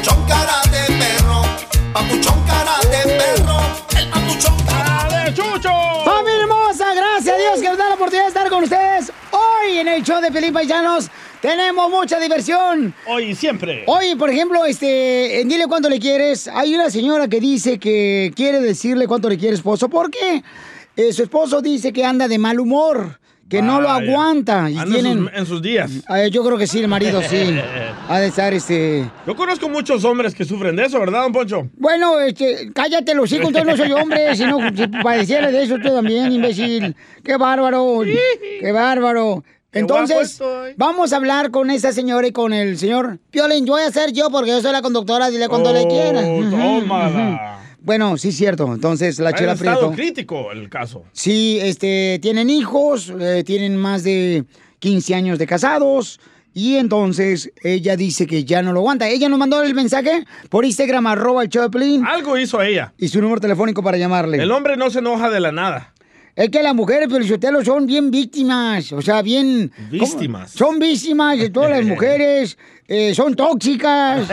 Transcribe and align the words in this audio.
papuchón 0.00 0.26
cara 0.26 0.62
de 0.70 0.94
perro, 0.94 1.42
papuchón 1.92 2.42
cara 2.46 2.78
de 2.88 3.18
perro, 3.18 3.60
el 3.98 4.08
papuchón 4.08 4.56
cara 4.66 5.24
de 5.24 5.34
chucho. 5.34 5.70
¡Familia 6.04 6.40
hermosa! 6.42 6.94
Gracias 6.94 7.34
a 7.34 7.38
Dios 7.38 7.60
que 7.60 7.68
nos 7.68 7.76
da 7.76 7.88
la 7.90 7.94
oportunidad 7.96 8.22
de 8.24 8.28
estar 8.28 8.48
con 8.48 8.64
ustedes 8.64 9.12
hoy 9.30 9.78
en 9.78 9.88
el 9.88 10.02
show 10.02 10.22
de 10.22 10.32
Pelín 10.32 10.54
Paisanos. 10.54 11.10
Tenemos 11.42 11.90
mucha 11.90 12.18
diversión. 12.18 12.94
Hoy 13.06 13.24
y 13.24 13.34
siempre. 13.34 13.84
Hoy, 13.86 14.14
por 14.14 14.30
ejemplo, 14.30 14.64
este, 14.64 15.42
en 15.42 15.48
Dile 15.48 15.66
Cuánto 15.66 15.90
Le 15.90 15.98
Quieres, 15.98 16.48
hay 16.48 16.74
una 16.74 16.90
señora 16.90 17.28
que 17.28 17.40
dice 17.40 17.78
que 17.78 18.32
quiere 18.34 18.60
decirle 18.60 19.06
cuánto 19.06 19.28
le 19.28 19.36
quiere 19.36 19.54
esposo 19.54 19.90
porque 19.90 20.42
eh, 20.96 21.12
su 21.12 21.22
esposo 21.22 21.60
dice 21.60 21.92
que 21.92 22.06
anda 22.06 22.26
de 22.26 22.38
mal 22.38 22.58
humor, 22.58 23.20
que 23.50 23.60
no 23.60 23.80
lo 23.80 23.90
aguanta. 23.90 24.70
Y 24.70 24.78
Anda 24.78 24.94
tienen, 24.94 25.18
sus- 25.18 25.30
en 25.34 25.46
sus 25.46 25.60
días. 25.60 25.90
Eh, 26.08 26.30
yo 26.30 26.42
creo 26.44 26.56
que 26.56 26.66
sí, 26.66 26.78
el 26.78 26.88
marido 26.88 27.20
sí. 27.20 27.36
Ha 28.08 28.18
de 28.20 28.26
estar 28.28 28.54
este. 28.54 29.08
Yo 29.26 29.36
conozco 29.36 29.68
muchos 29.68 30.04
hombres 30.04 30.34
que 30.34 30.44
sufren 30.44 30.74
de 30.76 30.84
eso, 30.86 30.98
¿verdad, 30.98 31.22
don 31.22 31.32
Poncho? 31.32 31.68
Bueno, 31.76 32.18
este, 32.20 32.70
cállate 32.72 33.14
los 33.14 33.30
hijos, 33.32 33.52
yo 33.52 33.64
no 33.64 33.76
soy 33.76 33.92
hombre, 33.92 34.34
sino 34.34 34.58
si 34.74 34.86
padeciera 34.88 35.50
de 35.50 35.62
eso 35.62 35.74
usted 35.74 35.92
también, 35.92 36.32
imbécil. 36.32 36.96
Qué 37.22 37.36
bárbaro, 37.36 38.00
qué 38.60 38.72
bárbaro. 38.72 39.44
Entonces, 39.72 40.40
vamos 40.76 41.12
a 41.12 41.16
hablar 41.16 41.52
con 41.52 41.70
esta 41.70 41.92
señora 41.92 42.26
y 42.26 42.32
con 42.32 42.52
el 42.52 42.76
señor 42.78 43.18
Piolín. 43.30 43.64
Yo 43.66 43.74
voy 43.74 43.82
a 43.82 43.90
ser 43.92 44.12
yo 44.12 44.28
porque 44.30 44.50
yo 44.50 44.60
soy 44.60 44.72
la 44.72 44.82
conductora, 44.82 45.30
dile 45.30 45.48
cuando 45.48 45.72
le 45.72 45.86
quiera. 45.86 46.20
Oh, 46.20 46.38
Ujú, 46.40 46.50
tómala. 46.50 47.59
Bueno, 47.82 48.16
sí, 48.18 48.32
cierto. 48.32 48.72
Entonces, 48.72 49.18
la 49.18 49.32
chela 49.32 49.54
Prieto. 49.54 49.92
crítico 49.92 50.52
el 50.52 50.68
caso. 50.68 51.04
Sí, 51.12 51.58
este, 51.60 52.18
tienen 52.20 52.50
hijos, 52.50 53.12
eh, 53.18 53.42
tienen 53.44 53.76
más 53.76 54.04
de 54.04 54.44
15 54.80 55.14
años 55.14 55.38
de 55.38 55.46
casados. 55.46 56.20
Y 56.52 56.76
entonces 56.76 57.52
ella 57.62 57.96
dice 57.96 58.26
que 58.26 58.44
ya 58.44 58.60
no 58.62 58.72
lo 58.72 58.80
aguanta. 58.80 59.08
Ella 59.08 59.28
nos 59.28 59.38
mandó 59.38 59.62
el 59.62 59.74
mensaje 59.74 60.24
por 60.48 60.64
Instagram, 60.64 61.06
arroba 61.06 61.44
el 61.44 61.48
Piolín. 61.48 62.04
Algo 62.04 62.36
hizo 62.36 62.60
ella. 62.60 62.92
Y 62.98 63.08
su 63.08 63.20
número 63.20 63.40
telefónico 63.40 63.82
para 63.82 63.98
llamarle. 63.98 64.42
El 64.42 64.50
hombre 64.50 64.76
no 64.76 64.90
se 64.90 64.98
enoja 64.98 65.30
de 65.30 65.40
la 65.40 65.52
nada. 65.52 65.94
Es 66.36 66.48
que 66.48 66.62
las 66.62 66.74
mujeres, 66.74 67.08
Felicitelo, 67.10 67.64
son 67.64 67.86
bien 67.86 68.10
víctimas. 68.10 68.92
O 68.92 69.02
sea, 69.02 69.22
bien. 69.22 69.70
¿cómo? 69.76 69.90
Víctimas. 69.90 70.50
Son 70.52 70.78
víctimas 70.78 71.38
de 71.38 71.50
todas 71.50 71.70
las 71.70 71.84
mujeres. 71.84 72.56
eh, 72.92 73.14
son 73.14 73.36
tóxicas. 73.36 74.26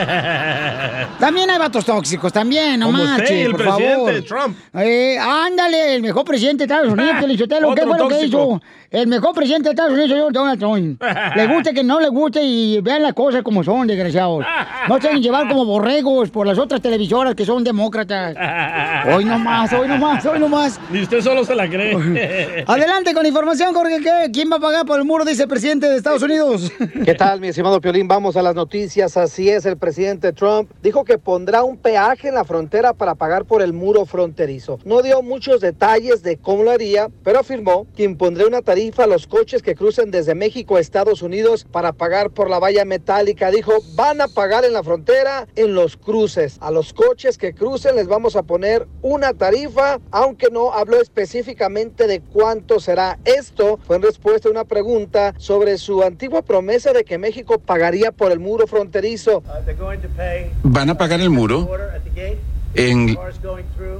También 1.20 1.48
hay 1.48 1.58
vatos 1.58 1.84
tóxicos, 1.84 2.32
también, 2.32 2.80
no 2.80 2.86
Como 2.86 2.98
usted 2.98 3.10
marches, 3.10 3.30
y 3.30 3.40
el 3.42 3.50
por 3.52 3.60
presidente 3.60 4.22
favor. 4.22 4.24
Trump. 4.24 4.58
Eh, 4.74 5.16
ándale, 5.16 5.94
el 5.94 6.02
mejor 6.02 6.24
presidente 6.24 6.66
de 6.66 6.74
Estados 6.74 6.92
Unidos, 6.92 7.14
Felicitelo. 7.20 7.72
¿Qué 7.72 7.82
fue 7.82 7.98
lo 7.98 8.08
que 8.08 8.24
hizo? 8.24 8.60
El 8.90 9.06
mejor 9.06 9.32
presidente 9.32 9.68
de 9.68 9.74
Estados 9.74 9.92
Unidos 9.92 10.32
Donald 10.32 10.58
Trump. 10.58 11.00
Le 11.36 11.46
guste 11.46 11.72
que 11.72 11.84
no 11.84 12.00
le 12.00 12.08
guste 12.08 12.42
y 12.42 12.80
vean 12.80 13.02
las 13.02 13.12
cosas 13.12 13.42
como 13.42 13.62
son, 13.62 13.86
desgraciados. 13.86 14.44
No 14.88 15.00
se 15.00 15.20
llevar 15.20 15.46
como 15.46 15.64
borregos 15.64 16.30
por 16.30 16.44
las 16.44 16.58
otras 16.58 16.80
televisoras 16.80 17.36
que 17.36 17.44
son 17.44 17.62
demócratas. 17.62 18.34
Hoy 19.14 19.24
no 19.24 19.38
más, 19.38 19.72
hoy 19.72 19.86
no 19.86 19.98
más, 19.98 20.26
hoy 20.26 20.40
no 20.40 20.48
más. 20.48 20.80
Ni 20.90 21.02
usted 21.02 21.20
solo 21.20 21.44
se 21.44 21.54
la 21.54 21.68
cree. 21.68 21.87
Adelante 22.66 23.14
con 23.14 23.24
información, 23.24 23.74
Jorge. 23.74 24.00
¿Quién 24.32 24.50
va 24.50 24.56
a 24.56 24.60
pagar 24.60 24.84
por 24.84 24.98
el 24.98 25.04
muro? 25.04 25.24
Dice 25.24 25.44
el 25.44 25.48
presidente 25.48 25.88
de 25.88 25.96
Estados 25.96 26.22
Unidos. 26.22 26.70
¿Qué 27.04 27.14
tal, 27.14 27.40
mi 27.40 27.48
estimado 27.48 27.80
Piolín? 27.80 28.08
Vamos 28.08 28.36
a 28.36 28.42
las 28.42 28.54
noticias. 28.54 29.16
Así 29.16 29.48
es, 29.48 29.64
el 29.64 29.78
presidente 29.78 30.32
Trump 30.32 30.70
dijo 30.82 31.04
que 31.04 31.18
pondrá 31.18 31.62
un 31.62 31.78
peaje 31.78 32.28
en 32.28 32.34
la 32.34 32.44
frontera 32.44 32.92
para 32.92 33.14
pagar 33.14 33.46
por 33.46 33.62
el 33.62 33.72
muro 33.72 34.04
fronterizo. 34.04 34.78
No 34.84 35.02
dio 35.02 35.22
muchos 35.22 35.60
detalles 35.60 36.22
de 36.22 36.36
cómo 36.36 36.64
lo 36.64 36.70
haría, 36.70 37.08
pero 37.24 37.40
afirmó 37.40 37.86
que 37.96 38.04
impondrá 38.04 38.46
una 38.46 38.62
tarifa 38.62 39.04
a 39.04 39.06
los 39.06 39.26
coches 39.26 39.62
que 39.62 39.74
crucen 39.74 40.10
desde 40.10 40.34
México 40.34 40.76
a 40.76 40.80
Estados 40.80 41.22
Unidos 41.22 41.66
para 41.70 41.92
pagar 41.92 42.30
por 42.30 42.50
la 42.50 42.58
valla 42.58 42.84
metálica. 42.84 43.50
Dijo, 43.50 43.72
van 43.94 44.20
a 44.20 44.28
pagar 44.28 44.64
en 44.64 44.74
la 44.74 44.82
frontera 44.82 45.46
en 45.56 45.74
los 45.74 45.96
cruces. 45.96 46.58
A 46.60 46.70
los 46.70 46.92
coches 46.92 47.38
que 47.38 47.54
crucen 47.54 47.96
les 47.96 48.08
vamos 48.08 48.36
a 48.36 48.42
poner 48.42 48.86
una 49.00 49.32
tarifa, 49.32 50.00
aunque 50.10 50.48
no 50.50 50.72
habló 50.72 51.00
específicamente 51.00 51.77
de 51.78 52.20
cuánto 52.20 52.80
será. 52.80 53.18
Esto 53.24 53.78
fue 53.86 53.96
en 53.96 54.02
respuesta 54.02 54.48
a 54.48 54.50
una 54.50 54.64
pregunta 54.64 55.32
sobre 55.38 55.78
su 55.78 56.02
antigua 56.02 56.42
promesa 56.42 56.92
de 56.92 57.04
que 57.04 57.18
México 57.18 57.60
pagaría 57.60 58.10
por 58.10 58.32
el 58.32 58.40
muro 58.40 58.66
fronterizo. 58.66 59.44
¿Van 60.64 60.90
a 60.90 60.98
pagar 60.98 61.20
el 61.20 61.30
muro 61.30 61.70
en 62.74 63.16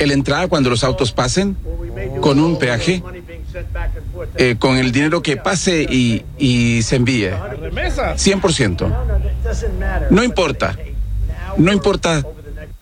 el 0.01 0.11
entrada 0.11 0.49
cuando 0.49 0.71
los 0.71 0.83
autos 0.83 1.13
pasen 1.13 1.57
con 2.21 2.41
un 2.41 2.59
peaje? 2.59 3.01
Eh, 4.37 4.57
con 4.59 4.77
el 4.77 4.91
dinero 4.91 5.23
que 5.23 5.37
pase 5.37 5.87
y, 5.89 6.25
y 6.37 6.83
se 6.83 6.97
envíe. 6.97 7.31
Remesas. 7.61 8.27
100%. 8.27 10.11
No 10.11 10.25
importa. 10.25 10.77
No 11.57 11.73
importa 11.73 12.25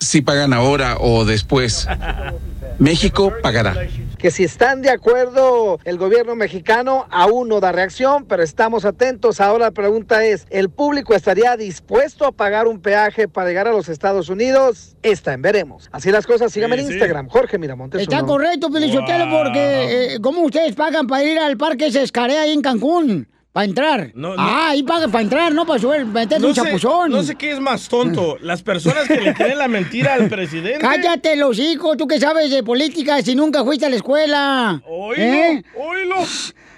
si 0.00 0.22
pagan 0.22 0.54
ahora 0.54 0.96
o 0.98 1.26
después. 1.26 1.86
México 2.78 3.32
pagará. 3.42 3.74
Que 4.26 4.32
si 4.32 4.42
están 4.42 4.82
de 4.82 4.90
acuerdo 4.90 5.78
el 5.84 5.98
gobierno 5.98 6.34
mexicano, 6.34 7.06
aún 7.12 7.48
no 7.48 7.60
da 7.60 7.70
reacción, 7.70 8.24
pero 8.24 8.42
estamos 8.42 8.84
atentos. 8.84 9.40
Ahora 9.40 9.66
la 9.66 9.70
pregunta 9.70 10.24
es, 10.24 10.48
¿el 10.50 10.68
público 10.68 11.14
estaría 11.14 11.56
dispuesto 11.56 12.26
a 12.26 12.32
pagar 12.32 12.66
un 12.66 12.80
peaje 12.80 13.28
para 13.28 13.46
llegar 13.46 13.68
a 13.68 13.70
los 13.70 13.88
Estados 13.88 14.28
Unidos? 14.28 14.96
Está 15.04 15.32
en 15.34 15.42
veremos. 15.42 15.88
Así 15.92 16.10
las 16.10 16.26
cosas, 16.26 16.52
síganme 16.52 16.74
Sí, 16.74 16.80
en 16.80 16.86
sí. 16.88 16.92
Instagram, 16.94 17.28
Jorge 17.28 17.56
Miramontes. 17.56 18.00
Está 18.02 18.16
uno. 18.18 18.26
correcto, 18.26 18.68
Felicitelo, 18.72 19.30
porque 19.30 20.14
eh, 20.14 20.18
¿cómo 20.20 20.40
ustedes 20.42 20.74
pagan 20.74 21.06
para 21.06 21.22
ir 21.22 21.38
al 21.38 21.56
parque 21.56 21.92
Sescaré 21.92 22.36
ahí 22.36 22.50
en 22.52 22.62
Cancún? 22.62 23.28
Para 23.56 23.64
entrar. 23.64 24.10
No, 24.12 24.36
no. 24.36 24.42
Ah, 24.42 24.68
ahí 24.72 24.82
pagan 24.82 25.10
para 25.10 25.22
entrar, 25.22 25.54
no 25.54 25.64
para 25.64 25.80
subir, 25.80 26.04
meterse 26.04 26.42
No 26.42 26.48
un 26.48 26.54
sé, 26.54 26.60
chapuzón. 26.60 27.10
no 27.10 27.22
sé 27.22 27.36
qué 27.36 27.52
es 27.52 27.58
más 27.58 27.88
tonto, 27.88 28.36
las 28.42 28.62
personas 28.62 29.08
que 29.08 29.18
le 29.18 29.32
creen 29.32 29.56
la 29.56 29.66
mentira 29.66 30.12
al 30.12 30.28
presidente. 30.28 30.78
Cállate 30.80 31.36
los 31.36 31.58
hijos, 31.58 31.96
tú 31.96 32.06
que 32.06 32.20
sabes 32.20 32.50
de 32.50 32.62
política 32.62 33.22
si 33.22 33.34
nunca 33.34 33.64
fuiste 33.64 33.86
a 33.86 33.88
la 33.88 33.96
escuela. 33.96 34.82
Oílo, 34.86 35.62
oílo. 35.74 36.16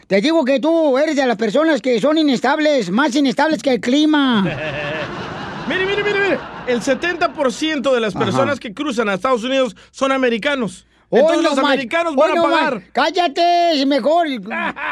Te 0.07 0.21
digo 0.21 0.45
que 0.45 0.61
tú 0.61 0.97
eres 0.99 1.17
de 1.17 1.27
las 1.27 1.37
personas 1.37 1.83
que 1.83 2.01
son 2.01 2.17
inestables, 2.17 2.91
más 2.91 3.13
inestables 3.17 3.61
que 3.61 3.71
el 3.73 3.81
clima. 3.81 4.43
Mire, 5.69 5.85
mire, 5.85 6.05
mire, 6.05 6.21
mire. 6.21 6.39
El 6.69 6.81
70% 6.81 7.93
de 7.93 8.01
las 8.01 8.15
Ajá. 8.15 8.25
personas 8.25 8.61
que 8.61 8.73
cruzan 8.73 9.09
a 9.09 9.15
Estados 9.15 9.43
Unidos 9.43 9.75
son 9.91 10.13
americanos. 10.13 10.87
Entonces 11.11 11.43
los 11.43 11.57
más, 11.57 11.65
americanos 11.65 12.13
hoy 12.13 12.19
van 12.19 12.31
a 12.31 12.35
no 12.35 12.43
más. 12.49 12.53
pagar. 12.53 12.83
Cállate, 12.93 13.87
mejor. 13.87 14.27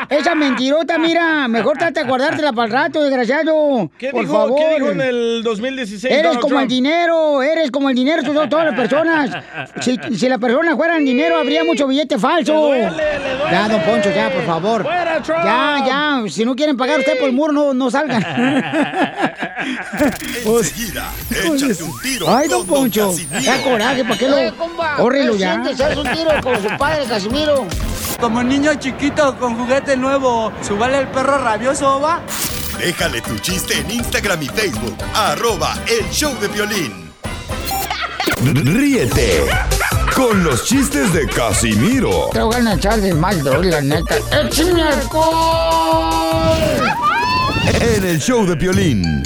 Esa 0.08 0.34
mentirota, 0.34 0.96
mira. 0.96 1.46
Mejor 1.46 1.76
trata 1.76 2.00
de 2.02 2.08
guardártela 2.08 2.54
para 2.54 2.66
el 2.66 2.72
rato, 2.72 3.02
desgraciado. 3.02 3.90
¿Qué, 3.98 4.10
Por 4.12 4.22
dijo, 4.22 4.32
favor. 4.32 4.58
¿Qué 4.58 4.74
dijo 4.76 4.90
en 4.92 5.00
el 5.02 5.42
2016? 5.44 6.04
Eres 6.10 6.22
Donald 6.24 6.40
como 6.40 6.60
el 6.60 6.68
dinero, 6.68 7.42
eres 7.42 7.70
como 7.70 7.90
el 7.90 7.96
dinero, 7.96 8.22
tú 8.22 8.32
son 8.32 8.48
todas 8.48 8.64
las 8.66 8.74
personas. 8.74 9.44
Si, 9.82 9.98
si 10.16 10.28
las 10.28 10.38
personas 10.38 10.74
fueran 10.76 11.04
dinero, 11.04 11.36
habría 11.36 11.64
mucho 11.64 11.86
billete 11.86 12.18
falso. 12.18 12.72
Le 12.72 12.80
duele, 12.86 12.96
le 12.96 13.36
duele. 13.36 13.50
Ya, 13.50 13.68
don 13.68 13.82
Poncho, 13.82 14.10
ya, 14.10 14.30
por 14.32 14.46
favor. 14.46 14.82
¡Fuera, 14.84 15.22
Trump! 15.22 15.44
Ya, 15.44 15.84
ya, 15.86 16.22
si 16.30 16.44
no 16.46 16.56
quieren 16.56 16.78
pagar 16.78 16.98
usted 17.00 17.18
por 17.18 17.28
el 17.28 17.34
muro, 17.34 17.52
no, 17.52 17.74
no 17.74 17.90
salgan. 17.90 18.24
Enseguida, 20.46 21.12
échate 21.30 21.82
un 21.82 22.00
tiro 22.00 22.26
Ay, 22.28 22.48
don 22.48 22.66
Don 22.66 22.66
Poncho, 22.66 23.12
da 23.44 23.62
coraje, 23.62 24.02
¿para 24.04 24.16
qué 24.18 24.28
lo...? 24.28 24.38
Eh, 24.38 24.52
Córrelo 24.96 25.32
¿qué 25.34 25.38
ya. 25.38 25.52
sientes? 25.52 25.76
¿Haz 26.06 26.18
un 26.18 26.24
tiro 26.24 26.40
con 26.42 26.62
su 26.62 26.68
padre, 26.78 27.04
Casimiro? 27.06 27.66
Como 28.20 28.42
niño 28.42 28.74
chiquito 28.74 29.36
con 29.38 29.56
juguete 29.56 29.96
nuevo, 29.96 30.52
¿subale 30.62 30.98
el 30.98 31.08
perro 31.08 31.38
rabioso, 31.38 32.00
va? 32.00 32.20
Déjale 32.78 33.20
tu 33.22 33.36
chiste 33.38 33.78
en 33.78 33.90
Instagram 33.90 34.42
y 34.42 34.46
Facebook, 34.46 34.96
arroba 35.14 35.76
el 35.86 36.08
show 36.10 36.32
de 36.38 36.48
violín. 36.48 37.12
Ríete 38.42 39.46
con 40.14 40.44
los 40.44 40.64
chistes 40.64 41.12
de 41.12 41.26
Casimiro 41.26 42.28
Te 42.32 42.40
voy 42.40 42.54
a 42.54 42.74
echar 42.74 43.00
de 43.00 43.12
mal, 43.14 43.42
doy, 43.42 43.70
la 43.70 43.80
neta. 43.80 44.16
¡Échame 44.30 44.82
alcohol! 44.82 46.56
en 47.80 48.04
el 48.04 48.20
show 48.20 48.46
de 48.46 48.54
violín. 48.54 49.22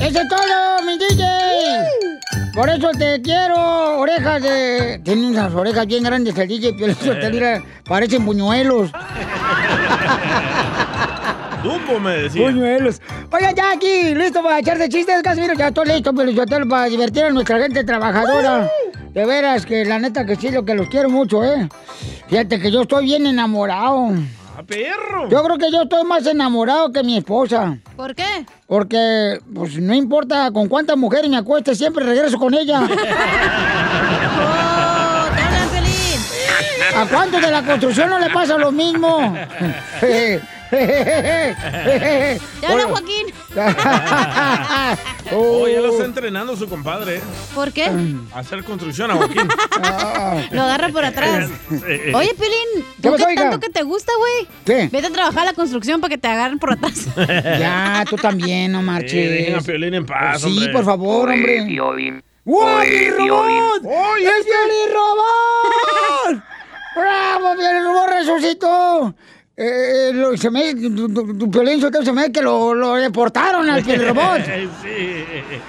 ¡Eso 0.00 0.20
es 0.20 0.28
todo, 0.28 0.82
mi 0.84 0.98
DJ! 0.98 2.15
Por 2.56 2.70
eso 2.70 2.90
te 2.92 3.20
quiero, 3.20 3.98
orejas 3.98 4.42
de... 4.42 4.98
Tiene 5.04 5.26
unas 5.26 5.52
orejas 5.52 5.86
bien 5.86 6.02
grandes 6.02 6.38
el 6.38 6.48
DJ, 6.48 6.72
pero 6.72 6.92
eso 6.92 7.14
te 7.14 7.30
mira, 7.30 7.62
parecen 7.84 8.24
buñuelos. 8.24 8.90
Dumbo 11.62 12.00
me 12.00 12.12
decía. 12.22 12.46
Buñuelos. 12.46 13.02
Oiga, 13.30 13.52
ya 13.52 13.72
aquí, 13.72 14.14
listo 14.14 14.42
para 14.42 14.60
echarse 14.60 14.88
chistes, 14.88 15.22
Casimiro. 15.22 15.52
Ya 15.52 15.68
estoy 15.68 15.86
listo, 15.86 16.14
Pelizotelo, 16.14 16.66
para 16.66 16.86
divertir 16.86 17.24
a 17.24 17.30
nuestra 17.30 17.58
gente 17.58 17.84
trabajadora. 17.84 18.70
De 19.12 19.26
veras, 19.26 19.66
que 19.66 19.84
la 19.84 19.98
neta 19.98 20.24
que 20.24 20.36
sí, 20.36 20.48
lo 20.50 20.64
que 20.64 20.74
los 20.74 20.88
quiero 20.88 21.10
mucho, 21.10 21.44
¿eh? 21.44 21.68
Fíjate 22.28 22.58
que 22.58 22.70
yo 22.70 22.82
estoy 22.82 23.04
bien 23.04 23.26
enamorado. 23.26 24.14
¡Ah, 24.58 24.62
perro! 24.62 25.28
Yo 25.28 25.42
creo 25.42 25.58
que 25.58 25.70
yo 25.70 25.82
estoy 25.82 26.04
más 26.04 26.26
enamorado 26.26 26.90
que 26.90 27.02
mi 27.02 27.18
esposa. 27.18 27.76
¿Por 27.94 28.14
qué? 28.14 28.46
Porque, 28.66 29.38
pues, 29.54 29.76
no 29.78 29.92
importa 29.92 30.50
con 30.50 30.66
cuántas 30.68 30.96
mujeres 30.96 31.28
me 31.28 31.36
acueste, 31.36 31.74
siempre 31.74 32.04
regreso 32.04 32.38
con 32.38 32.54
ella. 32.54 32.80
¡Oh! 34.40 34.76
¿A 36.96 37.04
cuántos 37.10 37.42
de 37.42 37.50
la 37.50 37.62
construcción 37.62 38.08
no 38.08 38.18
le 38.18 38.30
pasa 38.30 38.56
lo 38.56 38.72
mismo? 38.72 39.36
¡Te 42.60 42.66
hablan, 42.66 42.88
Joaquín! 42.88 43.26
Oh, 45.32 45.66
ya 45.66 45.80
lo 45.80 45.90
está 45.90 46.04
entrenando 46.04 46.56
su 46.56 46.68
compadre. 46.68 47.20
¿Por 47.52 47.72
qué? 47.72 47.90
A 48.32 48.38
hacer 48.38 48.62
construcción 48.62 49.10
a 49.10 49.14
Joaquín. 49.16 49.48
Lo 50.52 50.62
agarra 50.62 50.88
por 50.90 51.04
atrás. 51.04 51.50
Sí. 51.68 52.12
Oye, 52.14 52.32
Pilín, 52.34 52.84
¿Qué 53.02 53.08
¿tú 53.10 53.16
qué 53.16 53.34
tanto 53.34 53.58
que 53.58 53.68
te 53.68 53.82
gusta, 53.82 54.12
güey? 54.16 54.46
¿Qué? 54.64 54.88
Vete 54.92 55.08
a 55.08 55.10
trabajar 55.10 55.42
a 55.42 55.46
la 55.46 55.52
construcción 55.54 56.00
para 56.00 56.10
que 56.14 56.18
te 56.18 56.28
agarren 56.28 56.60
por 56.60 56.72
atrás. 56.74 57.06
Ya, 57.16 58.04
tú 58.08 58.14
también, 58.16 58.70
no 58.70 58.78
Sí, 58.80 58.84
marches. 58.84 59.30
dejen 59.30 59.56
a 59.56 59.60
Piolín 59.62 59.94
en 59.94 60.06
paz, 60.06 60.42
Sí, 60.42 60.46
hombre. 60.46 60.68
por 60.72 60.84
favor, 60.84 61.28
hombre. 61.30 61.76
¡Wow, 62.44 62.78
mi 62.78 63.10
robot! 63.10 63.82
¡Es 64.18 64.44
Piolín 64.44 64.94
Robot! 64.94 66.44
¡Bravo, 66.94 67.56
Piolín 67.56 67.84
Robot 67.84 68.08
resucitó! 68.10 69.14
Eh, 69.58 70.10
lo- 70.12 70.36
se 70.36 70.50
me, 70.50 70.74
tu, 70.74 71.08
tu- 71.08 71.38
tu 71.38 71.50
Piolín 71.50 71.80
Sotelo, 71.80 72.04
se 72.04 72.12
me 72.12 72.30
que 72.30 72.42
lo, 72.42 72.74
lo 72.74 72.94
deportaron 72.96 73.70
al 73.70 73.82
Robot. 74.06 74.42
sí. 74.82 75.24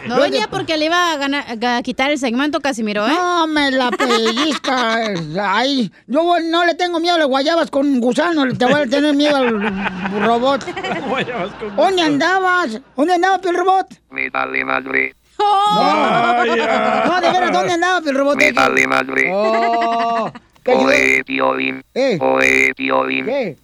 No 0.07 0.19
venía 0.19 0.47
porque 0.49 0.75
le 0.75 0.85
iba 0.87 1.13
a, 1.13 1.15
ganar- 1.17 1.45
a 1.65 1.81
quitar 1.83 2.11
el 2.11 2.19
segmento, 2.19 2.59
Casimiro, 2.59 3.07
¿eh? 3.07 3.11
No, 3.13 3.47
me 3.47 3.71
la 3.71 3.89
pellizca. 3.97 4.97
Ay, 5.41 5.89
yo 6.05 6.35
no 6.51 6.65
le 6.65 6.75
tengo 6.75 6.99
miedo 6.99 7.15
a 7.15 7.19
las 7.19 7.27
guayabas 7.29 7.71
con 7.71 8.01
gusano, 8.01 8.45
te 8.57 8.65
voy 8.65 8.81
a 8.81 8.87
tener 8.87 9.15
miedo 9.15 9.37
al 9.37 10.21
robot. 10.21 10.65
Guayabas 11.07 11.53
con 11.53 11.75
¿Dónde 11.77 12.01
andabas? 12.01 12.81
¿Dónde 12.97 13.13
andaba 13.13 13.39
Piel 13.39 13.55
Robot? 13.55 13.87
Me 14.11 14.29
vale 14.29 14.65
madre. 14.65 15.15
Vaya. 15.39 17.03
No, 17.05 17.21
de 17.21 17.31
veras, 17.31 17.51
¿dónde 17.53 17.73
andaba 17.73 18.01
Piel 18.01 18.15
Robot? 18.15 18.35
Me 18.35 18.51
vale 18.51 18.85
madre. 18.87 19.31
Oh. 19.33 20.29
Oe, 20.65 21.23
Piolín. 21.25 21.81
Eh. 21.93 22.17
Oe, 22.19 22.73
Piolín. 22.75 23.25
¿Qué? 23.25 23.57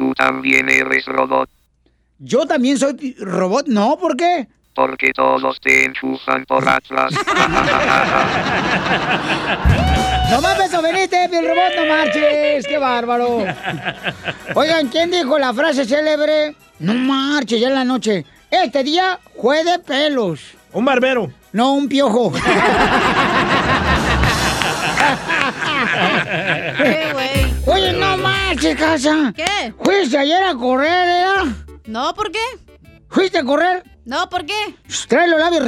Tú 0.00 0.14
también 0.14 0.66
eres 0.70 1.04
robot. 1.04 1.50
¿Yo 2.18 2.46
también 2.46 2.78
soy 2.78 3.14
robot? 3.20 3.66
No, 3.66 3.98
¿por 3.98 4.16
qué? 4.16 4.48
Porque 4.74 5.12
todos 5.12 5.60
te 5.60 5.84
enchufan 5.84 6.46
por 6.46 6.66
Atlas. 6.66 7.12
No 10.30 10.40
mames, 10.40 10.72
o 10.72 10.80
veniste, 10.80 11.28
Piel 11.28 11.44
Robot, 11.44 11.72
no 11.76 11.86
marches. 11.86 12.64
¡Qué 12.64 12.78
bárbaro! 12.78 13.44
Oigan, 14.54 14.86
¿quién 14.86 15.10
dijo 15.10 15.36
la 15.40 15.52
frase 15.52 15.84
célebre? 15.84 16.54
No 16.78 16.94
marches, 16.94 17.60
ya 17.60 17.66
en 17.66 17.74
la 17.74 17.84
noche. 17.84 18.24
Este 18.48 18.84
día 18.84 19.18
fue 19.38 19.64
de 19.64 19.80
pelos. 19.80 20.40
Un 20.72 20.84
barbero. 20.84 21.32
No, 21.52 21.72
un 21.72 21.88
piojo. 21.88 22.32
¿Qué, 28.60 28.76
casa. 28.76 29.32
¿Qué? 29.34 29.72
¿Fuiste 29.82 30.18
ayer 30.18 30.42
a 30.44 30.54
correr, 30.54 31.08
eh? 31.08 31.26
No, 31.86 32.14
¿por 32.14 32.30
qué? 32.30 32.38
¿Fuiste 33.08 33.38
a 33.38 33.44
correr? 33.44 33.82
No, 34.04 34.28
¿por 34.28 34.44
qué? 34.44 34.52
Trae 35.08 35.28
los 35.28 35.40
labios 35.40 35.64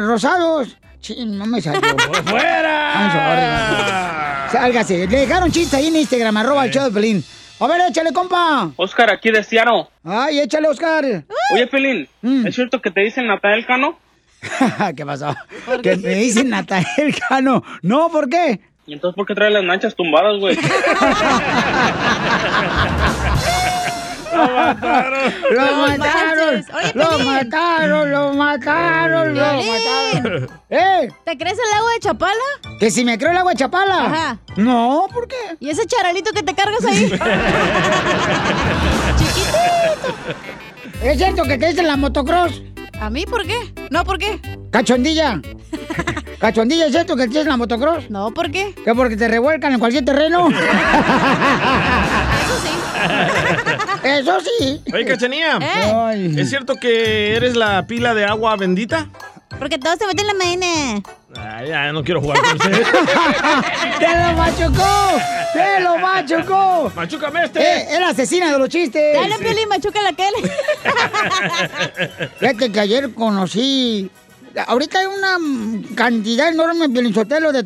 rosados. 0.00 0.74
Chin, 1.00 1.36
no 1.36 1.44
me 1.44 1.60
salió. 1.60 1.80
¡Fuera! 2.24 3.28
Sálgase. 4.50 5.06
Le 5.06 5.18
dejaron 5.18 5.52
chistes 5.52 5.74
ahí 5.74 5.88
en 5.88 5.96
Instagram, 5.96 6.36
arroba 6.38 6.64
el 6.64 6.70
show 6.72 6.84
de 6.84 6.90
Pelín. 6.90 7.22
A 7.60 7.66
ver, 7.66 7.82
échale, 7.88 8.12
compa. 8.12 8.70
Oscar, 8.76 9.12
aquí 9.12 9.30
de 9.30 9.44
Ciaro. 9.44 9.90
Ay, 10.02 10.38
échale, 10.40 10.68
Oscar. 10.68 11.04
Oye, 11.52 11.66
Pelín, 11.66 12.08
¿es 12.46 12.54
cierto 12.54 12.80
que 12.80 12.90
te 12.90 13.02
dicen 13.02 13.26
Natael 13.26 13.66
Cano? 13.66 13.98
¿Qué 14.96 15.04
pasó? 15.04 15.34
Que 15.82 15.96
me 15.96 16.14
dicen 16.14 16.48
Natael 16.48 17.14
Cano. 17.28 17.62
No, 17.82 18.08
¿por 18.08 18.30
qué? 18.30 18.60
¿Y 18.88 18.94
entonces 18.94 19.14
por 19.16 19.26
qué 19.26 19.34
trae 19.34 19.50
las 19.50 19.62
manchas 19.64 19.94
tumbadas, 19.94 20.38
güey? 20.40 20.56
Lo 25.50 25.76
mataron. 25.76 26.64
Oye, 26.74 26.92
Lo 26.94 27.08
Pelín. 27.10 27.26
mataron, 27.26 28.10
lo 28.12 28.32
mataron, 28.34 29.34
lo 29.34 29.40
Piolín. 29.50 29.68
mataron. 29.72 30.48
¿Eh? 30.70 31.08
¿Te 31.24 31.36
crees 31.38 31.58
el 31.58 31.72
agua 31.78 31.92
de 31.92 31.98
Chapala? 32.00 32.34
¿Que 32.78 32.90
si 32.90 33.04
me 33.04 33.18
creo 33.18 33.30
el 33.32 33.36
agua 33.38 33.52
de 33.52 33.58
chapala? 33.58 34.04
Ajá. 34.06 34.38
No, 34.56 35.06
¿por 35.12 35.26
qué? 35.28 35.36
¿Y 35.60 35.70
ese 35.70 35.86
charalito 35.86 36.30
que 36.32 36.42
te 36.42 36.54
cargas 36.54 36.84
ahí? 36.84 37.10
Chiquitito. 39.18 39.58
¿Es 41.02 41.16
cierto 41.18 41.42
que 41.44 41.58
te 41.58 41.68
dicen 41.68 41.86
la 41.86 41.96
motocross? 41.96 42.62
¿A 43.00 43.10
mí 43.10 43.24
por 43.26 43.46
qué? 43.46 43.56
No, 43.90 44.04
¿por 44.04 44.18
qué? 44.18 44.40
Cachondilla. 44.70 45.40
Cachondilla, 46.38 46.86
¿es 46.86 46.92
cierto 46.92 47.16
que 47.16 47.22
te 47.22 47.28
dicen 47.28 47.48
la 47.48 47.56
motocross? 47.56 48.10
No, 48.10 48.32
¿por 48.32 48.50
qué? 48.50 48.74
¿Que 48.84 48.94
porque 48.94 49.16
te 49.16 49.26
revuelcan 49.28 49.72
en 49.72 49.78
cualquier 49.78 50.04
terreno? 50.04 50.48
Eso 52.44 52.58
sí. 52.62 52.68
Eso 54.08 54.38
sí. 54.40 54.82
Oye, 54.92 55.04
Cachanía. 55.04 55.58
¿Eh? 55.60 56.34
¿Es 56.36 56.50
cierto 56.50 56.76
que 56.76 57.34
eres 57.36 57.56
la 57.56 57.86
pila 57.86 58.14
de 58.14 58.24
agua 58.24 58.56
bendita? 58.56 59.08
Porque 59.58 59.78
todos 59.78 59.98
se 59.98 60.06
meten 60.06 60.26
en 60.28 60.38
la 60.38 60.44
mañana. 60.44 61.02
Ay, 61.50 61.68
ya 61.68 61.92
no 61.92 62.02
quiero 62.04 62.20
jugar 62.20 62.38
con 62.40 62.52
ustedes. 62.56 62.86
¡Te 63.98 64.06
lo 64.08 64.32
machucó! 64.36 65.18
¡Te 65.54 65.80
lo 65.80 65.98
machucó! 65.98 66.92
¡Machúcame 66.94 67.44
este! 67.44 67.60
Eh, 67.60 67.86
es 67.92 68.00
la 68.00 68.08
asesina 68.10 68.52
de 68.52 68.58
los 68.58 68.68
chistes. 68.68 69.14
Dale, 69.14 69.38
Piolín, 69.38 69.68
machuca 69.68 70.02
la 70.02 70.12
Kelly. 70.16 70.50
Fíjate 72.38 72.72
que 72.72 72.80
ayer 72.80 73.14
conocí. 73.14 74.10
Ahorita 74.66 74.98
hay 74.98 75.06
una 75.06 75.94
cantidad 75.94 76.48
enorme, 76.48 76.88
Piolinsotelo, 76.88 77.52
de 77.52 77.64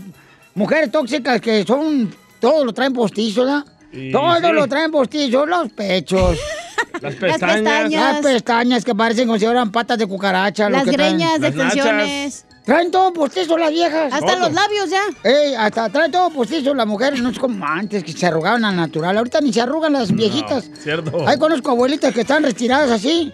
mujeres 0.55 0.91
tóxicas 0.91 1.41
que 1.41 1.65
son. 1.65 2.15
Todo 2.41 2.65
lo 2.65 2.73
traen 2.73 2.93
postizo, 2.93 3.45
¿verdad? 3.45 3.65
Y 3.93 4.11
Todo 4.11 4.37
sí. 4.37 4.43
lo 4.53 4.67
traen 4.67 4.91
postizo, 4.91 5.47
los 5.47 5.71
pechos. 5.73 6.39
Las 7.01 7.15
pestañas. 7.15 7.57
pestañas. 7.63 7.93
Las 8.15 8.21
pestañas 8.23 8.85
que 8.85 8.95
parecen 8.95 9.27
como 9.27 9.39
si 9.39 9.45
fueran 9.45 9.71
patas 9.73 9.99
de 9.99 10.07
cucaracha. 10.07 10.69
lo 10.69 10.77
Las 10.79 10.85
que 10.85 10.93
traen. 10.93 11.17
greñas, 11.19 11.41
Las 11.41 11.51
extensiones. 11.51 12.45
Traen 12.65 12.91
todo 12.93 13.13
postizo 13.13 13.59
las 13.59 13.71
viejas. 13.71 14.13
Hasta 14.13 14.27
Todo. 14.35 14.41
los 14.41 14.53
labios 14.53 14.89
ya. 14.89 15.03
Ey, 15.25 15.55
hasta 15.55 15.89
traen 15.89 16.13
todo 16.13 16.31
postizo 16.31 16.73
las 16.75 16.87
mujeres, 16.87 17.21
no 17.21 17.31
es 17.31 17.39
como 17.39 17.67
antes 17.67 18.05
que 18.05 18.13
se 18.13 18.27
arrugaban 18.27 18.65
al 18.65 18.77
natural. 18.77 19.19
Ahorita 19.19 19.41
ni 19.41 19.53
se 19.53 19.61
arrugan 19.61 19.93
las 19.95 20.13
viejitas. 20.13 20.71
cierto. 20.81 21.27
Ahí 21.27 21.39
conozco 21.39 21.71
abuelitas 21.73 22.15
que 22.15 22.21
están 22.21 22.45
retiradas 22.45 22.91
así. 22.91 23.33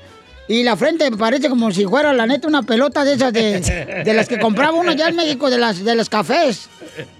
Y 0.49 0.63
la 0.63 0.77
frente 0.77 1.11
parece 1.13 1.51
como 1.51 1.71
si 1.71 1.85
fuera, 1.85 2.13
la 2.15 2.27
neta, 2.27 2.49
una 2.49 2.63
pelota 2.63 3.05
de 3.05 3.13
esas 3.15 3.33
de, 3.35 3.61
de 4.05 4.15
las 4.15 4.29
que 4.29 4.39
compraba 4.39 4.73
uno 4.79 4.93
allá 4.93 5.09
en 5.09 5.17
México, 5.17 5.51
de 5.51 5.59
las 5.59 5.85
de 5.85 5.95
los 5.95 6.09
cafés. 6.09 6.69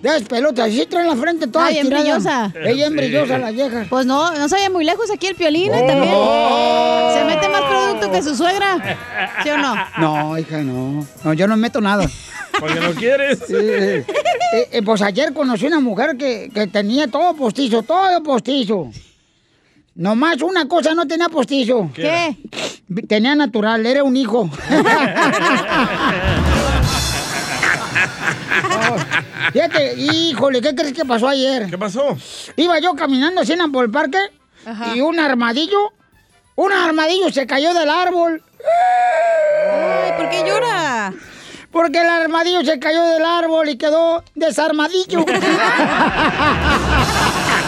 De 0.03 0.09
esas 0.09 0.23
pelotas. 0.23 0.69
Así 0.69 0.87
traen 0.87 1.07
la 1.09 1.15
frente 1.17 1.47
toda 1.47 1.67
Ah, 1.67 1.69
bien 1.69 1.83
estirada. 1.93 2.49
brillosa. 2.49 2.53
Es 2.71 2.75
bien 2.75 2.89
Sí. 2.91 2.97
brillosa 2.97 3.39
la 3.39 3.51
vieja. 3.51 3.87
Pues 3.91 4.07
no, 4.07 4.33
no 4.33 4.49
se 4.49 4.55
vaya 4.55 4.71
muy 4.71 4.85
lejos 4.85 5.11
aquí 5.11 5.27
el 5.27 5.35
Piolín 5.35 5.73
¿eh? 5.75 5.85
también. 5.87 6.15
Se 7.13 7.25
mete 7.25 7.49
más 7.51 7.63
producto 7.63 8.11
que 8.11 8.23
su 8.23 8.35
suegra. 8.35 8.99
¿Sí 9.43 9.51
o 9.51 9.59
no? 9.59 9.75
No, 9.99 10.39
hija, 10.39 10.59
no. 10.63 11.07
No, 11.23 11.33
yo 11.35 11.47
no 11.47 11.57
meto 11.59 11.81
nada. 11.83 12.07
Porque 12.59 12.81
no 12.81 12.93
quieres. 12.93 13.39
Eh, 13.51 14.05
eh, 14.55 14.69
eh, 14.73 14.83
pues 14.83 15.03
ayer 15.03 15.33
conocí 15.35 15.67
una 15.67 15.81
mujer 15.81 16.17
que, 16.17 16.51
que 16.53 16.67
tenía 16.67 17.07
todo 17.09 17.35
postizo, 17.37 17.83
todo 17.83 18.23
postizo. 18.23 18.91
Nomás 19.99 20.41
una 20.43 20.69
cosa 20.69 20.95
no 20.95 21.09
tenía 21.09 21.29
postizo. 21.29 21.91
¿Qué? 21.93 22.37
Tenía 23.09 23.35
natural, 23.35 23.85
era 23.85 24.05
un 24.05 24.17
hijo. 24.17 24.49
Oh, 28.61 28.97
Fíjate, 29.53 29.95
híjole, 29.97 30.61
¿qué 30.61 30.75
crees 30.75 30.93
que 30.93 31.05
pasó 31.05 31.29
ayer? 31.29 31.69
¿Qué 31.69 31.79
pasó? 31.79 32.17
Iba 32.57 32.79
yo 32.81 32.95
caminando 32.95 33.41
así 33.41 33.55
por 33.73 33.85
el 33.85 33.91
parque 33.91 34.19
Ajá. 34.67 34.95
y 34.95 35.01
un 35.01 35.19
armadillo, 35.21 35.93
un 36.57 36.73
armadillo 36.73 37.31
se 37.31 37.47
cayó 37.47 37.73
del 37.75 37.89
árbol. 37.89 38.43
Ay, 39.73 40.13
¿por 40.17 40.29
qué 40.31 40.45
llora? 40.47 41.13
Porque 41.71 42.01
el 42.01 42.09
armadillo 42.09 42.65
se 42.65 42.79
cayó 42.79 43.05
del 43.05 43.25
árbol 43.25 43.69
y 43.69 43.77
quedó 43.77 44.25
desarmadillo. 44.35 45.25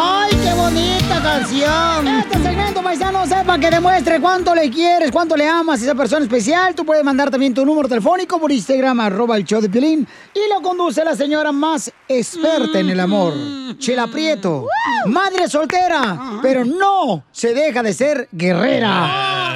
¡Ay, 0.00 0.30
qué 0.44 0.54
bonita 0.54 1.20
canción! 1.20 2.06
Este 2.06 2.38
segmento, 2.40 2.82
paisano, 2.82 3.26
sepa 3.26 3.58
que 3.58 3.68
demuestre 3.68 4.20
cuánto 4.20 4.54
le 4.54 4.70
quieres, 4.70 5.10
cuánto 5.10 5.36
le 5.36 5.48
amas 5.48 5.80
a 5.80 5.84
esa 5.84 5.94
persona 5.96 6.24
especial. 6.24 6.72
Tú 6.76 6.84
puedes 6.84 7.02
mandar 7.02 7.30
también 7.30 7.52
tu 7.52 7.66
número 7.66 7.88
telefónico 7.88 8.38
por 8.38 8.52
Instagram, 8.52 9.00
arroba 9.00 9.36
el 9.36 9.44
show 9.44 9.60
de 9.60 9.68
Piolín. 9.68 10.06
Y 10.34 10.52
lo 10.52 10.62
conduce 10.62 11.04
la 11.04 11.16
señora 11.16 11.50
más 11.50 11.92
experta 12.06 12.78
en 12.78 12.90
el 12.90 13.00
amor, 13.00 13.34
Chela 13.78 14.06
Prieto. 14.06 14.68
Madre 15.06 15.48
soltera, 15.48 16.38
pero 16.42 16.64
no 16.64 17.24
se 17.32 17.52
deja 17.52 17.82
de 17.82 17.92
ser 17.92 18.28
guerrera. 18.30 19.54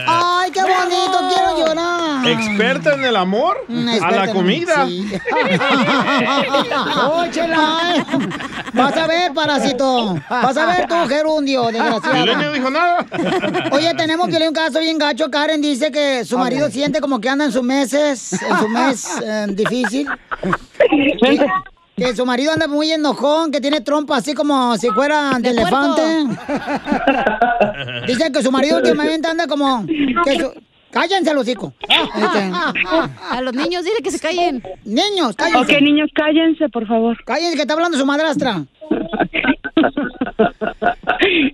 ¿Experta 2.25 2.95
en 2.95 3.05
el 3.05 3.17
amor? 3.17 3.57
A 4.03 4.11
la 4.11 4.33
comida. 4.33 4.87
sí. 4.87 5.11
¡Oh, 6.97 7.25
Chela! 7.31 8.05
Vas 8.73 8.97
a 8.97 9.07
ver, 9.07 9.33
parásito. 9.33 10.15
Vas 10.29 10.57
a 10.57 10.67
ver 10.67 10.87
tú, 10.89 10.95
gerundio, 11.09 11.67
desgraciado. 11.67 12.53
dijo 12.53 12.71
nada. 12.71 13.07
Oye, 13.73 13.95
tenemos 13.95 14.27
que 14.29 14.39
leer 14.39 14.49
un 14.49 14.55
caso 14.55 14.81
bien 14.81 14.99
gacho. 14.99 15.31
Karen 15.31 15.61
dice 15.61 15.91
que 15.91 16.25
su 16.25 16.39
marido 16.39 16.71
siente 16.71 17.01
como 17.01 17.21
que 17.21 17.29
anda 17.29 17.45
en 17.45 17.53
sus 17.53 17.63
meses, 17.63 18.33
en 18.43 18.59
su 18.59 18.69
mes 18.69 19.21
eh, 19.25 19.47
difícil. 19.51 20.09
Que, 21.21 21.47
que 21.97 22.17
su 22.17 22.25
marido 22.25 22.53
anda 22.53 22.67
muy 22.67 22.91
enojón, 22.91 23.51
que 23.51 23.61
tiene 23.61 23.81
trompa 23.81 24.17
así 24.17 24.35
como 24.35 24.77
si 24.79 24.89
fuera 24.91 25.33
de, 25.35 25.41
De 25.41 25.51
elefante. 25.51 26.03
Dice 28.07 28.33
que 28.33 28.43
su 28.43 28.51
marido 28.51 28.79
últimamente 28.79 29.29
anda 29.29 29.47
como... 29.47 29.85
Que 29.87 30.39
su... 30.39 30.53
Cállense, 30.93 31.33
los 31.33 31.49
hijos. 31.49 31.73
A 33.31 33.41
los 33.41 33.55
niños, 33.55 33.83
dile 33.83 33.97
que 34.05 34.11
se 34.11 34.21
callen. 34.21 34.63
Niños, 34.85 35.35
cállense. 35.35 35.77
Ok, 35.77 35.81
niños, 35.81 36.11
cállense, 36.15 36.69
por 36.69 36.87
favor. 36.87 37.17
Cállense, 37.25 37.57
que 37.57 37.63
está 37.63 37.73
hablando 37.73 37.97
su 37.97 38.05
madrastra. 38.07 38.65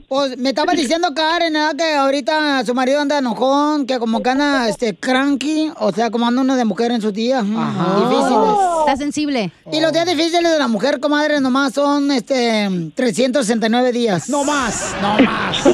Pues 0.08 0.38
me 0.38 0.50
estaba 0.50 0.72
diciendo 0.72 1.08
Karen 1.14 1.52
¿verdad? 1.52 1.76
que 1.76 1.94
ahorita 1.94 2.64
su 2.64 2.74
marido 2.74 3.00
anda 3.00 3.18
enojón, 3.18 3.86
que 3.86 3.98
como 3.98 4.22
que 4.22 4.30
anda 4.30 4.68
este 4.68 4.94
cranky, 4.96 5.70
o 5.78 5.92
sea, 5.92 6.10
como 6.10 6.26
anda 6.26 6.40
uno 6.40 6.56
de 6.56 6.64
mujer 6.64 6.90
en 6.92 7.00
sus 7.00 7.12
días 7.12 7.44
mm, 7.44 8.08
difíciles. 8.08 8.48
Está 8.80 8.96
sensible. 8.96 9.52
Y 9.70 9.80
los 9.80 9.92
días 9.92 10.06
difíciles 10.06 10.50
de 10.50 10.58
la 10.58 10.68
mujer, 10.68 10.98
comadre, 10.98 11.40
nomás 11.40 11.74
son 11.74 12.10
este 12.10 12.90
369 12.94 13.92
días. 13.92 14.28
No 14.30 14.44
más, 14.44 14.96
no 15.02 15.18
más. 15.24 15.66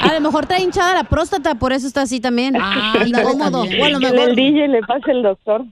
A 0.00 0.14
lo 0.14 0.20
mejor 0.20 0.46
trae 0.46 0.62
hinchada 0.62 0.94
la 0.94 1.04
próstata, 1.04 1.54
por 1.54 1.72
eso 1.72 1.86
está 1.86 2.02
así 2.02 2.20
también. 2.20 2.56
Ah, 2.60 2.94
Incómodo. 3.06 3.62
O 3.62 3.84
a 3.84 3.88
lo 3.88 4.00
mejor, 4.00 4.30
el 4.30 4.36
DJ 4.36 4.68
le 4.68 4.82
pase 4.82 5.12
el 5.12 5.22
doctor. 5.22 5.64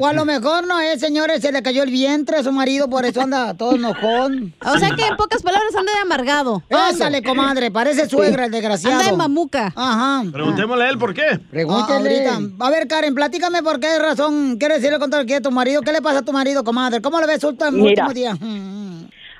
o 0.00 0.06
a 0.06 0.12
lo 0.12 0.24
mejor 0.24 0.66
no 0.66 0.80
es, 0.80 1.00
señores, 1.00 1.42
se 1.42 1.52
le 1.52 1.62
cayó 1.62 1.82
el 1.82 1.90
vientre 1.90 2.38
a 2.38 2.42
su 2.42 2.52
marido, 2.52 2.88
por 2.88 3.04
eso 3.04 3.20
anda 3.20 3.54
todo 3.54 3.74
enojón. 3.74 4.54
O 4.64 4.78
sea 4.78 4.90
que 4.94 5.06
en 5.06 5.16
pocas 5.16 5.42
palabras 5.42 5.74
anda 5.76 5.92
de 5.92 6.00
amargado. 6.00 6.23
Pásale, 6.68 7.22
comadre, 7.22 7.70
parece 7.70 8.08
suegra 8.08 8.46
el 8.46 8.50
desgraciado. 8.50 8.98
Anda 8.98 9.10
de 9.10 9.16
mamuca. 9.16 9.72
Ajá. 9.76 10.22
Preguntémosle 10.32 10.84
a 10.84 10.90
él 10.90 10.98
por 10.98 11.14
qué. 11.14 11.38
Pregúntale. 11.50 12.26
A 12.60 12.70
ver, 12.70 12.88
Karen, 12.88 13.14
platícame 13.14 13.62
por 13.62 13.80
qué 13.80 13.98
razón 13.98 14.56
quieres 14.58 14.78
decirle 14.78 14.98
contra 14.98 15.24
que 15.24 15.40
tu 15.40 15.50
marido. 15.50 15.82
¿Qué 15.82 15.92
le 15.92 16.02
pasa 16.02 16.20
a 16.20 16.24
tu 16.24 16.32
marido, 16.32 16.64
comadre? 16.64 17.00
¿Cómo 17.00 17.20
le 17.20 17.26
ves 17.26 17.44
el 17.44 17.56
Mira. 17.72 18.06
último 18.06 18.12
día? 18.12 18.36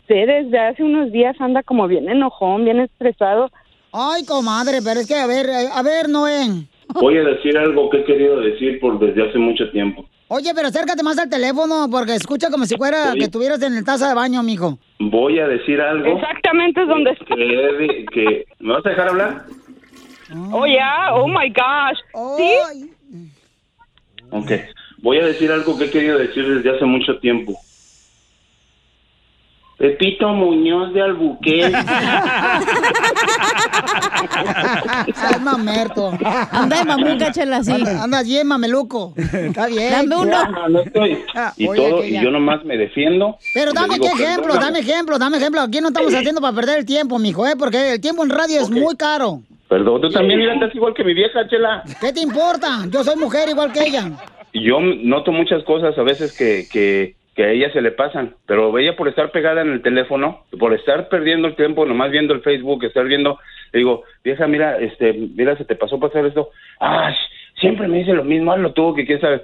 Sí, 0.06 0.14
desde 0.14 0.58
hace 0.58 0.82
unos 0.82 1.10
días 1.12 1.34
anda 1.40 1.62
como 1.62 1.88
bien 1.88 2.08
enojón, 2.08 2.64
bien 2.64 2.80
estresado. 2.80 3.50
Ay, 3.92 4.24
comadre, 4.24 4.80
pero 4.82 5.00
es 5.00 5.06
que, 5.06 5.14
a 5.14 5.26
ver, 5.26 5.48
a 5.72 5.82
ver, 5.82 6.08
Noé. 6.08 6.66
Voy 6.94 7.16
a 7.16 7.22
decir 7.22 7.56
algo 7.56 7.88
que 7.90 7.98
he 7.98 8.04
querido 8.04 8.40
decir 8.40 8.78
por 8.80 8.98
desde 8.98 9.28
hace 9.28 9.38
mucho 9.38 9.70
tiempo. 9.70 10.04
Oye, 10.28 10.52
pero 10.54 10.68
acércate 10.68 11.02
más 11.02 11.18
al 11.18 11.28
teléfono 11.28 11.86
porque 11.90 12.14
escucha 12.14 12.50
como 12.50 12.64
si 12.64 12.76
fuera 12.76 13.12
que 13.14 13.24
estuvieras 13.24 13.62
en 13.62 13.76
el 13.76 13.84
taza 13.84 14.08
de 14.08 14.14
baño, 14.14 14.42
mijo. 14.42 14.78
Voy 14.98 15.38
a 15.38 15.46
decir 15.46 15.80
algo 15.80 16.16
Exactamente 16.16 16.82
es 16.82 16.88
donde 16.88 17.10
está. 17.10 17.34
que, 18.12 18.44
¿Me 18.60 18.72
vas 18.72 18.86
a 18.86 18.88
dejar 18.88 19.08
hablar? 19.08 19.44
Oh, 20.50 20.66
yeah, 20.66 21.14
oh 21.14 21.28
my 21.28 21.48
gosh. 21.50 21.98
¿Sí? 22.38 22.90
Ok. 24.30 24.50
Voy 24.98 25.18
a 25.18 25.26
decir 25.26 25.52
algo 25.52 25.76
que 25.76 25.84
he 25.84 25.90
querido 25.90 26.18
decir 26.18 26.48
desde 26.48 26.74
hace 26.74 26.84
mucho 26.86 27.18
tiempo. 27.18 27.52
Pepito 29.84 30.32
Muñoz 30.32 30.94
de 30.94 31.02
Albuquerque. 31.02 31.76
Estás 35.08 35.42
mamerto. 35.42 36.10
Anda 36.50 36.78
de 36.78 36.84
mamuca, 36.86 37.30
chela, 37.32 37.62
sí. 37.62 37.70
Anda- 37.72 38.22
bien, 38.22 38.46
mameluco. 38.46 39.12
Está 39.14 39.66
bien. 39.66 39.90
Dame 39.92 40.16
uno. 40.16 40.48
No, 40.50 40.68
no 40.70 40.80
estoy. 40.80 41.18
Y 41.58 41.68
Oye, 41.68 41.90
todo, 41.90 42.02
y 42.02 42.14
yo 42.18 42.30
nomás 42.30 42.64
me 42.64 42.78
defiendo. 42.78 43.36
Pero 43.52 43.72
y 43.72 43.74
dame 43.74 43.94
digo, 43.98 44.06
qué 44.06 44.12
ejemplo, 44.22 44.54
"Perdóname". 44.54 44.64
dame 44.64 44.78
ejemplo, 44.78 45.18
dame 45.18 45.36
ejemplo. 45.36 45.60
Aquí 45.60 45.80
no 45.82 45.88
estamos 45.88 46.14
haciendo 46.14 46.40
para 46.40 46.54
perder 46.54 46.78
el 46.78 46.86
tiempo, 46.86 47.18
mijo, 47.18 47.46
¿eh? 47.46 47.52
Porque 47.58 47.92
el 47.92 48.00
tiempo 48.00 48.24
en 48.24 48.30
radio 48.30 48.62
es 48.62 48.70
muy 48.70 48.96
caro. 48.96 49.42
Perdón, 49.68 50.00
tú 50.00 50.08
también 50.08 50.40
mira, 50.40 50.54
estás 50.54 50.74
igual 50.74 50.94
que 50.94 51.04
mi 51.04 51.12
vieja, 51.12 51.46
Chela. 51.46 51.82
¿Qué 52.00 52.10
te 52.10 52.20
importa? 52.20 52.86
Yo 52.88 53.04
soy 53.04 53.16
mujer 53.16 53.50
igual 53.50 53.70
que 53.70 53.80
ella. 53.86 54.12
Yo 54.54 54.80
noto 54.80 55.30
muchas 55.30 55.62
cosas 55.64 55.98
a 55.98 56.02
veces 56.02 56.32
que, 56.34 56.66
que, 56.72 57.16
que 57.34 57.44
a 57.44 57.50
ella 57.50 57.72
se 57.72 57.80
le 57.80 57.90
pasan, 57.90 58.34
pero 58.46 58.76
ella 58.78 58.96
por 58.96 59.08
estar 59.08 59.30
pegada 59.30 59.62
en 59.62 59.70
el 59.70 59.82
teléfono, 59.82 60.44
por 60.58 60.72
estar 60.72 61.08
perdiendo 61.08 61.48
el 61.48 61.56
tiempo, 61.56 61.84
nomás 61.84 62.10
viendo 62.10 62.32
el 62.32 62.42
Facebook, 62.42 62.84
estar 62.84 63.04
viendo, 63.06 63.38
le 63.72 63.78
digo, 63.80 64.04
vieja, 64.22 64.46
mira, 64.46 64.78
este, 64.78 65.12
mira, 65.12 65.56
se 65.56 65.64
te 65.64 65.74
pasó 65.74 65.98
pasar 65.98 66.24
esto. 66.26 66.50
Ay, 66.78 67.14
siempre 67.60 67.88
me 67.88 67.98
dice 67.98 68.12
lo 68.12 68.24
mismo, 68.24 68.52
hazlo 68.52 68.72
tú, 68.72 68.94
que 68.94 69.04
quién 69.04 69.20
sabe. 69.20 69.42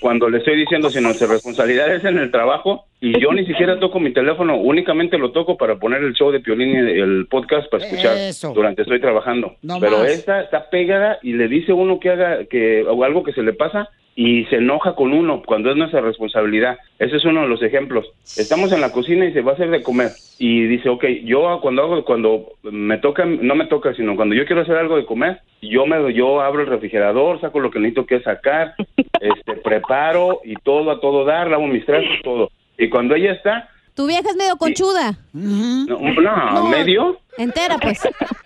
Cuando 0.00 0.30
le 0.30 0.38
estoy 0.38 0.56
diciendo 0.56 0.88
si 0.88 1.00
nuestra 1.00 1.26
responsabilidad 1.26 1.94
es 1.94 2.04
en 2.04 2.18
el 2.18 2.30
trabajo 2.30 2.86
y 3.00 3.20
yo 3.20 3.32
ni 3.32 3.44
siquiera 3.44 3.78
toco 3.78 4.00
mi 4.00 4.12
teléfono, 4.12 4.56
únicamente 4.56 5.18
lo 5.18 5.32
toco 5.32 5.58
para 5.58 5.76
poner 5.76 6.02
el 6.02 6.14
show 6.14 6.30
de 6.30 6.40
Piolín 6.40 6.70
y 6.70 6.98
el 7.00 7.26
podcast 7.28 7.70
para 7.70 7.84
escuchar 7.84 8.16
Eso. 8.16 8.52
durante 8.54 8.82
estoy 8.82 9.00
trabajando. 9.00 9.56
No 9.60 9.78
Pero 9.78 9.98
más. 9.98 10.10
esta 10.10 10.40
está 10.40 10.70
pegada 10.70 11.18
y 11.22 11.34
le 11.34 11.48
dice 11.48 11.74
uno 11.74 12.00
que 12.00 12.08
haga 12.10 12.44
que 12.46 12.84
o 12.84 13.04
algo 13.04 13.22
que 13.22 13.32
se 13.32 13.42
le 13.42 13.52
pasa 13.52 13.90
y 14.20 14.44
se 14.46 14.56
enoja 14.56 14.96
con 14.96 15.12
uno 15.12 15.44
cuando 15.46 15.70
es 15.70 15.76
nuestra 15.76 16.00
responsabilidad. 16.00 16.76
Ese 16.98 17.18
es 17.18 17.24
uno 17.24 17.42
de 17.42 17.46
los 17.46 17.62
ejemplos. 17.62 18.04
Estamos 18.36 18.72
en 18.72 18.80
la 18.80 18.90
cocina 18.90 19.24
y 19.24 19.32
se 19.32 19.42
va 19.42 19.52
a 19.52 19.54
hacer 19.54 19.70
de 19.70 19.80
comer 19.80 20.10
y 20.40 20.66
dice, 20.66 20.88
ok, 20.88 21.04
yo 21.22 21.60
cuando 21.62 21.84
hago, 21.84 22.04
cuando 22.04 22.54
me 22.64 22.98
toca, 22.98 23.24
no 23.24 23.54
me 23.54 23.66
toca, 23.66 23.94
sino 23.94 24.16
cuando 24.16 24.34
yo 24.34 24.44
quiero 24.44 24.62
hacer 24.62 24.76
algo 24.76 24.96
de 24.96 25.06
comer, 25.06 25.40
yo 25.62 25.86
me, 25.86 26.12
yo 26.12 26.40
abro 26.40 26.62
el 26.62 26.66
refrigerador, 26.66 27.40
saco 27.40 27.60
lo 27.60 27.70
que 27.70 27.78
necesito 27.78 28.06
que 28.06 28.20
sacar, 28.20 28.74
este, 29.20 29.52
preparo 29.62 30.40
y 30.42 30.56
todo 30.64 30.90
a 30.90 31.00
todo 31.00 31.24
dar, 31.24 31.48
lavo 31.48 31.68
mis 31.68 31.86
trastos, 31.86 32.18
todo. 32.24 32.50
Y 32.76 32.88
cuando 32.88 33.14
ella 33.14 33.30
está, 33.30 33.68
Tu 33.94 34.04
vieja 34.08 34.28
es 34.28 34.36
medio 34.36 34.56
conchuda. 34.56 35.16
no, 35.32 35.96
no, 35.96 36.68
medio, 36.68 37.20
Entera, 37.36 37.78
pues. 37.78 38.00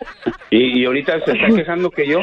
y, 0.50 0.81
y 0.81 0.85
ahorita 0.85 1.19
se 1.25 1.33
está 1.33 1.47
quejando 1.47 1.91
que 1.91 2.07
yo, 2.07 2.21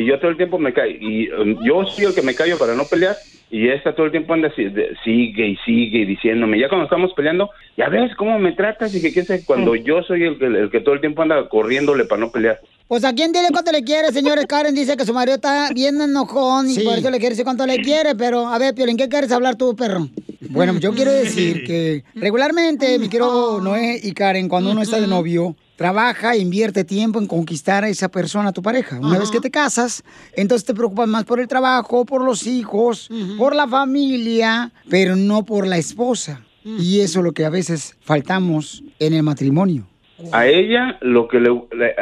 y 0.00 0.06
yo 0.06 0.18
todo 0.18 0.30
el 0.30 0.36
tiempo 0.36 0.58
me 0.58 0.72
callo, 0.72 0.94
y 1.00 1.30
um, 1.30 1.62
yo 1.64 1.84
soy 1.86 2.06
el 2.06 2.14
que 2.14 2.22
me 2.22 2.34
callo 2.34 2.58
para 2.58 2.74
no 2.74 2.84
pelear, 2.84 3.16
y 3.50 3.68
esta 3.68 3.94
todo 3.94 4.06
el 4.06 4.12
tiempo 4.12 4.34
anda 4.34 4.48
así, 4.48 4.64
de- 4.64 4.94
sigue 5.04 5.48
y 5.48 5.56
sigue 5.64 6.04
diciéndome, 6.06 6.58
ya 6.58 6.68
cuando 6.68 6.84
estamos 6.84 7.12
peleando, 7.14 7.50
ya 7.76 7.88
ves 7.88 8.14
cómo 8.16 8.38
me 8.38 8.52
tratas, 8.52 8.94
y 8.94 9.00
que 9.00 9.12
quién 9.12 9.24
sabe, 9.26 9.42
cuando 9.44 9.74
yo 9.74 10.02
soy 10.02 10.22
el 10.24 10.38
que, 10.38 10.46
el 10.46 10.70
que 10.70 10.80
todo 10.80 10.94
el 10.94 11.00
tiempo 11.00 11.22
anda 11.22 11.48
corriéndole 11.48 12.04
para 12.04 12.20
no 12.20 12.30
pelear. 12.30 12.60
Pues 12.88 13.04
a 13.04 13.12
quién 13.14 13.32
dile 13.32 13.48
cuánto 13.52 13.70
le 13.70 13.82
quiere, 13.84 14.08
señores. 14.12 14.46
Karen 14.48 14.74
dice 14.74 14.96
que 14.96 15.04
su 15.04 15.12
marido 15.12 15.34
está 15.36 15.70
bien 15.74 16.00
enojón 16.00 16.70
y 16.70 16.74
Sí. 16.74 16.84
por 16.84 16.96
eso 16.98 17.10
le 17.10 17.18
quiere 17.18 17.30
decir 17.34 17.44
cuánto 17.44 17.66
le 17.66 17.82
quiere. 17.82 18.14
Pero, 18.14 18.46
a 18.48 18.58
ver, 18.58 18.74
Piolín, 18.74 18.96
¿qué 18.96 19.10
quieres 19.10 19.30
hablar 19.30 19.56
tú, 19.56 19.76
perro? 19.76 20.08
Bueno, 20.48 20.78
yo 20.78 20.94
quiero 20.94 21.12
decir 21.12 21.64
que 21.66 22.02
regularmente, 22.14 22.98
mi 22.98 23.08
quiero 23.10 23.60
Noé 23.60 24.00
y 24.02 24.12
Karen, 24.12 24.48
cuando 24.48 24.70
uno 24.70 24.80
está 24.80 24.98
de 25.00 25.06
novio, 25.06 25.54
trabaja 25.78 26.34
e 26.34 26.40
invierte 26.40 26.82
tiempo 26.82 27.20
en 27.20 27.28
conquistar 27.28 27.84
a 27.84 27.88
esa 27.88 28.08
persona, 28.08 28.48
a 28.48 28.52
tu 28.52 28.62
pareja. 28.62 28.98
Una 28.98 29.16
vez 29.16 29.30
que 29.30 29.38
te 29.38 29.48
casas, 29.48 30.02
entonces 30.34 30.66
te 30.66 30.74
preocupas 30.74 31.06
más 31.06 31.24
por 31.24 31.38
el 31.38 31.46
trabajo, 31.46 32.04
por 32.04 32.24
los 32.24 32.48
hijos, 32.48 33.08
por 33.38 33.54
la 33.54 33.68
familia, 33.68 34.72
pero 34.90 35.14
no 35.14 35.44
por 35.44 35.68
la 35.68 35.78
esposa. 35.78 36.44
Y 36.64 36.98
eso 36.98 37.20
es 37.20 37.24
lo 37.24 37.32
que 37.32 37.44
a 37.44 37.50
veces 37.50 37.94
faltamos 38.00 38.82
en 38.98 39.14
el 39.14 39.22
matrimonio. 39.22 39.86
A 40.32 40.46
ella 40.46 40.98
lo 41.00 41.28
que 41.28 41.38
le, 41.40 41.50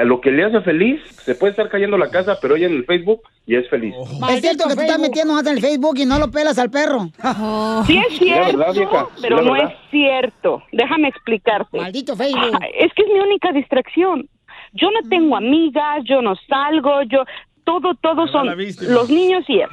lo 0.04 0.20
que 0.20 0.30
le 0.30 0.44
hace 0.44 0.60
feliz, 0.62 1.00
se 1.24 1.34
puede 1.34 1.50
estar 1.50 1.68
cayendo 1.68 1.98
la 1.98 2.10
casa, 2.10 2.38
pero 2.40 2.56
ella 2.56 2.66
en 2.66 2.74
el 2.76 2.84
Facebook 2.86 3.20
y 3.46 3.56
es 3.56 3.68
feliz. 3.68 3.94
Es 4.30 4.40
cierto 4.40 4.66
que 4.68 4.74
te 4.74 4.82
estás 4.82 4.98
metiendo 4.98 5.34
más 5.34 5.46
en 5.46 5.56
el 5.56 5.60
Facebook 5.60 5.98
y 5.98 6.06
no 6.06 6.18
lo 6.18 6.30
pelas 6.30 6.58
al 6.58 6.70
perro. 6.70 7.08
Sí 7.86 7.98
es 7.98 8.18
Sí, 8.18 8.30
la 8.30 8.36
cierto, 8.36 8.58
verdad, 8.58 8.74
vieja, 8.74 9.06
sí, 9.14 9.22
pero 9.22 9.42
no 9.42 9.54
es 9.56 9.68
cierto. 9.90 10.62
Déjame 10.72 11.08
explicarte. 11.08 11.78
Maldito 11.78 12.16
Facebook. 12.16 12.58
Ah, 12.60 12.66
Es 12.78 12.92
que 12.94 13.02
es 13.02 13.08
mi 13.08 13.20
única 13.20 13.52
distracción. 13.52 14.28
Yo 14.72 14.88
no 14.90 15.08
tengo 15.08 15.36
amigas, 15.36 16.02
yo 16.04 16.20
no 16.22 16.34
salgo, 16.48 17.02
yo 17.04 17.24
todo, 17.66 17.94
todo 18.00 18.28
son 18.28 18.46
los 18.46 19.10
niños 19.10 19.44
y 19.48 19.60
él. 19.60 19.68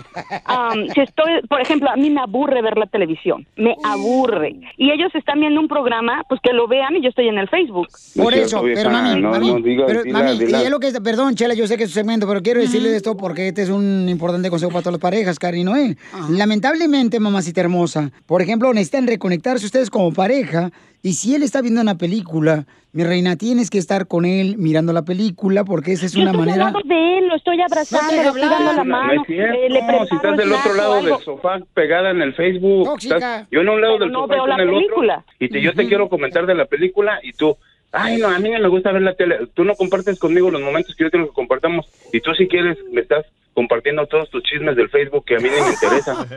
Am, 0.45 0.87
si 0.93 0.99
estoy, 0.99 1.41
por 1.47 1.61
ejemplo, 1.61 1.89
a 1.91 1.95
mí 1.95 2.09
me 2.09 2.21
aburre 2.21 2.61
ver 2.61 2.75
la 2.75 2.87
televisión, 2.87 3.45
me 3.55 3.75
aburre. 3.83 4.55
Y 4.77 4.91
ellos 4.91 5.13
están 5.13 5.39
viendo 5.39 5.61
un 5.61 5.67
programa, 5.67 6.23
pues 6.27 6.41
que 6.41 6.51
lo 6.53 6.67
vean 6.67 6.95
y 6.95 7.03
yo 7.03 7.09
estoy 7.09 7.27
en 7.27 7.37
el 7.37 7.47
Facebook. 7.47 7.87
Por 8.17 8.33
eso, 8.33 8.61
pero 8.63 8.89
mami, 8.89 9.21
mami, 9.21 9.75
pero, 9.85 10.01
mami, 10.11 10.39
dila. 10.39 10.61
y 10.61 10.65
es 10.65 10.71
lo 10.71 10.79
que, 10.79 10.91
perdón, 11.01 11.35
Chela, 11.35 11.53
yo 11.53 11.67
sé 11.67 11.77
que 11.77 11.83
es 11.83 11.89
su 11.89 11.93
segmento, 11.93 12.27
pero 12.27 12.41
quiero 12.41 12.59
decirle 12.59 12.95
esto 12.95 13.15
porque 13.15 13.49
este 13.49 13.61
es 13.61 13.69
un 13.69 14.09
importante 14.09 14.49
consejo 14.49 14.71
para 14.71 14.81
todas 14.81 14.93
las 14.93 15.01
parejas, 15.01 15.37
Karen 15.37 15.61
y 15.61 15.63
Noé. 15.63 15.97
Lamentablemente, 16.31 17.19
mamacita 17.19 17.61
hermosa, 17.61 18.11
por 18.25 18.41
ejemplo, 18.41 18.73
necesitan 18.73 19.05
reconectarse 19.05 19.67
ustedes 19.67 19.91
como 19.91 20.11
pareja 20.11 20.71
y 21.03 21.13
si 21.13 21.35
él 21.35 21.43
está 21.43 21.61
viendo 21.61 21.81
una 21.81 21.97
película, 21.97 22.65
mi 22.93 23.03
reina, 23.03 23.35
tienes 23.35 23.69
que 23.69 23.77
estar 23.77 24.07
con 24.07 24.23
él 24.25 24.55
mirando 24.57 24.93
la 24.93 25.03
película 25.03 25.63
porque 25.65 25.91
esa 25.91 26.05
es 26.05 26.13
Yo 26.13 26.21
una 26.21 26.31
estoy 26.31 26.45
manera... 26.45 26.67
al 26.67 26.73
lado 26.73 26.85
de 26.87 27.17
él, 27.19 27.27
lo 27.27 27.35
estoy 27.35 27.61
abrazando, 27.61 28.13
le 28.13 28.21
estoy 28.21 28.41
dando 28.41 28.71
la 28.73 28.83
No, 28.83 28.85
mano, 28.85 29.13
no 29.15 29.21
es 29.21 29.27
cierto. 29.27 29.53
eh, 29.57 29.69
le 29.69 29.79
preparo 29.79 30.05
si 30.07 30.15
estás 30.15 30.37
del 30.37 30.51
otro 30.53 30.73
lado 30.75 30.93
algo. 30.93 31.15
del 31.17 31.25
sofá 31.25 31.59
pegada 31.73 32.09
en 32.11 32.21
el 32.21 32.33
Facebook, 32.33 32.89
estás- 32.99 33.47
yo 33.51 33.61
en 33.61 33.69
un 33.69 33.81
lado 33.81 33.93
Pero 33.95 34.05
del 34.05 34.13
no 34.13 34.21
sofá 34.21 34.33
veo 34.33 34.47
la 34.47 34.55
en 34.55 34.61
el 34.61 34.69
película. 34.69 35.17
otro, 35.19 35.33
y 35.39 35.49
te, 35.49 35.61
yo 35.61 35.73
te 35.73 35.87
quiero 35.87 36.07
comentar 36.09 36.45
de 36.45 36.55
la 36.55 36.65
película 36.65 37.19
y 37.21 37.33
tú, 37.33 37.57
ay 37.91 38.17
no, 38.17 38.29
a 38.29 38.39
mí 38.39 38.49
no 38.49 38.59
me 38.59 38.67
gusta 38.69 38.91
ver 38.91 39.01
la 39.01 39.13
tele, 39.15 39.47
tú 39.53 39.65
no 39.65 39.75
compartes 39.75 40.17
conmigo 40.19 40.49
los 40.51 40.61
momentos 40.61 40.95
que 40.95 41.03
yo 41.03 41.11
quiero 41.11 41.27
que 41.27 41.33
compartamos 41.33 41.85
y 42.13 42.21
tú 42.21 42.33
si 42.33 42.47
quieres 42.47 42.77
me 42.91 43.01
estás 43.01 43.25
compartiendo 43.53 44.05
todos 44.07 44.29
tus 44.29 44.43
chismes 44.43 44.75
del 44.75 44.89
Facebook 44.89 45.25
que 45.25 45.35
a 45.35 45.39
mí 45.39 45.49
ni 45.49 45.61
me 45.61 45.73
interesa. 45.73 46.27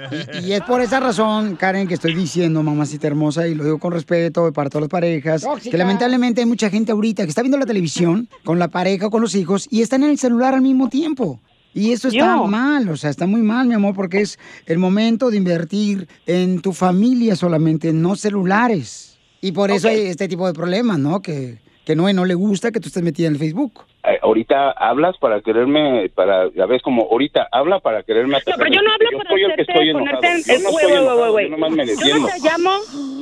Y 0.46 0.52
es 0.52 0.62
por 0.62 0.80
esa 0.80 1.00
razón, 1.00 1.56
Karen, 1.56 1.88
que 1.88 1.94
estoy 1.94 2.14
diciendo, 2.14 2.62
mamacita 2.62 3.06
hermosa, 3.06 3.48
y 3.48 3.54
lo 3.54 3.64
digo 3.64 3.78
con 3.78 3.92
respeto 3.92 4.52
para 4.52 4.68
todas 4.70 4.82
las 4.82 4.90
parejas, 4.90 5.42
Tóxica. 5.42 5.70
que 5.70 5.78
lamentablemente 5.78 6.42
hay 6.42 6.46
mucha 6.46 6.70
gente 6.70 6.92
ahorita 6.92 7.24
que 7.24 7.30
está 7.30 7.42
viendo 7.42 7.58
la 7.58 7.66
televisión 7.66 8.28
con 8.44 8.58
la 8.58 8.68
pareja 8.68 9.06
o 9.06 9.10
con 9.10 9.22
los 9.22 9.34
hijos 9.34 9.66
y 9.70 9.82
están 9.82 10.02
en 10.02 10.10
el 10.10 10.18
celular 10.18 10.54
al 10.54 10.62
mismo 10.62 10.88
tiempo. 10.88 11.40
Y 11.74 11.92
eso 11.92 12.08
está 12.08 12.36
Yo. 12.36 12.46
mal, 12.46 12.88
o 12.88 12.96
sea, 12.96 13.10
está 13.10 13.26
muy 13.26 13.42
mal, 13.42 13.66
mi 13.68 13.74
amor, 13.74 13.94
porque 13.94 14.22
es 14.22 14.38
el 14.64 14.78
momento 14.78 15.30
de 15.30 15.36
invertir 15.36 16.08
en 16.24 16.60
tu 16.60 16.72
familia 16.72 17.36
solamente, 17.36 17.92
no 17.92 18.16
celulares. 18.16 19.18
Y 19.42 19.52
por 19.52 19.70
eso 19.70 19.88
hay 19.88 20.06
este 20.06 20.26
tipo 20.26 20.46
de 20.46 20.54
problemas, 20.54 20.98
¿no? 20.98 21.20
Que, 21.20 21.58
que 21.86 21.94
no, 21.94 22.12
no 22.12 22.24
le 22.24 22.34
gusta 22.34 22.72
que 22.72 22.80
tú 22.80 22.88
estés 22.88 23.02
metida 23.04 23.28
en 23.28 23.34
el 23.34 23.38
Facebook. 23.38 23.84
Eh, 24.02 24.18
ahorita 24.20 24.72
hablas 24.72 25.16
para 25.18 25.40
quererme, 25.40 26.08
para, 26.14 26.50
ya 26.52 26.66
ves 26.66 26.82
como 26.82 27.02
ahorita 27.02 27.48
habla 27.52 27.78
para 27.78 28.02
quererme 28.02 28.32
No, 28.32 28.36
atacar. 28.38 28.58
pero 28.58 28.70
yo 28.74 28.82
no 28.82 28.90
hablo 28.92 29.18
para 29.18 29.30
soy 29.30 29.42
el 29.44 29.54
que 29.54 29.62
estoy 29.62 29.90
enojado. 29.90 30.20
en... 30.24 30.42
Yo 30.42 30.58
no 30.58 30.68
estoy 30.70 30.92
enojado, 30.92 31.40
yo 31.40 31.48
nomás 31.48 31.70
me 31.70 31.86
Yo 31.86 32.18
no 32.18 32.26
te 32.26 32.40
llamo, 32.40 32.70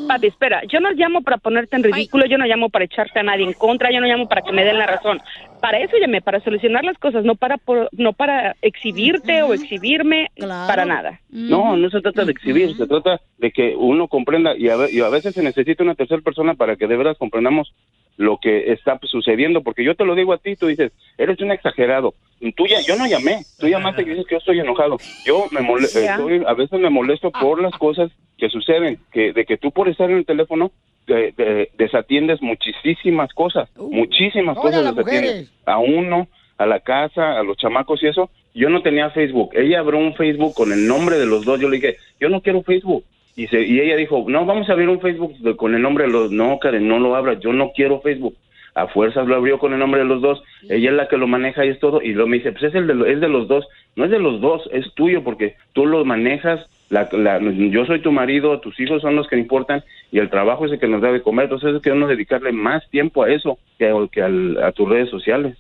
papi, 0.09 0.27
espera, 0.29 0.63
yo 0.67 0.81
no 0.81 0.91
llamo 0.93 1.21
para 1.21 1.37
ponerte 1.37 1.77
en 1.77 1.83
ridículo, 1.85 2.25
yo 2.27 2.39
no 2.39 2.47
llamo 2.47 2.71
para 2.71 2.87
echarte 2.87 3.19
a 3.21 3.23
nadie 3.23 3.45
en 3.45 3.53
contra, 3.53 3.93
yo 3.93 4.01
no 4.01 4.07
llamo 4.07 4.27
para 4.29 4.41
que 4.41 4.53
me 4.53 4.65
den 4.65 4.79
la 4.79 4.87
razón. 4.87 5.21
Para 5.61 5.79
eso 5.81 5.97
llamé, 5.99 6.21
para 6.23 6.41
solucionar 6.41 6.85
las 6.85 6.97
cosas, 6.99 7.25
no 7.25 7.35
para 7.35 7.59
por- 7.59 7.89
no 7.93 8.13
para 8.15 8.57
exhibirte 8.63 9.43
o 9.43 9.53
exhibirme, 9.55 10.31
para 10.39 10.85
nada. 10.87 11.21
No, 11.31 11.77
no 11.77 11.91
se 11.91 12.01
trata 12.01 12.25
de 12.25 12.33
exhibir, 12.33 12.75
se 12.77 12.87
trata 12.87 13.21
de 13.39 13.51
que 13.51 13.75
uno 13.77 14.09
comprenda 14.09 14.55
y 14.57 14.69
a, 14.71 14.77
ve- 14.77 14.91
y 14.91 15.01
a 15.01 15.09
veces 15.11 15.35
se 15.35 15.43
necesita 15.43 15.83
una 15.83 15.95
tercera 15.95 16.21
persona 16.23 16.55
para 16.55 16.77
que 16.77 16.87
de 16.87 16.97
veras 16.97 17.17
comprendamos 17.19 17.73
lo 18.17 18.39
que 18.39 18.73
está 18.73 18.99
sucediendo, 19.03 19.63
porque 19.63 19.83
yo 19.85 19.95
te 19.97 20.05
lo 20.05 20.15
digo 20.15 20.33
a 20.33 20.39
ti, 20.39 20.57
tú 20.57 20.67
dices, 20.69 20.93
eres 21.19 21.41
un 21.41 21.51
exagerado. 21.51 22.15
Tú 22.57 22.67
ya, 22.67 22.81
yo 22.81 22.97
no 22.97 23.07
llamé, 23.07 23.39
tú 23.59 23.67
llamaste 23.69 24.03
y 24.03 24.05
dices 24.07 24.27
que 24.27 24.35
yo 24.35 24.39
estoy 24.39 24.61
enojado. 24.61 24.99
Yo 25.25 25.47
me 25.51 25.61
mole- 25.63 25.89
Ya. 25.93 26.15
estoy- 26.17 26.43
a 26.47 26.53
veces 26.55 26.79
me 26.79 26.91
molesto 26.91 27.31
por 27.31 27.61
las 27.63 27.73
cosas 27.79 28.11
que 28.39 28.49
suceden, 28.51 28.99
que 29.13 29.33
de 29.33 29.45
que 29.47 29.57
tú 29.57 29.71
por 29.73 29.89
estar 29.89 30.11
en 30.11 30.19
el 30.19 30.27
teléfono 30.27 30.71
eh, 31.07 31.69
desatiendes 31.77 32.41
muchísimas 32.41 33.33
cosas, 33.35 33.69
muchísimas 33.77 34.55
todas 34.57 34.71
cosas 34.73 34.85
las 34.85 34.95
desatiendes. 34.97 35.53
A 35.67 35.79
uno, 35.79 36.29
a 36.57 36.67
la 36.67 36.81
casa, 36.81 37.39
a 37.39 37.43
los 37.43 37.57
chamacos 37.57 38.03
y 38.03 38.07
eso. 38.07 38.31
Yo 38.55 38.71
no 38.71 38.83
tenía 38.83 39.11
Facebook. 39.11 39.51
Ella 39.55 39.81
abrió 39.81 39.99
un 39.99 40.15
Facebook 40.15 40.55
con 40.55 40.73
el 40.73 40.87
nombre 40.87 41.19
de 41.19 41.27
los 41.27 41.45
dos. 41.45 41.61
Yo 41.61 41.69
le 41.69 41.77
dije, 41.77 41.97
yo 42.21 42.29
no 42.29 42.41
quiero 42.41 42.63
Facebook. 42.63 43.05
Y, 43.37 43.47
se, 43.49 43.63
y 43.63 43.81
ella 43.81 43.97
dijo, 43.97 44.25
no, 44.29 44.45
vamos 44.47 44.69
a 44.69 44.73
abrir 44.73 44.89
un 44.89 45.01
Facebook 45.01 45.35
con 45.57 45.75
el 45.75 45.83
nombre 45.83 46.05
de 46.05 46.11
los... 46.13 46.31
No, 46.31 46.59
Karen, 46.61 46.87
no 46.87 46.99
lo 46.99 47.17
abras. 47.17 47.41
Yo 47.41 47.53
no 47.53 47.73
quiero 47.75 48.01
Facebook. 48.01 48.35
A 48.77 48.89
fuerzas 48.89 49.27
lo 49.29 49.37
abrió 49.37 49.59
con 49.59 49.73
el 49.73 49.79
nombre 49.79 50.01
de 50.03 50.07
los 50.07 50.21
dos. 50.21 50.43
Ella 50.69 50.91
es 50.91 50.97
la 50.97 51.09
que 51.09 51.17
lo 51.17 51.27
maneja 51.29 51.65
y 51.65 51.69
es 51.69 51.79
todo. 51.79 52.03
Y 52.03 52.13
luego 52.13 52.29
me 52.29 52.39
dice, 52.39 52.53
pues 52.53 52.65
es, 52.65 52.75
el 52.75 52.87
de, 52.89 52.95
lo- 52.95 53.07
es 53.07 53.21
de 53.21 53.29
los 53.29 53.47
dos. 53.49 53.67
No 53.97 54.05
es 54.05 54.11
de 54.11 54.19
los 54.19 54.41
dos, 54.41 54.69
es 54.73 54.93
tuyo 54.95 55.23
porque 55.23 55.55
tú 55.73 55.87
lo 55.87 56.05
manejas. 56.05 56.67
La, 56.91 57.09
la- 57.13 57.41
yo 57.41 57.87
soy 57.87 58.01
tu 58.01 58.11
marido, 58.13 58.59
tus 58.61 58.79
hijos 58.81 59.01
son 59.03 59.17
los 59.17 59.27
que 59.29 59.39
importan 59.39 59.83
y 60.13 60.19
el 60.19 60.29
trabajo 60.29 60.67
es 60.67 60.73
el 60.73 60.79
que 60.81 60.89
nos 60.89 61.03
da 61.03 61.13
de 61.13 61.23
comer. 61.23 61.45
Entonces 61.45 61.77
es 61.77 61.83
que 61.83 61.93
uno 61.93 62.07
dedicarle 62.09 62.53
más 62.53 62.89
tiempo 62.91 63.23
a 63.23 63.31
eso 63.33 63.59
que, 63.79 63.89
a, 63.89 63.95
que 64.11 64.23
al- 64.23 64.63
a 64.63 64.73
tus 64.73 64.89
redes 64.89 65.09
sociales. 65.09 65.57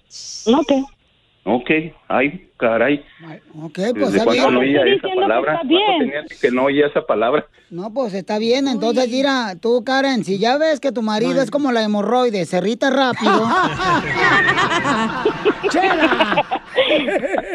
Ok. 0.46 0.72
Ok, 1.46 1.70
ay, 2.08 2.48
caray. 2.56 3.04
Ok, 3.62 3.78
pues 3.94 4.12
¿Desde 4.12 4.24
cuándo 4.24 4.50
no 4.52 4.60
oía 4.60 4.80
esa 4.86 5.08
palabra? 5.14 5.60
¿Cuánto 5.60 5.98
tenía 5.98 6.24
que 6.40 6.50
no 6.50 6.64
oía 6.64 6.86
esa 6.86 7.04
palabra? 7.04 7.46
No, 7.68 7.92
pues 7.92 8.14
está 8.14 8.38
bien. 8.38 8.66
Entonces, 8.66 9.10
mira, 9.10 9.54
tú, 9.60 9.84
Karen, 9.84 10.24
si 10.24 10.38
ya 10.38 10.56
ves 10.56 10.80
que 10.80 10.90
tu 10.90 11.02
marido 11.02 11.42
es 11.42 11.50
como 11.50 11.70
la 11.70 11.82
hemorroide, 11.82 12.46
se 12.46 12.56
irrita 12.58 12.88
rápido. 12.88 13.32
¡Chela! 15.70 16.44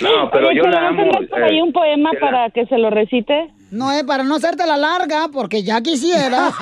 No, 0.00 0.30
pero 0.32 0.48
Oye, 0.48 0.58
yo 0.58 0.64
la 0.64 0.80
¿no 0.92 1.02
amo. 1.02 1.10
por 1.28 1.42
ahí 1.42 1.58
eh, 1.58 1.62
un 1.62 1.72
poema 1.72 2.10
para 2.20 2.50
que 2.50 2.66
se 2.66 2.78
lo 2.78 2.90
recite? 2.90 3.50
No 3.70 3.90
es 3.92 4.04
para 4.04 4.22
no 4.22 4.36
hacerte 4.36 4.66
la 4.66 4.76
larga, 4.76 5.28
porque 5.32 5.62
ya 5.62 5.80
quisiera. 5.80 6.50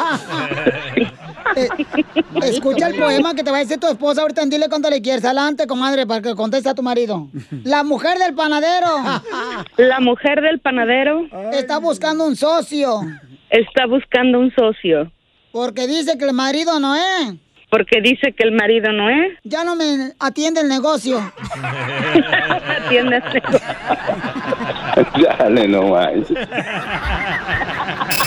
Eh, 1.57 1.67
escucha 2.45 2.87
el 2.87 2.95
poema 2.95 3.35
que 3.35 3.43
te 3.43 3.51
va 3.51 3.57
a 3.57 3.61
decir 3.61 3.81
tu 3.81 3.89
esposa 3.89 4.21
ahorita. 4.23 4.45
Dile 4.47 4.69
cuánto 4.69 4.89
le 4.89 5.03
quieres. 5.03 5.25
Adelante, 5.25 5.67
comadre, 5.67 6.07
para 6.07 6.23
que 6.23 6.35
conteste 6.37 6.69
a 6.69 6.75
tu 6.75 6.83
marido. 6.83 7.27
La 7.65 7.83
mujer 7.83 8.19
del 8.19 8.35
panadero 8.35 8.87
La 9.77 9.99
mujer 9.99 10.43
del 10.43 10.61
panadero 10.61 11.27
está 11.51 11.79
buscando 11.79 12.25
un 12.25 12.37
socio 12.37 13.01
está 13.51 13.87
buscando 13.87 14.39
un 14.39 14.53
socio 14.55 15.11
porque 15.53 15.87
dice 15.89 16.17
que 16.17 16.25
el 16.25 16.33
marido 16.33 16.79
no 16.79 16.95
es. 16.95 17.35
Porque 17.71 18.01
dice 18.03 18.35
que 18.37 18.43
el 18.45 18.53
marido 18.53 18.93
no 18.93 19.09
es. 19.09 19.33
Ya 19.45 19.65
no 19.65 19.77
me 19.77 20.13
atiende 20.19 20.61
el 20.61 20.69
negocio. 20.69 21.19
Atiende 22.85 23.17
a 23.17 23.19
este- 23.29 23.43
Dale, 25.39 25.69
no 25.69 25.83
más. 25.89 26.11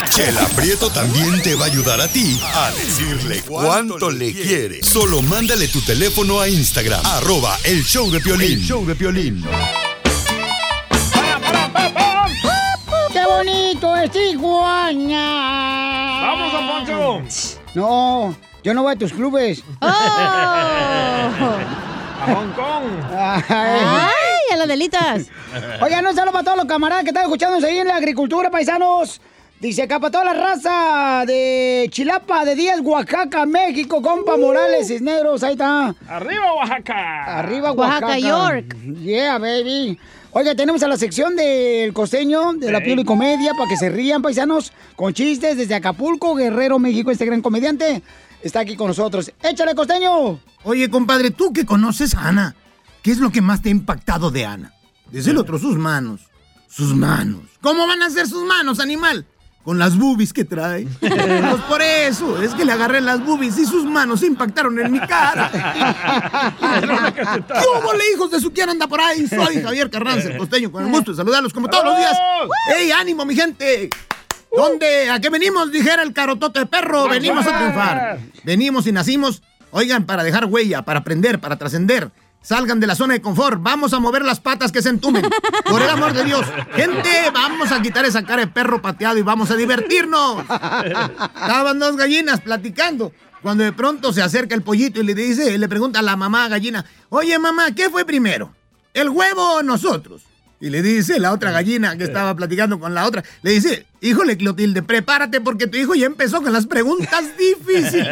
Chela 0.09 0.41
Prieto 0.55 0.89
también 0.89 1.41
te 1.41 1.55
va 1.55 1.65
a 1.65 1.67
ayudar 1.67 1.99
a 2.01 2.07
ti 2.07 2.39
a 2.55 2.71
decirle 2.71 3.41
cuánto 3.47 4.09
le 4.09 4.31
quiere. 4.31 4.81
Solo 4.83 5.21
mándale 5.21 5.67
tu 5.67 5.81
teléfono 5.81 6.39
a 6.39 6.47
Instagram, 6.47 7.01
arroba 7.05 7.57
el 7.65 7.83
show 7.83 8.09
de 8.11 8.19
Piolín. 8.19 8.53
El 8.53 8.61
show 8.61 8.85
de 8.85 8.95
Piolín. 8.95 9.43
¡Qué 13.11 13.25
bonito 13.27 13.95
es 13.97 14.11
Tijuana! 14.11 16.19
¡Vamos, 16.21 16.53
don 16.53 16.67
Poncho! 16.67 17.21
No, 17.75 18.35
yo 18.63 18.73
no 18.73 18.83
voy 18.83 18.93
a 18.93 18.95
tus 18.95 19.13
clubes. 19.13 19.63
¡A 19.81 21.29
Hong 22.25 22.53
Kong! 22.53 22.83
¡Ay, 23.11 24.53
a 24.53 24.55
las 24.55 24.67
delitas! 24.67 25.27
Oigan, 25.81 26.05
un 26.05 26.15
saludo 26.15 26.31
para 26.31 26.45
todos 26.45 26.57
los 26.57 26.67
camaradas 26.67 27.03
que 27.03 27.09
están 27.09 27.23
escuchándonos 27.23 27.63
ahí 27.65 27.79
en 27.79 27.87
la 27.87 27.97
agricultura, 27.97 28.49
paisanos. 28.49 29.19
Dice 29.59 29.83
acá 29.83 29.99
para 29.99 30.11
toda 30.11 30.25
la 30.25 30.33
raza 30.33 31.23
de 31.25 31.87
Chilapa, 31.89 32.43
de 32.43 32.55
Díaz, 32.55 32.81
Oaxaca, 32.81 33.45
México, 33.45 34.01
compa 34.01 34.35
Morales, 34.35 34.87
Cisneros, 34.87 35.43
ahí 35.43 35.53
está. 35.53 35.95
¡Arriba, 36.07 36.53
Oaxaca! 36.55 37.39
Arriba, 37.39 37.71
Oaxaca. 37.71 38.07
Oaxaca, 38.07 38.19
York. 38.19 38.75
Yeah, 39.01 39.37
baby. 39.37 39.97
Oiga, 40.31 40.55
tenemos 40.55 40.81
a 40.83 40.87
la 40.87 40.97
sección 40.97 41.35
del 41.35 41.93
costeño, 41.93 42.53
de 42.53 42.71
la 42.71 42.81
piel 42.81 42.99
y 42.99 43.05
comedia, 43.05 43.53
para 43.53 43.69
que 43.69 43.77
se 43.77 43.89
rían, 43.89 44.21
paisanos, 44.21 44.73
con 44.95 45.13
chistes 45.13 45.55
desde 45.55 45.75
Acapulco, 45.75 46.35
Guerrero, 46.35 46.79
México, 46.79 47.11
este 47.11 47.25
gran 47.25 47.41
comediante. 47.41 48.01
Está 48.43 48.59
aquí 48.59 48.75
con 48.75 48.87
nosotros. 48.87 49.31
¡Échale, 49.41 49.73
costeño! 49.73 50.39
Oye, 50.63 50.89
compadre, 50.89 51.31
tú 51.31 51.53
que 51.53 51.65
conoces 51.65 52.13
a 52.13 52.27
Ana, 52.27 52.55
¿qué 53.01 53.11
es 53.11 53.19
lo 53.19 53.31
que 53.31 53.41
más 53.41 53.61
te 53.61 53.69
ha 53.69 53.71
impactado 53.71 54.31
de 54.31 54.45
Ana? 54.45 54.73
Desde 55.09 55.31
el 55.31 55.37
otro, 55.37 55.57
sus 55.57 55.77
manos. 55.77 56.21
Sus 56.67 56.93
manos. 56.93 57.41
¿Cómo 57.61 57.87
van 57.87 58.01
a 58.03 58.09
ser 58.09 58.27
sus 58.27 58.43
manos, 58.43 58.81
animal? 58.81 59.25
Con 59.63 59.79
las 59.79 59.97
boobies 59.97 60.33
que 60.33 60.43
trae. 60.43 60.85
Pues 60.99 61.61
por 61.69 61.81
eso, 61.81 62.41
es 62.41 62.53
que 62.53 62.65
le 62.65 62.73
agarré 62.73 62.99
las 62.99 63.23
boobies 63.23 63.57
y 63.59 63.65
sus 63.65 63.85
manos 63.85 64.19
se 64.19 64.25
impactaron 64.27 64.77
en 64.79 64.91
mi 64.91 64.99
cara. 64.99 65.49
¿Qué 65.51 65.59
hubo, 67.79 67.93
le, 67.93 68.11
hijos 68.13 68.31
de 68.31 68.41
su 68.41 68.51
quién 68.51 68.69
anda 68.69 68.87
por 68.87 68.99
ahí? 68.99 69.25
Soy 69.27 69.61
Javier 69.61 69.89
Carranza, 69.89 70.29
el 70.29 70.37
costeño, 70.37 70.69
con 70.71 70.83
el 70.83 70.91
gusto 70.91 71.11
de 71.11 71.17
saludarlos 71.17 71.53
como 71.53 71.69
todos 71.69 71.85
los 71.85 71.97
días. 71.97 72.17
¡Ey, 72.75 72.91
ánimo, 72.91 73.23
mi 73.23 73.35
gente! 73.35 73.89
¿Dónde? 74.55 75.09
¿A 75.09 75.19
qué 75.19 75.29
venimos? 75.29 75.71
Dijera 75.71 76.03
el 76.03 76.13
carotote 76.13 76.59
de 76.59 76.65
perro. 76.65 77.07
Venimos 77.07 77.45
a 77.47 77.57
triunfar. 77.57 78.19
Venimos 78.43 78.85
y 78.87 78.91
nacimos, 78.91 79.41
oigan, 79.71 80.05
para 80.05 80.23
dejar 80.23 80.45
huella, 80.45 80.83
para 80.83 80.99
aprender, 80.99 81.39
para 81.39 81.57
trascender. 81.57 82.11
Salgan 82.41 82.79
de 82.79 82.87
la 82.87 82.95
zona 82.95 83.13
de 83.13 83.21
confort. 83.21 83.61
Vamos 83.61 83.93
a 83.93 83.99
mover 83.99 84.23
las 84.23 84.39
patas 84.39 84.71
que 84.71 84.81
se 84.81 84.89
entumen. 84.89 85.25
Por 85.65 85.81
el 85.81 85.89
amor 85.89 86.13
de 86.13 86.25
Dios. 86.25 86.45
Gente, 86.75 87.31
vamos 87.33 87.71
a 87.71 87.81
quitar 87.81 88.05
esa 88.05 88.23
cara 88.23 88.41
de 88.41 88.51
perro 88.51 88.81
pateado 88.81 89.17
y 89.17 89.21
vamos 89.21 89.49
a 89.49 89.55
divertirnos. 89.55 90.41
Estaban 90.41 91.79
dos 91.79 91.95
gallinas 91.95 92.41
platicando. 92.41 93.13
Cuando 93.41 93.63
de 93.63 93.73
pronto 93.73 94.13
se 94.13 94.21
acerca 94.21 94.55
el 94.55 94.61
pollito 94.61 95.01
y 95.01 95.03
le 95.03 95.13
dice, 95.13 95.57
le 95.57 95.67
pregunta 95.67 95.99
a 95.99 96.01
la 96.01 96.15
mamá 96.15 96.47
gallina, 96.47 96.85
oye 97.09 97.37
mamá, 97.39 97.71
¿qué 97.75 97.89
fue 97.89 98.05
primero? 98.05 98.53
¿El 98.93 99.09
huevo 99.09 99.55
o 99.55 99.63
nosotros? 99.63 100.21
Y 100.63 100.69
le 100.69 100.81
dice 100.81 101.19
la 101.19 101.33
otra 101.33 101.51
gallina 101.51 101.97
que 101.97 102.05
estaba 102.05 102.33
platicando 102.37 102.79
con 102.79 102.93
la 102.93 103.05
otra, 103.05 103.21
le 103.41 103.51
dice, 103.51 103.85
híjole 103.99 104.37
Clotilde, 104.37 104.81
prepárate 104.81 105.41
porque 105.41 105.67
tu 105.67 105.77
hijo 105.77 105.93
ya 105.93 106.05
empezó 106.05 106.41
con 106.41 106.53
las 106.53 106.65
preguntas 106.67 107.21
difíciles. 107.37 108.07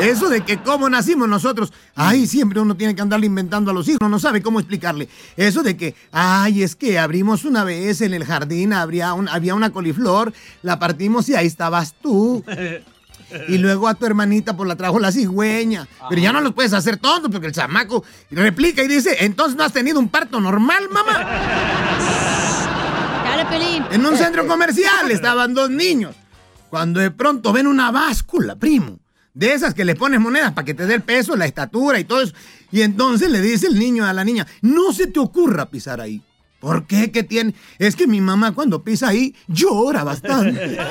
Eso 0.00 0.28
de 0.28 0.40
que 0.40 0.58
cómo 0.58 0.90
nacimos 0.90 1.28
nosotros, 1.28 1.72
ay, 1.94 2.26
siempre 2.26 2.58
uno 2.60 2.76
tiene 2.76 2.96
que 2.96 3.02
andarle 3.02 3.26
inventando 3.26 3.70
a 3.70 3.74
los 3.74 3.86
hijos, 3.88 4.10
no 4.10 4.18
sabe 4.18 4.42
cómo 4.42 4.58
explicarle. 4.58 5.08
Eso 5.36 5.62
de 5.62 5.76
que, 5.76 5.94
ay, 6.10 6.64
es 6.64 6.74
que 6.74 6.98
abrimos 6.98 7.44
una 7.44 7.62
vez 7.62 8.00
en 8.00 8.14
el 8.14 8.24
jardín, 8.24 8.72
habría 8.72 9.12
un- 9.12 9.28
había 9.28 9.54
una 9.54 9.70
coliflor, 9.70 10.32
la 10.62 10.80
partimos 10.80 11.28
y 11.28 11.36
ahí 11.36 11.46
estabas 11.46 11.94
tú. 12.02 12.44
Y 13.48 13.58
luego 13.58 13.88
a 13.88 13.94
tu 13.94 14.06
hermanita 14.06 14.56
pues 14.56 14.68
la 14.68 14.76
trajo 14.76 14.98
la 14.98 15.12
cigüeña. 15.12 15.86
Pero 16.08 16.20
ya 16.20 16.32
no 16.32 16.40
los 16.40 16.52
puedes 16.52 16.72
hacer 16.72 16.96
tontos 16.96 17.30
porque 17.30 17.48
el 17.48 17.52
chamaco 17.52 18.04
replica 18.30 18.82
y 18.82 18.88
dice, 18.88 19.16
entonces 19.20 19.56
no 19.56 19.64
has 19.64 19.72
tenido 19.72 19.98
un 19.98 20.08
parto 20.08 20.40
normal, 20.40 20.88
mamá. 20.90 21.18
Dale, 23.24 23.44
Pelín. 23.46 23.84
En 23.90 24.04
un 24.04 24.16
centro 24.16 24.46
comercial 24.46 25.10
estaban 25.10 25.54
dos 25.54 25.70
niños. 25.70 26.14
Cuando 26.70 27.00
de 27.00 27.10
pronto 27.10 27.52
ven 27.52 27.66
una 27.66 27.90
báscula, 27.90 28.56
primo. 28.56 28.98
De 29.32 29.52
esas 29.52 29.74
que 29.74 29.84
le 29.84 29.96
pones 29.96 30.20
monedas 30.20 30.52
para 30.52 30.64
que 30.64 30.74
te 30.74 30.86
dé 30.86 30.94
el 30.94 31.02
peso, 31.02 31.36
la 31.36 31.46
estatura 31.46 31.98
y 31.98 32.04
todo 32.04 32.22
eso. 32.22 32.34
Y 32.70 32.82
entonces 32.82 33.30
le 33.30 33.40
dice 33.40 33.66
el 33.66 33.78
niño 33.78 34.04
a 34.04 34.12
la 34.12 34.24
niña, 34.24 34.46
no 34.62 34.92
se 34.92 35.06
te 35.08 35.20
ocurra 35.20 35.66
pisar 35.66 36.00
ahí. 36.00 36.22
¿Por 36.64 36.86
qué? 36.86 37.12
¿Qué 37.12 37.22
tiene? 37.22 37.54
Es 37.78 37.94
que 37.94 38.06
mi 38.06 38.22
mamá 38.22 38.52
cuando 38.52 38.82
pisa 38.82 39.08
ahí 39.08 39.34
llora 39.48 40.02
bastante. 40.02 40.78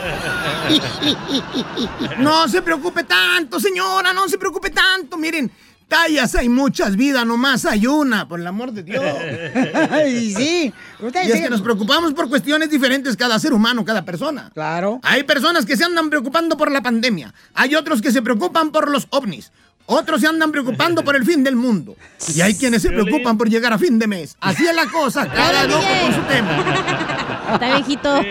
No 2.20 2.48
se 2.48 2.62
preocupe 2.62 3.04
tanto, 3.04 3.60
señora, 3.60 4.14
no 4.14 4.30
se 4.30 4.38
preocupe 4.38 4.70
tanto. 4.70 5.18
Miren, 5.18 5.52
tallas 5.88 6.36
hay 6.36 6.48
muchas 6.48 6.96
vidas, 6.96 7.26
nomás 7.26 7.66
hay 7.66 7.88
una, 7.88 8.28
por 8.28 8.40
el 8.40 8.48
amor 8.48 8.72
de 8.72 8.84
Dios. 8.84 9.04
Y 10.08 10.34
sí, 10.34 10.74
ustedes 11.00 11.28
Y 11.28 11.32
es 11.32 11.42
que 11.42 11.50
nos 11.50 11.62
preocupamos 11.62 12.14
por 12.14 12.30
cuestiones 12.30 12.70
diferentes 12.70 13.18
cada 13.18 13.40
ser 13.40 13.52
humano, 13.54 13.84
cada 13.84 14.06
persona. 14.06 14.52
Claro. 14.54 15.00
Hay 15.04 15.24
personas 15.24 15.66
que 15.66 15.76
se 15.76 15.84
andan 15.84 16.10
preocupando 16.10 16.56
por 16.56 16.72
la 16.72 16.82
pandemia. 16.82 17.34
Hay 17.54 17.74
otros 17.76 18.02
que 18.02 18.12
se 18.12 18.22
preocupan 18.22 18.72
por 18.72 18.90
los 18.90 19.08
ovnis. 19.10 19.52
Otros 19.86 20.22
se 20.22 20.28
andan 20.28 20.52
preocupando 20.52 21.04
por 21.04 21.16
el 21.16 21.26
fin 21.26 21.44
del 21.44 21.56
mundo. 21.56 21.96
Y 22.34 22.42
hay 22.42 22.56
quienes 22.56 22.82
se 22.82 22.90
preocupan 22.90 23.38
por 23.38 23.50
llegar 23.50 23.74
a 23.74 23.78
fin 23.78 24.00
de 24.00 24.08
mes. 24.08 24.38
Así 24.40 24.66
es 24.66 24.76
la 24.76 24.86
cosa, 24.88 25.28
cada 25.32 25.66
loco 25.66 25.84
con 26.02 26.14
su 26.14 26.22
tema. 26.22 27.54
Está 27.54 27.76
viejito. 27.76 28.22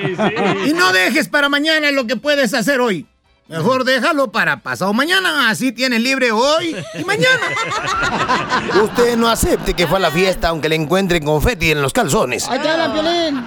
Y 0.67 0.73
no 0.73 0.93
dejes 0.93 1.29
para 1.29 1.49
mañana 1.49 1.91
lo 1.93 2.07
que 2.07 2.17
puedes 2.17 2.55
hacer 2.55 2.81
hoy. 2.81 3.07
Mejor 3.49 3.85
déjalo 3.85 4.33
para 4.33 4.61
pasado 4.61 4.95
mañana, 4.95 5.51
así 5.51 5.73
tienes 5.73 6.01
libre 6.01 6.33
hoy 6.33 6.75
y 6.99 7.05
mañana. 7.05 7.43
Usted 8.83 9.17
no 9.17 9.29
acepte 9.29 9.75
que 9.75 9.87
fue 9.87 9.99
a 9.99 10.01
la 10.01 10.11
fiesta 10.11 10.49
aunque 10.49 10.69
le 10.71 10.77
encuentren 10.77 11.23
confeti 11.25 11.71
en 11.71 11.83
los 11.83 11.93
calzones. 11.93 12.49
Ahí 12.49 12.59
te 12.61 12.69
hablan, 12.69 12.93
Piolín. 12.93 13.45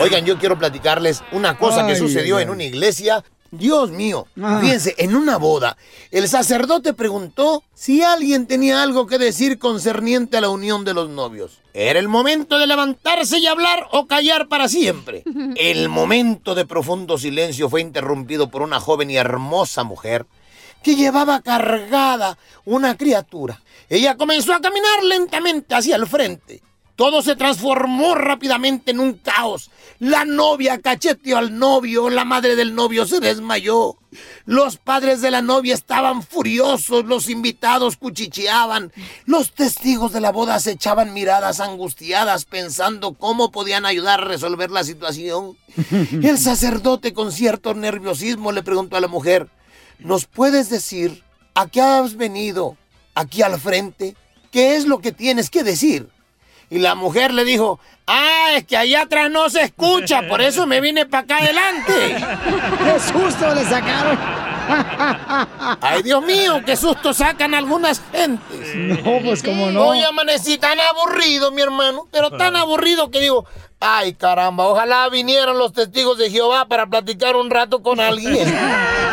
Oigan, 0.00 0.24
yo 0.24 0.36
quiero 0.38 0.58
platicarles 0.58 1.22
una 1.32 1.56
cosa 1.56 1.86
que 1.86 1.92
Ay, 1.92 1.98
sucedió 1.98 2.38
ay. 2.38 2.44
en 2.44 2.50
una 2.50 2.64
iglesia. 2.64 3.22
Dios 3.52 3.90
mío, 3.90 4.26
Ah. 4.40 4.58
fíjense, 4.60 4.94
en 4.98 5.16
una 5.16 5.36
boda, 5.36 5.76
el 6.10 6.28
sacerdote 6.28 6.94
preguntó 6.94 7.64
si 7.74 8.02
alguien 8.02 8.46
tenía 8.46 8.82
algo 8.82 9.06
que 9.06 9.18
decir 9.18 9.58
concerniente 9.58 10.36
a 10.36 10.40
la 10.40 10.50
unión 10.50 10.84
de 10.84 10.94
los 10.94 11.08
novios. 11.08 11.58
Era 11.74 11.98
el 11.98 12.08
momento 12.08 12.58
de 12.58 12.66
levantarse 12.66 13.38
y 13.38 13.46
hablar 13.46 13.86
o 13.92 14.06
callar 14.06 14.48
para 14.48 14.68
siempre. 14.68 15.22
El 15.56 15.88
momento 15.88 16.54
de 16.54 16.66
profundo 16.66 17.18
silencio 17.18 17.68
fue 17.68 17.80
interrumpido 17.80 18.50
por 18.50 18.62
una 18.62 18.80
joven 18.80 19.10
y 19.10 19.16
hermosa 19.16 19.84
mujer 19.84 20.26
que 20.82 20.96
llevaba 20.96 21.42
cargada 21.42 22.38
una 22.64 22.96
criatura. 22.96 23.60
Ella 23.88 24.16
comenzó 24.16 24.54
a 24.54 24.60
caminar 24.60 25.02
lentamente 25.04 25.74
hacia 25.74 25.96
el 25.96 26.06
frente. 26.06 26.62
Todo 27.00 27.22
se 27.22 27.34
transformó 27.34 28.14
rápidamente 28.14 28.90
en 28.90 29.00
un 29.00 29.14
caos. 29.14 29.70
La 30.00 30.26
novia 30.26 30.82
cacheteó 30.82 31.38
al 31.38 31.58
novio, 31.58 32.10
la 32.10 32.26
madre 32.26 32.56
del 32.56 32.74
novio 32.74 33.06
se 33.06 33.20
desmayó. 33.20 33.96
Los 34.44 34.76
padres 34.76 35.22
de 35.22 35.30
la 35.30 35.40
novia 35.40 35.72
estaban 35.72 36.22
furiosos, 36.22 37.06
los 37.06 37.30
invitados 37.30 37.96
cuchicheaban, 37.96 38.92
los 39.24 39.54
testigos 39.54 40.12
de 40.12 40.20
la 40.20 40.30
boda 40.30 40.60
se 40.60 40.72
echaban 40.72 41.14
miradas 41.14 41.60
angustiadas 41.60 42.44
pensando 42.44 43.14
cómo 43.14 43.50
podían 43.50 43.86
ayudar 43.86 44.20
a 44.20 44.26
resolver 44.26 44.70
la 44.70 44.84
situación. 44.84 45.56
El 46.22 46.36
sacerdote 46.36 47.14
con 47.14 47.32
cierto 47.32 47.72
nerviosismo 47.72 48.52
le 48.52 48.62
preguntó 48.62 48.98
a 48.98 49.00
la 49.00 49.08
mujer, 49.08 49.48
¿nos 50.00 50.26
puedes 50.26 50.68
decir 50.68 51.24
a 51.54 51.66
qué 51.66 51.80
has 51.80 52.16
venido 52.16 52.76
aquí 53.14 53.40
al 53.40 53.58
frente? 53.58 54.16
¿Qué 54.52 54.76
es 54.76 54.84
lo 54.84 54.98
que 54.98 55.12
tienes 55.12 55.48
que 55.48 55.64
decir? 55.64 56.10
Y 56.70 56.78
la 56.78 56.94
mujer 56.94 57.34
le 57.34 57.44
dijo, 57.44 57.80
ah, 58.06 58.52
es 58.54 58.64
que 58.64 58.76
allá 58.76 59.02
atrás 59.02 59.28
no 59.28 59.50
se 59.50 59.62
escucha, 59.62 60.22
por 60.28 60.40
eso 60.40 60.66
me 60.66 60.80
vine 60.80 61.04
para 61.04 61.24
acá 61.24 61.38
adelante. 61.38 62.16
¡Qué 62.84 63.00
susto 63.00 63.54
le 63.54 63.64
sacaron! 63.64 64.18
Ay, 65.80 66.02
Dios 66.02 66.22
mío, 66.22 66.62
qué 66.64 66.76
susto 66.76 67.12
sacan 67.12 67.54
algunas 67.54 68.00
gentes. 68.12 68.76
No, 68.76 69.18
pues 69.24 69.42
como 69.42 69.70
no. 69.70 69.88
Hoy 69.88 70.02
amanecí 70.02 70.58
tan 70.58 70.78
aburrido, 70.78 71.50
mi 71.50 71.60
hermano, 71.60 72.06
pero 72.12 72.30
tan 72.30 72.54
aburrido 72.54 73.10
que 73.10 73.20
digo, 73.20 73.46
ay 73.80 74.14
caramba, 74.14 74.66
ojalá 74.66 75.08
vinieran 75.08 75.58
los 75.58 75.72
testigos 75.72 76.18
de 76.18 76.30
Jehová 76.30 76.66
para 76.66 76.86
platicar 76.86 77.34
un 77.36 77.50
rato 77.50 77.82
con 77.82 77.98
alguien. 77.98 78.46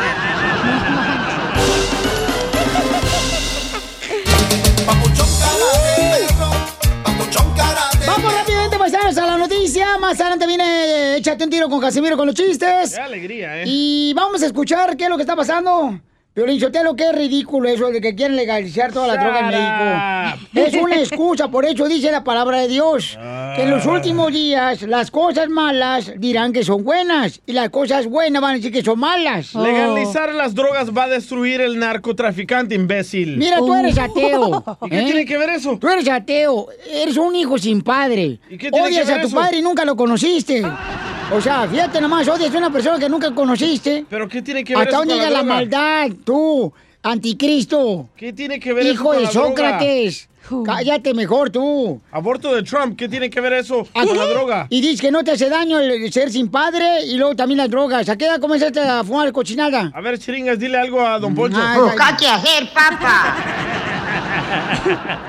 noticia. 9.68 9.98
Más 10.00 10.20
adelante 10.20 10.48
viene 10.48 10.64
eh, 10.64 11.18
Échate 11.18 11.44
un 11.44 11.50
tiro 11.50 11.70
con 11.70 11.82
Casimiro 11.82 12.16
con 12.16 12.26
los 12.26 12.36
chistes. 12.36 12.96
Qué 12.96 13.02
alegría, 13.02 13.62
¿eh? 13.62 13.64
Y 13.66 14.14
vamos 14.14 14.42
a 14.42 14.46
escuchar 14.46 14.96
qué 14.96 15.06
es 15.06 15.10
lo 15.10 15.18
que 15.18 15.24
está 15.24 15.36
pasando. 15.36 16.00
Pero 16.38 16.52
lo 16.84 16.96
que 16.96 17.10
es 17.10 17.16
ridículo 17.16 17.68
eso 17.68 17.90
de 17.90 18.00
que 18.00 18.14
quieren 18.14 18.36
legalizar 18.36 18.94
toda 18.94 19.08
la 19.08 19.18
droga 19.18 19.40
en 19.40 19.48
México. 19.48 20.78
Es 20.78 20.84
una 20.84 20.96
excusa, 21.00 21.50
por 21.50 21.66
eso 21.66 21.88
dice 21.88 22.12
la 22.12 22.24
palabra 22.24 22.60
de 22.60 22.68
Dios. 22.68 23.18
Que 23.56 23.64
en 23.64 23.72
los 23.72 23.88
últimos 23.88 24.32
días 24.32 24.84
las 24.84 25.10
cosas 25.10 25.50
malas 25.50 26.14
dirán 26.16 26.54
que 26.54 26.64
son 26.64 26.84
buenas 26.84 27.42
y 27.48 27.54
las 27.54 27.72
cosas 27.72 28.06
buenas 28.06 28.40
van 28.40 28.52
a 28.52 28.54
decir 28.58 28.72
que 28.72 28.84
son 28.84 29.00
malas. 29.00 29.56
Legalizar 29.56 30.32
las 30.36 30.54
drogas 30.54 30.96
va 30.96 31.06
a 31.06 31.08
destruir 31.08 31.60
el 31.60 31.80
narcotraficante, 31.80 32.76
imbécil. 32.76 33.36
Mira, 33.36 33.58
tú 33.58 33.74
eres 33.74 33.98
ateo. 33.98 34.64
¿Y 34.86 34.90
qué 34.92 35.00
¿eh? 35.00 35.06
tiene 35.06 35.26
que 35.26 35.40
ver 35.40 35.50
eso? 35.50 35.76
Tú 35.80 35.90
eres 35.90 36.08
ateo, 36.08 36.68
eres 36.88 37.18
un 37.18 37.36
hijo 37.36 37.58
sin 37.58 37.82
padre. 37.82 38.40
¿Y 38.48 38.60
qué 38.60 38.70
tiene 38.70 38.86
odias 38.90 39.08
que 39.08 39.08
ver 39.08 39.18
a 39.18 39.22
tu 39.22 39.28
eso? 39.30 39.38
padre 39.38 39.58
y 39.58 39.62
nunca 39.64 39.84
lo 39.86 39.96
conociste. 39.96 40.62
O 41.34 41.42
sea, 41.42 41.68
fíjate 41.68 42.00
nomás, 42.00 42.28
odias 42.28 42.54
a 42.56 42.58
una 42.58 42.72
persona 42.72 42.98
que 42.98 43.10
nunca 43.10 43.32
conociste. 43.36 44.06
¿Pero 44.10 44.28
qué 44.30 44.42
tiene 44.42 44.64
que 44.64 44.74
ver 44.74 44.84
Hasta 44.84 44.90
eso 44.92 45.00
dónde 45.00 45.16
la 45.16 45.24
llega 45.24 45.30
la, 45.32 45.40
droga? 45.44 45.56
maldad, 45.56 46.10
tú, 46.24 46.74
anticristo. 47.04 48.08
¿Qué 48.16 48.32
tiene 48.32 48.60
que 48.60 48.72
ver 48.74 48.86
eso 48.86 48.94
Hijo 48.94 49.04
con 49.06 49.18
de 49.18 49.24
la 49.24 49.30
droga? 49.32 49.48
Sócrates. 49.50 50.30
Cállate 50.66 51.14
mejor 51.14 51.50
tú. 51.50 52.00
Aborto 52.10 52.56
de 52.56 52.64
Trump, 52.64 52.98
¿qué 52.98 53.10
tiene 53.10 53.30
que 53.30 53.42
ver 53.42 53.52
eso 53.52 53.86
¿A 53.94 54.04
con 54.06 54.14
qué? 54.14 54.16
la 54.16 54.26
droga? 54.28 54.68
Y 54.70 54.80
dices 54.80 55.02
que 55.02 55.12
no 55.12 55.22
te 55.22 55.32
hace 55.32 55.50
daño 55.50 55.78
el 55.80 56.12
ser 56.14 56.32
sin 56.32 56.48
padre 56.50 57.04
y 57.06 57.18
luego 57.18 57.36
también 57.36 57.58
las 57.58 57.70
drogas. 57.70 58.08
¿A 58.08 58.16
qué 58.18 58.26
edad 58.26 58.40
comenzaste 58.40 58.80
a 58.80 59.04
fumar 59.04 59.30
cochinada? 59.34 59.92
A 59.94 60.00
ver, 60.00 60.18
chiringas, 60.18 60.58
dile 60.58 60.78
algo 60.78 61.06
a 61.06 61.20
Don 61.20 61.36
Poncho. 61.36 61.60
Ay, 61.62 61.82
ay, 62.00 62.16
ay. 62.22 62.28
hacer, 62.28 62.70
papá? 62.74 63.36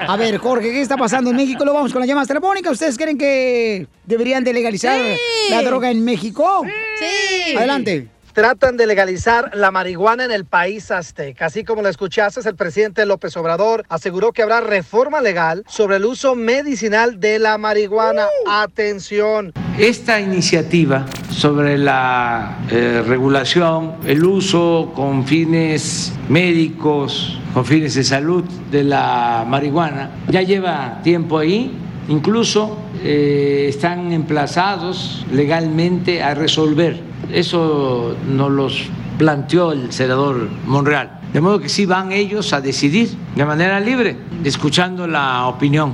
A 0.07 0.17
ver, 0.17 0.39
Jorge, 0.39 0.71
¿qué 0.71 0.81
está 0.81 0.97
pasando 0.97 1.31
en 1.31 1.37
México? 1.37 1.65
Lo 1.65 1.73
vamos 1.75 1.93
con 1.93 2.01
las 2.01 2.09
llamadas 2.09 2.29
telefónicas. 2.29 2.73
¿Ustedes 2.73 2.97
creen 2.97 3.19
que 3.19 3.87
deberían 4.05 4.45
de 4.45 4.53
legalizar 4.53 4.99
Sí. 5.01 5.51
la 5.51 5.63
droga 5.63 5.91
en 5.91 6.05
México? 6.05 6.63
Sí. 6.99 7.57
Adelante. 7.57 8.09
Tratan 8.39 8.77
de 8.77 8.87
legalizar 8.87 9.51
la 9.57 9.73
marihuana 9.73 10.25
en 10.25 10.31
el 10.31 10.45
país 10.45 10.93
azteca. 10.93 11.47
Así 11.47 11.65
como 11.65 11.83
lo 11.83 11.89
escuchaste, 11.89 12.49
el 12.49 12.55
presidente 12.55 13.05
López 13.05 13.37
Obrador 13.37 13.85
aseguró 13.89 14.31
que 14.31 14.43
habrá 14.45 14.61
reforma 14.61 15.21
legal 15.21 15.65
sobre 15.67 15.97
el 15.97 16.05
uso 16.05 16.37
medicinal 16.37 17.19
de 17.19 17.41
la 17.41 17.59
marihuana. 17.59 18.29
Atención. 18.49 19.53
Esta 19.77 20.21
iniciativa 20.21 21.05
sobre 21.33 21.79
la 21.79 22.59
eh, 22.71 23.03
regulación, 23.05 23.97
el 24.07 24.25
uso 24.25 24.93
con 24.95 25.27
fines 25.27 26.13
médicos, 26.29 27.41
con 27.53 27.65
fines 27.65 27.97
de 27.97 28.05
salud 28.05 28.45
de 28.71 28.85
la 28.85 29.45
marihuana, 29.49 30.11
ya 30.29 30.43
lleva 30.43 31.01
tiempo 31.03 31.39
ahí, 31.39 31.77
incluso 32.09 32.79
eh, 33.03 33.67
están 33.69 34.13
emplazados 34.13 35.27
legalmente 35.33 36.23
a 36.23 36.35
resolver. 36.35 37.08
Eso 37.33 38.17
nos 38.27 38.51
los 38.51 38.83
planteó 39.19 39.73
el 39.73 39.93
senador 39.93 40.49
Monreal. 40.67 41.21
De 41.33 41.41
modo 41.41 41.61
que 41.61 41.69
sí 41.69 41.85
van 41.85 42.13
ellos 42.13 42.53
a 42.53 42.61
decidir 42.61 43.11
de 43.35 43.45
manera 43.45 43.81
libre, 43.81 44.17
escuchando 44.45 45.07
la 45.07 45.47
opinión 45.47 45.93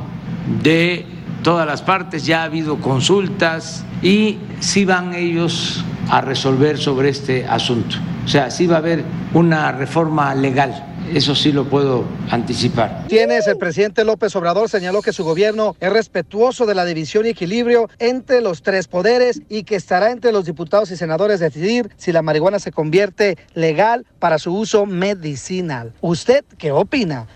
de 0.63 1.07
todas 1.43 1.67
las 1.67 1.83
partes, 1.83 2.25
ya 2.25 2.43
ha 2.43 2.45
habido 2.45 2.77
consultas 2.77 3.85
y 4.03 4.39
sí 4.61 4.85
van 4.85 5.15
ellos 5.15 5.85
a 6.09 6.21
resolver 6.21 6.79
sobre 6.79 7.09
este 7.09 7.47
asunto. 7.47 7.97
O 8.25 8.29
sea, 8.29 8.51
sí 8.51 8.67
va 8.67 8.77
a 8.77 8.79
haber 8.79 9.05
una 9.33 9.73
reforma 9.73 10.35
legal 10.35 10.94
Eso 11.13 11.35
sí 11.35 11.53
lo 11.53 11.65
puedo 11.69 12.05
anticipar. 12.31 13.07
Tienes, 13.09 13.47
el 13.47 13.59
presidente 13.59 14.05
López 14.05 14.35
Obrador 14.37 14.69
señaló 14.69 15.03
que 15.03 15.13
su 15.13 15.23
gobierno 15.25 15.77
es 15.81 15.93
respetuoso 15.93 16.67
de 16.67 16.75
la 16.75 16.85
división 16.85 17.27
y 17.27 17.31
equilibrio 17.31 17.89
entre 17.99 18.41
los 18.41 18.63
tres 18.63 18.89
poderes 18.89 19.43
y 19.49 19.65
que 19.65 19.77
estará 19.77 20.11
entre 20.11 20.33
los 20.33 20.45
diputados 20.45 20.91
y 20.91 20.97
senadores 20.97 21.41
decidir 21.41 21.91
si 21.97 22.13
la 22.13 22.23
marihuana 22.23 22.59
se 22.59 22.73
convierte 22.73 23.37
legal 23.55 24.07
para 24.19 24.39
su 24.39 24.57
uso 24.57 24.87
medicinal. 24.87 25.93
¿Usted 26.01 26.45
qué 26.59 26.73
opina? 26.73 27.27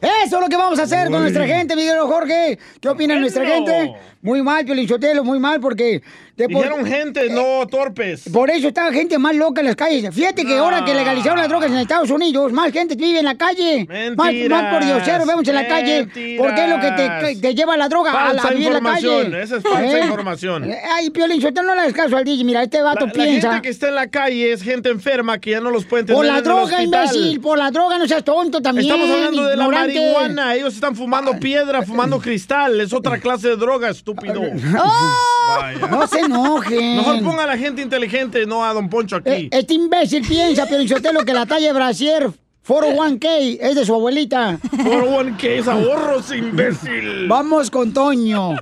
Eso 0.00 0.36
es 0.36 0.42
lo 0.42 0.48
que 0.48 0.56
vamos 0.56 0.78
a 0.78 0.82
hacer 0.82 1.10
con 1.10 1.22
nuestra 1.22 1.46
gente, 1.46 1.74
Miguel 1.74 1.98
Jorge. 2.00 2.58
¿Qué 2.80 2.88
opina 2.88 3.18
nuestra 3.18 3.46
gente? 3.46 3.94
Muy 4.20 4.42
mal, 4.42 4.64
Piolichotelo, 4.64 5.24
muy 5.24 5.38
mal, 5.38 5.60
porque... 5.60 6.02
de 6.36 6.48
por- 6.48 6.62
Dijeron 6.62 6.84
gente, 6.86 7.30
no 7.30 7.66
torpes. 7.66 8.28
Por 8.32 8.50
eso 8.50 8.68
está 8.68 8.92
gente 8.92 9.18
más 9.18 9.34
loca 9.34 9.60
en 9.62 9.66
las 9.68 9.76
calles. 9.76 10.14
Fíjate 10.14 10.44
que 10.44 10.58
ahora 10.58 10.84
que 10.84 10.94
legalizaron 10.94 11.38
las 11.38 11.48
drogas 11.48 11.70
en 11.70 11.78
Estados 11.78 12.10
Unidos, 12.10 12.52
más 12.52 12.72
gente 12.72 12.94
vive 12.94 13.20
en 13.20 13.24
la 13.24 13.36
calle. 13.36 13.86
Más, 14.16 14.26
Mentiras. 14.26 14.62
más 14.62 14.74
por 14.74 14.84
diosero 14.84 15.26
vemos 15.26 15.48
en 15.48 15.54
la 15.54 15.66
calle. 15.66 16.08
Porque 16.38 16.64
es 16.64 16.68
lo 16.70 16.80
que 16.80 16.90
te, 16.92 17.36
te 17.40 17.54
lleva 17.54 17.76
la 17.76 17.88
droga 17.88 18.12
a, 18.28 18.32
la, 18.34 18.42
a 18.42 18.50
vivir 18.50 18.66
en 18.68 18.72
la 18.74 18.80
calle. 18.80 19.42
esa 19.42 19.56
es 19.56 19.62
falsa 19.62 19.98
¿Eh? 19.98 20.02
información. 20.02 20.70
Ay, 20.94 21.10
Piolín, 21.10 21.40
Sotelo, 21.40 21.68
no 21.68 21.74
le 21.74 21.80
hagas 21.82 21.94
caso 21.94 22.16
al 22.16 22.24
DJ. 22.24 22.44
Mira, 22.44 22.62
este 22.62 22.82
vato 22.82 23.00
La, 23.00 23.06
la 23.06 23.12
piensa... 23.12 23.48
gente 23.52 23.62
que 23.62 23.68
está 23.70 23.88
en 23.88 23.94
la 23.94 24.08
calle 24.08 24.52
es 24.52 24.62
gente 24.62 24.90
enferma 24.90 25.38
que 25.38 25.52
ya 25.52 25.60
no 25.60 25.70
los 25.70 25.84
pueden 25.86 26.04
tener 26.06 26.16
Por 26.18 26.26
la 26.26 26.42
droga, 26.42 26.82
imbécil, 26.82 27.40
por 27.40 27.56
la 27.58 27.70
droga, 27.70 27.98
no 27.98 28.06
seas 28.06 28.22
tonto 28.24 28.60
también. 28.60 28.86
Estamos 28.90 29.08
hablando 29.10 29.44
de 29.46 29.56
la 29.56 29.68
marihuana. 29.68 30.54
Ellos 30.54 30.74
están 30.74 30.94
fumando 30.94 31.38
piedra, 31.40 31.82
fumando 31.82 32.20
cristal. 32.20 32.78
Es 32.80 32.92
otra 32.92 33.18
clase 33.18 33.48
de 33.48 33.56
droga, 33.56 33.88
estúpido. 33.88 34.42
Vaya. 35.48 35.86
No 35.86 36.06
se 36.06 36.25
enojen. 36.26 36.96
Mejor 36.96 37.22
ponga 37.22 37.42
a 37.44 37.46
la 37.46 37.58
gente 37.58 37.82
inteligente, 37.82 38.46
no 38.46 38.64
a 38.64 38.72
Don 38.72 38.88
Poncho 38.88 39.16
aquí. 39.16 39.30
Eh, 39.30 39.48
Este 39.50 39.74
imbécil 39.74 40.26
piensa, 40.26 40.66
Piolín 40.66 40.88
Sotelo, 40.88 41.20
que 41.24 41.32
la 41.34 41.46
talla 41.46 41.66
de 41.68 41.72
brasier 41.72 42.28
401k 42.66 43.58
es 43.60 43.74
de 43.74 43.84
su 43.84 43.94
abuelita. 43.94 44.58
401k 44.60 45.44
es 45.44 45.68
ahorros, 45.68 46.30
imbécil. 46.34 47.26
Vamos 47.28 47.70
con 47.70 47.92
Toño. 47.94 48.56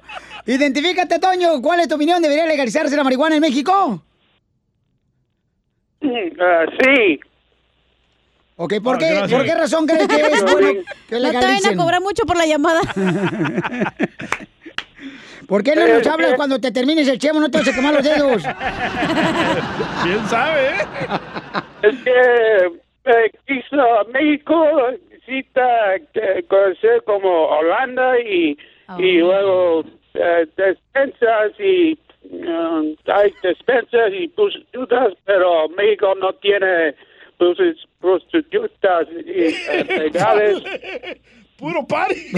Identifícate, 0.46 1.18
Toño. 1.18 1.60
¿Cuál 1.62 1.80
es 1.80 1.88
tu 1.88 1.94
opinión? 1.94 2.20
¿Debería 2.22 2.46
legalizarse 2.46 2.94
la 2.96 3.02
marihuana 3.04 3.36
en 3.36 3.40
México? 3.40 4.02
sí. 6.00 7.20
Ok, 8.56 8.74
¿por, 8.84 8.96
Ah, 8.96 8.98
qué, 8.98 9.06
gracias. 9.10 9.32
¿por 9.32 9.44
qué 9.46 9.54
razón 9.56 9.86
crees 9.86 10.06
que 10.06 10.14
es 10.16 10.42
bueno 10.42 10.68
que 11.08 11.16
No 11.16 11.18
te 11.18 11.18
vayan 11.18 11.36
a 11.36 11.40
legalicen? 11.40 11.76
cobrar 11.76 12.00
mucho 12.00 12.24
por 12.24 12.36
la 12.36 12.46
llamada. 12.46 12.80
¿Por 15.48 15.62
qué 15.62 15.74
no 15.74 15.86
Eh, 15.86 15.94
nos 15.94 16.06
hablas 16.06 16.34
cuando 16.34 16.58
te 16.60 16.70
termines 16.72 17.08
el 17.08 17.18
chemo? 17.18 17.40
No 17.40 17.50
te 17.50 17.58
vas 17.58 17.68
a 17.68 17.74
quemar 17.74 17.94
los 17.94 18.02
dedos. 18.04 18.42
¿Quién 20.02 20.26
sabe? 20.28 20.68
eh? 20.68 20.84
Es 21.82 21.96
que 22.02 23.10
eh, 23.10 23.30
quiso 23.46 23.76
México 24.12 24.66
necesita 25.10 25.96
eh, 25.96 26.44
conocer 26.48 27.02
como 27.04 27.46
Holanda 27.48 28.18
y, 28.20 28.56
y 28.98 29.18
luego 29.18 29.84
eh, 30.14 30.46
despensas 30.56 31.52
y 31.58 31.98
um, 32.30 32.94
hay 33.06 33.32
despensas 33.42 34.12
y 34.12 34.28
prostitutas, 34.28 35.12
pero 35.24 35.68
México 35.70 36.14
no 36.20 36.32
tiene 36.34 36.94
prosti- 37.38 37.76
prostitutas 38.00 39.06
y, 39.26 39.30
eh, 39.30 39.84
legales. 39.98 40.62
Puro 41.64 41.86
party. 41.86 42.26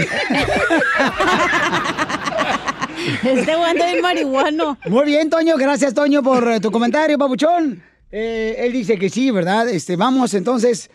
Este 3.23 3.51
anda 3.51 3.85
bien 3.85 4.01
marihuano. 4.01 4.77
Muy 4.87 5.05
bien, 5.05 5.29
Toño. 5.29 5.57
Gracias, 5.57 5.93
Toño, 5.93 6.23
por 6.23 6.49
eh, 6.49 6.59
tu 6.61 6.71
comentario, 6.71 7.17
papuchón. 7.17 7.83
Eh, 8.09 8.55
él 8.59 8.71
dice 8.71 8.97
que 8.97 9.09
sí, 9.09 9.29
¿verdad? 9.31 9.67
Este, 9.67 9.97
vamos, 9.97 10.33
entonces. 10.33 10.89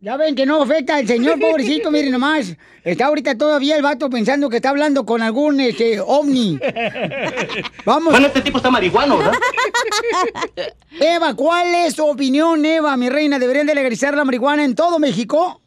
Ya 0.00 0.16
ven 0.18 0.34
que 0.34 0.44
no 0.44 0.62
afecta 0.62 0.96
al 0.96 1.06
señor, 1.06 1.40
pobrecito, 1.40 1.90
miren 1.90 2.12
nomás. 2.12 2.54
Está 2.84 3.06
ahorita 3.06 3.36
todavía 3.36 3.76
el 3.76 3.82
vato 3.82 4.10
pensando 4.10 4.50
que 4.50 4.56
está 4.56 4.68
hablando 4.68 5.06
con 5.06 5.22
algún 5.22 5.58
este, 5.60 5.98
ovni. 5.98 6.58
Vamos. 7.86 8.12
Bueno, 8.12 8.26
este 8.26 8.42
tipo 8.42 8.58
está 8.58 8.70
marihuano, 8.70 9.16
¿verdad? 9.16 9.32
Eva, 11.00 11.34
¿cuál 11.34 11.74
es 11.74 11.96
tu 11.96 12.06
opinión, 12.06 12.64
Eva, 12.64 12.96
mi 12.98 13.08
reina? 13.08 13.38
¿Deberían 13.38 13.66
de 13.66 13.74
legalizar 13.74 14.14
la 14.14 14.24
marihuana 14.24 14.62
en 14.64 14.74
todo 14.74 14.98
México? 14.98 15.62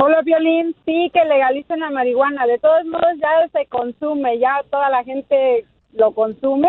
Hola, 0.00 0.20
Violín. 0.24 0.74
Sí, 0.86 1.10
que 1.12 1.24
legalicen 1.24 1.80
la 1.80 1.90
marihuana. 1.90 2.46
De 2.46 2.58
todos 2.58 2.84
modos, 2.86 3.08
ya 3.20 3.48
se 3.58 3.66
consume, 3.66 4.38
ya 4.38 4.60
toda 4.70 4.88
la 4.90 5.02
gente 5.04 5.64
lo 5.94 6.12
consume. 6.14 6.68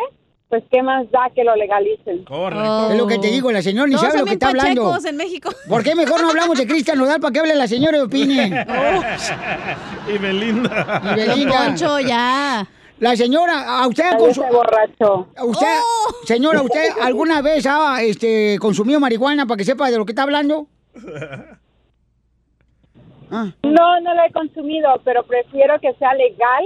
Pues, 0.50 0.64
¿qué 0.72 0.82
más 0.82 1.10
da 1.12 1.30
que 1.36 1.44
lo 1.44 1.56
legalicen? 1.56 2.26
Correcto. 2.26 2.90
Es 2.92 2.98
lo 2.98 3.06
que 3.06 3.20
te 3.20 3.28
digo, 3.28 3.52
la 3.52 3.62
señora 3.62 3.88
ni 3.88 3.94
Todos 3.94 4.08
sabe 4.08 4.20
lo 4.20 4.26
que 4.26 4.34
está 4.34 4.48
hablando. 4.50 4.98
en 5.08 5.16
México. 5.16 5.52
¿Por 5.68 5.84
qué 5.84 5.94
mejor 5.94 6.22
no 6.24 6.30
hablamos 6.30 6.58
de 6.58 6.66
Cristian 6.66 6.98
Nodal 6.98 7.20
para 7.22 7.32
que 7.32 7.40
hable 7.40 7.54
la 7.56 7.68
señora 7.68 7.98
y 7.98 8.02
opine? 8.02 8.66
Y 10.12 10.18
Belinda. 10.18 11.02
Y 11.16 11.16
Belinda. 11.20 11.66
Poncho, 11.66 12.00
ya. 12.00 12.68
La 13.00 13.16
señora, 13.16 13.80
¿a 13.80 13.88
usted 13.88 14.04
Cállate, 14.10 14.24
consu- 14.26 14.52
borracho. 14.52 15.28
usted, 15.46 15.68
Oh. 15.84 16.16
señora, 16.26 16.62
¿usted 16.64 16.90
alguna 17.02 17.42
vez 17.44 17.66
ha 17.68 18.02
este, 18.02 18.58
consumido 18.60 19.00
marihuana 19.00 19.46
para 19.46 19.58
que 19.58 19.64
sepa 19.66 19.92
de 19.92 19.98
lo 19.98 20.06
que 20.06 20.14
está 20.14 20.24
hablando? 20.24 20.68
Ah. 23.32 23.48
No, 23.64 24.00
no 24.02 24.14
la 24.14 24.26
he 24.26 24.32
consumido, 24.32 25.02
pero 25.04 25.24
prefiero 25.24 25.80
que 25.80 25.94
sea 25.96 26.14
legal. 26.14 26.64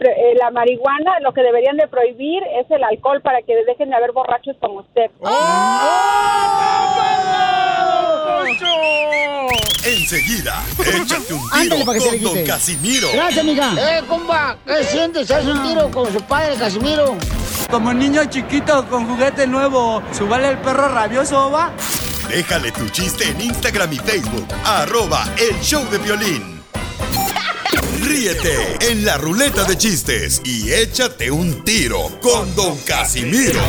Eh, 0.00 0.34
la 0.38 0.50
marihuana, 0.52 1.18
lo 1.20 1.32
que 1.32 1.42
deberían 1.42 1.76
de 1.76 1.88
prohibir 1.88 2.42
es 2.60 2.70
el 2.70 2.84
alcohol 2.84 3.20
para 3.20 3.42
que 3.42 3.56
dejen 3.64 3.90
de 3.90 3.96
haber 3.96 4.12
borrachos 4.12 4.56
como 4.60 4.80
usted. 4.80 5.10
Enseguida, 9.84 10.62
échate 10.78 11.32
un 11.34 11.40
tiro 11.40 11.54
Ándale, 11.54 11.84
para 11.84 11.98
que 11.98 12.22
con 12.22 12.34
Don. 12.34 12.44
Casimiro. 12.44 13.08
Gracias, 13.12 13.38
amiga. 13.38 13.72
Eh, 13.78 14.02
compa, 14.06 14.56
¿qué 14.66 14.84
sientes? 14.84 15.30
¿Haz 15.30 15.46
un 15.46 15.62
tiro 15.62 15.90
con 15.90 16.12
su 16.12 16.20
padre, 16.22 16.56
Casimiro? 16.56 17.16
Como 17.70 17.92
niño 17.92 18.24
chiquito 18.26 18.86
con 18.88 19.06
juguete 19.08 19.46
nuevo, 19.46 20.02
¿subale 20.12 20.48
el 20.50 20.58
perro 20.58 20.88
rabioso, 20.88 21.50
va? 21.50 21.72
Déjale 22.28 22.70
tu 22.72 22.86
chiste 22.90 23.24
en 23.24 23.40
Instagram 23.40 23.90
y 23.90 23.96
Facebook. 23.96 24.46
Arroba 24.64 25.24
El 25.38 25.58
Show 25.60 25.82
de 25.90 25.96
Violín. 25.96 26.60
Ríete 28.02 28.76
en 28.90 29.04
la 29.04 29.16
ruleta 29.16 29.64
de 29.64 29.78
chistes 29.78 30.42
y 30.44 30.70
échate 30.70 31.30
un 31.30 31.64
tiro 31.64 32.10
con 32.20 32.54
Don 32.54 32.76
Casimiro. 32.86 33.60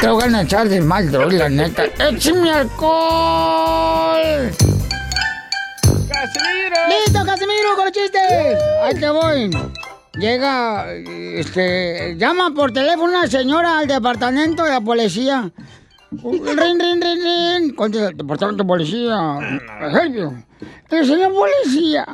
Te 0.00 0.08
voy 0.08 0.24
a 0.24 0.42
echar 0.42 0.70
de 0.70 0.80
mal, 0.80 1.12
droga, 1.12 1.36
la 1.36 1.48
neta. 1.50 1.84
¡Échame 1.84 2.50
alcohol! 2.50 4.50
¡Casimiro! 5.82 6.76
¡Listo, 6.88 7.26
Casimiro, 7.26 7.76
con 7.76 7.84
los 7.84 7.92
chistes! 7.92 8.58
Ahí 8.82 8.94
te 8.98 9.10
voy. 9.10 9.50
Llega, 10.14 10.92
este, 10.92 12.16
llama 12.16 12.52
por 12.54 12.72
teléfono 12.72 13.18
una 13.18 13.26
señora 13.26 13.78
al 13.78 13.86
departamento 13.86 14.64
de 14.64 14.70
la 14.70 14.80
policía. 14.80 15.50
Rin, 16.12 16.78
rin, 16.78 17.00
rin, 17.00 17.22
rin. 17.22 17.74
Contesta 17.74 18.08
el 18.08 18.16
departamento 18.16 18.62
de 18.62 18.68
policía. 18.68 19.38
Help 19.80 20.14
you. 20.14 20.32
Eh, 20.90 21.04
señor 21.06 21.32
policía, 21.32 22.06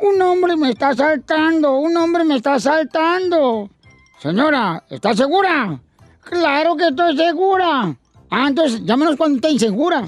un 0.00 0.22
hombre 0.22 0.56
me 0.56 0.70
está 0.70 0.88
asaltando, 0.88 1.78
un 1.78 1.94
hombre 1.96 2.24
me 2.24 2.36
está 2.36 2.54
asaltando. 2.54 3.68
Señora, 4.18 4.82
¿está 4.88 5.14
segura? 5.14 5.78
Claro 6.22 6.76
que 6.76 6.88
estoy 6.88 7.16
segura. 7.16 7.94
Ah, 8.30 8.46
entonces 8.48 8.82
llámenos 8.84 9.16
cuando 9.16 9.36
esté 9.36 9.50
insegura. 9.50 9.98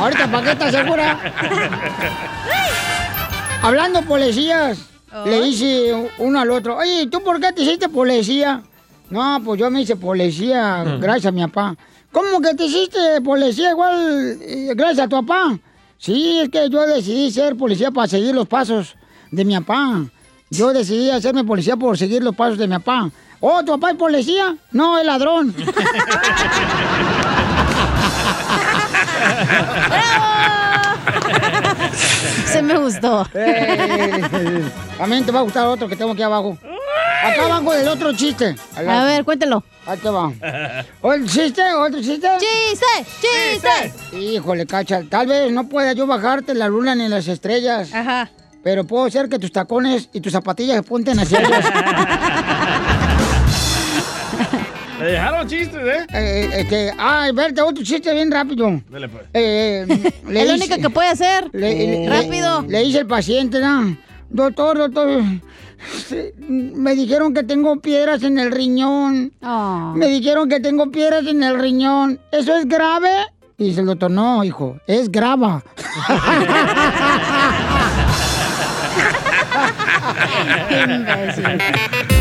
Ahorita, 0.00 0.30
¿para 0.30 0.44
qué 0.44 0.50
estás 0.52 0.72
segura? 0.72 1.18
Hablando 3.62 4.02
policías, 4.02 4.78
le 5.24 5.42
dice 5.42 6.10
uno 6.18 6.40
al 6.40 6.50
otro, 6.50 6.76
oye, 6.76 7.06
¿tú 7.06 7.22
por 7.22 7.40
qué 7.40 7.52
te 7.52 7.62
hiciste 7.62 7.88
policía? 7.88 8.62
No, 9.08 9.40
pues 9.44 9.60
yo 9.60 9.70
me 9.70 9.82
hice 9.82 9.96
policía 9.96 10.84
gracias 11.00 11.26
a 11.26 11.32
mi 11.32 11.42
papá. 11.42 11.76
¿Cómo 12.10 12.40
que 12.40 12.54
te 12.54 12.64
hiciste 12.64 13.20
policía 13.22 13.70
igual 13.70 14.38
eh, 14.40 14.72
gracias 14.74 15.06
a 15.06 15.08
tu 15.08 15.16
papá? 15.24 15.58
Sí, 15.98 16.40
es 16.42 16.48
que 16.48 16.68
yo 16.68 16.86
decidí 16.86 17.30
ser 17.30 17.56
policía 17.56 17.90
para 17.90 18.08
seguir 18.08 18.34
los 18.34 18.48
pasos 18.48 18.96
de 19.30 19.44
mi 19.44 19.54
papá. 19.58 20.04
Yo 20.50 20.72
decidí 20.72 21.10
hacerme 21.10 21.44
policía 21.44 21.76
por 21.76 21.96
seguir 21.96 22.22
los 22.22 22.34
pasos 22.34 22.58
de 22.58 22.66
mi 22.66 22.74
papá. 22.74 23.10
¿Oh, 23.40 23.60
tu 23.60 23.72
papá 23.72 23.90
es 23.90 23.96
policía? 23.96 24.56
No, 24.72 24.98
es 24.98 25.06
ladrón. 25.06 25.54
Se 32.46 32.62
me 32.62 32.78
gustó. 32.78 33.26
Eh, 33.34 34.55
También 34.98 35.24
te 35.24 35.32
va 35.32 35.40
a 35.40 35.42
gustar 35.42 35.66
otro 35.66 35.88
que 35.88 35.96
tengo 35.96 36.12
aquí 36.12 36.22
abajo. 36.22 36.56
Acá 37.24 37.44
abajo 37.46 37.72
del 37.72 37.88
otro 37.88 38.12
chiste. 38.12 38.54
A 38.76 39.04
ver, 39.04 39.24
cuéntelo. 39.24 39.64
Ahí 39.86 39.98
te 39.98 40.08
va. 40.10 40.32
¿Otro 41.00 41.26
chiste? 41.26 41.62
¿Otro 41.74 42.00
chiste? 42.00 42.28
¡Chiste! 42.38 42.86
¡Chiste! 43.20 44.16
Híjole, 44.18 44.66
cacha. 44.66 45.02
Tal 45.08 45.26
vez 45.26 45.50
no 45.52 45.68
pueda 45.68 45.92
yo 45.92 46.06
bajarte 46.06 46.54
la 46.54 46.68
luna 46.68 46.94
ni 46.94 47.08
las 47.08 47.26
estrellas. 47.28 47.92
Ajá. 47.94 48.30
Pero 48.62 48.84
puedo 48.84 49.04
hacer 49.06 49.28
que 49.28 49.38
tus 49.38 49.52
tacones 49.52 50.08
y 50.12 50.20
tus 50.20 50.32
zapatillas 50.32 50.76
se 50.76 50.82
punten 50.82 51.18
hacia 51.20 51.40
ellas. 51.40 51.64
Me 54.98 55.04
dejaron 55.08 55.46
chistes, 55.46 55.76
¿eh? 55.76 56.06
Eh, 56.14 56.50
este, 56.54 56.92
ay, 56.98 57.30
verte 57.32 57.60
otro 57.60 57.84
chiste 57.84 58.12
bien 58.14 58.30
rápido. 58.30 58.80
Dale, 58.88 59.08
pues. 59.08 59.24
Eh, 59.34 59.84
le 60.28 60.40
Es 60.40 60.46
lo 60.46 60.54
dice- 60.54 60.64
único 60.66 60.82
que 60.82 60.90
puede 60.90 61.08
hacer. 61.10 61.50
le- 61.52 61.74
le- 62.04 62.08
Rápido. 62.08 62.62
Le, 62.62 62.68
le 62.68 62.82
dice 62.84 62.98
el 63.00 63.06
paciente, 63.06 63.60
¿no? 63.60 63.96
Doctor, 64.30 64.78
doctor, 64.78 65.22
me 66.48 66.94
dijeron 66.94 67.32
que 67.34 67.42
tengo 67.42 67.80
piedras 67.80 68.22
en 68.22 68.38
el 68.38 68.50
riñón. 68.50 69.32
Oh. 69.42 69.92
Me 69.94 70.08
dijeron 70.08 70.48
que 70.48 70.60
tengo 70.60 70.90
piedras 70.90 71.26
en 71.26 71.42
el 71.42 71.58
riñón. 71.58 72.20
¿Eso 72.32 72.54
es 72.56 72.66
grave? 72.66 73.10
Y 73.58 73.68
dice 73.68 73.80
el 73.80 73.86
doctor, 73.86 74.10
no, 74.10 74.44
hijo, 74.44 74.76
es 74.86 75.10
grava. 75.10 75.64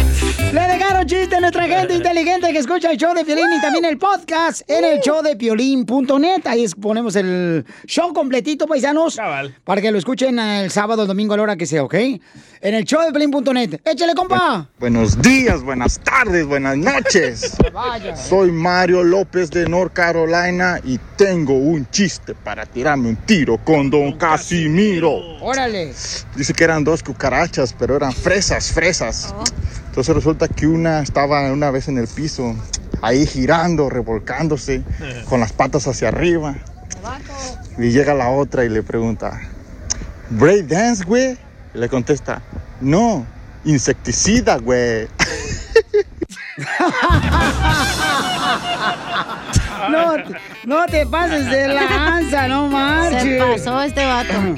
Le 0.55 0.61
dejaron 0.69 1.05
chiste 1.05 1.35
a 1.35 1.41
nuestra 1.41 1.67
gente 1.67 1.95
inteligente 1.95 2.49
que 2.53 2.59
escucha 2.59 2.89
el 2.89 2.95
show 2.95 3.13
de 3.13 3.25
Piolín 3.25 3.51
y 3.51 3.59
también 3.59 3.83
el 3.83 3.97
podcast 3.97 4.61
en 4.69 4.85
el 4.85 5.01
show 5.01 5.21
de 5.21 5.35
piolín.net. 5.35 6.47
Ahí 6.47 6.65
ponemos 6.81 7.17
el 7.17 7.65
show 7.85 8.13
completito, 8.13 8.65
paisanos. 8.65 9.19
Para 9.65 9.81
que 9.81 9.91
lo 9.91 9.97
escuchen 9.97 10.39
el 10.39 10.71
sábado 10.71 11.03
o 11.03 11.05
domingo 11.05 11.33
a 11.33 11.37
la 11.37 11.43
hora 11.43 11.55
que 11.57 11.65
sea, 11.65 11.83
¿ok? 11.83 11.95
En 11.95 12.73
el 12.73 12.85
show 12.85 13.01
de 13.01 13.11
piolín.net. 13.11 13.81
¡Échale, 13.83 14.15
compa! 14.15 14.69
Buenos 14.79 15.21
días, 15.21 15.61
buenas 15.61 15.99
tardes, 15.99 16.45
buenas 16.45 16.77
noches. 16.77 17.57
Vaya. 17.73 18.15
Soy 18.15 18.49
Mario 18.49 19.03
López 19.03 19.51
de 19.51 19.67
North 19.67 19.91
Carolina 19.91 20.79
y 20.85 20.97
tengo 21.17 21.53
un 21.53 21.85
chiste 21.89 22.33
para 22.33 22.65
tirarme 22.65 23.09
un 23.09 23.17
tiro 23.17 23.57
con 23.57 23.89
Don 23.89 24.13
Casimiro. 24.13 25.17
Órale. 25.41 25.91
Dice 26.33 26.53
que 26.53 26.63
eran 26.63 26.85
dos 26.85 27.03
cucarachas, 27.03 27.75
pero 27.77 27.97
eran 27.97 28.13
fresas, 28.13 28.71
fresas. 28.71 29.35
Entonces 29.95 30.13
resulta 30.13 30.44
que 30.47 30.67
una 30.67 30.99
estaba 31.01 31.51
una 31.51 31.71
vez 31.71 31.87
en 31.87 31.97
el 31.97 32.07
piso, 32.07 32.55
ahí 33.01 33.25
girando, 33.25 33.89
revolcándose, 33.89 34.83
con 35.29 35.39
las 35.39 35.51
patas 35.53 35.87
hacia 35.87 36.07
arriba. 36.09 36.55
Y 37.77 37.89
llega 37.91 38.13
la 38.13 38.29
otra 38.29 38.63
y 38.65 38.69
le 38.69 38.81
pregunta, 38.83 39.39
¿Break 40.29 40.65
dance, 40.67 41.03
güey? 41.03 41.37
Y 41.73 41.77
le 41.77 41.89
contesta, 41.89 42.41
no, 42.81 43.25
insecticida, 43.65 44.57
güey. 44.57 45.07
No, 49.89 50.13
te- 50.15 50.35
no 50.65 50.85
te 50.87 51.05
pases 51.05 51.49
de 51.49 51.67
lanza, 51.67 52.47
no 52.47 52.67
marches. 52.69 53.21
Se 53.23 53.37
pasó 53.39 53.81
este 53.83 54.05
vato. 54.05 54.33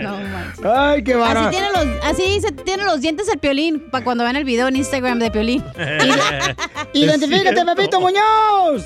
No 0.00 0.18
manches. 0.18 0.64
Ay, 0.64 1.02
qué 1.04 1.12
Así 1.14 1.20
bárbaro. 1.20 1.50
tiene 1.50 1.68
los, 1.70 1.86
así 2.04 2.40
se 2.40 2.52
tiene 2.52 2.84
los 2.84 3.00
dientes 3.00 3.28
el 3.28 3.38
piolín 3.38 3.90
para 3.90 4.04
cuando 4.04 4.24
vean 4.24 4.36
el 4.36 4.44
video 4.44 4.68
en 4.68 4.76
Instagram 4.76 5.18
de 5.18 5.30
piolín. 5.30 5.64
Identifícate, 6.92 7.64
Pepito 7.64 8.00
Muñoz. 8.00 8.84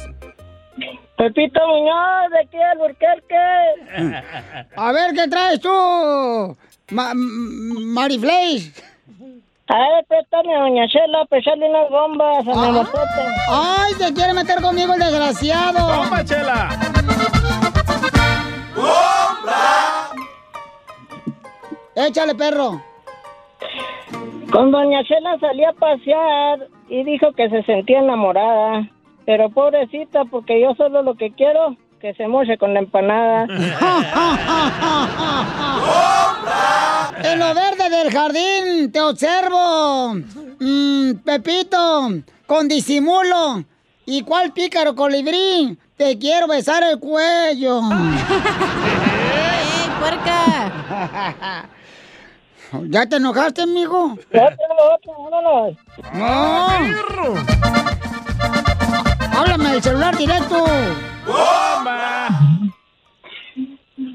Pepito 1.18 1.60
Muñoz, 1.66 2.30
de 2.30 2.40
aquí 2.44 2.56
al 2.56 2.78
Burquerque. 2.78 3.36
A 4.76 4.92
ver, 4.92 5.12
¿qué 5.14 5.28
traes 5.28 5.60
tú? 5.60 6.56
Ma 6.90 7.12
Mariflays. 7.14 8.72
A 9.68 9.78
ver, 9.78 10.04
préstame 10.06 10.54
Doña 10.54 10.86
Chela 10.88 11.24
para 11.28 11.40
echarle 11.40 11.68
unas 11.68 11.90
bombas 11.90 12.38
a 12.38 12.42
mi 12.44 12.50
Ah. 12.68 12.72
motote. 12.72 13.22
Ay, 13.50 13.92
se 13.94 14.14
quiere 14.14 14.32
meter 14.32 14.62
conmigo 14.62 14.94
el 14.94 15.00
desgraciado. 15.00 15.96
¡Bomba, 15.96 16.24
Chela! 16.24 16.68
Échale, 21.94 22.34
perro. 22.34 22.80
Con 24.52 24.70
Doña 24.70 25.02
Chela 25.04 25.38
salí 25.40 25.64
a 25.64 25.72
pasear 25.72 26.68
y 26.88 27.02
dijo 27.04 27.32
que 27.32 27.48
se 27.50 27.62
sentía 27.64 27.98
enamorada. 28.00 28.88
Pero 29.24 29.50
pobrecita, 29.50 30.24
porque 30.30 30.60
yo 30.60 30.74
solo 30.76 31.02
lo 31.02 31.16
que 31.16 31.32
quiero, 31.32 31.74
que 32.00 32.14
se 32.14 32.28
moje 32.28 32.56
con 32.58 32.74
la 32.74 32.80
empanada. 32.80 33.46
Del 37.90 38.10
jardín 38.10 38.90
te 38.90 39.00
observo. 39.00 40.14
Mm, 40.58 41.12
Pepito, 41.24 42.10
con 42.44 42.66
disimulo. 42.66 43.62
¿Y 44.04 44.22
cuál 44.22 44.52
pícaro 44.52 44.96
colibrí? 44.96 45.78
Te 45.96 46.18
quiero 46.18 46.48
besar 46.48 46.82
el 46.82 46.98
cuello. 46.98 47.80
¡Ey, 49.32 49.90
puerca! 50.00 51.68
¿Ya 52.90 53.06
te 53.06 53.16
enojaste, 53.16 53.62
amigo? 53.62 54.18
Otro, 54.30 54.48
otro, 54.94 55.12
vámonos. 55.30 55.76
No. 56.12 56.66
Háblame 59.38 59.70
del 59.70 59.82
celular 59.82 60.16
directo. 60.16 60.64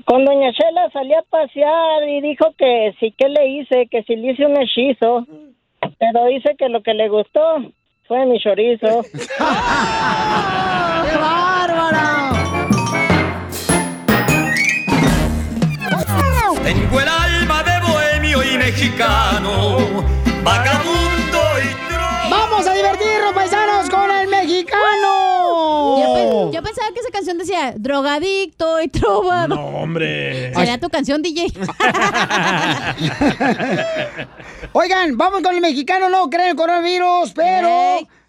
Con 0.05 0.25
Doña 0.25 0.51
Chela 0.53 0.89
salí 0.91 1.13
a 1.13 1.21
pasear 1.23 2.07
y 2.07 2.21
dijo 2.21 2.53
que 2.57 2.93
sí 2.99 3.13
que 3.17 3.29
le 3.29 3.47
hice, 3.47 3.87
que 3.87 4.03
si 4.03 4.15
le 4.15 4.31
hice 4.31 4.45
un 4.45 4.57
hechizo. 4.57 5.25
Pero 5.99 6.25
dice 6.25 6.55
que 6.57 6.69
lo 6.69 6.81
que 6.81 6.93
le 6.93 7.09
gustó 7.09 7.57
fue 8.07 8.25
mi 8.25 8.39
chorizo. 8.39 8.87
¡Qué 9.11 9.27
bárbaro! 11.17 12.31
Tengo 16.63 16.99
el 16.99 17.07
alma 17.07 17.63
de 17.63 17.79
bohemio 17.81 18.43
y 18.43 18.57
mexicano, 18.57 19.77
vagabundo 20.43 21.39
y 21.63 21.67
¡Vamos 22.29 22.67
a 22.67 22.73
divertirnos, 22.73 23.33
paisanos, 23.33 23.89
con 23.89 24.11
el 24.11 24.27
mexicano! 24.27 25.40
Yo, 25.99 26.13
pe- 26.13 26.55
yo 26.55 26.63
pensaba 26.63 26.87
que 26.93 26.99
esa 26.99 27.09
canción 27.11 27.37
decía 27.37 27.73
drogadicto 27.77 28.81
y 28.81 28.87
trova. 28.87 29.47
No, 29.47 29.65
hombre. 29.67 30.53
Sería 30.55 30.79
tu 30.79 30.89
canción, 30.89 31.21
DJ. 31.21 31.47
Oigan, 34.73 35.17
vamos 35.17 35.41
con 35.41 35.53
el 35.55 35.61
mexicano, 35.61 36.09
no 36.09 36.29
creen 36.29 36.49
el 36.51 36.55
coronavirus, 36.55 37.31
pero... 37.33 37.69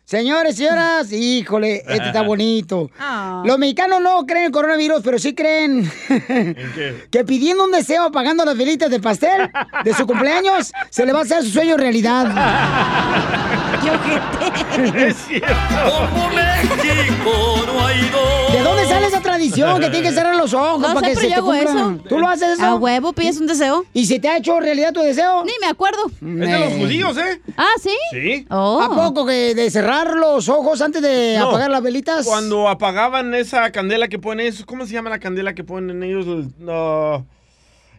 Señores, 0.05 0.57
señoras, 0.57 1.11
híjole, 1.13 1.77
este 1.89 2.09
está 2.09 2.23
bonito. 2.23 2.91
Ah. 2.99 3.43
Los 3.47 3.57
mexicanos 3.57 4.01
no 4.03 4.27
creen 4.27 4.47
el 4.47 4.51
coronavirus, 4.51 5.01
pero 5.03 5.19
sí 5.19 5.33
creen 5.35 5.91
que 7.11 7.25
pidiendo 7.25 7.65
un 7.65 7.71
deseo, 7.71 8.11
pagando 8.11 8.45
las 8.45 8.57
velitas 8.59 8.91
de 8.91 8.99
pastel 9.01 9.49
de 9.85 9.95
su 9.95 10.05
cumpleaños, 10.07 10.73
se 10.91 11.07
le 11.07 11.13
va 11.13 11.21
a 11.21 11.23
hacer 11.23 11.43
su 11.45 11.51
sueño 11.51 11.77
realidad. 11.79 12.27
Es 15.07 15.17
cierto. 15.17 15.55
Como 16.11 16.29
México 16.31 17.63
no 17.67 17.87
hay 17.87 18.01
dos. 18.11 18.53
¿De 18.53 18.61
dónde 18.63 18.87
sale 18.87 19.07
esa 19.07 19.21
tradición 19.21 19.81
que 19.81 19.91
tiene 19.91 20.09
que 20.09 20.15
cerrar 20.15 20.35
los 20.37 20.53
ojos 20.55 20.81
No, 20.81 20.95
para 20.95 21.09
que 21.09 21.15
se 21.17 21.23
te 21.23 21.29
yo 21.31 21.35
hago 21.37 21.47
cumpla? 21.47 21.71
eso. 21.71 21.99
¿Tú 22.09 22.19
lo 22.19 22.29
haces 22.29 22.49
eso? 22.59 22.65
A 22.65 22.75
huevo, 22.77 23.13
pides 23.13 23.39
un 23.41 23.47
deseo. 23.47 23.85
¿Y 23.93 24.07
se 24.07 24.19
te 24.19 24.29
ha 24.29 24.37
hecho 24.39 24.59
realidad 24.61 24.93
tu 24.93 25.01
deseo? 25.01 25.45
Ni 25.45 25.53
me 25.61 25.67
acuerdo. 25.67 26.07
Es 26.07 26.21
de 26.51 26.59
los 26.59 26.73
judíos, 26.75 27.17
¿eh? 27.19 27.41
Ah, 27.57 27.67
¿sí? 27.81 27.91
Sí. 28.11 28.47
Oh. 28.51 28.81
¿A 28.81 28.89
poco 28.95 29.27
que 29.27 29.55
de 29.55 29.71
cerrar 29.71 30.15
los 30.17 30.49
ojos 30.49 30.81
antes 30.81 31.03
de 31.03 31.37
No. 31.39 31.49
apagar 31.51 31.71
las 31.71 31.83
velitas? 31.83 32.25
Cuando 32.27 32.69
apagaban 32.69 33.35
esa 33.35 33.71
candela 33.73 34.09
que 34.09 34.19
ponen 34.19 34.47
eso, 34.47 34.65
¿cómo 34.67 34.87
se 34.87 34.93
llama 34.95 35.11
la 35.11 35.19
candela 35.19 35.55
que 35.55 35.65
ponen 35.65 36.03
ellos? 36.03 36.27
No. 36.59 37.27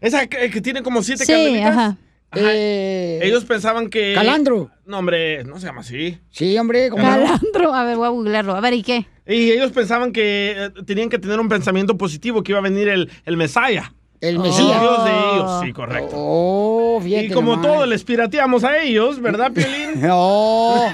Esa 0.02 0.28
que, 0.28 0.50
que 0.50 0.62
tiene 0.62 0.84
como 0.84 1.02
siete 1.02 1.26
Sí, 1.26 1.32
candelitas. 1.32 1.70
ajá. 1.72 1.98
Eh, 2.36 3.20
Ellos 3.24 3.46
pensaban 3.46 3.90
que. 3.90 4.14
Calandro. 4.14 4.70
No, 4.86 5.00
hombre, 5.00 5.44
no 5.44 5.60
se 5.60 5.66
llama 5.68 5.82
así. 5.82 6.20
Sí, 6.30 6.58
hombre, 6.58 6.90
¿cómo? 6.90 7.04
Calandro. 7.04 7.74
A 7.74 7.84
ver, 7.84 7.98
voy 7.98 8.06
a 8.08 8.10
googlearlo. 8.10 8.56
A 8.56 8.62
ver, 8.62 8.74
¿y 8.74 8.84
qué? 8.84 9.06
Y 9.28 9.52
ellos 9.52 9.72
pensaban 9.72 10.12
que 10.12 10.56
eh, 10.58 10.70
tenían 10.86 11.10
que 11.10 11.20
tener 11.20 11.40
un 11.40 11.48
pensamiento 11.50 11.98
positivo, 11.98 12.44
que 12.44 12.52
iba 12.52 12.60
a 12.60 12.64
venir 12.64 12.90
el, 12.90 13.10
el 13.26 13.38
Mesaya. 13.38 13.94
El 14.20 14.36
El 14.36 14.40
Mesías. 14.40 14.80
Dios 14.80 15.04
de 15.04 15.12
ellos, 15.12 15.52
sí, 15.66 15.74
correcto. 15.74 16.12
Oh, 16.16 17.02
fíjate 17.04 17.26
y 17.26 17.30
como 17.32 17.58
nomás. 17.58 17.68
todo 17.74 17.86
les 17.86 18.06
pirateamos 18.06 18.64
a 18.64 18.78
ellos, 18.78 19.20
¿verdad, 19.22 19.52
Piolín? 19.54 20.02
Oh. 20.10 20.90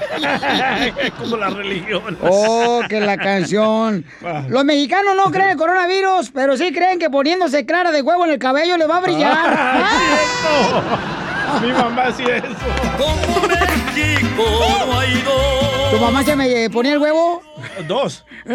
como 1.18 1.36
la 1.36 1.50
religión. 1.50 2.18
Oh, 2.22 2.80
que 2.88 2.98
la 3.00 3.16
canción. 3.16 4.04
Los 4.48 4.64
mexicanos 4.64 5.14
no 5.16 5.30
creen 5.30 5.44
en 5.46 5.50
el 5.52 5.56
coronavirus, 5.58 6.30
pero 6.34 6.56
sí 6.56 6.72
creen 6.72 6.98
que 6.98 7.08
poniéndose 7.08 7.64
clara 7.64 7.92
de 7.92 8.02
huevo 8.02 8.24
en 8.24 8.32
el 8.32 8.38
cabello 8.40 8.76
le 8.76 8.86
va 8.88 8.96
a 8.96 9.00
brillar. 9.00 9.58
Mi 11.62 11.72
mamá 11.72 12.04
hacía 12.04 12.36
eso. 12.38 12.48
Como 12.98 13.46
México 13.48 14.44
no 14.86 14.98
hay 14.98 15.22
dos. 15.22 15.90
¿Tu 15.90 15.98
mamá 15.98 16.22
se 16.22 16.36
me 16.36 16.70
ponía 16.70 16.92
el 16.92 16.98
huevo 16.98 17.42
Dos. 17.88 18.24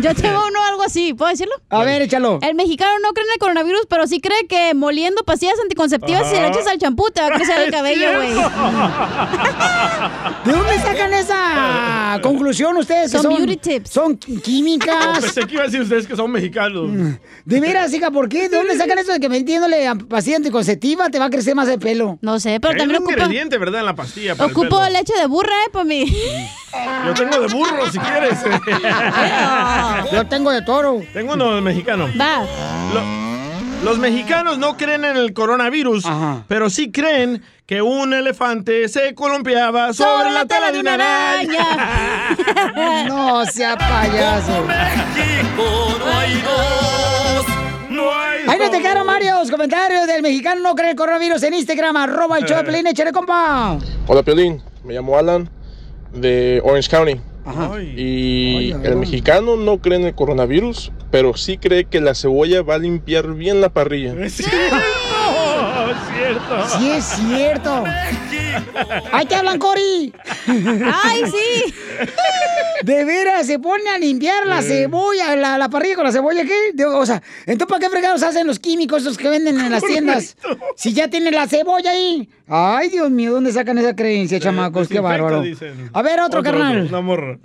Yo 0.00 0.14
tengo 0.14 0.40
uno 0.48 0.64
algo 0.68 0.82
así, 0.82 1.14
¿puedo 1.14 1.30
decirlo? 1.30 1.54
A 1.70 1.84
ver, 1.84 2.02
échalo. 2.02 2.38
El 2.42 2.54
mexicano 2.54 2.90
no 3.02 3.12
cree 3.12 3.26
en 3.26 3.32
el 3.32 3.38
coronavirus, 3.38 3.82
pero 3.88 4.06
sí 4.06 4.20
cree 4.20 4.46
que 4.48 4.74
moliendo 4.74 5.22
pastillas 5.24 5.58
anticonceptivas 5.60 6.28
si 6.30 6.36
le 6.36 6.48
echas 6.48 6.66
al 6.66 6.78
champú 6.78 7.06
te 7.12 7.20
va 7.20 7.28
a 7.28 7.30
crecer 7.30 7.58
el 7.60 7.70
cabello, 7.70 8.08
güey. 8.16 8.34
¿De 10.44 10.52
dónde 10.52 10.78
sacan 10.78 11.12
esa 11.14 12.18
conclusión 12.22 12.76
ustedes? 12.76 13.10
Son 13.10 13.28
beauty 13.28 13.56
tips. 13.56 13.90
Son 13.90 14.16
químicas. 14.16 15.20
Pensé 15.20 15.46
que 15.46 15.54
iba 15.54 15.62
a 15.62 15.66
decir 15.66 15.80
ustedes 15.82 16.06
que 16.06 16.16
son 16.16 16.30
mexicanos. 16.30 16.90
De 17.44 17.60
veras, 17.60 17.92
hija, 17.92 18.10
¿por 18.10 18.28
qué? 18.28 18.48
¿De 18.48 18.56
dónde 18.56 18.76
sacan 18.76 18.98
eso 18.98 19.12
de 19.12 19.20
que 19.20 19.28
metiéndole 19.28 19.86
a 19.86 19.94
pastilla 19.94 20.36
anticonceptiva 20.36 21.10
te 21.10 21.18
va 21.18 21.26
a 21.26 21.30
crecer 21.30 21.54
más 21.54 21.68
el 21.68 21.78
pelo? 21.78 22.18
No 22.22 22.40
sé, 22.40 22.58
pero 22.60 22.72
Hay 22.72 22.78
también 22.78 23.02
un 23.02 23.08
ocupa, 23.08 23.22
ingrediente, 23.24 23.58
¿verdad? 23.58 23.80
En 23.80 23.86
la 23.86 23.94
pastilla. 23.94 24.34
para 24.34 24.46
el 24.46 24.52
ocupo 24.52 24.78
pelo. 24.78 24.90
leche 24.90 25.12
de 25.18 25.26
burra, 25.26 25.52
eh, 25.66 25.70
para 25.72 25.84
mí. 25.84 26.04
Yo 27.06 27.14
tengo 27.14 27.40
de 27.40 27.48
burro, 27.58 27.90
si 27.90 27.98
quieres. 27.98 28.38
Yo 30.12 30.26
tengo 30.26 30.50
de 30.50 30.62
toro. 30.62 31.02
Tengo 31.12 31.34
uno 31.34 31.54
de 31.54 31.60
mexicano. 31.60 32.08
Va. 32.18 32.44
los 33.82 33.98
mexicanos 33.98 34.58
no 34.58 34.76
creen 34.76 35.04
en 35.04 35.16
el 35.16 35.32
coronavirus, 35.32 36.04
pero 36.46 36.70
sí 36.70 36.90
creen 36.90 37.42
que 37.66 37.82
un 37.82 38.14
elefante 38.14 38.88
se 38.88 39.14
columpiaba 39.14 39.92
sobre, 39.92 40.30
la 40.30 40.46
tela 40.46 40.72
de 40.72 40.80
una 40.80 40.94
araña. 40.94 41.66
No 43.06 43.44
sea 43.46 43.76
payaso. 43.76 44.64
Ahí 48.48 48.58
no 48.58 48.70
te 48.70 48.80
quedaron 48.80 49.06
varios 49.06 49.50
comentarios 49.50 50.06
del 50.06 50.22
mexicano 50.22 50.62
no 50.62 50.74
cree 50.74 50.90
el 50.90 50.96
coronavirus 50.96 51.42
en 51.42 51.54
Instagram, 51.54 51.96
arroba 51.96 52.38
el 52.38 52.44
show 52.44 52.56
de 52.56 52.64
Pelín, 52.64 52.86
échale 52.86 53.12
compa. 53.12 53.78
Hola 54.06 54.22
Piolín, 54.22 54.62
me 54.84 54.94
llamo 54.94 55.18
Alan 55.18 55.50
de 56.14 56.60
Orange 56.64 56.88
County. 56.88 57.20
Y 57.96 58.72
el 58.72 58.96
mexicano 58.96 59.56
no 59.56 59.78
cree 59.78 59.98
en 59.98 60.04
el 60.04 60.14
coronavirus, 60.14 60.92
pero 61.10 61.36
sí 61.36 61.58
cree 61.58 61.84
que 61.84 62.00
la 62.00 62.14
cebolla 62.14 62.62
va 62.62 62.74
a 62.74 62.78
limpiar 62.78 63.34
bien 63.34 63.60
la 63.60 63.70
parrilla. 63.70 64.14
cierto. 66.14 66.68
Sí 66.78 66.90
es 66.90 67.04
cierto. 67.04 67.84
¡Ahí 69.12 69.26
te 69.26 69.34
hablan, 69.34 69.58
Cori! 69.58 70.12
¡Ay, 70.46 71.22
sí! 71.26 71.74
De 72.82 73.04
veras, 73.04 73.46
se 73.46 73.58
pone 73.58 73.88
a 73.90 73.98
limpiar 73.98 74.46
la 74.46 74.62
cebolla, 74.62 75.34
la, 75.36 75.58
la 75.58 75.68
parrilla 75.68 75.96
con 75.96 76.04
la 76.04 76.12
cebolla, 76.12 76.44
¿qué? 76.44 76.72
De- 76.74 76.84
o 76.86 77.04
sea, 77.04 77.22
entonces, 77.46 77.66
¿para 77.68 77.80
qué 77.80 77.90
fregados 77.90 78.22
hacen 78.22 78.46
los 78.46 78.58
químicos 78.58 79.02
esos 79.02 79.18
que 79.18 79.28
venden 79.28 79.58
en 79.60 79.70
las 79.70 79.82
tiendas? 79.82 80.36
Si 80.76 80.92
ya 80.92 81.08
tienen 81.08 81.34
la 81.34 81.46
cebolla 81.48 81.90
ahí. 81.90 82.28
Ay, 82.48 82.88
Dios 82.88 83.10
mío, 83.10 83.32
¿dónde 83.32 83.52
sacan 83.52 83.76
esa 83.78 83.94
creencia, 83.94 84.40
chamacos? 84.40 84.88
Qué 84.88 85.00
bárbaro. 85.00 85.42
dicen. 85.42 85.90
A 85.92 86.02
ver, 86.02 86.20
otro, 86.20 86.42
carnal. 86.42 86.86
Una 86.88 87.00
morra. 87.00 87.38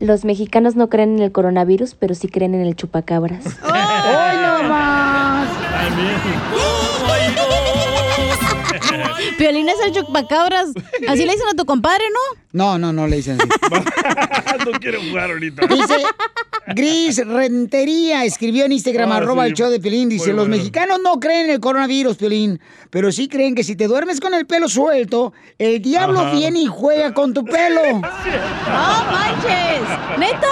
Los 0.00 0.24
mexicanos 0.24 0.76
no 0.76 0.88
creen 0.88 1.16
en 1.16 1.22
el 1.22 1.32
coronavirus, 1.32 1.94
pero 1.94 2.14
sí 2.14 2.28
creen 2.28 2.54
en 2.54 2.62
el 2.62 2.74
chupacabras. 2.76 3.44
¡Hoy 3.46 4.36
no 4.42 4.62
más! 4.68 5.48
Piolín 9.38 9.68
es 9.68 9.76
el 9.84 9.92
chupacabras. 9.92 10.68
Así 11.08 11.24
le 11.24 11.32
dicen 11.32 11.48
a 11.50 11.54
tu 11.56 11.64
compadre, 11.64 12.04
¿no? 12.12 12.40
No, 12.52 12.78
no, 12.78 12.92
no 12.92 13.06
le 13.06 13.16
dicen 13.16 13.38
así. 13.40 13.48
no 14.70 14.78
quiero 14.78 15.00
jugar 15.00 15.30
ahorita. 15.30 15.66
Dice 15.66 15.96
Gris 16.74 17.26
Rentería, 17.26 18.24
escribió 18.24 18.64
en 18.64 18.72
Instagram, 18.72 19.12
Ah, 19.12 19.16
arroba 19.16 19.44
sí. 19.44 19.50
el 19.50 19.56
show 19.56 19.70
de 19.70 19.80
Piolín, 19.80 20.08
dice, 20.08 20.26
Muy 20.28 20.36
los 20.36 20.46
bueno. 20.48 20.56
mexicanos 20.56 20.98
no 21.02 21.18
creen 21.18 21.46
en 21.46 21.50
el 21.52 21.60
coronavirus, 21.60 22.16
Piolín, 22.16 22.60
pero 22.90 23.10
sí 23.12 23.28
creen 23.28 23.54
que 23.54 23.64
si 23.64 23.76
te 23.76 23.86
duermes 23.86 24.20
con 24.20 24.34
el 24.34 24.46
pelo 24.46 24.68
suelto, 24.68 25.32
el 25.58 25.80
diablo 25.82 26.20
Ajá. 26.20 26.32
viene 26.32 26.60
y 26.60 26.66
juega 26.66 27.12
con 27.14 27.32
tu 27.34 27.44
pelo. 27.44 27.80
¡No 27.92 28.00
manches! 28.00 29.80
¿Neta? 30.18 30.48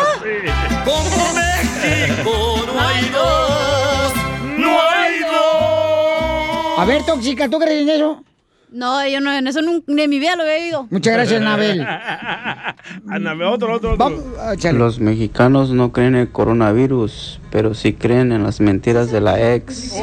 Como 0.84 1.34
México 1.34 2.64
no 2.66 2.80
hay 2.80 3.08
dos, 3.10 4.12
no 4.58 4.80
hay 4.80 5.20
dos. 5.20 6.78
A 6.78 6.84
ver, 6.86 7.04
tóxica, 7.04 7.48
¿tú 7.48 7.58
crees 7.58 7.82
en 7.82 7.88
eso? 7.90 8.24
No, 8.70 9.06
yo 9.08 9.20
no, 9.20 9.32
en 9.32 9.46
eso 9.46 9.60
nun- 9.62 9.82
ni 9.86 10.02
en 10.02 10.10
mi 10.10 10.18
vida 10.18 10.36
lo 10.36 10.42
había 10.42 10.54
oído. 10.56 10.86
Muchas 10.90 11.14
gracias, 11.14 11.40
Anabel. 11.40 11.80
Anabel, 13.10 13.46
otro, 13.48 13.74
otro, 13.74 13.94
otro. 13.94 14.72
Los 14.72 15.00
mexicanos 15.00 15.70
no 15.70 15.90
creen 15.92 16.14
en 16.16 16.20
el 16.22 16.30
coronavirus, 16.32 17.40
pero 17.50 17.72
sí 17.74 17.94
creen 17.94 18.30
en 18.32 18.42
las 18.42 18.60
mentiras 18.60 19.10
de 19.10 19.20
la 19.22 19.54
ex. 19.54 19.94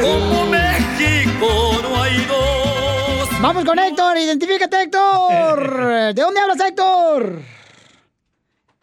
Como 0.00 0.46
México 0.46 1.48
no 1.82 2.02
hay 2.02 2.24
dos. 2.26 3.28
Vamos 3.40 3.64
con 3.64 3.78
Héctor, 3.78 4.16
identifícate, 4.18 4.82
Héctor. 4.82 5.84
¿De 6.14 6.22
dónde 6.22 6.40
hablas, 6.40 6.60
Héctor? 6.60 7.40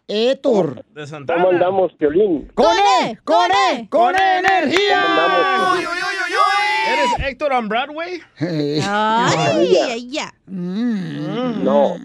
Héctor. 0.07 0.85
De 0.93 1.05
Santana. 1.05 1.43
¿Cómo 1.43 1.53
andamos, 1.53 1.91
Piolín? 1.93 2.49
¡Con 2.53 2.73
E! 3.03 3.17
¡Con 3.25 3.51
E! 3.51 3.87
¡Con 3.89 4.15
energía! 4.15 5.03
¿Eres 6.89 7.27
Héctor 7.29 7.51
on 7.53 7.67
Broadway? 7.67 8.21
Ay, 8.39 8.81
ay, 9.89 10.09
ya. 10.09 10.33
No, 10.47 11.95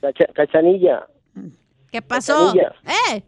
Cacha- 0.00 0.32
Cachanilla, 0.34 1.06
¿Qué 1.92 2.00
pasó? 2.00 2.52
Cachanilla. 2.54 2.72
¿Eh? 3.14 3.22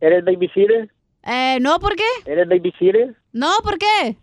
¿eres 0.00 0.24
babysitter? 0.24 0.90
Eh, 1.24 1.58
no, 1.60 1.78
¿por 1.78 1.94
qué? 1.96 2.04
¿Eres 2.24 2.48
babysitter? 2.48 3.14
No, 3.32 3.50
¿por 3.62 3.76
qué? 3.78 4.16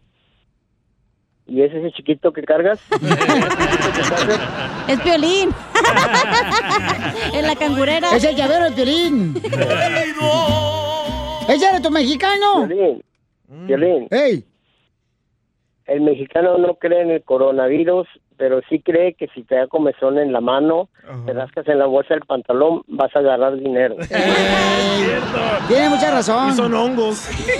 ¿Y 1.45 1.61
ese 1.61 1.77
es 1.79 1.85
el 1.85 1.93
chiquito 1.93 2.33
que 2.33 2.41
cargas? 2.43 2.79
Es 4.87 4.99
Piolín. 5.01 5.49
en 7.33 7.47
la 7.47 7.55
cangurera. 7.55 8.15
Es 8.15 8.23
el 8.23 8.35
llavero 8.35 8.65
de 8.65 8.71
Piolín. 8.71 9.41
¿Ese 11.47 11.67
eres 11.67 11.81
tu 11.81 11.89
mexicano? 11.91 12.67
Piolín, 12.67 13.03
Piolín. 13.67 14.07
¡Ey! 14.11 14.45
El 15.91 16.01
mexicano 16.01 16.57
no 16.57 16.75
cree 16.75 17.01
en 17.01 17.11
el 17.11 17.21
coronavirus, 17.21 18.07
pero 18.37 18.61
sí 18.69 18.79
cree 18.79 19.13
que 19.13 19.27
si 19.35 19.43
te 19.43 19.55
da 19.55 19.67
comezón 19.67 20.17
en 20.19 20.31
la 20.31 20.39
mano, 20.39 20.87
te 21.25 21.33
rascas 21.33 21.67
en 21.67 21.79
la 21.79 21.85
bolsa 21.85 22.13
del 22.13 22.23
pantalón, 22.23 22.83
vas 22.87 23.13
a 23.13 23.19
agarrar 23.19 23.57
dinero. 23.57 23.97
Tiene 25.67 25.89
mucha 25.89 26.11
razón. 26.11 26.49
Y 26.49 26.53
son 26.53 26.73
hongos. 26.73 27.27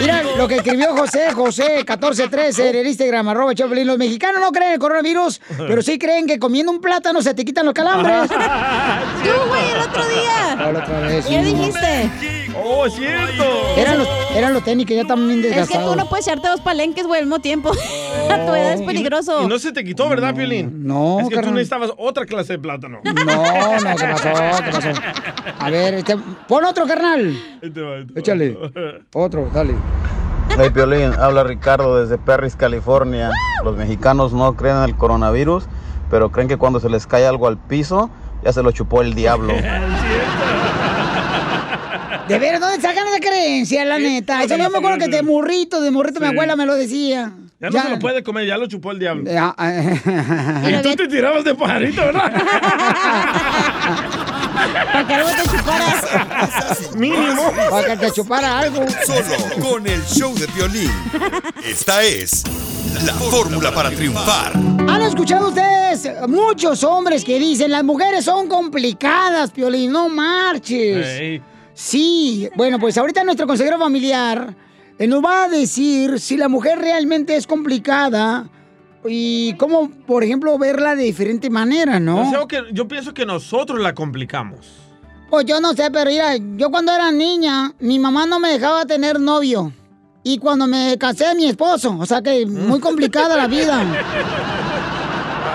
Mira 0.00 0.22
lo 0.36 0.48
que 0.48 0.56
escribió 0.56 0.96
José, 0.96 1.30
José 1.32 1.76
1413 1.76 2.70
en 2.70 2.76
el 2.76 2.86
Instagram, 2.88 3.28
arroba 3.28 3.54
Choplin. 3.54 3.86
Los 3.86 3.98
mexicanos 3.98 4.40
no 4.40 4.50
creen 4.50 4.70
en 4.70 4.74
el 4.74 4.80
coronavirus, 4.80 5.40
pero 5.56 5.80
sí 5.80 5.96
creen 5.96 6.26
que 6.26 6.40
comiendo 6.40 6.72
un 6.72 6.80
plátano 6.80 7.22
se 7.22 7.34
te 7.34 7.44
quitan 7.44 7.66
los 7.66 7.74
calambres. 7.74 8.28
Tú, 8.28 9.30
güey, 9.48 9.70
el 9.70 9.80
otro 9.80 10.02
día. 10.08 10.56
La 10.72 10.80
otra 10.80 11.00
vez, 11.02 11.24
¿Qué 11.24 11.42
sí. 11.44 11.54
dijiste? 11.54 12.45
¡Oh, 12.64 12.86
es 12.86 12.94
cierto! 12.94 13.44
Eran 13.76 13.98
los, 13.98 14.08
eran 14.34 14.54
los 14.54 14.62
tenis 14.64 14.86
que 14.86 14.94
ya 14.94 15.02
están 15.02 15.26
bien 15.26 15.40
Es 15.40 15.46
que 15.46 15.48
desgastados. 15.60 15.92
tú 15.92 15.96
no 15.98 16.08
puedes 16.08 16.26
echarte 16.26 16.48
dos 16.48 16.60
palenques, 16.60 17.06
güey, 17.06 17.20
al 17.20 17.26
mismo 17.26 17.40
tiempo. 17.40 17.70
A 17.70 18.36
tu 18.46 18.54
edad 18.54 18.72
es 18.72 18.82
peligroso. 18.82 19.42
Y 19.42 19.46
no 19.46 19.58
se 19.58 19.72
te 19.72 19.84
quitó, 19.84 20.08
¿verdad, 20.08 20.34
Piolín? 20.34 20.86
No, 20.86 21.20
Es 21.20 21.28
que 21.28 21.38
tú 21.40 21.50
necesitabas 21.50 21.90
otra 21.96 22.24
clase 22.26 22.54
de 22.54 22.58
plátano. 22.58 23.00
No, 23.04 23.12
no, 23.14 23.96
¿qué 23.96 24.04
pasó? 24.06 24.62
¿Qué 24.64 24.70
pasó? 24.72 24.88
A 25.58 25.70
ver, 25.70 25.94
este, 25.94 26.16
pon 26.48 26.64
otro, 26.64 26.86
carnal. 26.86 27.36
Échale. 28.14 28.56
Otro, 29.14 29.48
dale. 29.52 29.74
Hey 30.58 30.70
Piolín, 30.72 31.12
habla 31.18 31.44
Ricardo 31.44 32.00
desde 32.00 32.18
Perris, 32.18 32.56
California. 32.56 33.30
Los 33.64 33.76
mexicanos 33.76 34.32
no 34.32 34.54
creen 34.56 34.76
en 34.76 34.82
el 34.84 34.96
coronavirus, 34.96 35.64
pero 36.10 36.30
creen 36.30 36.48
que 36.48 36.56
cuando 36.56 36.80
se 36.80 36.88
les 36.88 37.06
cae 37.06 37.26
algo 37.26 37.46
al 37.48 37.58
piso, 37.58 38.08
ya 38.44 38.52
se 38.52 38.62
lo 38.62 38.70
chupó 38.70 39.02
el 39.02 39.14
diablo. 39.14 39.52
De 42.28 42.38
ver, 42.38 42.58
¿dónde 42.58 42.80
sacan 42.80 43.06
esa 43.08 43.20
creencia, 43.20 43.84
la 43.84 43.98
neta? 43.98 44.42
Eso 44.42 44.56
yo 44.56 44.70
me 44.70 44.78
acuerdo 44.78 44.98
que 44.98 45.08
de 45.08 45.22
morrito, 45.22 45.80
de 45.80 45.90
morrito 45.90 46.20
mi 46.20 46.26
abuela 46.26 46.56
me 46.56 46.66
lo 46.66 46.74
decía. 46.74 47.32
Ya 47.60 47.70
no 47.70 47.82
se 47.82 47.88
lo 47.88 47.98
puede 47.98 48.22
comer, 48.22 48.46
ya 48.46 48.58
lo 48.58 48.66
chupó 48.66 48.90
el 48.90 48.98
diablo. 48.98 49.30
Ya, 49.30 49.54
ah, 49.56 50.62
Y 50.68 50.82
tú 50.82 50.94
te 50.94 51.08
tirabas 51.08 51.44
de 51.44 51.54
pajarito, 51.54 52.02
¿verdad? 52.02 52.32
Para 54.92 55.06
que 55.06 55.14
algo 55.14 55.30
te 55.30 55.56
chuparas. 55.56 56.96
Mínimo. 56.96 57.52
Para 57.70 57.86
que 57.88 57.96
te 57.96 58.10
chupara 58.12 58.58
algo. 58.58 58.84
Solo 59.06 59.70
con 59.70 59.86
el 59.86 60.02
show 60.04 60.34
de 60.34 60.48
Piolín. 60.48 60.90
Esta 61.64 62.02
es 62.02 62.42
la 63.04 63.12
fórmula 63.14 63.72
para 63.72 63.90
triunfar. 63.90 64.52
¿Han 64.54 65.02
escuchado 65.02 65.48
ustedes 65.48 66.10
muchos 66.28 66.82
hombres 66.84 67.24
que 67.24 67.38
dicen 67.38 67.70
las 67.70 67.84
mujeres 67.84 68.24
son 68.24 68.48
complicadas, 68.48 69.50
Piolín? 69.50 69.92
No 69.92 70.08
marches. 70.08 71.06
Ey. 71.06 71.42
Sí, 71.76 72.48
bueno, 72.56 72.78
pues 72.78 72.96
ahorita 72.96 73.22
nuestro 73.22 73.46
consejero 73.46 73.78
familiar 73.78 74.56
eh, 74.98 75.06
nos 75.06 75.22
va 75.22 75.44
a 75.44 75.48
decir 75.50 76.18
si 76.18 76.38
la 76.38 76.48
mujer 76.48 76.78
realmente 76.78 77.36
es 77.36 77.46
complicada 77.46 78.48
y 79.04 79.52
cómo, 79.58 79.90
por 79.90 80.24
ejemplo, 80.24 80.56
verla 80.56 80.96
de 80.96 81.02
diferente 81.02 81.50
manera, 81.50 82.00
¿no? 82.00 82.22
O 82.22 82.30
sea, 82.30 82.46
que 82.48 82.62
yo 82.72 82.88
pienso 82.88 83.12
que 83.12 83.26
nosotros 83.26 83.78
la 83.78 83.94
complicamos. 83.94 84.66
Pues 85.28 85.44
yo 85.44 85.60
no 85.60 85.74
sé, 85.74 85.90
pero 85.90 86.10
mira, 86.10 86.34
yo 86.56 86.70
cuando 86.70 86.92
era 86.92 87.12
niña, 87.12 87.74
mi 87.78 87.98
mamá 87.98 88.24
no 88.24 88.40
me 88.40 88.48
dejaba 88.48 88.86
tener 88.86 89.20
novio. 89.20 89.70
Y 90.22 90.38
cuando 90.38 90.66
me 90.66 90.96
casé, 90.96 91.34
mi 91.34 91.44
esposo. 91.44 91.94
O 92.00 92.06
sea 92.06 92.22
que 92.22 92.46
muy 92.46 92.80
complicada 92.80 93.36
la 93.36 93.48
vida. 93.48 93.84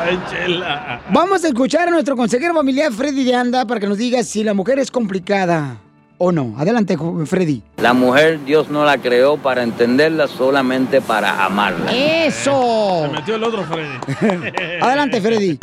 Ay, 0.06 0.20
chela. 0.30 1.02
Vamos 1.12 1.44
a 1.44 1.48
escuchar 1.48 1.88
a 1.88 1.92
nuestro 1.92 2.16
consejero 2.16 2.54
familiar 2.54 2.92
Freddy 2.94 3.24
de 3.24 3.34
Anda 3.34 3.66
para 3.66 3.80
que 3.80 3.88
nos 3.88 3.98
diga 3.98 4.22
si 4.22 4.44
la 4.44 4.54
mujer 4.54 4.78
es 4.78 4.92
complicada 4.92 5.81
o 6.24 6.32
no. 6.32 6.54
Adelante, 6.56 6.98
Freddy. 7.26 7.64
La 7.78 7.94
mujer 7.94 8.46
Dios 8.46 8.70
no 8.70 8.86
la 8.86 9.00
creó 9.00 9.38
para 9.38 9.64
entenderla, 9.64 10.28
solamente 10.28 11.02
para 11.02 11.44
amarla. 11.44 11.92
¡Eso! 11.92 13.08
Se 13.08 13.12
metió 13.12 13.36
el 13.36 13.44
otro 13.44 13.64
Freddy. 13.66 14.78
Adelante, 14.82 15.20
Freddy. 15.20 15.58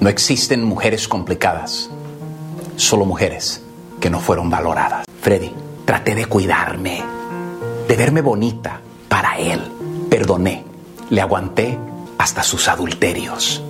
No 0.00 0.08
existen 0.08 0.64
mujeres 0.64 1.06
complicadas, 1.06 1.88
solo 2.74 3.04
mujeres 3.04 3.62
que 4.00 4.10
no 4.10 4.18
fueron 4.18 4.50
valoradas. 4.50 5.06
Freddy, 5.20 5.52
traté 5.84 6.16
de 6.16 6.26
cuidarme, 6.26 7.04
de 7.86 7.94
verme 7.96 8.22
bonita 8.22 8.80
para 9.08 9.38
él. 9.38 9.60
Perdoné, 10.10 10.64
le 11.10 11.20
aguanté 11.20 11.78
hasta 12.18 12.42
sus 12.42 12.66
adulterios. 12.66 13.62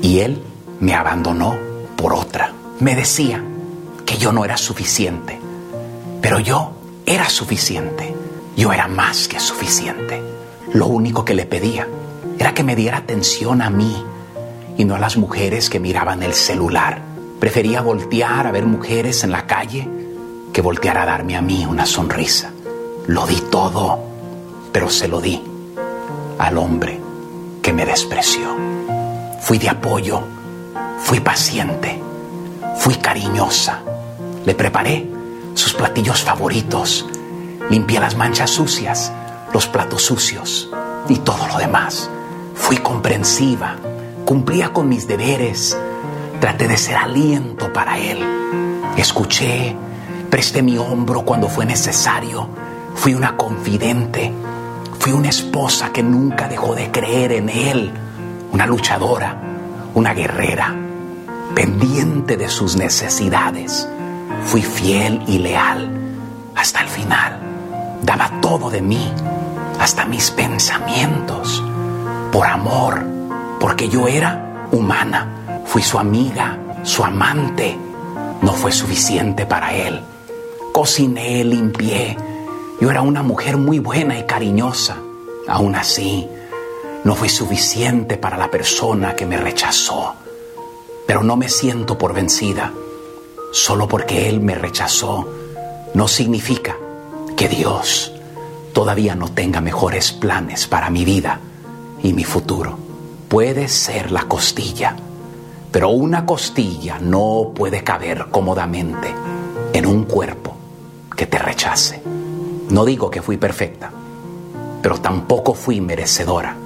Y 0.00 0.20
él 0.20 0.40
me 0.78 0.94
abandonó 0.94 1.56
por 1.96 2.12
otra. 2.12 2.52
Me 2.78 2.94
decía 2.94 3.44
yo 4.20 4.32
no 4.32 4.44
era 4.44 4.58
suficiente, 4.58 5.40
pero 6.20 6.38
yo 6.40 6.72
era 7.06 7.30
suficiente. 7.30 8.14
Yo 8.54 8.70
era 8.74 8.86
más 8.86 9.26
que 9.26 9.40
suficiente. 9.40 10.22
Lo 10.74 10.86
único 10.86 11.24
que 11.24 11.32
le 11.32 11.46
pedía 11.46 11.88
era 12.38 12.52
que 12.52 12.62
me 12.62 12.76
diera 12.76 12.98
atención 12.98 13.62
a 13.62 13.70
mí 13.70 14.04
y 14.76 14.84
no 14.84 14.94
a 14.94 14.98
las 14.98 15.16
mujeres 15.16 15.70
que 15.70 15.80
miraban 15.80 16.22
el 16.22 16.34
celular. 16.34 17.00
Prefería 17.40 17.80
voltear 17.80 18.46
a 18.46 18.52
ver 18.52 18.66
mujeres 18.66 19.24
en 19.24 19.30
la 19.30 19.46
calle 19.46 19.88
que 20.52 20.60
voltear 20.60 20.98
a 20.98 21.06
darme 21.06 21.36
a 21.36 21.40
mí 21.40 21.64
una 21.64 21.86
sonrisa. 21.86 22.50
Lo 23.06 23.26
di 23.26 23.40
todo, 23.50 23.98
pero 24.70 24.90
se 24.90 25.08
lo 25.08 25.22
di 25.22 25.42
al 26.38 26.58
hombre 26.58 27.00
que 27.62 27.72
me 27.72 27.86
despreció. 27.86 28.54
Fui 29.40 29.56
de 29.56 29.70
apoyo, 29.70 30.20
fui 30.98 31.20
paciente, 31.20 31.98
fui 32.76 32.96
cariñosa. 32.96 33.80
Le 34.44 34.54
preparé 34.54 35.06
sus 35.54 35.74
platillos 35.74 36.22
favoritos, 36.22 37.06
limpié 37.68 38.00
las 38.00 38.16
manchas 38.16 38.50
sucias, 38.50 39.12
los 39.52 39.66
platos 39.66 40.02
sucios 40.02 40.70
y 41.08 41.16
todo 41.16 41.46
lo 41.46 41.58
demás. 41.58 42.08
Fui 42.54 42.78
comprensiva, 42.78 43.76
cumplía 44.24 44.72
con 44.72 44.88
mis 44.88 45.06
deberes, 45.06 45.76
traté 46.40 46.68
de 46.68 46.76
ser 46.76 46.96
aliento 46.96 47.72
para 47.72 47.98
él. 47.98 48.18
Escuché, 48.96 49.76
presté 50.30 50.62
mi 50.62 50.78
hombro 50.78 51.22
cuando 51.22 51.48
fue 51.48 51.66
necesario, 51.66 52.48
fui 52.94 53.14
una 53.14 53.36
confidente, 53.36 54.32
fui 54.98 55.12
una 55.12 55.28
esposa 55.28 55.92
que 55.92 56.02
nunca 56.02 56.48
dejó 56.48 56.74
de 56.74 56.90
creer 56.90 57.32
en 57.32 57.48
él, 57.48 57.92
una 58.52 58.66
luchadora, 58.66 59.36
una 59.94 60.14
guerrera, 60.14 60.74
pendiente 61.54 62.36
de 62.36 62.48
sus 62.48 62.76
necesidades. 62.76 63.88
Fui 64.44 64.62
fiel 64.62 65.22
y 65.26 65.38
leal 65.38 65.90
hasta 66.56 66.82
el 66.82 66.88
final. 66.88 67.38
Daba 68.02 68.30
todo 68.40 68.70
de 68.70 68.82
mí, 68.82 69.12
hasta 69.78 70.04
mis 70.04 70.30
pensamientos, 70.30 71.62
por 72.32 72.46
amor, 72.46 73.02
porque 73.58 73.88
yo 73.88 74.08
era 74.08 74.68
humana. 74.72 75.62
Fui 75.66 75.82
su 75.82 75.98
amiga, 75.98 76.58
su 76.82 77.04
amante. 77.04 77.78
No 78.42 78.52
fue 78.52 78.72
suficiente 78.72 79.46
para 79.46 79.74
él. 79.74 80.00
Cociné, 80.72 81.44
limpié. 81.44 82.16
Yo 82.80 82.90
era 82.90 83.02
una 83.02 83.22
mujer 83.22 83.56
muy 83.56 83.78
buena 83.78 84.18
y 84.18 84.24
cariñosa. 84.24 84.96
Aún 85.48 85.74
así, 85.74 86.28
no 87.04 87.14
fue 87.14 87.28
suficiente 87.28 88.16
para 88.16 88.36
la 88.36 88.50
persona 88.50 89.14
que 89.14 89.26
me 89.26 89.36
rechazó. 89.36 90.14
Pero 91.06 91.22
no 91.22 91.36
me 91.36 91.48
siento 91.48 91.98
por 91.98 92.14
vencida. 92.14 92.72
Solo 93.52 93.88
porque 93.88 94.28
Él 94.28 94.40
me 94.40 94.54
rechazó, 94.54 95.28
no 95.92 96.06
significa 96.06 96.76
que 97.36 97.48
Dios 97.48 98.12
todavía 98.72 99.16
no 99.16 99.32
tenga 99.32 99.60
mejores 99.60 100.12
planes 100.12 100.68
para 100.68 100.88
mi 100.88 101.04
vida 101.04 101.40
y 102.00 102.12
mi 102.12 102.22
futuro. 102.22 102.78
Puede 103.28 103.68
ser 103.68 104.12
la 104.12 104.24
costilla, 104.24 104.94
pero 105.72 105.90
una 105.90 106.26
costilla 106.26 106.98
no 107.00 107.50
puede 107.52 107.82
caber 107.82 108.26
cómodamente 108.30 109.12
en 109.72 109.86
un 109.86 110.04
cuerpo 110.04 110.56
que 111.16 111.26
te 111.26 111.38
rechace. 111.38 112.02
No 112.70 112.84
digo 112.84 113.10
que 113.10 113.20
fui 113.20 113.36
perfecta, 113.36 113.90
pero 114.80 115.00
tampoco 115.00 115.54
fui 115.54 115.80
merecedora 115.80 116.56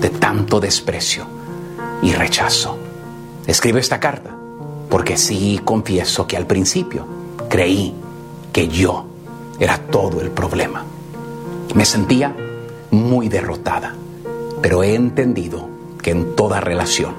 de 0.00 0.10
tanto 0.10 0.60
desprecio 0.60 1.26
y 2.00 2.12
rechazo. 2.12 2.78
Escribo 3.46 3.78
esta 3.78 3.98
carta 3.98 4.37
porque 4.88 5.16
sí 5.16 5.60
confieso 5.64 6.26
que 6.26 6.36
al 6.36 6.46
principio 6.46 7.06
creí 7.48 7.94
que 8.52 8.68
yo 8.68 9.06
era 9.58 9.78
todo 9.78 10.20
el 10.20 10.30
problema. 10.30 10.84
Me 11.74 11.84
sentía 11.84 12.34
muy 12.90 13.28
derrotada, 13.28 13.94
pero 14.62 14.82
he 14.82 14.94
entendido 14.94 15.68
que 16.02 16.10
en 16.10 16.34
toda 16.34 16.60
relación 16.60 17.14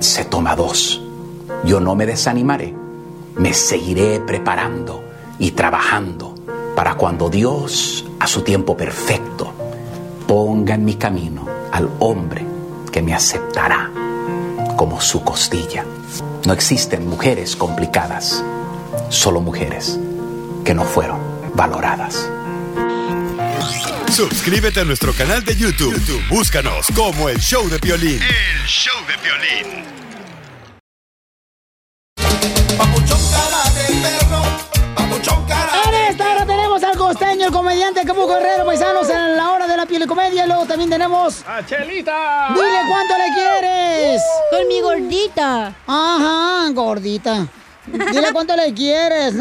se 0.00 0.24
toma 0.24 0.56
dos. 0.56 1.00
Yo 1.64 1.80
no 1.80 1.94
me 1.94 2.06
desanimaré, 2.06 2.74
me 3.36 3.54
seguiré 3.54 4.20
preparando 4.20 5.02
y 5.38 5.52
trabajando 5.52 6.34
para 6.74 6.96
cuando 6.96 7.30
Dios, 7.30 8.04
a 8.18 8.26
su 8.26 8.42
tiempo 8.42 8.76
perfecto, 8.76 9.52
ponga 10.26 10.74
en 10.74 10.84
mi 10.84 10.94
camino 10.94 11.46
al 11.70 11.88
hombre 12.00 12.44
que 12.90 13.02
me 13.02 13.14
aceptará 13.14 13.90
como 14.76 15.00
su 15.00 15.22
costilla. 15.22 15.84
No 16.46 16.52
existen 16.52 17.06
mujeres 17.08 17.56
complicadas, 17.56 18.44
solo 19.08 19.40
mujeres 19.40 19.98
que 20.64 20.74
no 20.74 20.84
fueron 20.84 21.18
valoradas. 21.54 22.28
Suscríbete 24.12 24.80
a 24.80 24.84
nuestro 24.84 25.14
canal 25.14 25.42
de 25.44 25.56
YouTube. 25.56 25.94
YouTube, 25.94 26.22
Búscanos 26.28 26.86
como 26.94 27.30
el 27.30 27.38
show 27.38 27.66
de 27.68 27.78
violín. 27.78 28.20
El 28.22 28.66
show 28.66 28.94
de 29.06 29.16
violín. 29.22 29.84
En 33.88 33.93
costeño, 37.14 37.46
el 37.46 37.52
comediante 37.52 38.04
Capu 38.04 38.26
Guerrero, 38.26 38.66
paisanos, 38.66 39.08
en 39.08 39.36
la 39.36 39.52
hora 39.52 39.68
de 39.68 39.76
la 39.76 39.86
piel 39.86 40.02
y 40.02 40.06
comedia. 40.06 40.46
Luego 40.46 40.66
también 40.66 40.90
tenemos... 40.90 41.44
¡A 41.46 41.64
Chelita! 41.64 42.48
Dile 42.48 42.80
cuánto 42.88 43.14
le 43.16 43.34
quieres. 43.34 44.22
Con 44.50 44.68
mi 44.68 44.80
gordita. 44.80 45.72
Ajá, 45.86 46.70
gordita. 46.72 47.46
Dile 47.86 48.32
cuánto 48.32 48.56
le 48.56 48.74
quieres. 48.74 49.32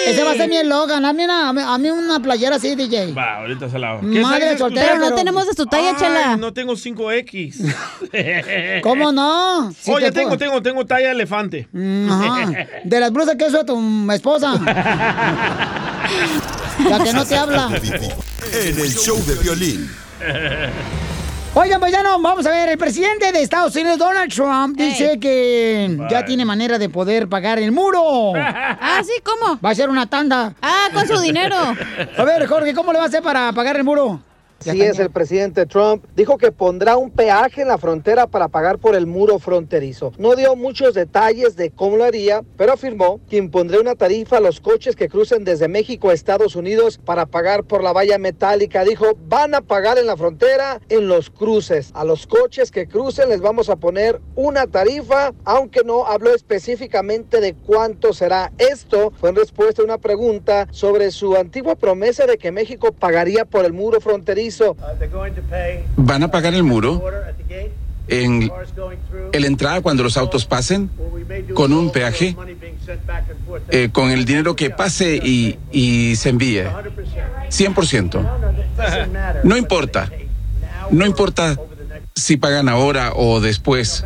Ese 0.09 0.23
va 0.23 0.31
a 0.31 0.35
ser 0.35 0.49
mi 0.49 0.57
eslogan. 0.57 1.05
A 1.05 1.13
mí 1.13 1.23
una, 1.23 1.49
a 1.49 1.77
mí 1.77 1.89
una 1.89 2.19
playera 2.19 2.57
así, 2.57 2.75
DJ. 2.75 3.13
Va, 3.13 3.37
ahorita 3.37 3.69
se 3.69 3.79
la 3.79 3.91
hago. 3.91 4.01
Madre 4.03 4.57
soltera, 4.57 4.87
talla? 4.87 4.99
pero 4.99 5.09
no 5.09 5.15
tenemos 5.15 5.47
de 5.47 5.53
tu 5.53 5.65
Ay, 5.71 6.37
No 6.37 6.53
tengo 6.53 6.73
5X. 6.73 8.81
¿Cómo 8.81 9.11
no? 9.11 9.73
Si 9.79 9.91
oh, 9.91 9.99
ya 9.99 10.07
te 10.07 10.19
tengo, 10.19 10.37
tengo, 10.37 10.61
tengo 10.61 10.85
talla 10.85 11.11
elefante. 11.11 11.67
Ajá. 11.73 12.67
De 12.83 12.99
las 12.99 13.11
blusas 13.11 13.35
que 13.35 13.45
usa 13.45 13.65
tu 13.65 14.11
esposa. 14.11 14.53
La 16.89 17.03
que 17.03 17.13
no 17.13 17.25
te 17.25 17.35
habla. 17.35 17.69
En 18.53 18.79
el 18.79 18.93
show 18.93 19.17
de 19.25 19.35
violín. 19.35 19.89
Oigan, 21.53 21.79
paisano, 21.79 22.19
vamos 22.21 22.45
a 22.45 22.51
ver. 22.51 22.69
El 22.69 22.77
presidente 22.77 23.31
de 23.31 23.41
Estados 23.41 23.75
Unidos, 23.75 23.97
Donald 23.97 24.31
Trump, 24.31 24.77
dice 24.77 25.19
que 25.19 25.97
ya 26.09 26.23
tiene 26.23 26.45
manera 26.45 26.77
de 26.77 26.87
poder 26.89 27.27
pagar 27.27 27.57
el 27.57 27.71
muro. 27.71 28.33
ah, 28.37 29.01
sí, 29.03 29.13
¿cómo? 29.23 29.59
Va 29.63 29.71
a 29.71 29.75
ser 29.75 29.89
una 29.89 30.07
tanda. 30.07 30.53
Ah, 30.61 30.89
con 30.93 31.07
su 31.07 31.19
dinero. 31.19 31.55
A 32.17 32.23
ver, 32.23 32.45
Jorge, 32.45 32.73
¿cómo 32.75 32.91
le 32.93 32.99
va 32.99 33.05
a 33.05 33.07
hacer 33.07 33.23
para 33.23 33.51
pagar 33.53 33.75
el 33.75 33.83
muro? 33.83 34.21
Sí 34.59 34.81
es 34.81 34.99
el 34.99 35.11
presidente 35.11 35.65
Trump. 35.65 36.03
Dijo 36.15 36.37
que 36.37 36.51
pondrá 36.51 36.97
un 36.97 37.11
peaje 37.11 37.61
en 37.61 37.67
la 37.67 37.77
frontera 37.77 38.27
para 38.27 38.47
pagar 38.47 38.79
por 38.79 38.95
el 38.95 39.05
muro 39.05 39.39
fronterizo. 39.39 40.13
No 40.17 40.35
dio 40.35 40.55
muchos 40.55 40.93
detalles 40.93 41.55
de 41.55 41.69
cómo 41.71 41.97
lo 41.97 42.03
haría, 42.03 42.43
pero 42.57 42.73
afirmó 42.73 43.19
que 43.29 43.37
impondrá 43.37 43.79
una 43.79 43.95
tarifa 43.95 44.37
a 44.37 44.41
los 44.41 44.59
coches 44.59 44.95
que 44.95 45.09
crucen 45.09 45.43
desde 45.43 45.67
México 45.67 46.09
a 46.09 46.13
Estados 46.13 46.55
Unidos 46.55 46.99
para 47.03 47.25
pagar 47.27 47.63
por 47.63 47.83
la 47.83 47.93
valla 47.93 48.17
metálica. 48.17 48.83
Dijo, 48.83 49.17
van 49.27 49.53
a 49.53 49.61
pagar 49.61 49.99
en 49.99 50.07
la 50.07 50.17
frontera 50.17 50.81
en 50.89 51.07
los 51.07 51.29
cruces. 51.29 51.91
A 51.93 52.03
los 52.03 52.25
coches 52.25 52.71
que 52.71 52.87
crucen 52.87 53.29
les 53.29 53.41
vamos 53.41 53.69
a 53.69 53.75
poner 53.75 54.19
una 54.35 54.67
tarifa, 54.67 55.33
aunque 55.45 55.83
no 55.83 56.05
habló 56.07 56.33
específicamente 56.33 57.41
de 57.41 57.53
cuánto 57.53 58.11
será. 58.11 58.51
Esto 58.57 59.13
fue 59.19 59.29
en 59.29 59.35
respuesta 59.35 59.81
a 59.81 59.85
una 59.85 59.97
pregunta 59.99 60.67
sobre 60.71 61.11
su 61.11 61.35
antigua 61.35 61.75
promesa 61.75 62.25
de 62.25 62.37
que 62.37 62.51
México 62.51 62.91
pagaría 62.91 63.45
por 63.45 63.63
el 63.63 63.73
muro 63.73 64.01
fronterizo. 64.01 64.46
¿Van 65.95 66.23
a 66.23 66.31
pagar 66.31 66.53
el 66.53 66.63
muro 66.63 67.03
en, 68.07 68.51
en 69.33 69.41
la 69.41 69.47
entrada 69.47 69.81
cuando 69.81 70.03
los 70.03 70.17
autos 70.17 70.45
pasen 70.45 70.89
con 71.53 71.73
un 71.73 71.91
peaje? 71.91 72.35
Eh, 73.69 73.89
con 73.91 74.11
el 74.11 74.25
dinero 74.25 74.55
que 74.55 74.69
pase 74.69 75.17
y, 75.17 75.57
y 75.71 76.15
se 76.15 76.29
envíe. 76.29 76.63
100%. 77.49 78.29
No 79.43 79.57
importa. 79.57 80.09
No 80.91 81.05
importa 81.05 81.57
si 82.15 82.37
pagan 82.37 82.69
ahora 82.69 83.13
o 83.15 83.39
después. 83.39 84.05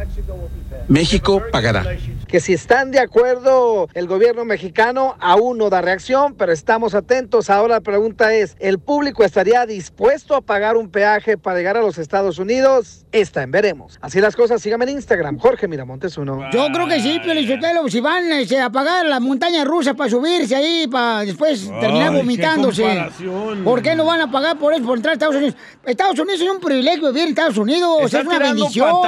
México 0.88 1.44
pagará 1.52 1.86
que 2.32 2.40
si 2.40 2.54
están 2.54 2.92
de 2.92 3.00
acuerdo 3.00 3.90
el 3.94 4.08
gobierno 4.08 4.46
mexicano 4.46 5.18
aún 5.20 5.58
no 5.58 5.70
da 5.70 5.82
reacción, 5.82 6.34
pero 6.36 6.54
estamos 6.54 6.96
atentos. 6.96 7.50
Ahora 7.50 7.76
la 7.76 7.82
pregunta 7.82 8.34
es, 8.34 8.56
¿el 8.60 8.80
público 8.80 9.26
estaría 9.26 9.66
dispuesto 9.66 10.34
a 10.34 10.40
pagar 10.42 10.78
un 10.78 10.90
peaje 10.90 11.38
para 11.38 11.58
llegar 11.58 11.76
a 11.76 11.82
los 11.82 11.98
Estados 11.98 12.40
Unidos? 12.40 13.06
Está 13.12 13.44
en 13.44 13.52
veremos. 13.52 14.00
Así 14.00 14.22
las 14.22 14.38
cosas, 14.38 14.62
síganme 14.62 14.86
en 14.86 14.92
Instagram, 14.92 15.40
Jorge 15.40 15.68
Miramontes 15.68 16.18
uno. 16.18 16.50
Yo 16.54 16.68
creo 16.74 16.88
que 16.88 17.02
sí, 17.02 17.20
Pio 17.22 17.34
si 17.90 18.00
van 18.00 18.32
este, 18.32 18.62
a 18.62 18.70
pagar 18.70 19.06
la 19.06 19.20
montaña 19.20 19.66
rusa 19.66 19.94
para 19.94 20.10
subirse 20.10 20.56
ahí, 20.56 20.88
para 20.88 21.26
después 21.26 21.70
terminar 21.82 22.12
Ay, 22.12 22.18
vomitándose. 22.18 23.10
¿Por 23.66 23.82
qué 23.82 23.94
no 23.94 24.06
van 24.06 24.22
a 24.22 24.32
pagar 24.32 24.58
por 24.58 24.74
eso, 24.74 24.86
por 24.86 24.96
entrar 24.96 25.12
a 25.12 25.14
Estados 25.16 25.36
Unidos? 25.36 25.56
Estados 25.86 26.18
Unidos 26.18 26.40
es 26.40 26.50
un 26.50 26.62
privilegio 26.62 27.08
vivir 27.08 27.24
en 27.24 27.30
Estados 27.30 27.58
Unidos, 27.58 28.06
Está 28.06 28.20
es 28.22 28.26
una 28.26 28.40
bendición. 28.40 29.02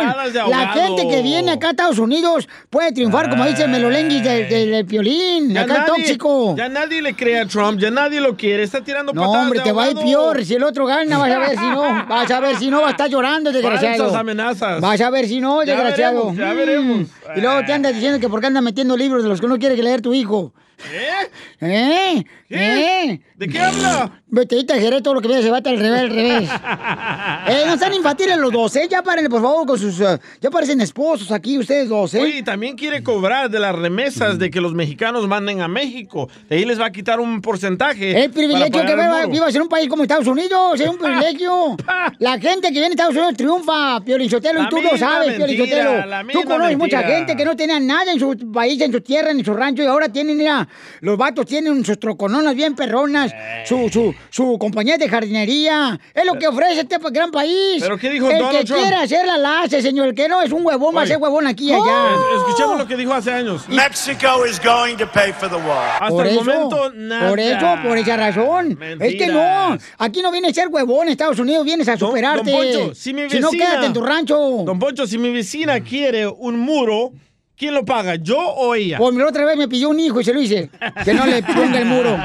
La 0.50 0.74
gente 0.74 1.08
que 1.08 1.22
viene 1.22 1.52
acá 1.52 1.68
a 1.68 1.72
Estados 1.72 2.00
Unidos 2.00 2.50
puede 2.70 2.92
triunfar, 2.92 3.13
como 3.30 3.46
dice 3.46 3.64
el 3.64 3.70
Melolenguis 3.70 4.24
del, 4.24 4.50
del, 4.50 4.72
del 4.72 4.86
Piolín, 4.86 5.54
Ya 5.54 5.62
acá 5.62 5.74
el 5.74 5.80
nadie- 5.82 5.88
tóxico. 5.88 6.56
Ya 6.58 6.70
nadie 6.70 7.02
le 7.02 7.14
cree 7.16 7.40
a 7.40 7.46
Trump, 7.46 7.80
ya 7.80 7.92
nadie 7.92 8.20
lo 8.20 8.36
quiere, 8.36 8.64
está 8.64 8.84
tirando 8.84 9.14
No, 9.14 9.22
patadas 9.22 9.44
hombre, 9.44 9.60
de 9.60 9.66
te 9.66 9.72
va 9.72 9.84
a 9.86 9.90
ir 9.92 9.98
peor. 9.98 10.44
Si 10.44 10.56
el 10.56 10.64
otro 10.64 10.86
gana, 10.86 11.18
vas 11.18 11.32
a 11.32 11.40
ver 11.40 11.50
si 11.58 11.66
no. 11.66 12.06
Vas 12.10 12.32
a 12.32 12.40
ver 12.40 12.56
si 12.58 12.70
no, 12.70 12.82
va 12.82 12.88
a 12.88 12.92
estar 12.92 13.10
llorando, 13.10 13.52
desgraciado. 13.52 13.98
Falsas 14.06 14.20
amenazas. 14.20 14.82
Vas 14.82 15.00
a 15.02 15.10
ver 15.10 15.28
si 15.28 15.40
no, 15.40 15.64
Ya 15.64 15.74
desgraciado. 15.74 16.32
veremos, 16.32 16.38
ya 16.38 16.54
Mm. 16.54 16.58
veremos. 16.58 17.08
Y 17.36 17.42
luego 17.42 17.66
te 17.66 17.74
andas 17.74 17.94
diciendo 17.94 18.20
que 18.20 18.30
por 18.30 18.42
qué 18.42 18.48
andas 18.48 18.64
metiendo 18.64 18.98
libros 18.98 19.24
de 19.24 19.30
los 19.30 19.40
que 19.42 19.48
no 19.48 19.58
quiere 19.58 19.76
leer 19.82 20.02
tu 20.02 20.14
hijo. 20.14 20.54
¿Eh? 20.92 21.30
¿Eh? 21.62 22.24
¿Eh? 22.50 23.20
¿De 23.44 23.50
qué 23.50 23.60
habla? 23.60 24.22
Vete 24.28 24.64
te 24.64 25.02
todo 25.02 25.14
lo 25.16 25.22
que 25.22 25.28
viene, 25.28 25.44
se 25.44 25.50
va 25.52 25.58
al 25.58 25.64
revés, 25.64 26.00
al 26.00 26.10
revés. 26.10 26.50
eh, 27.48 27.64
no 27.68 27.74
están 27.74 27.94
infantiles 27.94 28.38
los 28.38 28.52
dos, 28.54 28.76
¿eh? 28.78 28.88
Ya 28.90 29.02
párenle, 29.04 29.30
por 29.30 29.42
favor, 29.42 29.68
con 29.68 29.78
sus... 29.78 30.00
eh, 30.00 30.18
ya 30.40 30.50
parecen 30.50 30.80
esposos 30.80 31.30
aquí 31.32 31.58
ustedes 31.58 31.90
dos, 31.90 32.14
¿eh? 32.14 32.22
Oye, 32.22 32.38
y 32.38 32.42
también 32.44 32.78
quiere 32.78 33.04
cobrar 33.04 33.50
de 33.50 33.60
las 33.60 33.76
remesas 33.76 34.40
de 34.40 34.50
que 34.50 34.62
los 34.62 34.74
mexicanos 34.74 35.28
manden 35.28 35.60
a 35.62 35.68
México. 35.68 36.30
De 36.50 36.56
ahí 36.56 36.64
les 36.66 36.80
va 36.80 36.86
a 36.86 36.92
quitar 36.92 37.20
un 37.20 37.42
porcentaje. 37.42 38.24
El 38.24 38.32
privilegio 38.32 38.72
que 38.72 38.96
viva- 38.96 39.26
vivas 39.26 39.54
en 39.56 39.62
un 39.64 39.68
país 39.70 39.90
como 39.90 40.04
Estados 40.04 40.28
Unidos, 40.28 40.80
es 40.80 40.88
un 40.88 40.98
privilegio. 41.00 41.76
La 42.20 42.40
gente 42.40 42.68
que 42.70 42.80
viene 42.80 42.88
a 42.88 42.90
Estados 42.92 43.16
Unidos 43.16 43.34
triunfa, 43.36 44.00
Piolichotelo, 44.06 44.64
y 44.64 44.70
tú 44.70 44.82
lo 44.82 44.98
sabes, 44.98 45.34
Piolichotelo. 45.36 45.92
Tú 46.32 46.44
conoces 46.46 46.78
mucha 46.78 47.04
gente 47.04 47.36
que 47.36 47.44
no 47.44 47.58
tenía 47.58 47.80
nada 47.80 48.14
en 48.14 48.20
su 48.20 48.36
país, 48.54 48.80
en 48.82 48.92
su 48.94 49.02
tierra, 49.02 49.32
en 49.32 49.44
su 49.44 49.54
rancho, 49.54 49.84
y 49.84 49.86
ahora 49.86 50.08
tienen, 50.10 50.38
mira, 50.38 50.68
los 51.02 51.18
vatos 51.18 51.46
tienen 51.46 51.84
sus 51.84 52.00
trocononas 52.00 52.56
bien 52.56 52.74
perronas, 52.76 53.33
Su, 53.66 53.88
su, 53.90 54.14
su 54.30 54.58
compañía 54.60 54.98
de 54.98 55.08
jardinería. 55.08 55.98
Es 56.14 56.26
lo 56.26 56.34
que 56.34 56.48
ofrece 56.48 56.82
este 56.82 56.98
gran 57.12 57.32
país. 57.32 57.82
¿Pero 57.82 57.98
qué 57.98 58.10
dijo 58.10 58.30
El 58.30 58.40
Donald 58.40 58.58
que 58.60 58.66
Trump? 58.66 58.82
quiera 58.82 59.02
hacer 59.02 59.26
la 59.26 59.38
lace, 59.38 59.82
señor, 59.82 60.10
el 60.10 60.14
que 60.16 60.28
no 60.28 60.42
es 60.42 60.52
un 60.52 60.66
huevón, 60.66 60.94
va 60.96 61.04
a 61.04 61.08
ser 61.08 61.18
huevón 61.18 61.48
aquí 61.48 61.70
y 61.70 61.72
allá. 61.72 62.10
Eh, 62.12 62.36
Escuchemos 62.40 62.78
lo 62.78 62.86
que 62.86 62.98
dijo 62.98 63.14
hace 63.14 63.32
años. 63.32 63.68
Mexico 63.70 64.46
is 64.46 64.60
going 64.62 64.98
to 64.98 65.08
pay 65.12 65.32
for 65.32 65.50
the 65.50 65.56
war. 65.56 65.92
Hasta 65.94 66.10
por 66.10 66.28
el 66.28 66.34
eso, 66.34 66.44
momento, 66.44 66.92
nada. 66.94 67.30
por 67.30 67.40
eso, 67.40 67.76
por 67.88 67.98
esa 67.98 68.18
razón. 68.18 68.78
Es 69.00 69.16
que 69.16 69.28
no, 69.28 69.70
Mentiras. 69.70 69.84
aquí 69.98 70.22
no 70.22 70.32
vienes 70.32 70.52
a 70.52 70.54
ser 70.56 70.68
huevón, 70.68 71.08
Estados 71.08 71.40
Unidos 71.40 71.64
vienes 71.64 71.88
a 71.88 71.96
superarte. 71.98 72.52
Don 72.52 72.60
Poncho, 72.60 72.96
si 72.96 73.14
mi 73.14 73.22
vecina, 73.24 73.42
no, 73.42 73.50
quédate 73.52 73.86
en 73.86 73.94
tu 73.94 74.02
rancho. 74.02 74.38
Don 74.66 74.78
Poncho, 74.78 75.08
si 75.08 75.18
mi 75.18 75.32
vecina 75.32 75.80
quiere 75.80 76.28
un 76.28 76.60
muro, 76.60 77.12
¿quién 77.58 77.74
lo 77.74 77.86
paga? 77.86 78.16
¿Yo 78.16 78.38
o 78.40 78.76
ella? 78.76 78.98
Pues 78.98 79.14
mi 79.16 79.22
otra 79.24 79.46
vez 79.46 79.58
me 79.58 79.68
pidió 79.68 79.90
un 79.90 80.00
hijo 80.00 80.20
y 80.20 80.24
se 80.24 80.34
lo 80.34 80.42
hice. 80.42 80.70
Que 81.04 81.14
no 81.14 81.26
le 81.26 81.42
ponga 81.44 81.80
el 81.80 81.86
muro. 81.86 82.18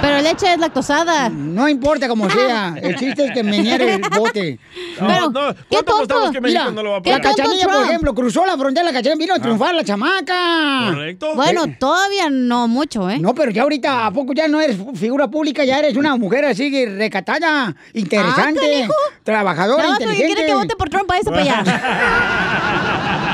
Pero 0.00 0.20
leche 0.20 0.52
es 0.52 0.58
lactosada. 0.58 1.28
No 1.28 1.68
importa 1.68 2.08
como 2.08 2.28
sea. 2.28 2.74
El 2.82 2.96
chiste 2.96 3.26
es 3.26 3.30
que 3.32 3.44
me 3.44 3.58
niere 3.60 3.94
el 3.94 4.00
bote. 4.18 4.58
Pero, 4.98 5.30
no, 5.30 5.54
¿qué 5.54 5.62
¿cuánto 5.68 5.94
apostamos 5.94 6.30
que 6.32 6.40
México 6.40 6.60
Mira, 6.64 6.72
no 6.72 6.82
lo 6.82 6.90
va 6.90 6.96
a 6.96 6.98
la 6.98 7.02
pagar? 7.04 7.22
cachanilla, 7.22 7.68
por 7.68 7.84
ejemplo, 7.84 8.12
cruzó 8.14 8.44
la 8.44 8.56
frontera, 8.58 8.84
la 8.84 8.92
cachanilla 8.92 9.16
vino 9.16 9.34
a 9.34 9.38
triunfar, 9.38 9.74
la 9.76 9.84
chamaca. 9.84 10.90
Correcto. 10.90 11.34
Bueno, 11.36 11.66
todavía 11.78 12.28
no 12.30 12.66
mucho, 12.66 13.08
¿eh? 13.08 13.20
No, 13.20 13.32
pero 13.32 13.52
ya 13.52 13.62
ahorita, 13.62 14.06
¿a 14.06 14.10
poco 14.10 14.32
ya 14.32 14.48
no 14.48 14.60
eres 14.60 14.76
figura 14.96 15.28
pública? 15.28 15.64
Ya 15.64 15.78
eres 15.78 15.96
una 15.96 16.16
mujer 16.16 16.46
así 16.46 16.84
recatada, 16.84 17.72
interesante, 17.94 18.84
Ah, 18.84 18.88
trabajadora, 19.22 19.84
porque 19.86 20.02
inteligente. 20.02 20.34
quiere 20.34 20.46
que 20.48 20.54
vote 20.54 20.74
por 20.76 20.88
Trump, 20.90 21.06
váyase 21.08 21.30
para 21.30 21.42
allá. 21.42 21.62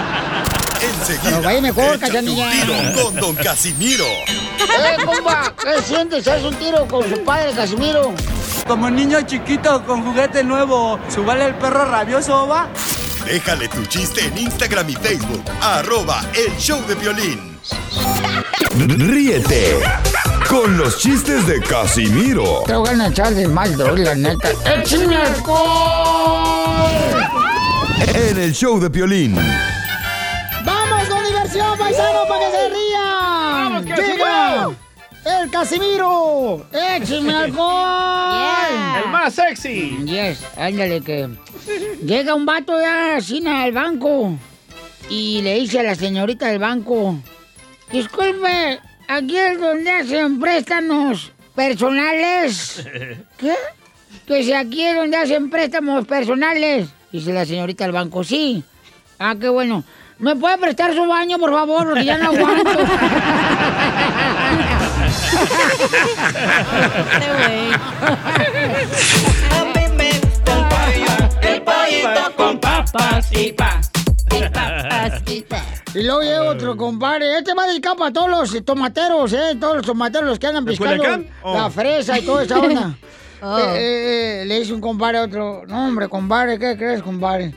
Enseguida, 1.00 1.30
Nos 1.30 1.44
va 1.46 1.50
a 1.50 1.54
ir 1.54 1.62
mejor, 1.62 1.98
Cachanilla. 1.98 2.44
un 2.46 2.50
tiro 2.50 3.02
con 3.02 3.16
Don 3.16 3.36
Casimiro. 3.36 4.04
¡Eh, 4.04 4.96
compa! 5.04 5.54
¿Qué 5.62 5.82
sientes? 5.82 6.26
¿Haz 6.28 6.42
un 6.44 6.54
tiro 6.54 6.86
con 6.86 7.08
su 7.08 7.22
padre, 7.24 7.52
Casimiro? 7.52 8.12
Como 8.66 8.90
niño 8.90 9.20
chiquito 9.22 9.84
con 9.84 10.04
juguete 10.04 10.44
nuevo, 10.44 10.98
¿subale 11.12 11.46
el 11.46 11.54
perro 11.54 11.84
rabioso, 11.86 12.46
va? 12.46 12.68
Déjale 13.24 13.68
tu 13.68 13.84
chiste 13.86 14.24
en 14.26 14.38
Instagram 14.38 14.88
y 14.90 14.94
Facebook. 14.94 15.42
Arroba 15.60 16.24
El 16.34 16.56
Show 16.58 16.80
de 16.86 16.94
Violín. 16.94 17.58
Ríete 18.76 19.78
con 20.48 20.78
los 20.78 20.98
chistes 20.98 21.46
de 21.46 21.60
Casimiro 21.60 22.62
Te 22.66 22.74
voy 22.74 22.88
a 22.88 23.08
echar 23.08 23.34
de 23.34 23.46
mal, 23.48 23.76
la 23.76 24.14
neta. 24.14 24.50
¡Échame 24.64 25.16
alcohol! 25.16 26.48
en 28.14 28.38
el 28.38 28.52
Show 28.52 28.80
de 28.80 28.88
Violín. 28.88 29.36
¡Vamos 31.68 31.78
con 31.78 31.88
diversión, 31.88 31.98
paisano, 31.98 32.28
para 32.28 32.46
que 32.46 32.56
se 32.56 32.68
rían! 32.70 33.86
¡Vamos, 34.16 34.76
el 35.24 35.50
Casimiro! 35.50 36.66
¡Échame 36.72 37.34
alcohol! 37.34 39.04
El 39.04 39.10
más 39.10 39.34
sexy. 39.34 39.98
Yes, 40.04 40.44
ándale 40.56 41.02
que... 41.02 41.28
Llega 42.02 42.34
un 42.34 42.46
vato 42.46 42.80
ya 42.80 43.16
así 43.16 43.46
al 43.46 43.72
banco 43.72 44.38
y 45.10 45.42
le 45.42 45.54
dice 45.60 45.80
a 45.80 45.82
la 45.82 45.94
señorita 45.94 46.46
del 46.46 46.58
banco, 46.58 47.16
disculpe, 47.92 48.80
aquí 49.06 49.36
es 49.36 49.60
donde 49.60 49.90
hacen 49.90 50.40
préstamos 50.40 51.32
personales. 51.54 52.86
¿Qué? 53.36 53.54
Que 54.26 54.42
si 54.42 54.54
aquí 54.54 54.86
es 54.86 54.96
donde 54.96 55.18
hacen 55.18 55.50
préstamos 55.50 56.06
personales. 56.06 56.88
Dice 57.12 57.32
la 57.32 57.44
señorita 57.44 57.84
del 57.84 57.92
banco, 57.92 58.24
sí. 58.24 58.64
Ah, 59.18 59.36
qué 59.38 59.48
bueno. 59.48 59.84
¿Me 60.18 60.34
puede 60.34 60.58
prestar 60.58 60.94
su 60.94 61.06
baño, 61.06 61.38
por 61.38 61.52
favor? 61.52 61.88
Porque 61.88 62.04
ya 62.04 62.18
no 62.18 62.30
aguanto. 62.30 62.70
El 71.42 71.62
pollito 71.62 72.36
con 72.36 72.60
papas 72.60 73.28
y 73.32 73.52
pa. 73.52 73.80
Y 75.94 76.02
luego 76.02 76.22
llega 76.22 76.42
otro 76.42 76.76
compadre. 76.76 77.38
Este 77.38 77.54
va 77.54 77.66
dedicado 77.66 77.96
para 77.96 78.12
todos 78.12 78.28
los 78.28 78.64
tomateros, 78.64 79.32
¿eh? 79.32 79.56
Todos 79.58 79.78
los 79.78 79.86
tomateros 79.86 80.28
los 80.28 80.38
que 80.38 80.46
andan 80.46 80.64
¿De 80.64 80.72
piscando? 80.72 81.24
Oh. 81.42 81.54
la 81.54 81.70
fresa 81.70 82.18
y 82.18 82.22
toda 82.22 82.44
esa 82.44 82.58
onda. 82.60 82.94
Oh. 83.40 83.58
Eh, 83.58 83.62
eh, 83.62 84.42
eh, 84.42 84.44
le 84.44 84.60
dice 84.60 84.74
un 84.74 84.80
compadre 84.80 85.18
a 85.18 85.22
otro. 85.22 85.62
No, 85.66 85.86
hombre, 85.86 86.08
compadre, 86.08 86.58
¿qué 86.58 86.76
crees, 86.76 87.02
compadre? 87.02 87.54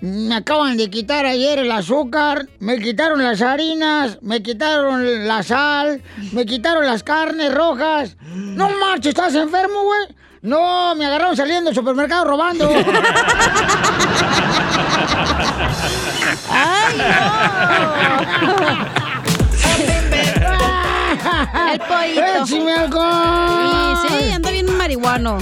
Me 0.00 0.34
acaban 0.34 0.76
de 0.76 0.90
quitar 0.90 1.24
ayer 1.24 1.58
el 1.58 1.72
azúcar, 1.72 2.46
me 2.58 2.78
quitaron 2.78 3.22
las 3.22 3.40
harinas, 3.40 4.18
me 4.20 4.42
quitaron 4.42 5.26
la 5.26 5.42
sal, 5.42 6.02
me 6.32 6.44
quitaron 6.44 6.84
las 6.84 7.02
carnes 7.02 7.54
rojas. 7.54 8.16
No 8.34 8.68
marches, 8.78 9.08
¿estás 9.08 9.34
enfermo, 9.34 9.84
güey? 9.84 10.00
No, 10.42 10.94
me 10.96 11.06
agarraron 11.06 11.34
saliendo 11.34 11.70
del 11.70 11.74
supermercado 11.74 12.24
robando. 12.26 12.68
¡Ay, 16.50 17.00
El 21.72 21.80
pollito. 21.80 22.44
¡Échame 22.44 22.72
alcohol! 22.74 23.98
Sí, 24.08 24.14
sí, 24.20 24.30
anda 24.32 24.50
bien 24.50 24.75
marihuano. 25.00 25.38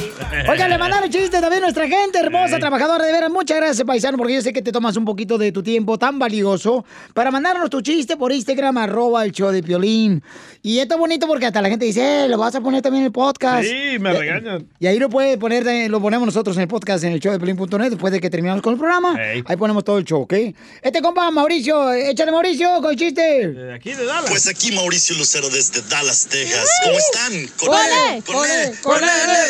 Oiga, 0.48 0.68
le 0.68 0.78
mandaron 0.78 1.10
chistes 1.10 1.40
también 1.40 1.62
a 1.62 1.66
nuestra 1.66 1.86
gente 1.88 2.18
hermosa, 2.18 2.58
trabajadora 2.58 3.04
de 3.04 3.12
veras. 3.12 3.30
Muchas 3.30 3.56
gracias, 3.58 3.86
paisano, 3.86 4.16
porque 4.18 4.34
yo 4.34 4.42
sé 4.42 4.52
que 4.52 4.62
te 4.62 4.72
tomas 4.72 4.96
un 4.96 5.04
poquito 5.04 5.38
de 5.38 5.52
tu 5.52 5.62
tiempo 5.62 5.98
tan 5.98 6.18
valioso 6.18 6.84
para 7.14 7.30
mandarnos 7.30 7.70
tu 7.70 7.80
chiste 7.80 8.16
por 8.16 8.32
Instagram, 8.32 8.78
arroba 8.78 9.24
el 9.24 9.32
show 9.32 9.50
de 9.50 9.62
Piolín. 9.62 10.22
Y 10.62 10.78
esto 10.78 10.94
es 10.94 11.00
bonito 11.00 11.26
porque 11.26 11.46
hasta 11.46 11.60
la 11.62 11.68
gente 11.68 11.84
dice, 11.86 12.24
eh, 12.24 12.28
lo 12.28 12.38
vas 12.38 12.54
a 12.54 12.60
poner 12.60 12.82
también 12.82 13.02
en 13.02 13.06
el 13.06 13.12
podcast. 13.12 13.64
Sí, 13.64 13.98
me 13.98 14.12
Y- 14.12 14.16
regañan. 14.16 14.66
Y 14.78 14.86
ahí 14.86 14.98
lo 14.98 15.08
puede 15.08 15.38
poner, 15.38 15.64
lo 15.90 16.00
ponemos 16.00 16.26
nosotros 16.26 16.56
en 16.56 16.62
el 16.62 16.68
podcast 16.68 17.04
en 17.04 17.12
el 17.12 17.20
show 17.20 17.32
de 17.32 17.38
Piolín.net 17.38 17.90
después 17.90 18.12
de 18.12 18.20
que 18.20 18.30
terminamos 18.30 18.62
con 18.62 18.72
el 18.74 18.78
programa. 18.78 19.16
Ahí 19.46 19.56
ponemos 19.56 19.84
todo 19.84 19.98
el 19.98 20.04
show, 20.04 20.22
¿ok? 20.22 20.34
Este 20.82 21.00
compa, 21.02 21.30
Mauricio, 21.30 21.92
échale 21.92 22.32
Mauricio 22.32 22.80
con 22.80 22.90
el 22.92 22.96
chiste. 22.98 23.72
Aquí 23.74 23.92
de 23.92 24.04
Dallas. 24.04 24.30
Pues 24.30 24.46
aquí 24.48 24.72
Mauricio 24.72 25.16
Lucero 25.16 25.48
desde 25.48 25.82
Dallas, 25.88 26.26
Texas. 26.26 26.68
¿Cómo 26.84 26.98
están? 26.98 27.32
¡Con 27.58 27.74
él! 27.78 28.22
¡Con 28.24 28.50
él! 28.50 28.72
¡Con 28.82 28.96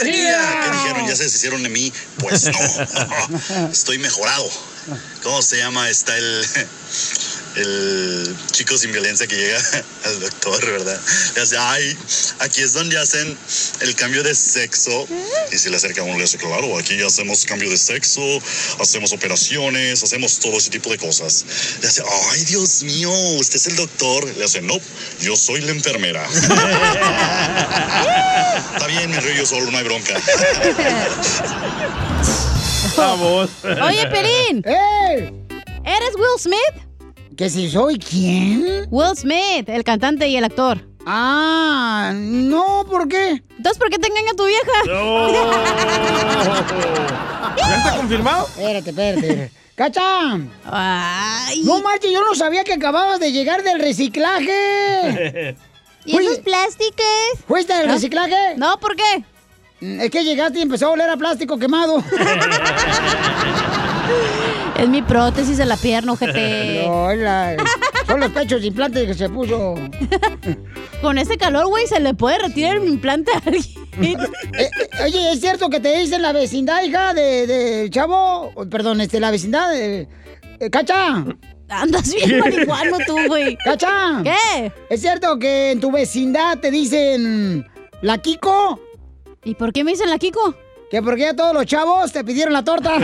energía! 0.00 0.60
¿Qué 0.64 0.70
dijeron? 0.76 1.06
¿Ya 1.06 1.16
se 1.16 1.24
deshicieron 1.24 1.62
de 1.62 1.68
mí? 1.68 1.92
Pues 2.18 2.44
no. 2.46 3.68
Estoy 3.72 3.98
mejorado. 3.98 4.50
¿Cómo 5.22 5.40
se 5.42 5.56
llama? 5.58 5.88
Está 5.88 6.16
el, 6.16 6.46
el 7.56 8.36
chico 8.50 8.76
sin 8.76 8.92
violencia 8.92 9.26
que 9.26 9.36
llega 9.36 9.58
al 10.04 10.20
doctor, 10.20 10.64
¿verdad? 10.64 11.00
Le 11.34 11.42
hace, 11.42 11.56
ay, 11.58 11.96
aquí 12.40 12.62
es 12.62 12.72
donde 12.72 12.98
hacen 12.98 13.36
el 13.80 13.94
cambio 13.94 14.22
de 14.22 14.34
sexo. 14.34 15.06
Y 15.52 15.58
se 15.58 15.70
le 15.70 15.76
acerca 15.76 16.00
a 16.00 16.04
uno 16.04 16.14
y 16.14 16.18
le 16.18 16.22
dice, 16.24 16.38
claro, 16.38 16.78
aquí 16.78 17.00
hacemos 17.02 17.44
cambio 17.44 17.70
de 17.70 17.76
sexo, 17.76 18.20
hacemos 18.80 19.12
operaciones, 19.12 20.02
hacemos 20.02 20.38
todo 20.38 20.56
ese 20.58 20.70
tipo 20.70 20.90
de 20.90 20.98
cosas. 20.98 21.44
Le 21.80 21.88
hace, 21.88 22.02
ay, 22.32 22.44
Dios 22.44 22.82
mío, 22.82 23.10
usted 23.38 23.56
es 23.56 23.66
el 23.66 23.76
doctor. 23.76 24.24
Le 24.36 24.44
hace, 24.44 24.60
no, 24.62 24.78
yo 25.20 25.36
soy 25.36 25.60
la 25.60 25.72
enfermera. 25.72 26.26
Está 28.74 28.86
bien, 28.86 29.10
me 29.10 29.20
río 29.20 29.34
yo 29.34 29.46
solo, 29.46 29.70
no 29.70 29.78
hay 29.78 29.84
bronca. 29.84 30.20
Vamos. 32.96 33.50
Oye, 33.64 34.06
Pelín. 34.06 34.62
¡Eh! 34.66 35.32
¿Eres 35.84 36.14
Will 36.16 36.38
Smith? 36.38 36.93
¿Que 37.36 37.50
si 37.50 37.68
soy 37.68 37.98
quién? 37.98 38.86
Will 38.90 39.16
Smith, 39.16 39.68
el 39.68 39.82
cantante 39.82 40.28
y 40.28 40.36
el 40.36 40.44
actor. 40.44 40.78
Ah, 41.06 42.12
no, 42.14 42.84
¿por 42.88 43.08
qué? 43.08 43.42
Entonces, 43.56 43.76
¿por 43.78 43.90
qué 43.90 43.98
te 43.98 44.06
engaña 44.08 44.32
tu 44.36 44.46
vieja? 44.46 44.62
¿Ya 47.56 47.76
está 47.76 47.96
confirmado? 47.96 48.46
Espérate, 48.46 48.90
espérate. 48.90 49.50
¡Cacha! 49.74 50.38
Ay. 50.64 51.62
No 51.64 51.82
manches, 51.82 52.12
yo 52.12 52.22
no 52.24 52.34
sabía 52.36 52.62
que 52.62 52.74
acababas 52.74 53.18
de 53.18 53.32
llegar 53.32 53.64
del 53.64 53.80
reciclaje. 53.80 55.56
¿Y 56.04 56.16
esos 56.16 56.38
plásticos? 56.38 57.04
¿Fuiste 57.48 57.74
del 57.74 57.88
¿No? 57.88 57.94
reciclaje? 57.94 58.54
No, 58.56 58.78
¿por 58.78 58.94
qué? 58.94 59.24
Es 59.80 60.10
que 60.10 60.22
llegaste 60.24 60.60
y 60.60 60.62
empezó 60.62 60.86
a 60.86 60.90
oler 60.90 61.10
a 61.10 61.16
plástico 61.16 61.58
quemado. 61.58 62.02
Es 64.78 64.88
mi 64.88 65.02
prótesis 65.02 65.56
de 65.58 65.66
la 65.66 65.76
pierna, 65.76 66.12
ojete. 66.14 66.84
No, 66.86 67.12
la- 67.14 67.56
son 68.06 68.20
los 68.20 68.30
pechos 68.32 68.60
de 68.60 68.66
implante 68.68 69.06
que 69.06 69.14
se 69.14 69.28
puso. 69.28 69.74
Con 71.02 71.16
ese 71.18 71.36
calor, 71.36 71.66
güey, 71.66 71.86
se 71.86 72.00
le 72.00 72.14
puede 72.14 72.38
retirar 72.38 72.76
el 72.76 72.88
implante 72.88 73.32
a 73.32 73.38
alguien. 73.46 73.64
Eh, 74.02 74.16
eh, 74.58 74.68
oye, 75.04 75.30
¿es 75.32 75.38
cierto 75.40 75.70
que 75.70 75.78
te 75.78 75.96
dicen 76.00 76.20
la 76.20 76.32
vecindad, 76.32 76.82
hija, 76.82 77.14
de, 77.14 77.46
de 77.46 77.88
chavo? 77.90 78.50
Oh, 78.56 78.66
Perdón, 78.68 79.00
este, 79.00 79.20
la 79.20 79.30
vecindad 79.30 79.70
de... 79.70 80.08
eh, 80.58 80.68
¡Cacha! 80.70 81.24
Andas 81.68 82.12
bien 82.12 82.40
marihuano 82.40 82.96
tú, 83.06 83.16
güey. 83.28 83.56
¡Cacha! 83.64 84.20
¿Qué? 84.24 84.72
¿Es 84.90 85.00
cierto 85.00 85.38
que 85.38 85.70
en 85.70 85.78
tu 85.80 85.92
vecindad 85.92 86.58
te 86.58 86.72
dicen 86.72 87.64
la 88.02 88.18
Kiko? 88.18 88.80
¿Y 89.44 89.54
por 89.54 89.72
qué 89.72 89.84
me 89.84 89.92
dicen 89.92 90.10
la 90.10 90.18
Kiko? 90.18 90.56
Que 90.90 91.00
porque 91.00 91.22
ya 91.22 91.36
todos 91.36 91.54
los 91.54 91.64
chavos 91.64 92.10
te 92.10 92.24
pidieron 92.24 92.52
la 92.52 92.64
torta. 92.64 92.94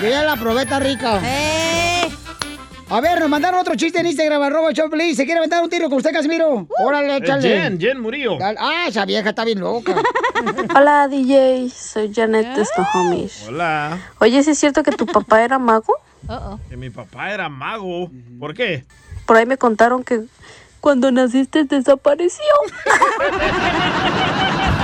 Yo 0.00 0.08
ya 0.08 0.22
la 0.24 0.36
probé, 0.36 0.62
está 0.62 0.78
rica. 0.80 1.20
¡Eh! 1.22 2.08
A 2.90 3.00
ver, 3.00 3.18
nos 3.18 3.28
mandaron 3.30 3.60
otro 3.60 3.74
chiste 3.76 3.98
en 4.00 4.06
Instagram, 4.06 4.42
arroba 4.42 4.72
Choplin. 4.72 5.16
¿Se 5.16 5.24
quiere 5.24 5.38
aventar 5.38 5.62
un 5.62 5.70
tiro 5.70 5.88
con 5.88 5.98
usted, 5.98 6.12
Casimiro? 6.12 6.66
Órale, 6.84 7.14
Eh, 7.14 7.16
échale. 7.18 7.48
Jen, 7.48 7.80
Jen 7.80 8.00
Murillo. 8.00 8.36
Dale. 8.38 8.58
Ah, 8.60 8.84
esa 8.88 9.04
vieja 9.06 9.30
está 9.30 9.44
bien 9.44 9.60
loca. 9.60 9.94
Hola 10.76 11.08
DJ, 11.08 11.70
soy 11.70 12.12
Janet 12.14 12.54
de 12.54 12.64
Snohomish. 12.64 13.46
Hola. 13.48 13.98
Oye, 14.20 14.42
¿sí 14.42 14.50
es 14.50 14.58
cierto 14.58 14.82
que 14.82 14.92
tu 14.92 15.06
papá 15.06 15.42
era 15.42 15.58
mago? 15.58 15.94
Que 16.68 16.76
mi 16.76 16.90
papá 16.90 17.30
era 17.32 17.48
mago. 17.48 18.10
¿Por 18.38 18.52
qué? 18.54 18.84
Por 19.26 19.36
ahí 19.38 19.46
me 19.46 19.56
contaron 19.56 20.04
que 20.04 20.20
cuando 20.80 21.10
naciste 21.10 21.64
desapareció. 21.64 22.44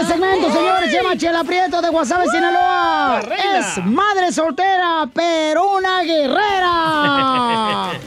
este 0.00 0.12
segmento, 0.14 0.50
señores, 0.50 0.90
se 0.90 0.96
llama 0.96 1.16
Chela 1.16 1.44
Prieto 1.44 1.82
de 1.82 1.88
Guasave, 1.90 2.26
Sinaloa. 2.28 3.20
Es 3.58 3.84
madre 3.84 4.32
soltera, 4.32 5.08
pero 5.12 5.76
una 5.76 6.02
guerrera. 6.02 7.90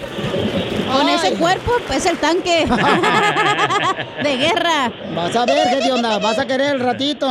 Con 0.94 1.10
ese 1.10 1.34
cuerpo, 1.34 1.72
es 1.92 2.06
el 2.06 2.18
tanque. 2.18 2.66
de 4.24 4.38
guerra. 4.38 4.92
Vas 5.16 5.36
a 5.36 5.46
ver 5.46 5.80
qué 5.82 5.92
onda, 5.92 6.20
vas 6.20 6.38
a 6.40 6.46
querer 6.46 6.76
el 6.76 6.80
ratito, 6.80 7.28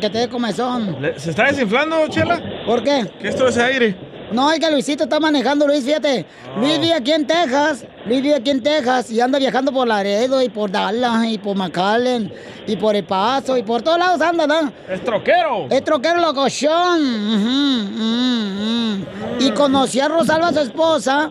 que 0.00 0.10
te 0.10 0.18
dé 0.18 0.28
comezón. 0.28 0.96
¿Se 1.16 1.30
está 1.30 1.44
desinflando, 1.44 2.06
Chela? 2.08 2.40
¿Por 2.66 2.82
qué? 2.82 3.10
¿Qué 3.20 3.28
es 3.28 3.36
todo 3.36 3.48
ese 3.48 3.62
aire? 3.62 4.09
No, 4.32 4.50
es 4.52 4.60
que 4.60 4.70
Luisito 4.70 5.04
está 5.04 5.18
manejando, 5.18 5.66
Luis, 5.66 5.84
fíjate. 5.84 6.24
Luis 6.58 6.80
vive 6.80 6.94
aquí 6.94 7.12
en 7.12 7.26
Texas, 7.26 7.84
Luis 8.06 8.22
vive 8.22 8.34
aquí 8.36 8.50
en 8.50 8.62
Texas 8.62 9.10
y 9.10 9.20
anda 9.20 9.38
viajando 9.38 9.72
por 9.72 9.88
Laredo 9.88 10.40
y 10.42 10.48
por 10.48 10.70
Dallas 10.70 11.24
y 11.26 11.38
por 11.38 11.56
McAllen 11.56 12.32
y 12.66 12.76
por 12.76 12.94
El 12.94 13.04
Paso 13.04 13.56
y 13.56 13.62
por 13.62 13.82
todos 13.82 13.98
lados 13.98 14.20
anda, 14.20 14.46
¿no? 14.46 14.72
¡Es 14.88 15.02
troquero! 15.02 15.66
Es 15.70 15.82
troquero 15.84 16.20
locochón. 16.20 17.00
Ujú, 17.00 17.90
mm. 18.04 19.04
Y 19.40 19.50
conocí 19.52 19.98
a 20.00 20.08
Rosalba, 20.08 20.52
su 20.52 20.60
esposa, 20.60 21.30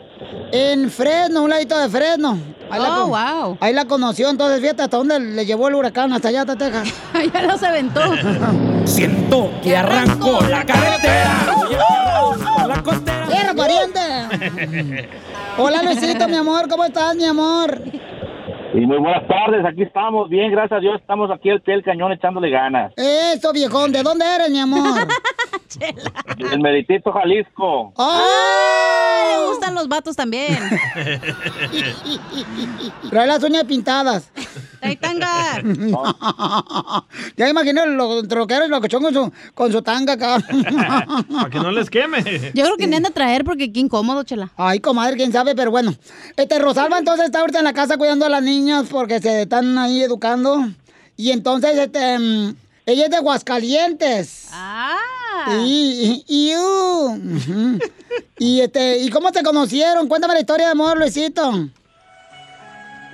en 0.51 0.89
Fresno, 0.89 1.43
un 1.43 1.49
ladito 1.49 1.77
de 1.77 1.89
Fresno. 1.89 2.37
Ahí 2.71 2.81
Oh, 2.83 3.07
wow. 3.07 3.57
Ahí 3.61 3.73
la 3.73 3.85
conoció, 3.85 4.29
entonces 4.29 4.59
fíjate 4.61 4.83
hasta 4.83 4.97
dónde 4.97 5.19
le 5.19 5.45
llevó 5.45 5.69
el 5.69 5.75
huracán, 5.75 6.11
hasta 6.13 6.27
allá, 6.27 6.41
hasta 6.41 6.55
Texas. 6.55 6.93
ya 7.33 7.41
los 7.43 7.63
aventó. 7.63 8.01
Siento 8.85 9.51
que 9.63 9.77
arranco 9.77 10.39
la 10.41 10.65
carretera. 10.65 11.55
¡Tierra, 12.59 13.53
pariente! 13.55 13.99
Hola, 15.57 15.81
Luisito, 15.83 16.27
mi 16.27 16.35
amor, 16.35 16.67
¿cómo 16.67 16.83
estás, 16.83 17.15
mi 17.15 17.23
amor? 17.23 17.81
Y 18.73 18.81
muy 18.81 18.97
buenas 18.97 19.25
tardes, 19.27 19.65
aquí 19.65 19.83
estamos, 19.83 20.29
bien, 20.29 20.51
gracias 20.51 20.77
a 20.77 20.81
Dios, 20.81 20.99
estamos 20.99 21.31
aquí 21.31 21.49
al 21.49 21.61
pie 21.61 21.75
del 21.75 21.83
cañón 21.83 22.11
echándole 22.11 22.49
ganas. 22.49 22.91
Eso, 22.97 23.53
viejón, 23.53 23.93
¿de 23.93 24.03
dónde 24.03 24.25
eres, 24.25 24.49
mi 24.49 24.59
amor? 24.59 25.07
El 26.51 26.59
Meritito, 26.59 27.11
Jalisco. 27.13 27.93
¡Ay! 27.97 29.39
Le 29.39 29.47
gustan 29.47 29.75
los 29.75 29.87
vatos 29.87 30.15
también. 30.15 30.57
Trae 33.09 33.27
las 33.27 33.41
uñas 33.43 33.63
pintadas. 33.63 34.31
Trae 34.79 34.95
tanga. 34.95 35.61
ya 37.37 37.49
imaginé 37.49 37.85
los 37.87 38.27
troqueros 38.27 38.67
y 38.67 38.71
locochón 38.71 39.03
con 39.03 39.13
su, 39.13 39.31
con 39.53 39.71
su 39.71 39.81
tanga 39.81 40.13
acá. 40.13 40.37
Para 41.31 41.49
que 41.49 41.59
no 41.59 41.71
les 41.71 41.89
queme. 41.89 42.23
Yo 42.53 42.63
creo 42.63 42.77
que 42.77 42.87
me 42.87 42.95
han 42.95 43.03
de 43.03 43.11
traer 43.11 43.43
porque 43.43 43.71
qué 43.71 43.79
incómodo, 43.79 44.23
chela. 44.23 44.51
Ay, 44.55 44.79
comadre, 44.79 45.17
quién 45.17 45.31
sabe, 45.31 45.55
pero 45.55 45.71
bueno. 45.71 45.93
Este, 46.37 46.59
Rosalba 46.59 46.97
entonces 46.97 47.25
está 47.25 47.39
ahorita 47.39 47.59
en 47.59 47.65
la 47.65 47.73
casa 47.73 47.97
cuidando 47.97 48.25
a 48.25 48.29
las 48.29 48.43
niñas 48.43 48.87
porque 48.89 49.19
se 49.19 49.43
están 49.43 49.77
ahí 49.77 50.01
educando. 50.01 50.65
Y 51.17 51.31
entonces, 51.31 51.77
este, 51.77 52.17
mm, 52.17 52.55
ella 52.85 53.03
es 53.05 53.09
de 53.09 53.17
Aguascalientes. 53.17 54.49
Ah. 54.53 54.97
Y, 55.65 56.23
y, 56.27 56.51
y, 56.51 56.55
uh, 56.55 57.79
y 58.37 58.61
este, 58.61 58.99
¿y 58.99 59.09
cómo 59.09 59.29
se 59.29 59.43
conocieron? 59.43 60.07
Cuéntame 60.07 60.33
la 60.33 60.41
historia 60.41 60.65
de 60.67 60.71
amor, 60.71 60.97
Luisito. 60.97 61.51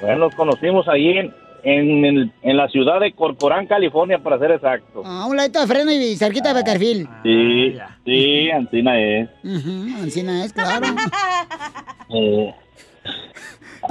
Bueno, 0.01 0.25
nos 0.25 0.35
conocimos 0.35 0.87
ahí 0.87 1.17
en, 1.17 1.33
en, 1.65 2.05
el- 2.05 2.31
en 2.43 2.57
la 2.57 2.67
ciudad 2.69 2.99
de 2.99 3.11
Corporán, 3.11 3.65
California, 3.67 4.19
para 4.19 4.37
ser 4.39 4.51
exacto. 4.51 5.03
A 5.03 5.25
un 5.25 5.35
ladito 5.35 5.59
de 5.59 5.67
freno 5.67 5.91
y 5.91 6.15
cerquita 6.15 6.49
de 6.53 6.61
Beckerfield. 6.61 7.09
Sí, 7.23 7.75
sí, 8.05 8.51
Antina 8.51 8.99
es. 8.99 9.29
Ujú, 9.43 10.03
Encina 10.03 10.45
es, 10.45 10.53
claro. 10.53 10.85
Eh, 12.09 12.53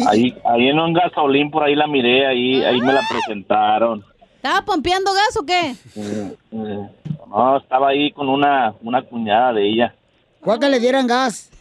ahí, 0.08 0.34
ahí 0.44 0.68
en 0.68 0.78
un 0.78 0.92
gasolín, 0.94 1.50
por 1.50 1.64
ahí 1.64 1.74
la 1.74 1.86
miré, 1.88 2.26
ahí, 2.26 2.62
ahí 2.64 2.80
me 2.80 2.92
la 2.92 3.00
presentaron. 3.08 4.04
¿Estaba 4.36 4.62
pompeando 4.64 5.12
gas 5.12 5.36
o 5.36 5.44
qué? 5.44 5.70
Eh, 5.96 6.36
eh, 6.52 6.88
no, 7.28 7.56
estaba 7.56 7.88
ahí 7.88 8.12
con 8.12 8.28
una, 8.28 8.74
una 8.82 9.02
cuñada 9.02 9.52
de 9.54 9.68
ella. 9.68 9.94
¿Cuál 10.40 10.60
que 10.60 10.68
le 10.68 10.78
dieran 10.78 11.06
gas? 11.06 11.50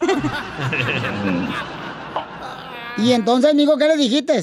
Y 2.96 3.10
entonces, 3.12 3.50
amigo, 3.50 3.76
¿qué 3.76 3.88
le 3.88 3.96
dijiste? 3.96 4.40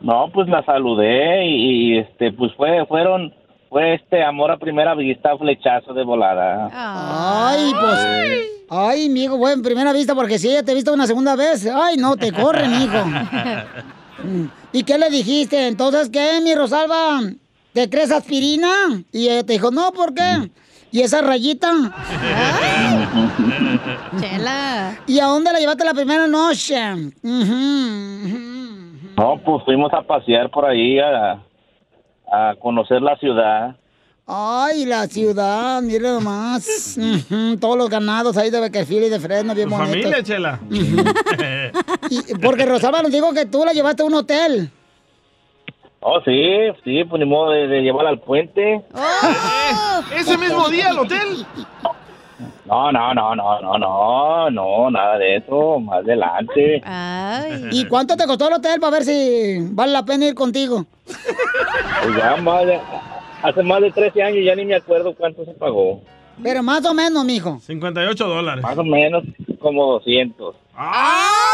No, 0.00 0.30
pues 0.32 0.48
la 0.48 0.64
saludé 0.64 1.46
y, 1.46 1.94
y, 1.94 1.98
este, 1.98 2.32
pues 2.32 2.52
fue, 2.54 2.84
fueron, 2.86 3.32
fue 3.68 3.94
este 3.94 4.22
amor 4.22 4.50
a 4.50 4.58
primera 4.58 4.94
vista, 4.94 5.36
flechazo 5.36 5.92
de 5.94 6.04
volada. 6.04 6.70
Ay, 6.72 7.72
pues. 7.80 8.56
Ay, 8.68 9.06
amigo, 9.06 9.36
bueno, 9.36 9.56
en 9.56 9.62
primera 9.62 9.92
vista, 9.92 10.14
porque 10.14 10.38
si 10.38 10.48
ella 10.48 10.62
te 10.62 10.72
ha 10.72 10.74
visto 10.74 10.92
una 10.92 11.06
segunda 11.06 11.36
vez, 11.36 11.66
ay, 11.72 11.96
no, 11.96 12.16
te 12.16 12.32
corren, 12.32 12.72
hijo. 12.82 13.04
¿Y 14.72 14.82
qué 14.82 14.98
le 14.98 15.08
dijiste? 15.08 15.68
Entonces, 15.68 16.10
¿qué, 16.10 16.40
mi 16.42 16.54
Rosalba? 16.54 17.20
¿Te 17.72 17.88
crees 17.88 18.10
aspirina? 18.10 18.72
Y 19.12 19.28
ella 19.28 19.44
te 19.44 19.52
dijo, 19.52 19.70
no, 19.70 19.92
¿por 19.92 20.14
qué? 20.14 20.50
¿Y 20.90 21.02
esa 21.02 21.20
rayita? 21.20 21.72
Chela. 24.20 24.98
¿Y 25.06 25.20
a 25.20 25.26
dónde 25.26 25.52
la 25.52 25.58
llevaste 25.58 25.84
la 25.84 25.94
primera 25.94 26.26
noche? 26.26 26.74
No, 29.16 29.40
pues 29.44 29.64
fuimos 29.64 29.92
a 29.94 30.02
pasear 30.02 30.50
por 30.50 30.64
ahí 30.66 30.98
a, 30.98 31.42
a 32.30 32.54
conocer 32.60 33.00
la 33.02 33.16
ciudad. 33.16 33.76
Ay, 34.26 34.84
la 34.84 35.06
ciudad, 35.06 35.80
mira 35.82 36.12
nomás. 36.12 36.98
Todos 37.60 37.78
los 37.78 37.88
ganados 37.88 38.36
ahí 38.36 38.50
de 38.50 38.60
Beckerfield 38.60 39.04
y 39.06 39.08
de 39.08 39.20
Fresno, 39.20 39.54
bien 39.54 39.68
Tu 39.68 39.74
bonitos. 39.76 40.02
familia, 40.02 40.22
Chela. 40.22 40.60
Y- 42.10 42.34
porque 42.42 42.66
Rosalba 42.66 43.02
nos 43.02 43.12
dijo 43.12 43.32
que 43.32 43.46
tú 43.46 43.64
la 43.64 43.72
llevaste 43.72 44.02
a 44.02 44.06
un 44.06 44.14
hotel. 44.14 44.70
Oh, 46.00 46.20
sí, 46.24 46.40
sí, 46.84 47.04
pues 47.04 47.18
ni 47.20 47.26
modo 47.26 47.50
de, 47.50 47.66
de 47.68 47.80
llevarla 47.82 48.10
al 48.10 48.20
puente. 48.20 48.82
¿Ese 50.14 50.36
mismo 50.38 50.68
día 50.68 50.90
al 50.90 50.98
hotel? 51.00 51.46
No, 52.66 52.90
no, 52.90 53.14
no, 53.14 53.34
no, 53.36 53.60
no, 53.60 53.78
no, 53.78 54.50
no, 54.50 54.90
nada 54.90 55.18
de 55.18 55.36
eso, 55.36 55.78
más 55.78 55.98
adelante. 56.00 56.82
¿Y 57.70 57.84
cuánto 57.86 58.16
te 58.16 58.26
costó 58.26 58.48
el 58.48 58.54
hotel 58.54 58.80
para 58.80 58.90
ver 58.92 59.04
si 59.04 59.58
vale 59.70 59.92
la 59.92 60.04
pena 60.04 60.26
ir 60.26 60.34
contigo? 60.34 60.84
Pues 61.04 62.16
ya 62.16 62.36
más 62.36 62.66
de- 62.66 62.80
hace 63.42 63.62
más 63.62 63.80
de 63.80 63.90
13 63.92 64.22
años 64.22 64.44
ya 64.44 64.54
ni 64.56 64.64
me 64.64 64.74
acuerdo 64.74 65.14
cuánto 65.14 65.44
se 65.44 65.52
pagó. 65.52 66.00
Pero 66.42 66.62
más 66.62 66.84
o 66.84 66.92
menos, 66.92 67.24
mijo. 67.24 67.58
58 67.60 68.26
dólares. 68.26 68.62
Más 68.62 68.76
o 68.76 68.84
menos 68.84 69.22
como 69.60 69.86
200. 69.92 70.54
¡Ay, 70.76 70.90
uno 70.90 71.04
de 71.04 71.30
los 71.30 71.45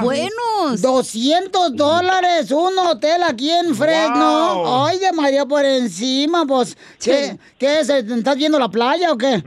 buenos! 0.00 0.80
200 0.80 1.76
dólares, 1.76 2.50
un 2.50 2.78
hotel 2.78 3.22
aquí 3.22 3.50
en 3.50 3.74
Fresno. 3.74 4.54
Wow. 4.62 4.86
Ay, 4.86 4.98
de 4.98 5.12
María 5.12 5.44
por 5.44 5.64
encima, 5.64 6.46
pues. 6.46 6.76
¿Qué, 7.02 7.36
¿Qué 7.58 7.80
es? 7.80 7.88
¿Estás 7.90 8.36
viendo 8.36 8.58
la 8.58 8.68
playa 8.68 9.12
o 9.12 9.18
qué? 9.18 9.42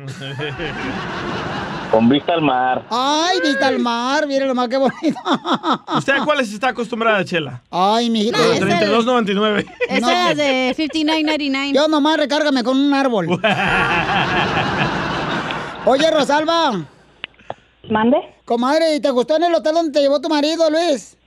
Con 1.91 2.09
vista 2.09 2.33
al 2.33 2.41
mar. 2.41 2.85
Ay, 2.89 3.39
vista 3.41 3.67
al 3.67 3.79
mar, 3.79 4.27
mira 4.27 4.45
nomás 4.45 4.67
qué 4.67 4.77
bonito. 4.77 5.19
¿Usted 5.97 6.13
a 6.13 6.25
cuáles 6.25 6.51
está 6.51 6.69
acostumbrada, 6.69 7.23
Chela? 7.23 7.61
Ay, 7.71 8.09
mijito. 8.09 8.37
A 8.37 8.55
32.99. 8.57 9.65
Esa 9.87 10.31
es 10.31 10.37
de 10.75 10.75
59.99. 10.77 11.73
Yo 11.73 11.87
nomás 11.87 12.17
recárgame 12.17 12.63
con 12.63 12.77
un 12.77 12.93
árbol. 12.93 13.27
Oye, 15.85 16.11
Rosalba. 16.11 16.85
¿Mande? 17.89 18.17
Comadre, 18.45 18.95
¿y 18.95 18.99
te 18.99 19.09
gustó 19.11 19.36
en 19.38 19.43
el 19.43 19.55
hotel 19.55 19.73
donde 19.73 19.91
te 19.91 20.01
llevó 20.01 20.19
tu 20.19 20.29
marido, 20.29 20.69
Luis? 20.69 21.17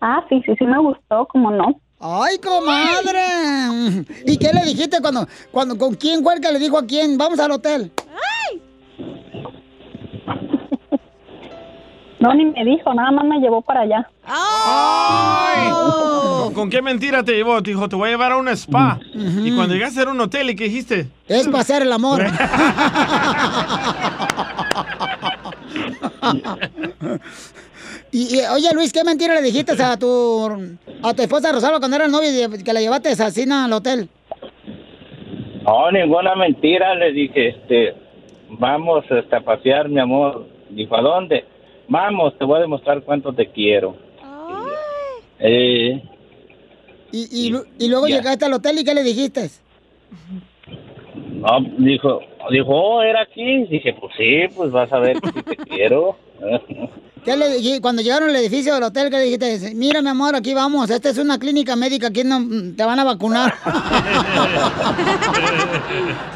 Ah, 0.00 0.24
sí, 0.28 0.42
sí, 0.44 0.52
sí 0.58 0.64
me 0.64 0.78
gustó, 0.78 1.26
¿cómo 1.30 1.50
no? 1.50 1.80
¡Ay, 2.00 2.38
comadre! 2.38 4.04
¿Y 4.26 4.36
qué 4.36 4.52
le 4.52 4.64
dijiste 4.64 5.00
cuando, 5.00 5.26
cuando, 5.52 5.78
con 5.78 5.94
quién 5.94 6.24
que 6.24 6.52
le 6.52 6.58
dijo 6.58 6.76
a 6.76 6.84
quién? 6.84 7.16
Vamos 7.16 7.38
al 7.38 7.52
hotel. 7.52 7.92
No, 12.18 12.32
ni 12.34 12.44
me 12.44 12.64
dijo, 12.64 12.94
nada 12.94 13.10
más 13.10 13.24
me 13.24 13.38
llevó 13.40 13.62
para 13.62 13.80
allá. 13.80 14.08
Ay. 14.24 15.70
¿Con, 15.72 16.54
con 16.54 16.70
qué 16.70 16.80
mentira 16.80 17.24
te 17.24 17.32
llevó? 17.32 17.60
Te 17.62 17.70
dijo, 17.70 17.88
te 17.88 17.96
voy 17.96 18.08
a 18.08 18.12
llevar 18.12 18.30
a 18.30 18.36
un 18.36 18.48
spa. 18.48 19.00
Y 19.12 19.52
cuando 19.56 19.74
llegaste 19.74 20.02
a 20.02 20.08
un 20.08 20.20
hotel, 20.20 20.50
¿y 20.50 20.54
qué 20.54 20.64
dijiste? 20.64 21.08
Es 21.26 21.48
para 21.48 21.62
hacer 21.62 21.82
el 21.82 21.92
amor. 21.92 22.24
y, 28.12 28.36
y, 28.36 28.40
oye, 28.46 28.68
Luis, 28.74 28.92
¿qué 28.92 29.04
mentira 29.04 29.34
le 29.34 29.42
dijiste 29.42 29.80
a 29.82 29.96
tu, 29.96 30.48
a 31.02 31.14
tu 31.14 31.22
esposa 31.22 31.52
Rosalba 31.52 31.78
cuando 31.78 31.96
era 31.96 32.08
novia 32.08 32.30
y 32.30 32.62
que 32.62 32.72
la 32.72 32.80
llevaste 32.80 33.10
así 33.10 33.44
al 33.50 33.72
hotel? 33.72 34.08
No, 35.64 35.90
ninguna 35.92 36.34
mentira. 36.34 36.94
Le 36.94 37.12
dije, 37.12 37.48
este, 37.48 37.94
vamos 38.50 39.04
este, 39.10 39.36
a 39.36 39.40
pasear, 39.40 39.88
mi 39.88 40.00
amor. 40.00 40.46
Dijo, 40.70 40.96
¿a 40.96 41.00
dónde? 41.02 41.44
Vamos, 41.88 42.36
te 42.38 42.44
voy 42.44 42.58
a 42.58 42.62
demostrar 42.62 43.02
cuánto 43.02 43.32
te 43.32 43.50
quiero. 43.50 43.96
Eh, 45.38 46.02
Y, 47.10 47.48
y, 47.48 47.54
y 47.78 47.88
luego 47.88 48.06
Ya. 48.08 48.16
llegaste 48.16 48.44
al 48.44 48.52
hotel 48.54 48.78
y 48.78 48.84
¿qué 48.84 48.94
le 48.94 49.02
dijiste? 49.02 49.50
no, 51.32 51.60
dijo, 51.78 52.20
dijo, 52.50 52.68
oh, 52.70 53.02
¿era 53.02 53.22
aquí? 53.22 53.64
Dije, 53.66 53.94
pues 54.00 54.12
sí, 54.16 54.54
pues 54.56 54.70
vas 54.70 54.92
a 54.92 54.98
ver 54.98 55.20
que 55.20 55.28
sí 55.30 55.42
te 55.42 55.56
quiero. 55.56 56.16
¿Qué 57.24 57.36
le 57.36 57.56
dij- 57.60 57.80
cuando 57.80 58.02
llegaron 58.02 58.30
al 58.30 58.34
edificio 58.36 58.74
del 58.74 58.82
hotel, 58.82 59.08
¿qué 59.08 59.16
le 59.18 59.22
dijiste? 59.24 59.74
Mira, 59.76 60.02
mi 60.02 60.08
amor, 60.08 60.34
aquí 60.34 60.54
vamos. 60.54 60.90
Esta 60.90 61.10
es 61.10 61.18
una 61.18 61.38
clínica 61.38 61.76
médica. 61.76 62.08
Aquí 62.08 62.24
no, 62.24 62.40
mm, 62.40 62.74
te 62.74 62.84
van 62.84 62.98
a 62.98 63.04
vacunar. 63.04 63.54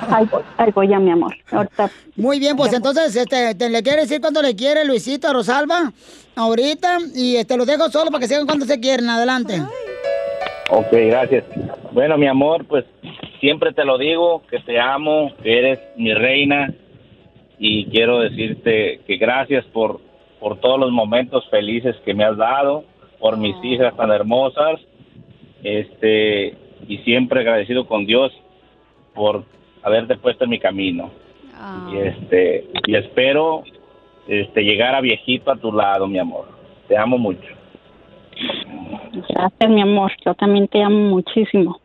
Ahí 0.08 0.26
voy, 0.30 0.42
ahí 0.58 0.70
voy 0.72 0.88
ya, 0.88 0.98
mi 1.00 1.10
amor. 1.10 1.34
Ahorita. 1.50 1.90
Muy 2.14 2.38
bien, 2.38 2.56
pues 2.56 2.72
entonces, 2.72 3.16
este, 3.16 3.56
te 3.56 3.68
le 3.68 3.82
quiere 3.82 4.02
decir 4.02 4.20
cuánto 4.20 4.42
le 4.42 4.54
quiere 4.54 4.84
Luisito 4.84 5.28
a 5.28 5.32
Rosalba 5.32 5.92
ahorita 6.36 6.98
y 7.16 7.34
este, 7.36 7.56
lo 7.56 7.64
dejo 7.66 7.90
solo 7.90 8.10
para 8.12 8.20
que 8.20 8.28
sigan 8.28 8.46
cuando 8.46 8.64
se 8.64 8.78
quieren. 8.78 9.08
Adelante. 9.10 9.60
Ok, 10.68 10.88
gracias. 10.92 11.44
Bueno, 11.92 12.18
mi 12.18 12.26
amor, 12.26 12.66
pues 12.66 12.84
siempre 13.40 13.72
te 13.72 13.84
lo 13.84 13.98
digo, 13.98 14.42
que 14.50 14.58
te 14.60 14.80
amo, 14.80 15.32
que 15.42 15.58
eres 15.58 15.78
mi 15.96 16.12
reina 16.12 16.72
y 17.58 17.86
quiero 17.86 18.20
decirte 18.20 19.00
que 19.06 19.16
gracias 19.16 19.64
por, 19.66 20.00
por 20.40 20.58
todos 20.58 20.78
los 20.78 20.90
momentos 20.90 21.48
felices 21.50 21.96
que 22.04 22.14
me 22.14 22.24
has 22.24 22.36
dado, 22.36 22.84
por 23.20 23.36
mis 23.36 23.56
hijas 23.64 23.96
tan 23.96 24.10
hermosas, 24.10 24.80
este, 25.62 26.54
y 26.88 26.98
siempre 26.98 27.40
agradecido 27.40 27.86
con 27.86 28.04
Dios 28.04 28.32
por 29.14 29.44
haberte 29.82 30.16
puesto 30.16 30.44
en 30.44 30.50
mi 30.50 30.58
camino. 30.58 31.10
Y 31.92 31.96
este, 31.98 32.66
y 32.86 32.96
espero 32.96 33.62
este 34.28 34.62
llegar 34.62 34.94
a 34.94 35.00
viejito 35.00 35.50
a 35.50 35.56
tu 35.56 35.72
lado, 35.72 36.06
mi 36.06 36.18
amor. 36.18 36.48
Te 36.88 36.98
amo 36.98 37.16
mucho. 37.16 37.55
Gracias, 39.28 39.70
mi 39.70 39.82
amor. 39.82 40.12
Yo 40.24 40.34
también 40.34 40.68
te 40.68 40.82
amo 40.82 40.98
muchísimo. 41.10 41.80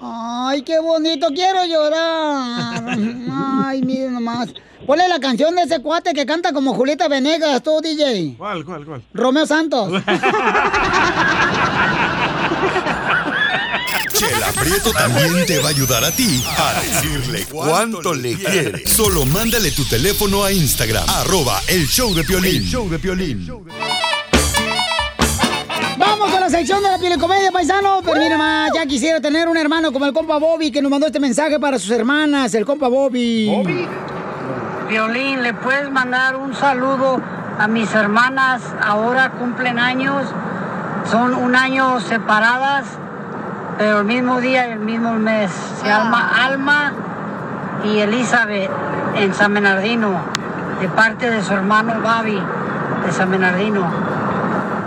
Ay, 0.00 0.62
qué 0.62 0.78
bonito, 0.78 1.26
quiero 1.34 1.64
llorar. 1.64 2.96
Ay, 3.66 3.82
miren 3.82 4.14
nomás. 4.14 4.52
Ponle 4.86 5.08
la 5.08 5.18
canción 5.18 5.54
de 5.56 5.62
ese 5.62 5.82
cuate 5.82 6.14
que 6.14 6.24
canta 6.24 6.52
como 6.52 6.72
Julieta 6.74 7.08
Venegas, 7.08 7.62
tú, 7.62 7.80
DJ. 7.82 8.36
¿Cuál, 8.38 8.64
cuál, 8.64 8.86
cuál? 8.86 9.02
Romeo 9.12 9.44
Santos. 9.44 9.92
Chela 14.18 14.52
Prieto 14.52 14.90
también 14.92 15.46
te 15.46 15.58
va 15.60 15.66
a 15.68 15.70
ayudar 15.70 16.04
a 16.04 16.10
ti 16.10 16.42
a 16.56 16.80
decirle 16.80 17.46
cuánto 17.50 18.14
le 18.14 18.34
quiere. 18.34 18.84
Solo 18.86 19.24
mándale 19.24 19.70
tu 19.70 19.84
teléfono 19.84 20.42
a 20.42 20.50
Instagram, 20.50 21.04
arroba 21.08 21.60
el 21.68 21.86
show 21.86 22.12
de 22.14 22.24
Piolín. 22.24 22.56
El 22.56 22.64
show 22.64 22.88
de 22.88 22.98
Piolín. 22.98 23.48
La 26.48 26.52
sección 26.60 26.82
de 26.82 26.88
la 26.88 26.96
piel 26.96 27.12
paisano. 27.52 28.00
Pero 28.02 28.18
mira 28.18 28.38
más, 28.38 28.70
ya 28.72 28.86
quisiera 28.86 29.20
tener 29.20 29.48
un 29.48 29.58
hermano 29.58 29.92
como 29.92 30.06
el 30.06 30.14
compa 30.14 30.38
Bobby 30.38 30.70
que 30.70 30.80
nos 30.80 30.90
mandó 30.90 31.06
este 31.06 31.20
mensaje 31.20 31.60
para 31.60 31.78
sus 31.78 31.90
hermanas, 31.90 32.54
el 32.54 32.64
compa 32.64 32.88
Bobby. 32.88 33.86
Violín, 34.88 35.42
¿le 35.42 35.52
puedes 35.52 35.90
mandar 35.90 36.36
un 36.36 36.54
saludo 36.54 37.20
a 37.58 37.68
mis 37.68 37.94
hermanas? 37.94 38.62
Ahora 38.82 39.32
cumplen 39.32 39.78
años, 39.78 40.24
son 41.10 41.34
un 41.34 41.54
año 41.54 42.00
separadas, 42.00 42.86
pero 43.76 43.98
el 43.98 44.06
mismo 44.06 44.40
día 44.40 44.70
y 44.70 44.72
el 44.72 44.80
mismo 44.80 45.12
mes. 45.16 45.50
Se 45.82 45.86
llama 45.86 46.46
Alma 46.46 46.94
y 47.84 47.98
Elizabeth 47.98 48.70
en 49.16 49.34
San 49.34 49.52
Bernardino, 49.52 50.14
de 50.80 50.88
parte 50.88 51.30
de 51.30 51.42
su 51.42 51.52
hermano 51.52 52.00
Babi 52.00 52.40
de 53.04 53.12
San 53.12 53.30
Bernardino. 53.30 54.17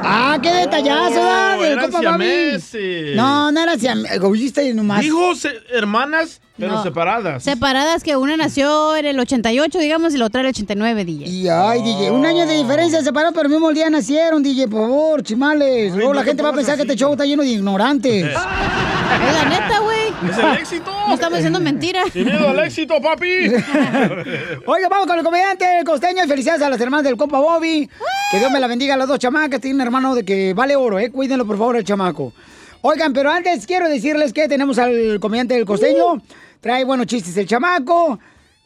Ah, 0.03 0.37
qué 0.41 0.51
detallazo, 0.51 1.13
¿verdad? 1.15 1.59
Del 1.59 1.71
eran 1.73 1.91
compa 1.91 2.11
Bobby. 2.11 2.25
siameses. 2.25 3.15
No, 3.15 3.51
no 3.51 3.59
era 3.61 3.77
siameses. 3.77 4.19
Oíste 4.21 4.73
nomás. 4.73 5.01
Dijo 5.01 5.35
se- 5.35 5.61
hermanas, 5.71 6.41
pero 6.57 6.73
No. 6.73 6.83
separadas. 6.83 7.43
Separadas 7.43 8.03
que 8.03 8.15
una 8.15 8.35
nació 8.37 8.95
en 8.95 9.05
el 9.05 9.19
88, 9.19 9.77
digamos, 9.79 10.13
y 10.13 10.17
la 10.17 10.25
otra 10.25 10.41
en 10.41 10.47
el 10.47 10.49
89, 10.51 11.05
DJ. 11.05 11.27
Y 11.29 11.47
ay, 11.47 11.81
DJ, 11.83 12.11
un 12.11 12.25
año 12.25 12.45
de 12.47 12.57
diferencia 12.57 13.01
separados, 13.03 13.33
pero 13.35 13.45
el 13.47 13.51
mismo 13.53 13.71
día 13.71 13.89
nacieron, 13.89 14.41
DJ, 14.41 14.67
por 14.67 14.81
favor, 14.81 15.23
chimales. 15.23 15.93
Luego 15.95 16.13
la 16.13 16.21
no 16.21 16.25
gente 16.25 16.41
va 16.43 16.49
a 16.49 16.53
pensar 16.53 16.75
que 16.75 16.81
este 16.83 16.95
show 16.95 17.11
está 17.11 17.25
lleno 17.25 17.43
de 17.43 17.49
ignorantes. 17.49 18.25
Es 18.25 18.33
la 19.33 19.45
neta, 19.49 19.79
güey. 19.81 19.90
Es 20.29 20.37
el 20.37 20.53
éxito. 20.53 20.91
No 21.07 21.13
estamos 21.13 21.37
diciendo 21.37 21.59
mentiras. 21.59 22.11
Sin 22.11 22.25
miedo 22.25 22.49
al 22.49 22.59
éxito, 22.59 23.01
papi. 23.01 23.47
Oiga, 24.65 24.87
vamos 24.89 25.07
con 25.07 25.17
el 25.17 25.23
comediante, 25.23 25.79
el 25.79 25.85
costeño. 25.85 26.23
y 26.23 26.27
Felicidades 26.27 26.61
a 26.61 26.69
las 26.69 26.79
hermanas 26.79 27.03
del 27.03 27.17
compa 27.17 27.39
Bobby. 27.39 27.89
Que 28.31 28.39
Dios 28.39 28.51
me 28.51 28.59
la 28.59 28.67
bendiga 28.67 28.93
a 28.93 28.97
las 28.97 29.07
dos 29.07 29.19
chamacas. 29.19 29.59
Tiene 29.61 29.75
un 29.75 29.81
hermano 29.81 30.15
de 30.15 30.23
que 30.23 30.53
vale 30.53 30.75
oro, 30.75 30.99
¿eh? 30.99 31.11
Cuídenlo, 31.11 31.45
por 31.45 31.57
favor, 31.57 31.75
el 31.75 31.83
chamaco. 31.83 32.33
Oigan, 32.81 33.13
pero 33.13 33.31
antes 33.31 33.65
quiero 33.65 33.89
decirles 33.89 34.33
que 34.33 34.47
tenemos 34.47 34.77
al 34.77 35.19
comediante 35.19 35.53
del 35.55 35.65
costeño. 35.65 36.21
Trae 36.59 36.83
buenos 36.83 37.07
chistes 37.07 37.35
el 37.37 37.47
chamaco. 37.47 38.19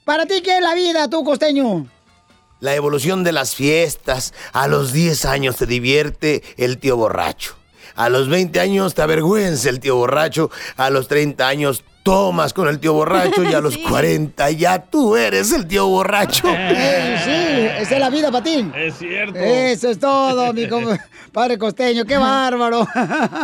¿Para 0.03 0.25
ti 0.25 0.41
qué 0.43 0.57
es 0.57 0.61
la 0.61 0.75
vida, 0.75 1.09
tú, 1.09 1.23
costeño? 1.23 1.87
La 2.59 2.75
evolución 2.75 3.23
de 3.23 3.31
las 3.31 3.55
fiestas. 3.55 4.33
A 4.53 4.67
los 4.67 4.93
10 4.93 5.25
años 5.25 5.57
te 5.57 5.65
divierte 5.65 6.43
el 6.57 6.77
tío 6.77 6.95
borracho. 6.97 7.55
A 7.95 8.09
los 8.09 8.27
20 8.29 8.59
años 8.59 8.93
te 8.93 9.01
avergüenza 9.01 9.69
el 9.69 9.79
tío 9.79 9.95
borracho. 9.95 10.51
A 10.77 10.89
los 10.89 11.07
30 11.07 11.47
años 11.47 11.83
tomas 12.03 12.53
con 12.53 12.67
el 12.67 12.79
tío 12.79 12.93
borracho. 12.93 13.43
Y 13.43 13.53
a 13.53 13.61
los 13.61 13.77
40 13.89 14.51
ya 14.51 14.79
tú 14.83 15.15
eres 15.15 15.51
el 15.53 15.67
tío 15.67 15.87
borracho. 15.87 16.47
Eh, 16.77 17.17
sí, 17.23 17.81
esa 17.83 17.93
es 17.95 17.99
la 17.99 18.09
vida, 18.09 18.31
Patín. 18.31 18.71
Es 18.75 18.97
cierto. 18.97 19.37
Eso 19.39 19.89
es 19.89 19.99
todo, 19.99 20.53
mi 20.53 20.67
com- 20.67 20.97
padre 21.31 21.57
costeño. 21.57 22.05
¡Qué 22.05 22.17
bárbaro! 22.17 22.87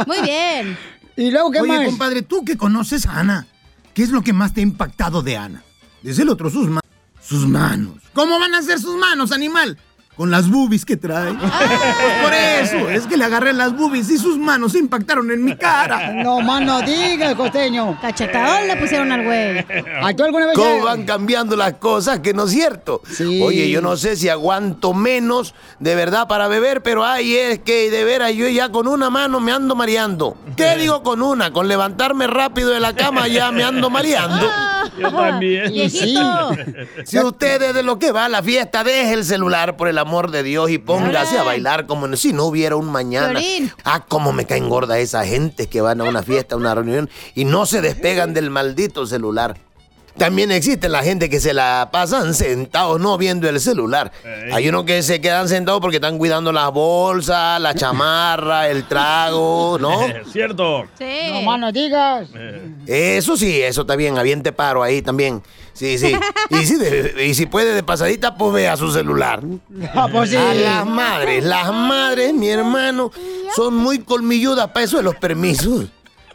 Muy 0.06 0.22
bien. 0.22 0.78
¿Y 1.16 1.32
luego 1.32 1.52
qué 1.52 1.62
Oye, 1.62 1.68
más? 1.78 1.86
compadre, 1.86 2.22
tú 2.22 2.44
que 2.46 2.58
conoces 2.58 3.06
a 3.06 3.20
Ana, 3.20 3.48
¿qué 3.94 4.04
es 4.04 4.10
lo 4.10 4.22
que 4.22 4.34
más 4.34 4.54
te 4.54 4.60
ha 4.62 4.64
impactado 4.64 5.22
de 5.22 5.38
Ana? 5.38 5.64
Desde 6.02 6.24
el 6.24 6.30
otro, 6.30 6.50
sus 6.50 6.68
manos. 6.68 6.82
Sus 7.22 7.48
manos. 7.48 7.96
¿Cómo 8.14 8.40
van 8.40 8.56
a 8.56 8.62
ser 8.62 8.80
sus 8.80 8.96
manos, 8.98 9.32
animal? 9.32 9.78
Con 10.16 10.30
las 10.30 10.50
boobies 10.50 10.86
que 10.86 10.98
trae. 10.98 11.34
Pues 11.34 11.52
por 12.22 12.34
eso, 12.34 12.90
es 12.90 13.08
que 13.08 13.18
le 13.18 13.24
agarré 13.24 13.54
las 13.54 13.76
boobies 13.76 14.10
y 14.10 14.18
sus 14.18 14.38
manos 14.38 14.74
se 14.74 14.80
impactaron 14.80 15.32
en 15.32 15.44
mi 15.44 15.56
cara. 15.56 16.12
No 16.24 16.42
más 16.42 16.62
no 16.62 16.82
digas, 16.82 17.34
costeño. 17.36 17.98
Cachetadón 18.02 18.68
le 18.68 18.76
pusieron 18.76 19.12
al 19.12 19.24
güey. 19.24 19.66
¿A 20.04 20.14
tú 20.16 20.24
alguna 20.24 20.48
vez 20.48 20.56
¿Cómo 20.56 20.84
van 20.84 21.06
cambiando 21.06 21.56
las 21.56 21.74
cosas? 21.74 22.20
Que 22.20 22.34
no 22.34 22.44
es 22.44 22.52
cierto. 22.52 23.02
Oye, 23.42 23.70
yo 23.70 23.82
no 23.82 23.96
sé 23.96 24.16
si 24.16 24.30
aguanto 24.30 24.94
menos 24.94 25.56
de 25.80 25.96
verdad 25.96 26.28
para 26.28 26.48
beber, 26.48 26.84
pero 26.84 27.06
ay, 27.06 27.36
es 27.36 27.60
que 27.60 27.90
de 27.90 28.04
veras 28.04 28.34
yo 28.34 28.48
ya 28.50 28.70
con 28.70 28.88
una 28.88 29.10
mano 29.10 29.40
me 29.40 29.52
ando 29.52 29.76
mareando. 29.76 30.38
¿Qué 30.56 30.76
digo 30.76 31.04
con 31.04 31.22
una? 31.22 31.52
Con 31.52 31.68
levantarme 31.68 32.28
rápido 32.28 32.70
de 32.72 32.80
la 32.80 32.94
cama 32.94 33.28
ya 33.28 33.52
me 33.52 33.64
ando 33.64 33.90
mareando. 33.90 34.48
Yo 34.98 35.12
también. 35.12 35.74
Y 35.74 35.90
sí. 35.90 36.18
Si 37.06 37.20
usted 37.20 37.74
de 37.74 37.84
lo 37.84 38.00
que 38.00 38.12
va 38.12 38.26
a 38.26 38.30
la 38.30 38.44
fiesta, 38.44 38.84
deje 38.84 39.14
el 39.14 39.24
celular 39.24 39.78
por 39.78 39.88
el 39.88 39.98
amor 39.98 40.32
de 40.32 40.44
Dios 40.44 40.70
y 40.70 40.78
póngase 40.78 41.38
a 41.38 41.44
bailar 41.44 41.86
como 41.86 42.16
si 42.16 42.34
no 42.34 42.46
hubiera 42.46 42.76
un 42.76 42.92
mañana. 42.92 43.40
Ah, 43.84 44.06
cómo 44.08 44.34
me 44.34 44.46
caen 44.46 44.70
gorda 44.70 45.00
esa 45.00 45.26
gente 45.26 45.68
que 45.68 45.82
van 45.82 46.02
a 46.02 46.04
una 46.04 46.24
fiesta, 46.24 46.56
a 46.56 46.58
una 46.58 46.76
reunión 46.76 47.10
y 47.36 47.46
no 47.46 47.66
se 47.66 47.82
despegan 47.82 48.34
del 48.34 48.50
maldito 48.50 49.06
celular. 49.06 49.58
También 50.18 50.52
existe 50.52 50.90
la 50.90 51.04
gente 51.04 51.30
que 51.30 51.40
se 51.40 51.54
la 51.54 51.90
pasan 51.92 52.34
sentados, 52.34 53.00
no 53.00 53.18
viendo 53.18 53.48
el 53.50 53.60
celular. 53.60 54.12
Hay 54.52 54.68
unos 54.70 54.84
que 54.84 55.02
se 55.04 55.22
quedan 55.22 55.48
sentados 55.48 55.80
porque 55.82 55.98
están 55.98 56.18
cuidando 56.18 56.52
las 56.52 56.72
bolsas, 56.72 57.60
la 57.62 57.74
chamarra, 57.74 58.70
el 58.70 58.88
trago, 58.88 59.78
¿no? 59.80 60.02
Cierto. 60.32 60.86
Sí. 60.98 61.06
No 61.34 61.42
más 61.44 61.60
no 61.60 61.72
digas. 61.72 62.28
Eso 62.86 63.38
sí, 63.38 63.62
eso 63.62 63.82
está 63.82 63.96
bien, 63.96 64.18
aviente 64.18 64.52
paro 64.52 64.84
ahí 64.84 65.02
también. 65.02 65.42
Sí, 65.74 65.98
sí. 65.98 66.14
Y 66.50 66.66
si, 66.66 66.76
de- 66.76 67.26
y 67.26 67.34
si 67.34 67.46
puede 67.46 67.74
de 67.74 67.82
pasadita, 67.82 68.36
pues 68.36 68.54
vea 68.54 68.76
su 68.78 68.92
celular. 68.92 69.42
Ah, 69.96 70.08
pues 70.12 70.30
sí. 70.32 70.36
A 70.36 70.54
las 70.54 70.86
madres, 70.86 71.44
las 71.44 71.72
madres, 71.74 72.34
mi 72.34 72.50
hermano, 72.50 73.12
son 73.56 73.76
muy 73.78 74.00
colmilludas 74.00 74.68
para 74.68 74.84
eso 74.86 74.98
de 74.98 75.04
los 75.04 75.16
permisos. 75.16 75.86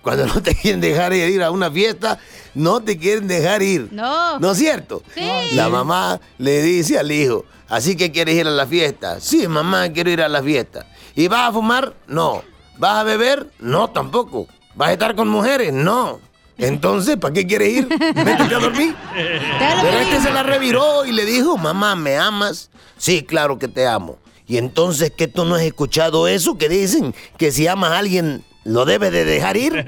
Cuando 0.03 0.27
no 0.27 0.41
te 0.43 0.55
quieren 0.55 0.81
dejar 0.81 1.13
ir 1.13 1.43
a 1.43 1.51
una 1.51 1.71
fiesta, 1.71 2.19
no 2.57 2.81
te 2.81 2.99
quieren 2.99 3.29
dejar 3.29 3.63
ir. 3.63 3.89
No. 3.93 4.39
¿No 4.39 4.53
es 4.53 4.59
cierto? 4.59 5.03
Sí. 5.15 5.55
La 5.55 5.69
mamá 5.69 6.21
le 6.39 6.63
dice 6.63 6.99
al 6.99 7.13
hijo, 7.13 7.45
¿así 7.69 7.97
que 7.97 8.11
quieres 8.11 8.35
ir 8.35 8.47
a 8.47 8.51
la 8.51 8.67
fiesta? 8.67 9.21
Sí, 9.21 9.47
mamá, 9.47 9.91
quiero 9.91 10.11
ir 10.11 10.23
a 10.23 10.29
la 10.29 10.43
fiesta. 10.43 10.87
¿Y 11.15 11.29
vas 11.29 11.51
a 11.51 11.53
fumar? 11.53 11.95
No. 12.07 12.43
¿Vas 12.79 13.01
a 13.01 13.05
beber? 13.05 13.51
No, 13.59 13.89
tampoco. 13.89 14.49
¿Vas 14.75 14.89
a 14.89 14.93
estar 14.93 15.15
con 15.15 15.29
mujeres? 15.29 15.73
No. 15.73 16.19
Entonces, 16.59 17.19
¿para 17.19 17.35
qué 17.35 17.47
quieres 17.47 17.69
ir? 17.69 17.89
Vete 17.89 18.55
a 18.55 18.59
dormir. 18.59 18.95
Pero 19.15 19.99
este 19.99 20.21
se 20.23 20.31
la 20.33 20.43
reviró 20.43 21.05
y 21.05 21.13
le 21.13 21.27
dijo, 21.27 21.59
mamá, 21.59 21.95
¿me 21.95 22.17
amas? 22.17 22.71
Sí, 22.97 23.23
claro 23.23 23.59
que 23.59 23.69
te 23.69 23.87
amo. 23.87 24.19
Y 24.47 24.57
entonces, 24.57 25.13
¿qué 25.15 25.29
tú 25.29 25.45
no 25.45 25.57
has 25.57 25.63
escuchado 25.63 26.27
eso 26.29 26.57
que 26.57 26.69
dicen? 26.71 27.15
Que 27.37 27.53
si 27.53 27.67
amas 27.67 27.93
a 27.93 27.99
alguien, 27.99 28.45
lo 28.67 28.85
debes 28.85 29.13
de 29.13 29.25
dejar 29.25 29.57
ir. 29.57 29.75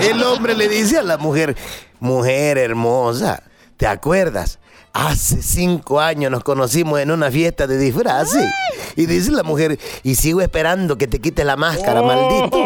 El 0.00 0.22
hombre 0.22 0.54
le 0.54 0.68
dice 0.68 0.98
a 0.98 1.02
la 1.02 1.16
mujer, 1.18 1.56
mujer 2.00 2.58
hermosa, 2.58 3.42
¿te 3.76 3.86
acuerdas? 3.86 4.58
Hace 4.92 5.40
cinco 5.42 6.00
años 6.00 6.30
nos 6.30 6.44
conocimos 6.44 7.00
en 7.00 7.10
una 7.10 7.30
fiesta 7.30 7.66
de 7.66 7.78
disfraces. 7.78 8.46
Y 8.94 9.06
dice 9.06 9.30
la 9.30 9.42
mujer, 9.42 9.78
y 10.02 10.16
sigo 10.16 10.42
esperando 10.42 10.98
que 10.98 11.06
te 11.06 11.18
quites 11.18 11.46
la 11.46 11.56
máscara, 11.56 12.02
maldito. 12.02 12.58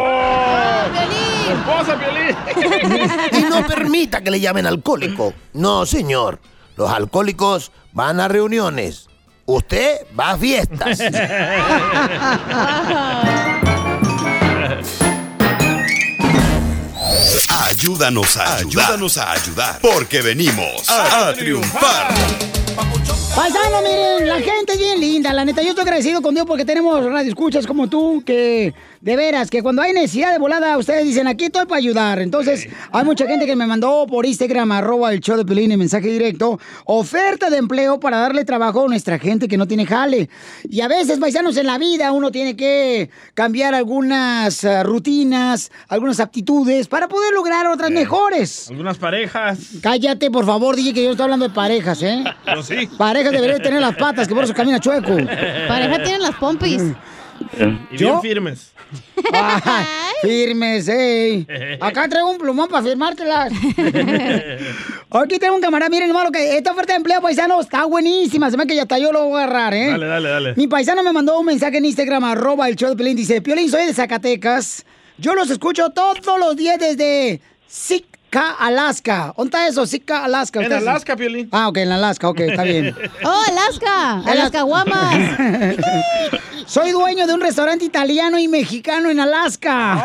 ¡Esposa, 1.53 1.97
Piolín! 2.01 2.37
Y 3.33 3.43
no 3.49 3.65
permita 3.65 4.21
que 4.23 4.33
le 4.33 4.41
llamen 4.41 4.67
alcohólico. 4.67 5.33
No, 5.53 5.87
señor. 5.87 6.41
Los 6.77 6.91
alcohólicos 6.91 7.71
van 7.93 8.19
a 8.19 8.27
reuniones. 8.27 9.09
Usted 9.49 9.99
va 10.19 10.33
a 10.33 10.37
fiestas. 10.37 10.99
Ayúdanos 17.49 18.37
a 18.37 18.57
ayudar. 18.57 18.85
Ayúdanos 18.87 19.19
a 19.19 19.33
ayudar. 19.33 19.79
Porque 19.81 20.21
venimos 20.21 20.91
a, 20.91 21.29
a 21.29 21.35
triunfar. 21.35 22.13
Paisano, 23.37 23.83
miren, 23.83 24.27
la 24.27 24.41
gente 24.41 24.73
es 24.73 24.79
bien 24.79 24.99
linda, 25.01 25.33
la 25.33 25.45
neta. 25.45 25.63
Yo 25.63 25.69
estoy 25.69 25.83
agradecido 25.83 26.21
con 26.23 26.35
Dios 26.35 26.45
porque 26.47 26.65
tenemos 26.65 27.05
radioescuchas 27.05 27.67
como 27.69 27.89
tú, 27.89 28.25
que 28.27 28.75
de 29.07 29.15
veras, 29.15 29.51
que 29.51 29.63
cuando 29.63 29.83
hay 29.83 29.93
necesidad 29.93 30.33
de 30.33 30.39
volada, 30.39 30.77
ustedes 30.77 31.05
dicen, 31.05 31.29
aquí 31.29 31.45
estoy 31.45 31.65
para 31.67 31.79
ayudar. 31.79 32.19
Entonces, 32.19 32.69
hay 32.91 33.05
mucha 33.05 33.25
gente 33.29 33.47
que 33.47 33.55
me 33.55 33.65
mandó 33.65 34.05
por 34.09 34.27
Instagram, 34.27 34.73
arroba 34.73 35.13
el 35.13 35.21
show 35.21 35.37
de 35.37 35.45
Pelín, 35.45 35.71
en 35.71 35.79
mensaje 35.79 36.09
directo, 36.09 36.59
oferta 36.87 37.49
de 37.49 37.59
empleo 37.59 38.01
para 38.01 38.19
darle 38.19 38.45
trabajo 38.45 38.85
a 38.85 38.89
nuestra 38.89 39.21
gente 39.21 39.47
que 39.47 39.57
no 39.57 39.69
tiene 39.69 39.87
jale. 39.87 40.29
Y 40.69 40.81
a 40.81 40.89
veces, 40.89 41.21
paisanos, 41.21 41.57
en 41.57 41.67
la 41.67 41.79
vida 41.79 42.11
uno 42.11 42.33
tiene 42.33 42.57
que 42.57 43.09
cambiar 43.35 43.77
algunas 43.77 44.65
eh, 44.65 44.83
rutinas, 44.83 45.71
algunas 45.87 46.19
aptitudes 46.19 46.89
para 46.89 47.07
poder 47.07 47.33
lograr 47.33 47.69
otras 47.69 47.93
mejores. 47.93 48.69
Algunas 48.71 48.99
parejas. 48.99 49.59
Cállate, 49.83 50.33
por 50.33 50.45
favor, 50.45 50.75
dije 50.75 50.93
que 50.93 51.05
yo 51.05 51.13
estoy 51.13 51.23
hablando 51.23 51.47
de 51.47 51.55
parejas, 51.55 52.03
¿eh? 52.03 52.25
Yo 52.53 52.61
sí. 52.61 52.89
Parejas 52.99 53.31
deberían 53.31 53.63
tener 53.63 53.81
las 53.81 53.95
patas, 53.95 54.27
que 54.27 54.35
por 54.35 54.43
eso 54.43 54.53
camina 54.53 54.81
chueco. 54.81 55.15
Pareja 55.69 56.03
tienen 56.03 56.23
las 56.23 56.35
pompis. 56.35 56.83
Y 57.91 57.97
¿Yo? 57.97 58.09
bien 58.09 58.21
firmes. 58.23 58.73
Ay, 59.33 59.85
firmes, 60.23 60.89
ey. 60.89 61.47
Acá 61.81 62.09
traigo 62.09 62.31
un 62.31 62.39
plumón 62.39 62.69
para 62.69 62.83
firmártelas. 62.85 63.53
Aquí 65.11 65.39
tengo 65.39 65.57
un 65.57 65.61
camarada, 65.61 65.89
miren, 65.89 66.09
hermano, 66.09 66.31
que 66.31 66.57
esta 66.57 66.73
oferta 66.73 66.93
de 66.93 66.99
empleo 66.99 67.21
paisano 67.21 67.61
está 67.61 67.85
buenísima. 67.85 68.51
Se 68.51 68.57
me 68.57 68.63
hace 68.63 68.69
que 68.69 68.77
ya 68.77 68.83
hasta 68.83 68.99
yo 68.99 69.13
lo 69.13 69.25
voy 69.27 69.41
a 69.41 69.45
agarrar, 69.45 69.75
¿eh? 69.75 69.89
Dale, 69.91 70.07
dale, 70.07 70.29
dale. 70.29 70.55
Mi 70.57 70.67
paisano 70.69 71.03
me 71.03 71.13
mandó 71.13 71.39
un 71.39 71.47
mensaje 71.47 71.79
en 71.79 71.85
Instagram, 71.85 72.25
arroba 72.25 72.69
el 72.69 72.77
show 72.77 72.91
de 72.91 72.97
Pelín. 72.97 73.17
Dice, 73.17 73.41
Piolín, 73.43 73.71
soy 73.71 73.87
de 73.87 73.95
Zacatecas. 73.95 74.85
Yo 75.19 75.35
los 75.35 75.51
escucho 75.51 75.91
todos 75.91 76.21
los 76.39 76.57
días 76.57 76.79
desde 76.79 77.41
Sitka, 78.27 78.51
Alaska. 78.59 79.33
¿Dónde 79.37 79.49
está 79.57 79.69
eso? 79.69 79.87
Sitka, 79.87 80.25
Alaska. 80.25 80.59
En 80.61 80.67
¿Ustedes- 80.67 80.83
Alaska, 80.89 81.17
Piolín. 81.17 81.49
Ah, 81.53 81.69
ok, 81.69 81.77
en 81.79 81.93
Alaska, 81.93 82.29
ok, 82.29 82.41
está 82.41 82.65
bien. 82.65 82.95
Oh, 83.25 83.43
Alaska. 83.49 84.21
Alaska 84.31 84.63
Guamas. 84.63 85.15
Soy 86.67 86.91
dueño 86.91 87.27
de 87.29 87.35
un 87.35 87.41
restaurante 87.41 87.85
italiano 87.85 88.39
y 88.39 88.49
mexicano 88.49 89.11
en 89.11 89.21
Alaska. 89.21 90.05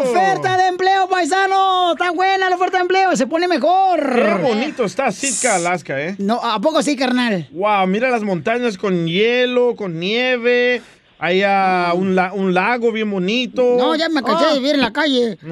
¡Oferta 0.00 0.56
de 0.56 0.68
empleo, 0.68 1.08
paisano! 1.08 1.92
¡Está 1.92 2.10
buena 2.10 2.48
la 2.48 2.56
oferta 2.56 2.78
de 2.78 2.82
empleo! 2.82 3.16
¡Se 3.16 3.26
pone 3.26 3.48
mejor! 3.48 4.14
Qué 4.14 4.34
bonito 4.42 4.84
está 4.84 5.10
Sitka, 5.12 5.56
Alaska, 5.56 6.00
¿eh? 6.00 6.14
No, 6.18 6.36
¿a 6.42 6.58
poco 6.60 6.82
sí, 6.82 6.96
carnal? 6.96 7.48
Wow, 7.52 7.86
mira 7.86 8.08
las 8.10 8.22
montañas 8.22 8.78
con 8.78 9.06
hielo, 9.06 9.74
con 9.76 9.98
nieve. 9.98 10.80
Hay 11.18 11.42
ah, 11.42 11.92
un, 11.94 12.14
la- 12.14 12.32
un 12.32 12.52
lago 12.52 12.92
bien 12.92 13.10
bonito. 13.10 13.76
No, 13.78 13.94
ya 13.94 14.08
me 14.08 14.22
cansé 14.22 14.46
de 14.46 14.54
vivir 14.58 14.74
en 14.74 14.80
la 14.80 14.92
calle. 14.92 15.38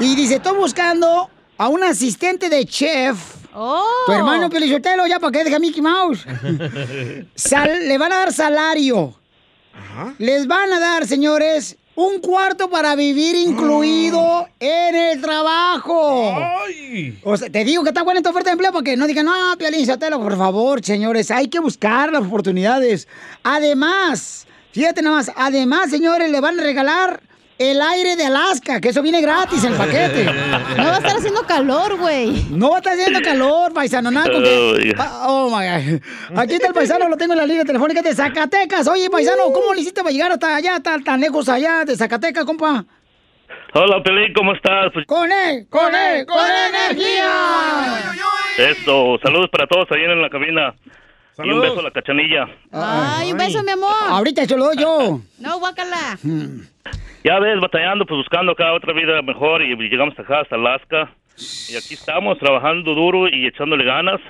y 0.00 0.14
dice, 0.16 0.36
estoy 0.36 0.56
buscando 0.56 1.30
a 1.56 1.68
un 1.68 1.82
asistente 1.82 2.48
de 2.48 2.64
chef 2.66 3.16
Tu 4.06 4.12
hermano 4.12 4.48
Pelizotelo, 4.50 5.06
ya 5.06 5.18
para 5.18 5.32
que 5.32 5.44
deje 5.44 5.56
a 5.56 5.58
Mickey 5.58 5.82
Mouse. 5.82 6.24
Sal- 7.34 7.88
le 7.88 7.98
van 7.98 8.12
a 8.12 8.18
dar 8.18 8.32
salario. 8.32 9.14
Les 10.18 10.46
van 10.46 10.72
a 10.72 10.80
dar, 10.80 11.06
señores, 11.06 11.76
un 11.98 12.20
cuarto 12.20 12.70
para 12.70 12.94
vivir 12.94 13.34
incluido 13.34 14.46
en 14.60 14.94
el 14.94 15.20
trabajo. 15.20 16.32
O 17.24 17.36
sea, 17.36 17.50
te 17.50 17.64
digo 17.64 17.82
que 17.82 17.88
está 17.88 18.04
buena 18.04 18.20
esta 18.20 18.30
oferta 18.30 18.50
de 18.50 18.52
empleo 18.52 18.70
porque 18.70 18.96
no 18.96 19.08
digan, 19.08 19.26
no, 19.26 19.32
Piolín 19.58 19.84
Sotelo, 19.84 20.20
por 20.20 20.38
favor, 20.38 20.84
señores, 20.84 21.32
hay 21.32 21.48
que 21.48 21.58
buscar 21.58 22.12
las 22.12 22.22
oportunidades. 22.22 23.08
Además, 23.42 24.46
fíjate 24.70 25.02
nada 25.02 25.16
más, 25.16 25.32
además, 25.34 25.90
señores, 25.90 26.30
le 26.30 26.40
van 26.40 26.60
a 26.60 26.62
regalar 26.62 27.20
el 27.58 27.82
aire 27.82 28.14
de 28.14 28.24
Alaska, 28.26 28.80
que 28.80 28.90
eso 28.90 29.02
viene 29.02 29.20
gratis 29.20 29.64
el 29.64 29.74
paquete. 29.74 30.24
No 30.76 30.84
va 30.84 30.94
a 30.94 30.98
estar 30.98 31.16
haciendo 31.16 31.42
calor, 31.42 31.98
güey. 31.98 32.46
No 32.50 32.70
va 32.70 32.76
a 32.76 32.78
estar 32.78 32.92
haciendo 32.92 33.20
calor, 33.20 33.72
paisano, 33.72 34.10
nada 34.10 34.30
con 34.30 34.42
que... 34.44 34.94
Oh, 35.26 35.50
my 35.50 35.66
God. 35.66 36.38
Aquí 36.38 36.54
está 36.54 36.68
el 36.68 36.74
paisano, 36.74 37.08
lo 37.08 37.16
tengo 37.16 37.32
en 37.32 37.38
la 37.40 37.46
línea 37.46 37.64
telefónica 37.64 38.00
de 38.00 38.14
Zacatecas. 38.14 38.86
Oye, 38.86 39.10
paisano, 39.10 39.52
¿cómo 39.52 39.74
le 39.74 39.80
hiciste 39.80 40.02
para 40.02 40.12
llegar 40.12 40.30
hasta 40.30 40.54
allá, 40.54 40.78
tan, 40.80 41.02
tan 41.02 41.20
lejos 41.20 41.48
allá 41.48 41.84
de 41.84 41.96
Zacatecas, 41.96 42.44
compa? 42.44 42.84
Hola, 43.74 44.02
Pelín, 44.02 44.32
¿cómo 44.34 44.54
estás? 44.54 44.92
Pues, 44.94 45.04
¡Con 45.06 45.30
él! 45.30 45.66
¡Con 45.68 45.94
él! 45.94 46.24
¡Con 46.26 46.38
energía! 46.46 48.14
esto, 48.56 49.18
saludos 49.22 49.48
para 49.50 49.66
todos 49.66 49.86
ahí 49.90 50.04
en 50.04 50.22
la 50.22 50.30
cabina. 50.30 50.74
Y 51.44 51.50
un 51.50 51.60
beso 51.60 51.78
a 51.78 51.82
la 51.82 51.90
cachanilla. 51.92 52.46
Ay, 52.72 53.30
un 53.30 53.38
beso, 53.38 53.62
mi 53.62 53.70
amor. 53.70 53.94
Ahorita 54.08 54.44
se 54.44 54.56
lo 54.56 54.64
doy 54.64 54.76
yo. 54.76 55.20
No, 55.38 55.58
guácala. 55.60 56.18
Ya 57.24 57.38
ves, 57.38 57.60
batallando, 57.60 58.06
pues 58.06 58.18
buscando 58.18 58.52
acá 58.52 58.72
otra 58.72 58.92
vida 58.92 59.20
mejor 59.22 59.62
y 59.62 59.74
llegamos 59.76 60.18
acá 60.18 60.40
hasta 60.40 60.56
Alaska. 60.56 61.10
Y 61.36 61.76
aquí 61.76 61.94
estamos 61.94 62.38
trabajando 62.38 62.94
duro 62.94 63.28
y 63.28 63.46
echándole 63.46 63.84
ganas. 63.84 64.20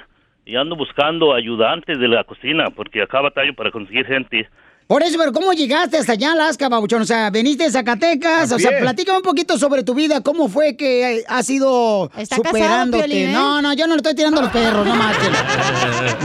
Y 0.44 0.56
ando 0.56 0.76
buscando 0.76 1.34
ayudantes 1.34 1.98
de 1.98 2.08
la 2.08 2.24
cocina, 2.24 2.70
porque 2.74 3.02
acá 3.02 3.20
batallo 3.20 3.54
para 3.54 3.70
conseguir 3.70 4.06
gente. 4.06 4.48
Por 4.88 5.02
eso, 5.02 5.18
pero 5.18 5.32
¿cómo 5.32 5.52
llegaste 5.52 5.98
hasta 5.98 6.12
allá, 6.14 6.32
Alaska, 6.32 6.70
babuchón? 6.70 7.02
O 7.02 7.04
sea, 7.04 7.28
veniste 7.28 7.64
de 7.64 7.70
Zacatecas. 7.70 8.50
A 8.50 8.56
O 8.56 8.58
sea, 8.58 8.70
platícame 8.80 9.18
un 9.18 9.22
poquito 9.22 9.58
sobre 9.58 9.82
tu 9.84 9.92
vida. 9.94 10.22
¿Cómo 10.22 10.48
fue 10.48 10.78
que 10.78 11.24
has 11.28 11.50
ido 11.50 12.10
Está 12.16 12.36
casado, 12.36 12.56
superándote? 12.56 13.04
Piolín, 13.04 13.28
¿eh? 13.28 13.32
No, 13.34 13.60
no, 13.60 13.74
yo 13.74 13.86
no 13.86 13.92
le 13.92 13.98
estoy 13.98 14.14
tirando 14.14 14.40
a 14.40 14.44
los 14.44 14.50
perros, 14.50 14.86
no 14.86 14.94
más. 14.94 15.14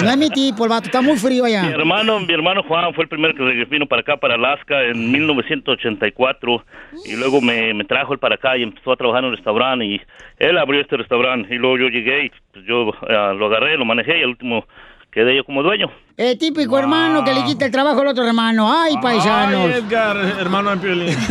No 0.01 0.09
es 0.09 0.17
mi 0.17 0.29
tipo, 0.29 0.63
el 0.63 0.69
vato. 0.69 0.85
Está 0.85 1.01
muy 1.01 1.17
frío 1.17 1.43
Mi 1.43 1.53
allá. 1.53 1.71
hermano, 1.71 2.21
mi 2.21 2.33
hermano 2.33 2.63
Juan 2.63 2.93
fue 2.93 3.03
el 3.03 3.09
primero 3.09 3.33
que 3.35 3.65
vino 3.65 3.85
para 3.85 3.99
acá, 4.01 4.15
para 4.15 4.35
Alaska, 4.35 4.81
en 4.81 5.11
1984. 5.11 6.65
Y 7.05 7.17
luego 7.17 7.41
me, 7.41 7.73
me 7.73 7.83
trajo 7.83 8.13
él 8.13 8.19
para 8.19 8.35
acá 8.35 8.57
y 8.57 8.63
empezó 8.63 8.93
a 8.93 8.95
trabajar 8.95 9.25
en 9.25 9.29
un 9.31 9.35
restaurante. 9.35 9.85
Y 9.85 10.01
él 10.39 10.57
abrió 10.57 10.79
este 10.79 10.95
restaurante. 10.95 11.53
Y 11.53 11.57
luego 11.57 11.79
yo 11.79 11.87
llegué 11.89 12.27
y 12.27 12.31
pues, 12.53 12.65
yo 12.65 12.91
eh, 13.09 13.33
lo 13.37 13.47
agarré, 13.47 13.77
lo 13.77 13.83
manejé 13.83 14.19
y 14.19 14.23
al 14.23 14.29
último 14.29 14.65
quedé 15.13 15.35
yo 15.35 15.43
como 15.43 15.63
dueño. 15.63 15.91
El 16.17 16.37
típico 16.37 16.77
hermano 16.77 17.23
que 17.23 17.33
le 17.33 17.43
quita 17.43 17.65
el 17.65 17.71
trabajo 17.71 18.01
al 18.01 18.07
otro 18.07 18.25
hermano. 18.25 18.71
Ay, 18.71 18.95
paisanos. 19.01 19.71
Ay, 19.73 19.81
Edgar, 19.81 20.17
hermano 20.39 20.71
de 20.71 20.77
Piolín. 20.77 21.15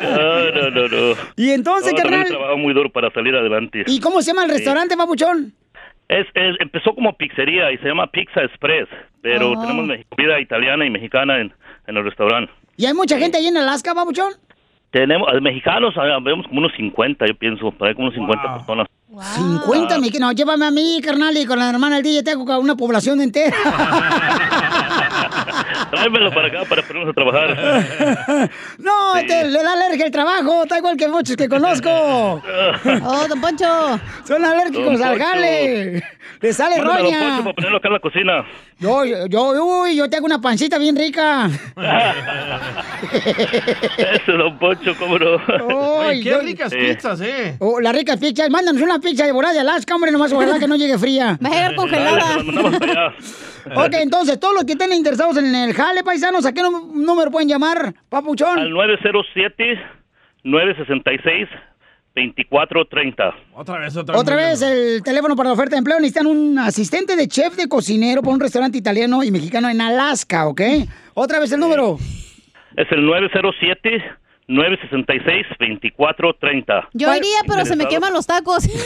No, 0.00 0.50
no, 0.50 0.70
no, 0.70 0.88
no. 0.88 1.14
Y 1.36 1.50
entonces, 1.50 1.92
No, 1.92 1.98
carnal? 2.02 2.22
he 2.22 2.28
trabajado 2.28 2.56
muy 2.56 2.74
duro 2.74 2.90
para 2.90 3.10
salir 3.12 3.34
adelante. 3.34 3.84
¿Y 3.86 4.00
cómo 4.00 4.22
se 4.22 4.28
llama 4.32 4.44
el 4.44 4.50
Sí. 4.50 4.56
restaurante, 4.56 4.96
babuchón? 4.96 5.52
Es, 6.08 6.26
es- 6.34 6.56
empezó 6.60 6.94
como 6.94 7.16
pizzería 7.16 7.70
y 7.72 7.78
se 7.78 7.86
llama 7.88 8.06
Pizza 8.10 8.42
Express, 8.42 8.88
pero 9.20 9.52
Oh. 9.52 9.60
tenemos 9.60 9.88
comida 10.08 10.40
italiana 10.40 10.86
y 10.86 10.90
mexicana 10.90 11.38
en, 11.40 11.52
en 11.86 11.96
el 11.96 12.04
restaurante. 12.04 12.50
¿Y 12.76 12.86
hay 12.86 12.94
mucha 12.94 13.18
gente 13.18 13.36
ahí 13.38 13.46
en 13.46 13.56
Alaska, 13.58 13.92
babuchón? 13.92 14.32
Tenemos, 14.90 15.28
eh, 15.34 15.40
mexicanos, 15.40 15.94
vemos 16.22 16.46
como 16.46 16.60
unos 16.60 16.72
50, 16.76 17.26
yo 17.26 17.34
pienso, 17.34 17.70
por 17.72 17.88
ahí 17.88 17.94
como 17.94 18.08
unos 18.08 18.18
50 18.18 18.56
personas. 18.56 18.86
50 19.10 19.98
mil. 19.98 20.12
No, 20.20 20.32
llévame 20.32 20.66
a 20.66 20.70
mí, 20.70 21.00
carnal, 21.04 21.36
y 21.36 21.44
con 21.44 21.58
la 21.58 21.68
hermana 21.70 21.96
del 21.96 22.04
DJ 22.04 22.22
tengo 22.22 22.58
una 22.58 22.76
población 22.76 23.20
entera. 23.20 23.56
Tráemelo 25.90 26.30
para 26.32 26.48
acá 26.48 26.60
para 26.68 26.82
ponernos 26.82 27.10
a 27.10 27.12
trabajar. 27.12 28.50
No, 28.78 29.12
te- 29.26 29.44
le 29.48 29.62
da 29.62 29.72
alergia 29.72 30.06
el 30.06 30.12
trabajo, 30.12 30.62
está 30.64 30.78
igual 30.78 30.96
que 30.96 31.08
muchos 31.08 31.36
que 31.36 31.48
conozco. 31.48 32.42
Oh, 33.04 33.26
don 33.28 33.40
Poncho. 33.40 34.00
Son 34.26 34.44
alérgicos 34.44 34.98
Don 34.98 35.02
al 35.02 35.10
Poncho. 35.16 35.24
jale. 35.24 36.02
Le 36.40 36.52
sale 36.52 36.76
Mándame 36.78 36.92
a 36.92 37.02
Don 37.02 37.04
roña. 37.04 37.18
Poncho 37.20 37.42
para 37.44 37.54
ponerlo 37.54 37.76
acá 37.78 37.88
en 37.88 37.94
la 37.94 38.00
cocina. 38.00 38.44
Yo, 38.78 39.04
yo, 39.04 39.26
yo, 39.26 39.64
uy, 39.64 39.96
yo 39.96 40.08
tengo 40.10 40.26
una 40.26 40.40
pancita 40.40 40.78
bien 40.78 40.94
rica. 40.96 41.48
Ese 43.98 44.32
Don 44.32 44.58
Poncho, 44.58 44.94
cómo 44.98 45.18
no. 45.18 45.40
Ay, 46.00 46.22
qué 46.22 46.30
yo- 46.30 46.40
ricas 46.40 46.72
pizzas, 46.72 47.20
¿eh? 47.20 47.56
Oh, 47.58 47.80
las 47.80 47.94
ricas 47.94 48.18
pizzas, 48.18 48.50
mándanos 48.50 48.82
una 48.82 48.98
pizza 49.00 49.24
de 49.24 49.32
volada 49.32 49.54
de 49.54 49.60
Alaska, 49.60 49.94
hombre, 49.94 50.10
nomás 50.12 50.32
ojalá 50.32 50.58
que 50.58 50.66
no 50.68 50.76
llegue 50.76 50.98
fría. 50.98 51.38
Va 51.44 51.48
a 51.48 51.52
llegar 51.52 51.74
congelada. 51.74 52.36
Ok, 53.76 53.94
entonces, 54.00 54.38
todos 54.40 54.54
los 54.54 54.64
que 54.64 54.72
estén 54.72 54.92
interesados 54.92 55.36
en 55.36 55.54
el 55.54 55.74
jale, 55.74 56.02
paisanos, 56.04 56.46
¿a 56.46 56.52
qué 56.52 56.62
nú- 56.62 56.92
número 56.94 57.30
pueden 57.30 57.48
llamar, 57.48 57.94
papuchón? 58.08 58.58
Al 58.58 58.70
907-966-2430. 60.44 63.34
Otra 63.54 63.78
vez, 63.78 63.96
otra 63.96 64.12
vez. 64.14 64.22
Otra 64.22 64.36
vez 64.36 64.62
el 64.62 65.02
teléfono 65.02 65.36
para 65.36 65.48
la 65.50 65.54
oferta 65.54 65.76
de 65.76 65.78
empleo. 65.78 65.98
Necesitan 65.98 66.26
un 66.26 66.58
asistente 66.58 67.16
de 67.16 67.28
chef 67.28 67.56
de 67.56 67.68
cocinero 67.68 68.22
para 68.22 68.34
un 68.34 68.40
restaurante 68.40 68.78
italiano 68.78 69.22
y 69.22 69.30
mexicano 69.30 69.68
en 69.68 69.80
Alaska, 69.80 70.46
¿ok? 70.48 70.60
Otra 71.14 71.38
vez 71.40 71.52
el 71.52 71.60
número. 71.60 71.98
Es 72.76 72.86
el 72.90 73.04
907-966-2430. 74.48 76.88
Yo 76.92 77.14
iría, 77.14 77.38
pero 77.46 77.64
se 77.64 77.76
me 77.76 77.86
queman 77.86 78.12
los 78.12 78.26
tacos. 78.26 78.68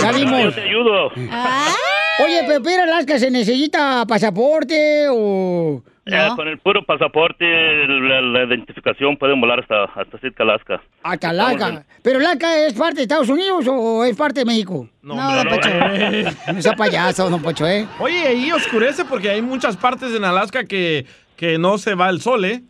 Ya 0.00 0.12
vimos. 0.12 0.42
Yo 0.42 0.52
te 0.52 0.62
ayudo. 0.62 1.06
Oye, 1.08 2.44
pero 2.46 2.62
para 2.62 2.74
ir 2.74 2.80
a 2.80 2.84
Alaska 2.84 3.18
se 3.18 3.30
necesita 3.30 4.04
pasaporte 4.06 5.06
o... 5.10 5.82
Eh, 6.06 6.28
con 6.34 6.48
el 6.48 6.58
puro 6.58 6.84
pasaporte, 6.84 7.44
la, 7.86 8.20
la 8.20 8.44
identificación, 8.44 9.16
pueden 9.16 9.40
volar 9.40 9.60
hasta, 9.60 9.84
hasta 9.84 10.18
Sitka, 10.18 10.42
Alaska. 10.42 10.82
Hasta 11.02 11.30
Alaska. 11.30 11.84
¿Pero 12.02 12.18
Alaska 12.18 12.66
es 12.66 12.74
parte 12.74 12.96
de 12.96 13.02
Estados 13.02 13.28
Unidos 13.28 13.64
o 13.68 14.04
es 14.04 14.16
parte 14.16 14.40
de 14.40 14.46
México? 14.46 14.88
No, 15.02 15.14
hombre, 15.14 15.36
don 15.36 15.48
Pocho. 15.48 15.70
No 16.54 16.62
sea 16.62 16.72
payaso, 16.72 17.30
don 17.30 17.40
Pocho, 17.42 17.66
¿eh? 17.66 17.86
Oye, 18.00 18.26
ahí 18.26 18.50
oscurece 18.50 19.04
porque 19.04 19.30
hay 19.30 19.42
muchas 19.42 19.76
partes 19.76 20.12
en 20.14 20.24
Alaska 20.24 20.64
que, 20.64 21.06
que 21.36 21.58
no 21.58 21.78
se 21.78 21.94
va 21.94 22.08
el 22.10 22.20
sol, 22.20 22.44
¿eh? 22.44 22.62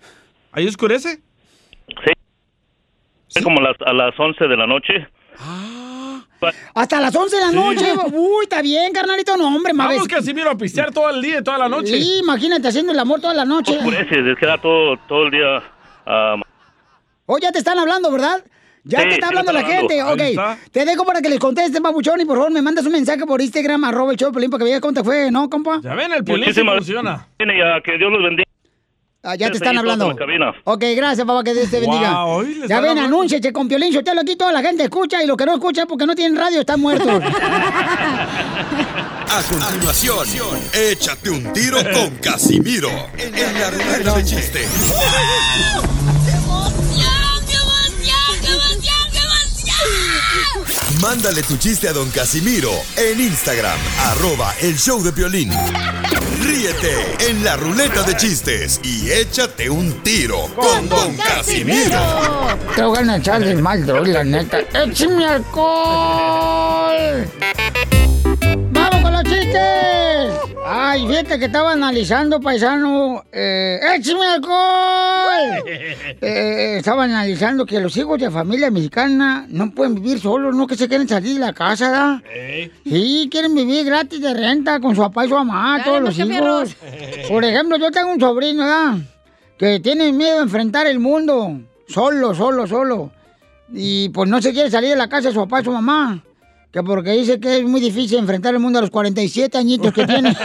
¿Ahí 0.53 0.66
oscurece? 0.66 1.20
Sí. 3.28 3.43
Como 3.43 3.61
las, 3.61 3.76
a 3.84 3.93
las 3.93 4.18
11 4.18 4.47
de 4.49 4.57
la 4.57 4.66
noche. 4.66 5.07
Hasta 6.74 7.01
las 7.01 7.14
11 7.14 7.36
de 7.36 7.43
la 7.43 7.49
Sí. 7.51 7.55
noche. 7.57 7.93
Uy, 8.12 8.45
está 8.45 8.62
bien, 8.62 8.93
carnalito. 8.93 9.36
No, 9.36 9.49
hombre, 9.49 9.72
más 9.72 9.88
Vamos 9.88 10.09
que 10.09 10.16
así 10.16 10.32
miro 10.32 10.51
a 10.51 10.57
pistear 10.57 10.91
todo 10.93 11.11
el 11.11 11.20
día 11.22 11.38
y 11.41 11.45
toda 11.45 11.59
la 11.59 11.68
noche. 11.68 12.01
Sí, 12.01 12.18
imagínate 12.22 12.68
haciendo 12.68 12.93
el 12.93 12.99
amor 12.99 13.20
toda 13.20 13.34
la 13.34 13.45
noche. 13.45 13.76
Oscurece, 13.76 14.24
se 14.24 14.36
queda 14.36 14.59
todo, 14.59 14.97
todo 15.09 15.24
el 15.24 15.30
día. 15.32 15.62
ah, 16.07 16.36
Oh, 17.26 17.38
ya 17.38 17.53
te 17.53 17.59
están 17.59 17.78
hablando, 17.78 18.11
¿verdad? 18.11 18.43
Ya 18.82 19.01
Sí, 19.03 19.09
te 19.09 19.14
está 19.14 19.26
sí, 19.28 19.30
hablando 19.32 19.53
la 19.53 19.61
están 19.61 19.76
gente. 19.78 20.01
hablando. 20.01 20.24
Ok, 20.24 20.30
está. 20.30 20.59
te 20.72 20.84
dejo 20.84 21.05
para 21.05 21.20
que 21.22 21.28
les 21.28 21.38
contestes, 21.38 21.80
papuchón, 21.80 22.20
y 22.20 22.24
por 22.24 22.38
favor 22.38 22.51
me 22.51 22.62
mandas 22.62 22.84
un 22.86 22.93
mensaje 22.93 23.24
por 23.26 23.41
Instagram, 23.41 23.84
arroba 23.84 24.11
el 24.11 24.16
show 24.18 24.30
de 24.30 24.32
Piolín, 24.32 24.51
para 24.51 24.59
que 24.64 24.70
veas 24.70 24.80
cómo 24.80 24.95
te 24.95 25.05
fue, 25.05 25.30
¿no, 25.30 25.49
compa? 25.49 25.80
Ya 25.82 25.95
ven, 25.95 26.11
el 26.12 26.24
sí 26.26 26.32
muchísimas 26.32 26.76
funciona. 26.76 27.28
que 27.38 27.99
Dios 27.99 28.11
los 28.11 28.22
bendiga. 28.22 28.49
Ah, 29.22 29.34
ya 29.34 29.50
te 29.50 29.58
están 29.58 29.76
hablando. 29.76 30.16
Ok, 30.64 30.84
gracias, 30.96 31.26
papá, 31.26 31.44
que 31.44 31.52
Dios 31.52 31.70
te 31.70 31.80
bendiga. 31.80 32.24
ya 32.66 32.80
ven, 32.80 32.90
hablando. 32.90 33.16
anúnciate 33.16 33.52
con 33.52 33.68
Piolín 33.68 33.92
Sotelo 33.92 34.22
aquí, 34.22 34.34
toda 34.34 34.50
la 34.50 34.62
gente 34.62 34.84
escucha 34.84 35.22
y 35.22 35.26
los 35.26 35.36
que 35.36 35.44
no 35.44 35.52
escuchan 35.54 35.86
porque 35.86 36.06
no 36.06 36.14
tienen 36.14 36.38
radio 36.38 36.60
están 36.60 36.80
muertos. 36.80 37.06
A 39.32 39.42
continuación, 39.42 40.58
échate 40.72 41.30
un 41.30 41.52
tiro 41.52 41.78
con 41.92 42.16
Casimiro 42.16 42.90
en 43.16 43.60
la 43.60 43.70
ruleta 43.70 44.16
de 44.16 44.24
chiste. 44.24 44.66
Mándale 51.00 51.42
tu 51.44 51.56
chiste 51.58 51.88
a 51.88 51.92
don 51.92 52.10
Casimiro 52.10 52.72
en 52.96 53.20
Instagram, 53.20 53.78
arroba 54.06 54.52
el 54.60 54.76
show 54.76 55.00
de 55.02 55.12
violín. 55.12 55.50
Ríete 56.43 57.17
en 57.29 57.45
la 57.45 57.57
ruleta 57.57 58.03
de 58.03 58.17
chistes 58.17 58.80
y 58.83 59.11
échate 59.11 59.68
un 59.68 60.03
tiro 60.03 60.49
con 60.54 60.88
don 60.88 61.17
Casimiro. 61.17 61.99
Te 62.75 62.83
voy 62.83 63.08
a 63.08 63.17
echar 63.17 63.45
de 63.45 63.54
mal, 63.57 63.84
droga, 63.84 64.08
la 64.08 64.25
neta. 64.25 64.61
¡Échame 64.72 65.26
alcohol! 65.26 67.26
¡Vamos 69.30 69.46
con 69.46 69.46
los 69.46 70.44
chistes! 70.44 70.57
Ay, 70.66 71.07
fíjate 71.07 71.38
que 71.38 71.44
estaba 71.46 71.72
analizando, 71.72 72.40
paisano. 72.40 73.24
Eh, 73.32 73.78
¡Échame 73.96 74.26
alcohol! 74.26 74.57
Eh, 76.22 76.76
estaba 76.78 77.04
analizando 77.04 77.64
que 77.64 77.80
los 77.80 77.96
hijos 77.96 78.18
de 78.18 78.30
familia 78.30 78.70
mexicana 78.70 79.46
no 79.48 79.70
pueden 79.70 79.94
vivir 79.94 80.20
solos, 80.20 80.54
no 80.54 80.66
que 80.66 80.76
se 80.76 80.86
quieren 80.86 81.08
salir 81.08 81.34
de 81.34 81.40
la 81.40 81.54
casa, 81.54 81.90
¿da? 81.90 82.22
Sí, 82.84 83.28
quieren 83.30 83.54
vivir 83.54 83.86
gratis 83.86 84.20
de 84.20 84.34
renta 84.34 84.80
con 84.80 84.94
su 84.94 85.00
papá 85.00 85.24
y 85.24 85.28
su 85.28 85.34
mamá, 85.34 85.78
Dale, 85.78 85.84
todos 85.84 86.02
los 86.02 86.18
hijos. 86.18 86.76
Por 87.26 87.44
ejemplo, 87.44 87.78
yo 87.78 87.90
tengo 87.90 88.12
un 88.12 88.20
sobrino, 88.20 88.66
¿da? 88.66 88.98
Que 89.58 89.80
tiene 89.80 90.12
miedo 90.12 90.40
a 90.40 90.42
enfrentar 90.42 90.86
el 90.86 90.98
mundo. 90.98 91.58
Solo, 91.88 92.34
solo, 92.34 92.66
solo. 92.66 93.11
Y 93.72 94.11
pues 94.11 94.28
no 94.28 94.42
se 94.42 94.52
quiere 94.52 94.70
salir 94.70 94.90
de 94.90 94.96
la 94.96 95.08
casa 95.08 95.28
de 95.28 95.34
su 95.34 95.40
papá 95.40 95.62
y 95.62 95.64
su 95.64 95.72
mamá. 95.72 96.22
Que 96.72 96.83
porque 96.84 97.11
dice 97.13 97.41
que 97.41 97.59
es 97.59 97.64
muy 97.64 97.80
difícil 97.80 98.18
enfrentar 98.18 98.55
el 98.55 98.61
mundo 98.61 98.79
a 98.79 98.83
los 98.83 98.91
47 98.91 99.59
añitos 99.59 99.92
que 99.92 100.07
tiene. 100.07 100.37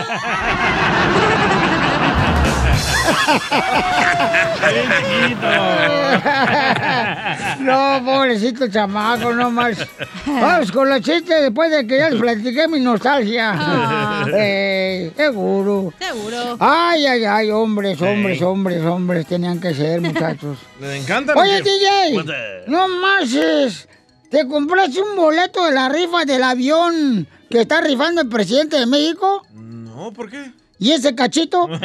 No, 7.59 8.01
pobrecito 8.03 8.67
chamaco, 8.67 9.33
no 9.33 9.51
más. 9.51 9.77
Vamos 10.25 10.71
con 10.71 10.89
los 10.89 11.01
chistes 11.01 11.41
después 11.43 11.71
de 11.71 11.85
que 11.85 11.97
ya 11.97 12.09
les 12.09 12.19
platiqué 12.19 12.67
mi 12.67 12.79
nostalgia. 12.79 13.53
Ah. 13.55 14.25
Eh, 14.33 15.11
seguro. 15.15 15.93
Seguro. 15.99 16.57
Ay, 16.59 17.05
ay, 17.05 17.25
ay, 17.25 17.51
hombres, 17.51 18.01
hombres, 18.01 18.41
hombres, 18.41 18.83
hombres, 18.83 19.25
tenían 19.27 19.59
que 19.59 19.73
ser, 19.73 20.01
muchachos. 20.01 20.57
Le 20.81 20.97
encanta. 20.97 21.33
Oye, 21.35 21.61
DJ, 21.61 22.65
no 22.67 22.87
mames. 22.87 23.87
Te 24.35 24.45
compraste 24.49 24.99
un 25.01 25.15
boleto 25.15 25.63
de 25.63 25.71
la 25.71 25.87
rifa 25.87 26.25
del 26.25 26.43
avión 26.43 27.25
que 27.49 27.61
está 27.61 27.79
rifando 27.79 28.19
el 28.19 28.27
presidente 28.27 28.75
de 28.77 28.85
México. 28.85 29.41
No, 29.53 30.11
¿por 30.11 30.29
qué? 30.29 30.51
¿Y 30.77 30.91
ese 30.91 31.15
cachito? 31.15 31.69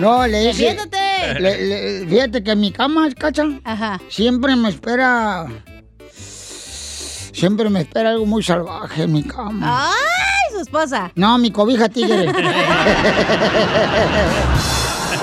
No, 0.00 0.26
le 0.28 0.40
dije. 0.48 0.76
Le- 1.40 2.00
le- 2.02 2.06
fíjate 2.08 2.42
que 2.44 2.52
en 2.52 2.60
mi 2.60 2.70
cama, 2.72 3.08
cacha. 3.18 3.44
Ajá. 3.64 4.00
Siempre 4.08 4.54
me 4.56 4.68
espera. 4.68 5.46
Siempre 7.32 7.68
me 7.68 7.80
espera 7.82 8.10
algo 8.10 8.24
muy 8.26 8.42
salvaje 8.44 9.02
en 9.04 9.12
mi 9.12 9.22
cama. 9.24 9.90
¡Ay, 9.90 10.54
su 10.54 10.60
esposa! 10.60 11.10
No, 11.16 11.36
mi 11.38 11.50
cobija 11.50 11.88
tigre. 11.88 12.28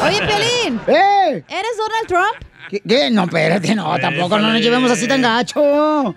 Oye, 0.06 0.20
Pelín. 0.20 0.80
¡Eh! 0.88 1.44
¿Eres 1.48 1.78
Donald 1.78 2.08
Trump? 2.08 2.36
¿Qué? 2.70 2.82
qué? 2.88 3.10
No, 3.12 3.24
espérate, 3.24 3.76
no, 3.76 3.98
tampoco 4.00 4.38
no 4.40 4.52
nos 4.52 4.62
llevemos 4.62 4.92
así 4.92 5.08
tan 5.08 5.22
gacho. 5.22 6.16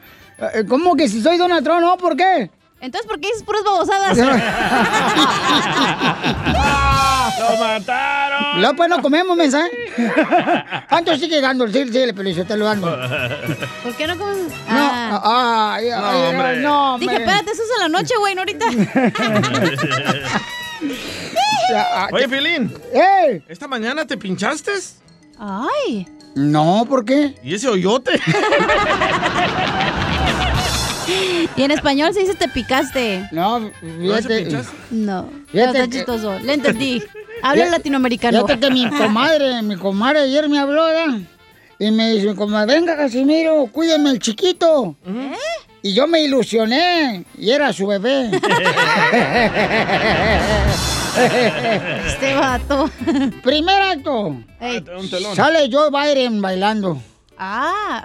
Eh, 0.55 0.65
¿Cómo 0.69 0.95
que 0.97 1.09
si 1.09 1.20
soy 1.23 1.37
Donald 1.37 1.65
Trump? 1.65 1.81
No, 1.81 1.97
¿por 1.97 2.16
qué? 2.16 2.51
Entonces, 2.81 3.09
¿por 3.11 3.19
qué 3.20 3.27
dices 3.29 3.43
puras 3.43 3.62
babosadas? 3.65 4.16
¡Lo 7.39 7.57
mataron! 7.59 8.61
No, 8.61 8.75
pues 8.77 8.89
no 8.89 9.03
comemos, 9.03 9.37
mensaje. 9.37 9.70
Antes 10.89 11.20
sigue 11.20 11.41
dando, 11.41 11.66
sí, 11.69 11.85
sí, 11.87 12.07
le 12.07 12.15
pelizo, 12.15 12.45
te 12.45 12.57
lo 12.57 12.65
dando. 12.66 12.87
¿Por 13.83 13.95
qué 13.97 14.07
no 14.07 14.16
comes? 14.16 14.39
No, 14.69 14.79
Ah. 14.91 15.75
ay, 15.75 15.91
ay, 15.91 16.01
No, 16.01 16.07
ay, 16.09 16.35
hombre. 16.35 16.57
no, 16.61 16.95
hombre. 16.95 17.09
Dije, 17.09 17.20
espérate, 17.23 17.51
eso 17.51 17.62
es 17.62 17.69
en 17.77 17.81
la 17.93 17.99
noche, 17.99 18.15
güey, 18.19 18.35
no 18.35 18.41
ahorita. 18.43 18.66
Ya, 21.70 22.09
Oye, 22.12 22.27
Pilín, 22.29 22.73
¡Eh! 22.95 23.43
¿esta 23.47 23.69
mañana 23.69 24.07
te 24.07 24.16
pinchaste? 24.16 24.70
Ay. 25.39 26.07
No, 26.34 26.86
¿por 26.88 27.05
qué? 27.05 27.34
¿Y 27.42 27.55
ese 27.55 27.68
hoyote? 27.68 28.12
Y 31.56 31.62
en 31.62 31.70
español 31.70 32.12
se 32.14 32.20
dice 32.20 32.34
te 32.34 32.48
picaste. 32.48 33.28
No, 33.32 33.59
¿No 33.60 33.70
se 34.16 34.22
fíjate. 34.44 34.56
No. 34.90 35.28
Fíjate 35.50 35.70
Está 35.78 35.84
que- 35.84 35.96
chistoso. 35.96 36.38
Le 36.40 36.52
entendí. 36.55 37.02
Habla 37.42 37.64
Fíjate- 37.64 37.70
latinoamericano. 37.78 38.46
Fíjate 38.46 38.60
que 38.60 38.70
mi 38.72 38.88
comadre, 38.90 39.62
mi 39.62 39.76
comadre 39.76 40.20
ayer 40.20 40.48
me 40.48 40.59
habló, 40.59 40.84
¿verdad? 40.84 41.18
Y 41.80 41.90
me 41.90 42.10
dice, 42.12 42.34
comadre, 42.34 42.74
venga, 42.74 42.96
Casimiro, 42.96 43.66
cuídeme 43.72 44.10
el 44.10 44.18
chiquito. 44.18 44.96
¿Eh? 45.06 45.32
Y 45.82 45.94
yo 45.94 46.06
me 46.09 46.20
ilusioné, 46.22 47.24
y 47.38 47.50
era 47.50 47.72
su 47.72 47.86
bebé. 47.86 48.30
Este 52.06 52.35
vato. 52.35 52.90
Primer 53.43 53.82
acto. 53.82 54.36
Telón. 55.10 55.36
Sale 55.36 55.68
Joe 55.70 55.90
Biden 55.90 56.40
bailando. 56.40 57.01
Ah. 57.39 58.05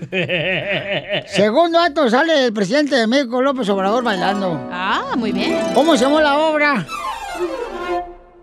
Segundo 1.26 1.78
acto, 1.80 2.08
sale 2.08 2.46
el 2.46 2.52
presidente 2.52 2.96
de 2.96 3.06
México, 3.06 3.42
López 3.42 3.68
Obrador, 3.68 4.04
bailando. 4.04 4.68
Ah, 4.70 5.14
muy 5.16 5.32
bien. 5.32 5.58
¿Cómo 5.74 5.96
se 5.96 6.04
llamó 6.04 6.20
la 6.20 6.38
obra? 6.38 6.86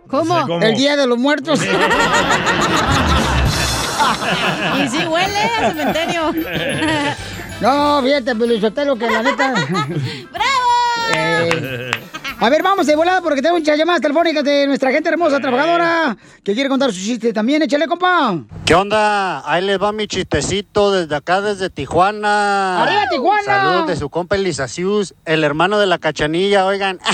¿Cómo? 0.07 0.35
sé 0.35 0.41
cómo. 0.41 0.61
El 0.61 0.76
Día 0.76 0.95
de 0.95 1.07
los 1.07 1.17
Muertos. 1.17 1.59
Y 4.84 4.88
sí 4.89 5.05
huele 5.05 5.39
a 5.39 5.69
cementerio. 5.69 6.34
No, 7.61 8.01
fíjate, 8.03 8.35
Pelizotelo, 8.35 8.95
que 8.97 9.09
la 9.09 9.23
neta... 9.23 9.53
¡Bravo! 10.31 10.65
Eh, 11.15 11.91
A 12.38 12.49
ver, 12.49 12.62
vamos 12.62 12.86
de 12.86 12.95
volada 12.95 13.22
porque 13.22 13.41
tengo 13.41 13.57
muchas 13.57 13.78
llamadas 13.78 14.02
telefónicas 14.02 14.44
de 14.44 14.68
nuestra 14.68 14.91
gente 14.91 15.07
hermosa, 15.07 15.40
trabajadora, 15.40 16.18
que 16.44 16.53
quiere 16.53 16.68
contar 16.70 16.91
su 16.91 16.99
chiste 16.99 17.32
también. 17.32 17.62
Échale, 17.62 17.88
compa. 17.88 18.38
¿Qué 18.66 18.76
onda? 18.76 19.49
Ahí 19.49 19.64
les 19.64 19.82
va 19.82 19.94
mi 19.94 20.06
chistecito 20.06 20.91
desde 20.91 21.16
acá, 21.16 21.40
desde 21.40 21.70
Tijuana. 21.70 22.84
¡Arriba, 22.84 23.07
Tijuana! 23.10 23.44
Saludos 23.45 23.88
de 23.88 23.95
su 23.95 24.10
compa 24.10 24.36
Elisacius, 24.36 25.16
el 25.24 25.45
hermano 25.45 25.80
de 25.80 25.86
la 25.88 25.98
cachanilla, 25.98 26.66
oigan. 26.66 26.99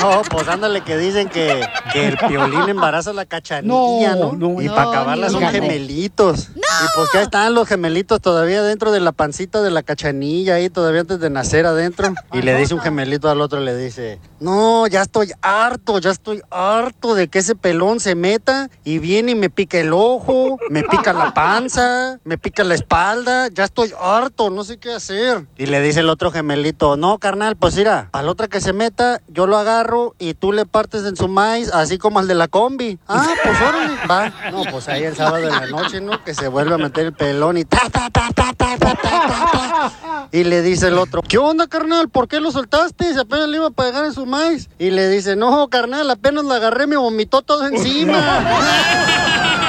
No, 0.00 0.22
pues 0.30 0.48
ándale 0.48 0.82
que 0.82 0.96
dicen 0.98 1.28
que, 1.28 1.66
que 1.92 2.08
el 2.08 2.18
piolín 2.18 2.68
embaraza 2.68 3.10
a 3.10 3.12
la 3.12 3.24
cachanilla, 3.24 4.14
No, 4.14 4.32
¿no? 4.32 4.48
no, 4.54 4.62
y 4.62 4.66
no, 4.66 4.74
para 4.74 4.90
acabarla 4.90 5.30
son 5.30 5.42
gemelitos. 5.48 6.48
Y 6.54 6.86
pues 6.94 7.14
ahí 7.14 7.22
están 7.22 7.54
los 7.54 7.66
gemelitos 7.66 8.20
todavía 8.20 8.62
dentro 8.62 8.92
de 8.92 9.00
la 9.00 9.12
pancita 9.12 9.62
de 9.62 9.70
la 9.70 9.82
cachanilla, 9.82 10.56
ahí 10.56 10.68
todavía 10.68 11.00
antes 11.00 11.20
de 11.20 11.30
nacer 11.30 11.66
adentro. 11.66 12.12
Y 12.32 12.42
le 12.42 12.56
dice 12.56 12.74
un 12.74 12.80
gemelito 12.80 13.30
al 13.30 13.40
otro, 13.40 13.60
le 13.60 13.76
dice, 13.76 14.18
no, 14.40 14.86
ya 14.86 15.02
estoy 15.02 15.32
harto, 15.40 15.98
ya 15.98 16.10
estoy 16.10 16.42
harto 16.50 17.14
de 17.14 17.28
que 17.28 17.38
ese 17.38 17.54
pelón 17.54 18.00
se 18.00 18.14
meta 18.14 18.68
y 18.84 18.98
viene 18.98 19.32
y 19.32 19.34
me 19.34 19.48
pica 19.50 19.78
el 19.78 19.92
ojo, 19.92 20.58
me 20.68 20.82
pica 20.82 21.12
la 21.12 21.32
panza, 21.32 22.18
me 22.24 22.36
pica 22.36 22.64
la 22.64 22.74
espalda, 22.74 23.48
ya 23.48 23.64
estoy 23.64 23.92
harto, 24.00 24.50
no 24.50 24.64
sé 24.64 24.78
qué 24.78 24.92
hacer. 24.92 25.46
Y 25.56 25.66
le 25.66 25.80
dice 25.80 26.00
el 26.00 26.10
otro 26.10 26.30
gemelito, 26.30 26.96
no, 26.96 27.18
carnal, 27.18 27.56
pues 27.56 27.76
mira, 27.76 28.10
al 28.12 28.28
otro 28.28 28.48
que 28.48 28.60
se 28.60 28.72
meta, 28.72 29.20
yo 29.28 29.46
lo 29.46 29.56
agarro 29.56 29.85
y 30.18 30.34
tú 30.34 30.52
le 30.52 30.66
partes 30.66 31.04
en 31.04 31.16
su 31.16 31.28
maíz, 31.28 31.70
así 31.72 31.98
como 31.98 32.18
al 32.18 32.26
de 32.26 32.34
la 32.34 32.48
combi. 32.48 32.98
Ah, 33.06 33.26
pues 33.42 33.60
órale, 33.60 33.94
va. 34.10 34.50
No, 34.50 34.64
pues 34.70 34.88
ahí 34.88 35.04
el 35.04 35.14
sábado 35.16 35.38
en 35.38 35.50
la 35.50 35.66
noche, 35.66 36.00
¿no? 36.00 36.22
Que 36.24 36.34
se 36.34 36.48
vuelve 36.48 36.74
a 36.74 36.78
meter 36.78 37.06
el 37.06 37.12
pelón 37.12 37.56
y 37.56 37.64
ta, 37.64 37.88
ta, 37.90 38.10
ta, 38.10 38.28
ta, 38.34 38.52
ta, 38.52 38.76
ta, 38.76 38.94
ta, 38.94 38.96
ta. 38.96 40.28
Y 40.32 40.44
le 40.44 40.62
dice 40.62 40.88
el 40.88 40.98
otro, 40.98 41.22
¿qué 41.22 41.38
onda, 41.38 41.66
carnal? 41.66 42.08
¿Por 42.08 42.26
qué 42.28 42.40
lo 42.40 42.50
soltaste? 42.50 43.12
Si 43.12 43.18
apenas 43.18 43.48
le 43.48 43.58
iba 43.58 43.68
a 43.68 43.70
pegar 43.70 44.04
en 44.04 44.12
su 44.12 44.26
maíz. 44.26 44.68
Y 44.78 44.90
le 44.90 45.08
dice, 45.08 45.36
no, 45.36 45.68
carnal, 45.68 46.10
apenas 46.10 46.44
la 46.44 46.56
agarré, 46.56 46.86
me 46.86 46.96
vomitó 46.96 47.42
todo 47.42 47.66
encima. 47.66 48.18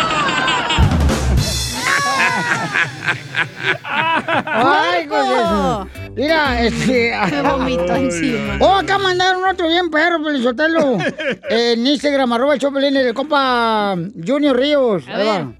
¡Ay, 3.83 5.07
güey! 5.07 5.96
Mira, 6.17 6.63
este. 6.65 7.13
Me 7.31 7.41
vomitó 7.43 7.95
encima. 7.95 8.57
Oh, 8.59 8.73
acá 8.73 8.97
mandaron 8.97 9.45
otro 9.45 9.67
bien 9.67 9.89
perro, 9.89 10.21
Pelizotelo. 10.23 10.97
en 11.49 11.85
Instagram, 11.85 12.33
arroba 12.33 12.55
el 12.55 12.59
Chopelín, 12.59 12.97
el 12.97 13.13
compa 13.13 13.95
Junior 14.25 14.57
Ríos. 14.57 15.07
A 15.07 15.15
Ahí 15.15 15.27
va. 15.27 15.53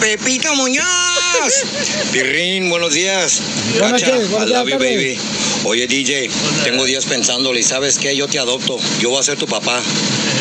Pepito 0.00 0.54
Muñoz. 0.54 0.84
Pirrín, 2.12 2.70
buenos 2.70 2.94
días. 2.94 3.40
Buenas 3.78 4.00
Gacha, 4.00 4.14
noches, 4.14 4.30
buenas 4.30 4.48
I 4.48 4.52
love 4.52 4.68
you, 4.68 4.78
baby. 4.78 5.18
Oye, 5.64 5.86
DJ, 5.86 6.30
tengo 6.64 6.84
días 6.84 7.04
pensándole 7.04 7.60
y 7.60 7.62
¿sabes 7.62 7.98
qué? 7.98 8.16
Yo 8.16 8.28
te 8.28 8.38
adopto. 8.38 8.78
Yo 9.00 9.10
voy 9.10 9.18
a 9.20 9.22
ser 9.22 9.36
tu 9.38 9.46
papá. 9.46 9.80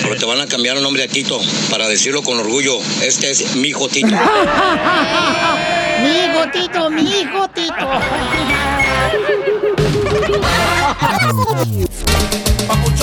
Pero 0.03 0.15
te 0.15 0.25
van 0.25 0.39
a 0.39 0.47
cambiar 0.47 0.77
el 0.77 0.83
nombre 0.83 1.03
a 1.03 1.07
Tito 1.07 1.41
para 1.69 1.87
decirlo 1.89 2.21
con 2.23 2.39
orgullo. 2.39 2.79
Este 3.01 3.31
es 3.31 3.55
mi 3.55 3.69
hijo 3.69 3.89
Tito. 3.89 4.07
Mi 6.03 6.09
hijo 6.09 6.45
Tito, 6.53 6.89
mi 6.91 7.01
hijo 7.01 7.47
Tito. 7.49 7.73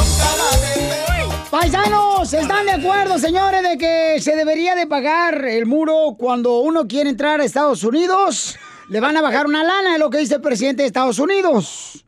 Paisanos, 1.55 2.35
¿están 2.35 2.67
de 2.67 2.73
acuerdo, 2.73 3.17
señores, 3.17 3.63
de 3.63 3.79
que 3.79 4.21
se 4.21 4.35
debería 4.35 4.75
de 4.75 4.89
pagar 4.89 5.45
el 5.45 5.67
muro 5.67 6.17
cuando 6.19 6.59
uno 6.59 6.89
quiere 6.89 7.11
entrar 7.11 7.41
a 7.41 7.45
Estados 7.45 7.85
Unidos? 7.85 8.57
Le 8.89 8.99
van 8.99 9.17
a 9.17 9.23
bajar 9.23 9.47
una 9.47 9.63
lana, 9.63 9.93
es 9.93 10.01
lo 10.01 10.11
que 10.11 10.19
dice 10.19 10.35
el 10.35 10.41
presidente 10.41 10.83
de 10.83 10.89
Estados 10.89 11.21
Unidos. 11.21 12.04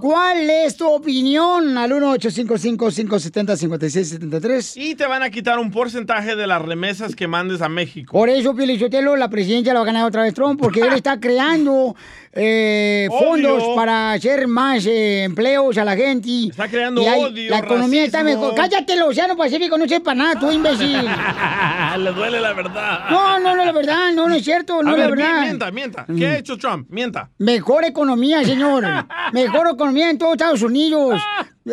¿Cuál 0.00 0.48
es 0.48 0.76
tu 0.76 0.86
opinión? 0.88 1.76
Al 1.76 1.90
1-855-570-5673. 1.90 4.72
Y 4.76 4.94
te 4.94 5.06
van 5.06 5.22
a 5.22 5.30
quitar 5.30 5.58
un 5.58 5.70
porcentaje 5.70 6.36
de 6.36 6.46
las 6.46 6.62
remesas 6.62 7.14
que 7.16 7.26
mandes 7.26 7.60
a 7.62 7.68
México. 7.68 8.12
Por 8.12 8.28
eso, 8.28 8.54
Pielichotelo, 8.54 9.16
la 9.16 9.28
presidencia 9.28 9.72
la 9.74 9.80
va 9.80 9.84
a 9.84 9.86
ganar 9.86 10.04
otra 10.06 10.22
vez 10.22 10.34
Trump, 10.34 10.60
porque 10.60 10.80
él 10.80 10.92
está 10.94 11.18
creando 11.18 11.96
eh, 12.32 13.08
fondos 13.18 13.64
para 13.74 14.12
hacer 14.12 14.46
más 14.46 14.86
eh, 14.86 15.24
empleos 15.24 15.76
a 15.78 15.84
la 15.84 15.96
gente. 15.96 16.48
Está 16.50 16.68
creando 16.68 17.02
Y 17.02 17.06
hay- 17.06 17.24
odio, 17.24 17.50
La 17.50 17.58
economía 17.58 18.04
está 18.04 18.22
mejor. 18.22 18.54
Cállate, 18.54 18.92
el 18.92 19.02
Océano 19.02 19.36
Pacífico 19.36 19.76
no 19.76 19.88
sepa 19.88 20.14
nada, 20.14 20.38
tú 20.38 20.50
imbécil. 20.50 20.96
Le 21.98 22.12
duele 22.12 22.40
la 22.40 22.52
verdad. 22.52 23.10
No, 23.10 23.40
no, 23.40 23.56
no, 23.56 23.64
la 23.64 23.72
verdad, 23.72 24.12
no, 24.14 24.28
no 24.28 24.34
es 24.34 24.44
cierto, 24.44 24.80
no 24.82 24.90
a 24.90 24.92
es 24.92 24.98
la 24.98 25.06
ver, 25.08 25.16
verdad. 25.16 25.40
mienta, 25.42 25.70
mienta. 25.72 26.06
¿Qué 26.16 26.26
ha 26.26 26.38
hecho 26.38 26.56
Trump? 26.56 26.86
Mienta. 26.88 27.30
Mejor 27.38 27.84
economía, 27.84 28.44
señor. 28.44 28.84
Mejor 29.44 29.68
economía 29.68 30.10
en 30.10 30.18
todos 30.18 30.32
Estados 30.32 30.62
Unidos. 30.62 31.20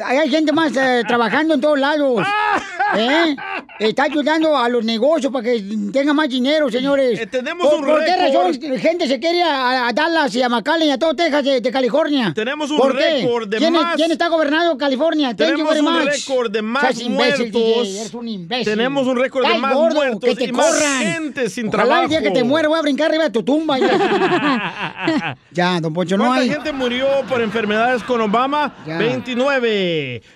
Hay 0.03 0.29
gente 0.29 0.51
más 0.51 0.75
eh, 0.75 1.03
trabajando 1.07 1.53
en 1.53 1.61
todos 1.61 1.79
lados. 1.79 2.25
¿Eh? 2.95 3.35
está 3.79 4.03
ayudando 4.03 4.57
a 4.57 4.69
los 4.69 4.83
negocios 4.83 5.31
para 5.31 5.43
que 5.43 5.61
tengan 5.91 6.15
más 6.15 6.29
dinero, 6.29 6.69
señores. 6.71 7.19
Eh, 7.19 7.27
tenemos 7.27 7.67
¿Por, 7.67 7.79
un 7.81 7.85
¿Por 7.85 8.03
qué 8.05 8.15
razón 8.15 8.53
gente 8.79 9.07
se 9.07 9.19
quiere 9.19 9.37
ir 9.39 9.43
a, 9.43 9.87
a 9.89 9.93
Dallas 9.93 10.33
y 10.35 10.41
a 10.41 10.47
McAllen 10.49 10.87
y 10.87 10.91
a 10.91 10.97
todo 10.97 11.13
Texas 11.13 11.43
de, 11.43 11.59
de 11.61 11.71
California? 11.71 12.31
Tenemos 12.33 12.71
un 12.71 12.89
récord 12.91 13.47
de 13.49 13.57
¿Quién, 13.57 13.73
más- 13.73 13.95
¿Quién 13.97 14.11
está 14.11 14.29
gobernando 14.29 14.77
California? 14.77 15.35
Thank 15.35 15.49
you 15.49 15.55
Tenemos 15.57 15.73
very 15.73 15.85
un 15.85 16.05
récord 16.05 16.49
de 16.51 16.61
más 16.61 16.99
imbécil, 17.01 17.11
muertos. 17.11 17.51
DJ, 17.51 17.99
eres 18.01 18.13
un 18.13 18.27
imbécil. 18.29 18.65
Tenemos 18.65 19.05
un 19.07 19.17
récord 19.17 19.45
de 19.47 19.57
más 19.59 19.73
gordo, 19.73 19.95
muertos 19.95 20.29
que 20.29 20.35
te 20.35 20.43
y 20.45 20.51
más 20.53 20.65
corran. 20.65 20.99
gente 21.03 21.49
sin 21.49 21.67
Ojalá 21.67 22.03
el 22.03 22.09
día 22.09 22.19
que 22.19 22.23
trabajo. 22.25 22.39
te 22.41 22.49
muera 22.49 22.67
voy 22.69 22.79
a 22.79 22.81
brincar 22.81 23.09
arriba 23.09 23.25
de 23.25 23.29
tu 23.31 23.43
tumba. 23.43 23.77
Ya, 23.77 25.37
ya 25.51 25.81
don 25.81 25.93
Poncho, 25.93 26.17
no 26.17 26.25
¿Cuánta 26.25 26.41
hay. 26.43 26.49
gente 26.49 26.71
murió 26.71 27.07
por 27.27 27.41
enfermedades 27.41 28.01
con 28.03 28.21
Obama? 28.21 28.73
Ya. 28.87 28.97
29. 28.97 29.76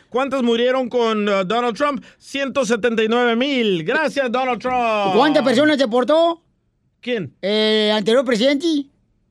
¿Cuántas 0.10 0.42
murieron 0.44 0.90
con 0.90 1.28
uh, 1.28 1.44
Donald 1.46 1.76
Trump? 1.76 2.04
179 2.18 3.36
mil. 3.36 3.84
Gracias, 3.84 4.32
Donald 4.32 4.60
Trump. 4.62 5.16
¿Cuántas 5.16 5.44
personas 5.44 5.78
deportó? 5.78 6.42
¿Quién? 7.00 7.34
Eh, 7.42 7.92
anterior 7.96 8.24
presidente. 8.26 8.68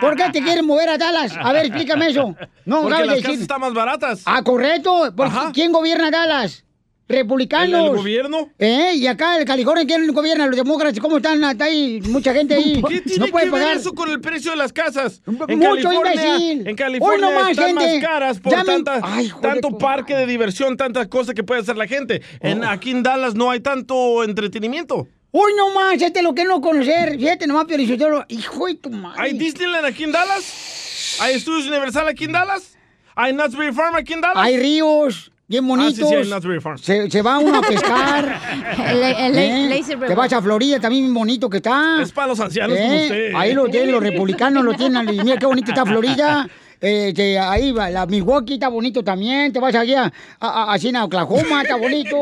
¿Por 0.00 0.16
qué 0.16 0.30
te 0.32 0.42
quieren 0.42 0.66
mover 0.66 0.88
a 0.88 0.98
Dallas? 0.98 1.32
A 1.38 1.52
ver, 1.52 1.66
explícame 1.66 2.08
eso. 2.08 2.34
No, 2.64 2.82
Porque 2.82 2.98
las 2.98 3.00
de 3.00 3.06
casas 3.16 3.22
decir. 3.22 3.40
están 3.42 3.60
más 3.60 3.74
baratas. 3.74 4.22
Ah, 4.24 4.42
correcto. 4.42 5.12
Ajá. 5.18 5.50
¿Quién 5.52 5.72
gobierna 5.72 6.10
Dallas? 6.10 6.64
Republicanos. 7.08 7.80
¿El- 7.80 7.90
el 7.90 7.96
gobierno? 7.96 8.50
¿Eh? 8.58 8.92
Y 8.96 9.06
acá 9.06 9.38
en 9.38 9.46
California, 9.46 9.84
¿quién 9.86 10.12
gobierna? 10.12 10.46
Los 10.46 10.56
demócratas. 10.56 10.98
¿Cómo 10.98 11.18
están? 11.18 11.42
Está 11.44 11.66
ahí 11.66 12.00
mucha 12.08 12.32
gente 12.34 12.54
ahí. 12.54 12.82
¿Qué 12.88 13.00
tiene 13.00 13.26
no 13.26 13.30
puede 13.32 13.44
que 13.46 13.50
ver 13.52 13.60
pagar. 13.62 13.76
eso 13.76 13.94
con 13.94 14.10
el 14.10 14.20
precio 14.20 14.50
de 14.50 14.56
las 14.56 14.72
casas? 14.72 15.22
En 15.26 15.34
Mucho 15.58 15.82
California, 15.88 16.14
imbécil. 16.36 16.66
En 16.66 16.76
California 16.76 17.30
no 17.30 17.32
más, 17.40 17.50
están 17.52 17.66
gente. 17.78 18.00
más 18.00 18.04
caras 18.04 18.40
por 18.40 18.52
tanta- 18.52 19.00
Ay, 19.02 19.28
joder, 19.28 19.52
tanto 19.52 19.78
parque 19.78 20.14
de 20.16 20.26
diversión, 20.26 20.76
tantas 20.76 21.06
cosas 21.08 21.34
que 21.34 21.44
puede 21.44 21.60
hacer 21.60 21.76
la 21.76 21.86
gente. 21.86 22.22
En, 22.40 22.64
Oh. 22.64 22.68
Aquí 22.70 22.90
en 22.90 23.02
Dallas 23.02 23.34
no 23.34 23.50
hay 23.50 23.60
tanto 23.60 24.24
entretenimiento. 24.24 25.06
Hoy 25.30 25.52
no 25.56 25.70
más, 25.74 26.00
este 26.00 26.22
lo 26.22 26.34
que 26.34 26.44
no 26.44 26.60
conocer. 26.60 27.18
Fíjate 27.18 27.46
nomás, 27.46 27.66
Pio 27.66 27.76
Lichotelo. 27.76 28.24
Hijo 28.28 28.66
de 28.66 28.74
tu 28.76 28.90
madre. 28.90 29.20
¿Hay 29.22 29.32
Disneyland 29.34 29.84
aquí 29.84 30.04
en 30.04 30.12
Dallas? 30.12 31.18
¿Hay 31.20 31.34
Estudios 31.36 31.66
Universal 31.68 32.08
aquí 32.08 32.24
en 32.24 32.32
Dallas? 32.32 32.76
¿Hay 33.14 33.32
Nuts 33.32 33.54
Berry 33.54 33.72
Farm 33.72 33.94
aquí 33.96 34.14
en 34.14 34.22
Dallas? 34.22 34.36
Hay 34.42 34.56
ríos. 34.56 35.30
Bien 35.48 35.62
Ah, 35.64 35.68
bonitos. 35.68 36.08
sí, 36.08 36.14
sí, 36.24 36.60
Farm. 36.60 36.78
se, 36.78 37.08
se 37.10 37.22
va 37.22 37.38
uno 37.38 37.58
a 37.58 37.62
pescar. 37.62 38.40
El- 38.90 39.02
el- 39.36 39.38
¿Eh? 39.70 39.84
Te 40.08 40.14
vas 40.14 40.32
a 40.32 40.42
Florida, 40.42 40.80
también 40.80 41.04
bien 41.04 41.14
bonito 41.14 41.48
que 41.48 41.58
está. 41.58 42.02
Es 42.02 42.10
para 42.10 42.28
los 42.28 42.40
ancianos 42.40 42.76
como 42.76 42.96
usted. 42.96 43.32
Ahí 43.34 43.54
lo 43.54 43.66
tienen, 43.68 43.92
los 43.92 44.02
republicanos 44.02 44.64
lo 44.64 44.74
tienen. 44.74 45.06
Mira 45.06 45.36
qué 45.36 45.46
bonito 45.46 45.70
está 45.70 45.86
Florida. 45.86 46.48
Que 46.80 47.38
ahí 47.38 47.72
va, 47.72 47.90
la 47.90 48.06
Milwaukee 48.06 48.54
está 48.54 48.68
bonito 48.68 49.02
también. 49.02 49.52
Te 49.52 49.58
vas 49.60 49.74
allá 49.74 50.12
a, 50.40 50.72
a, 50.72 50.76
en 50.76 50.96
Oklahoma, 50.96 51.62
está 51.62 51.76
bonito. 51.76 52.16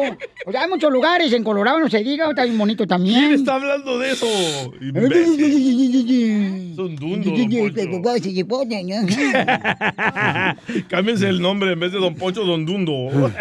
O 0.46 0.52
sea, 0.52 0.62
hay 0.62 0.68
muchos 0.68 0.92
lugares. 0.92 1.32
En 1.32 1.42
Colorado 1.44 1.80
no 1.80 1.88
se 1.88 2.02
diga, 2.02 2.28
está 2.28 2.44
bien 2.44 2.56
bonito 2.56 2.86
también. 2.86 3.18
¿Quién 3.20 3.32
está 3.32 3.54
hablando 3.56 3.98
de 3.98 4.12
eso? 4.12 4.26
Son 6.76 6.96
dundo, 6.96 7.30
don 7.30 7.50
Poncho. 7.50 7.90
Cámbiense 10.88 11.28
el 11.28 11.40
nombre 11.40 11.72
en 11.72 11.80
vez 11.80 11.92
de 11.92 11.98
Don 11.98 12.14
Poncho, 12.14 12.44
Don 12.44 12.64
Dundo. 12.64 12.92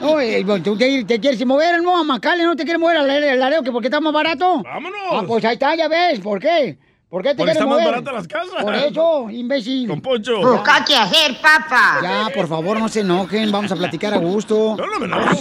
No, 0.00 0.20
eh, 0.20 0.44
tú 0.62 0.76
te, 0.76 1.04
te 1.04 1.20
quieres 1.20 1.44
mover, 1.44 1.82
no, 1.82 1.96
a 1.98 2.04
Macale, 2.04 2.44
no 2.44 2.56
te 2.56 2.64
quieres 2.64 2.80
mover 2.80 2.96
al 2.96 3.10
al 3.42 3.64
que 3.64 3.72
porque 3.72 3.88
está 3.88 4.00
más 4.00 4.12
barato. 4.12 4.62
¡Vámonos! 4.62 4.98
Ah, 5.12 5.24
pues 5.26 5.44
ahí 5.44 5.54
está, 5.54 5.74
ya 5.74 5.88
ves, 5.88 6.20
¿por 6.20 6.40
qué? 6.40 6.78
¿Por 7.16 7.22
qué 7.22 7.30
te 7.30 7.36
Porque 7.36 7.52
quieres 7.52 7.62
están 7.62 7.68
más 7.70 7.82
baratas 7.82 8.12
las 8.12 8.28
casas. 8.28 8.62
Por 8.62 8.74
eso, 8.74 9.30
imbécil. 9.30 9.88
Don 9.88 10.02
Poncho. 10.02 10.36
Busca 10.36 10.84
qué 10.86 10.96
hacer, 10.96 11.34
papá. 11.40 12.00
Ya, 12.02 12.28
por 12.34 12.46
favor, 12.46 12.78
no 12.78 12.90
se 12.90 13.00
enojen, 13.00 13.50
vamos 13.50 13.72
a 13.72 13.76
platicar 13.76 14.12
a 14.12 14.18
gusto. 14.18 14.76
Yo 14.76 14.86
no 14.86 15.00
me 15.00 15.06
enojo. 15.06 15.34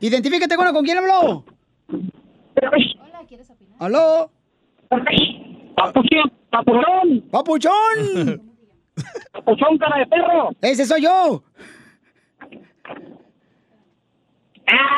Identifícate, 0.00 0.56
bueno, 0.56 0.72
¿con 0.72 0.84
quién 0.84 0.98
habló? 0.98 1.44
¿Aló? 3.78 4.32
Papuchón, 5.76 6.32
papuchón, 6.50 7.20
¡Papuchón! 7.30 8.42
papuchón, 9.32 9.78
cara 9.78 9.98
de 10.00 10.06
perro. 10.06 10.50
¡Ese 10.60 10.86
soy 10.86 11.02
yo! 11.02 11.44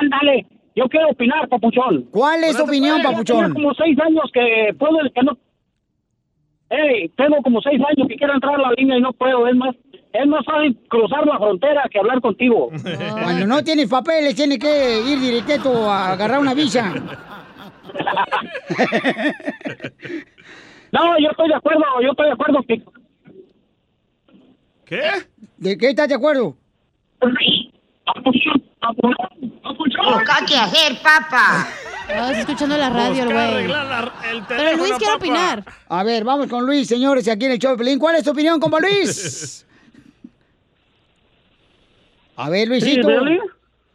Ándale, 0.01 0.47
yo 0.74 0.89
quiero 0.89 1.10
opinar, 1.10 1.47
papuchón. 1.51 2.09
¿Cuál 2.12 2.44
es 2.44 2.56
tu 2.56 2.64
opinión, 2.64 3.02
papuchón? 3.02 3.52
Tengo 3.52 3.55
como 3.55 3.74
seis 3.74 3.98
años 4.01 4.24
que 4.32 4.74
puedo, 4.78 4.97
que 5.14 5.22
no... 5.22 5.36
Ey, 6.70 7.09
tengo 7.16 7.40
como 7.43 7.61
seis 7.62 7.81
años 7.81 8.09
que 8.09 8.16
quiero 8.16 8.35
entrar 8.35 8.55
a 8.57 8.62
la 8.62 8.73
línea 8.77 8.99
y 8.99 9.01
no 9.01 9.12
puedo. 9.12 9.47
Es 9.47 9.57
más, 9.57 9.74
es 10.12 10.27
más 10.27 10.45
fácil 10.45 10.78
cruzar 10.89 11.27
la 11.27 11.39
frontera 11.39 11.89
que 11.90 11.99
hablar 11.99 12.20
contigo. 12.20 12.70
Cuando 13.23 13.47
no 13.47 13.65
tienes 13.65 13.89
papeles, 13.89 14.35
tienes 14.35 14.59
que 14.59 15.01
ir 15.07 15.19
directo 15.19 15.90
a 15.90 16.12
agarrar 16.12 16.40
una 16.40 16.55
visa. 16.55 16.93
No, 20.90 21.19
yo 21.19 21.28
estoy 21.31 21.49
de 21.49 21.55
acuerdo, 21.55 21.85
yo 22.03 22.11
estoy 22.11 22.27
de 22.27 22.32
acuerdo 22.32 22.62
que... 22.66 22.82
¿Qué? 24.86 25.03
¿De 25.59 25.77
qué 25.77 25.90
estás 25.90 26.09
de 26.09 26.15
acuerdo? 26.15 26.57
Busca 29.61 30.47
qué 30.47 30.57
hacer, 30.57 30.97
papá. 31.03 31.69
Estás 32.09 32.39
escuchando 32.39 32.76
la 32.78 32.89
radio, 32.89 33.24
güey. 33.26 33.68
Pero 34.48 34.76
Luis 34.78 34.93
quiere 34.94 35.14
opinar. 35.14 35.62
A 35.89 36.02
ver, 36.02 36.24
vamos 36.24 36.47
con 36.47 36.64
Luis, 36.64 36.89
señores, 36.89 37.28
aquí 37.28 37.44
en 37.44 37.52
el 37.52 37.59
show 37.59 37.72
de 37.72 37.78
Pelín. 37.78 37.98
¿Cuál 37.98 38.16
es 38.16 38.24
tu 38.24 38.30
opinión, 38.30 38.59
compa 38.59 38.80
Luis? 38.80 39.66
A 42.36 42.48
ver, 42.51 42.68
Luisito. 42.68 43.09
¿Violín? 43.09 43.40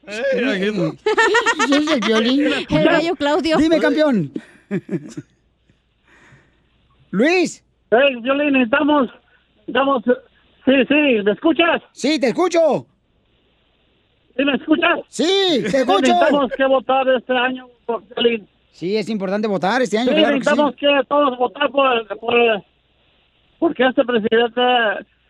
Eh, 0.05 0.21
aquí. 0.49 0.97
¿Sí 1.65 1.85
el 1.93 1.99
violín? 2.01 2.41
El 2.69 2.83
gallo 2.83 3.15
Claudio. 3.15 3.57
Dime, 3.57 3.79
campeón. 3.79 4.33
Luis. 7.11 7.63
Hey, 7.89 8.15
Violín, 8.21 8.51
necesitamos... 8.53 9.09
necesitamos... 9.59 10.03
Sí, 10.65 10.71
sí, 10.89 11.23
¿me 11.23 11.31
escuchas? 11.31 11.81
Sí, 11.93 12.19
te 12.19 12.27
escucho. 12.27 12.85
¿Sí 14.35 14.43
me 14.43 14.55
escuchas? 14.55 14.99
Sí, 15.07 15.63
te 15.71 15.77
escucho. 15.77 16.01
Necesitamos 16.01 16.51
que 16.57 16.65
votar 16.65 17.07
este 17.09 17.33
año. 17.33 17.67
Sí, 18.71 18.97
es 18.97 19.09
importante 19.09 19.47
votar 19.47 19.81
este 19.81 19.97
año, 19.97 20.09
Sí, 20.11 20.15
claro 20.17 20.27
que 20.27 20.33
sí. 20.33 20.39
necesitamos 20.39 20.75
que 20.75 20.87
todos 21.07 21.37
votar 21.37 21.69
por, 21.69 22.07
por- 22.19 22.63
porque 23.59 23.85
este 23.87 24.03
presidente 24.03 24.61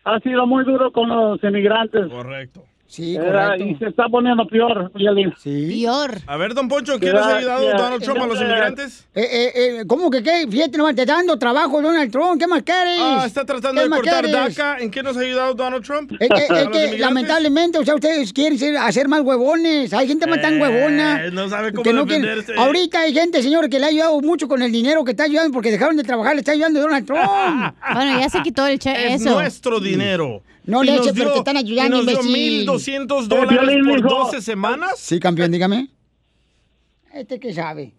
ha 0.04 0.20
sido 0.20 0.46
muy 0.46 0.64
duro 0.64 0.90
con 0.92 1.08
los 1.08 1.42
inmigrantes. 1.44 2.06
Correcto. 2.10 2.64
Sí, 2.94 3.16
Eh, 3.16 3.18
correcto. 3.18 3.64
y 3.64 3.74
se 3.74 3.86
está 3.86 4.08
poniendo 4.08 4.46
peor, 4.46 4.92
Violín. 4.94 5.32
Sí. 5.42 5.66
Peor. 5.82 6.12
A 6.28 6.36
ver, 6.36 6.54
Don 6.54 6.68
Poncho, 6.68 6.94
¿en 6.94 7.00
qué 7.00 7.12
nos 7.12 7.26
ha 7.26 7.36
ayudado 7.38 7.68
Donald 7.76 8.02
Trump 8.04 8.20
a 8.22 8.26
los 8.26 8.40
inmigrantes? 8.40 9.06
Eh, 9.16 9.22
eh, 9.32 9.52
eh, 9.80 9.84
¿Cómo 9.88 10.10
que 10.10 10.22
qué? 10.22 10.46
Fíjate, 10.48 10.78
nomás, 10.78 10.94
te 10.94 11.02
está 11.02 11.14
dando 11.14 11.36
trabajo 11.36 11.82
Donald 11.82 12.12
Trump. 12.12 12.38
¿Qué 12.40 12.46
más 12.46 12.62
quieres? 12.62 12.98
Ah, 13.00 13.24
está 13.26 13.44
tratando 13.44 13.80
¿Qué 13.82 13.88
de 13.88 13.94
cortar 13.96 14.24
quieres? 14.24 14.56
DACA. 14.56 14.78
¿En 14.78 14.90
qué 14.92 15.02
nos 15.02 15.16
ha 15.16 15.20
ayudado 15.20 15.54
Donald 15.54 15.84
Trump? 15.84 16.12
Es 16.20 16.28
que, 16.28 16.34
¿A 16.34 16.38
es 16.38 16.46
que 16.48 16.62
inmigrantes? 16.62 17.00
lamentablemente, 17.00 17.78
o 17.78 17.84
sea, 17.84 17.96
ustedes 17.96 18.32
quieren 18.32 18.58
ser- 18.58 18.76
hacer 18.76 19.08
más 19.08 19.22
huevones. 19.22 19.92
Hay 19.92 20.06
gente 20.06 20.28
más 20.28 20.40
tan 20.40 20.54
Eh, 20.54 20.62
huevona. 20.62 21.30
no 21.32 21.48
sabe 21.48 21.72
cómo 21.72 21.82
que 21.82 21.92
no 21.92 22.04
defenderse. 22.04 22.52
Ahorita 22.56 23.00
hay 23.00 23.12
gente, 23.12 23.42
señor, 23.42 23.68
que 23.68 23.80
le 23.80 23.86
ha 23.86 23.88
ayudado 23.88 24.20
mucho 24.20 24.46
con 24.46 24.62
el 24.62 24.70
dinero 24.70 25.02
que 25.02 25.10
está 25.10 25.24
ayudando 25.24 25.52
porque 25.52 25.72
dejaron 25.72 25.96
de 25.96 26.04
trabajar. 26.04 26.34
Le 26.34 26.40
está 26.42 26.52
ayudando 26.52 26.80
Donald 26.80 27.04
Trump. 27.06 27.20
Bueno, 27.94 28.20
ya 28.20 28.28
se 28.28 28.40
quitó 28.42 28.66
el 28.68 28.78
che 28.78 29.14
Es 29.14 29.20
eso. 29.22 29.34
nuestro 29.34 29.80
dinero. 29.80 30.42
No 30.66 30.82
le 30.82 30.92
nos 30.96 31.06
eche, 31.06 31.12
pero 31.14 31.26
dio- 31.26 31.32
te 31.34 31.38
están 31.40 31.56
ayudando, 31.56 31.96
y 32.02 32.06
nos 32.06 32.06
dio 32.06 32.20
imbécil. 32.22 32.66
1.200 32.66 33.24
Eh, 33.24 33.28
dólares 33.28 33.76
por 33.86 33.96
mijo. 34.02 34.08
12 34.08 34.40
semanas. 34.40 34.92
Sí, 34.98 35.20
campeón, 35.20 35.50
dígame. 35.52 35.88
Este 37.12 37.38
que 37.38 37.52
sabe. 37.52 37.92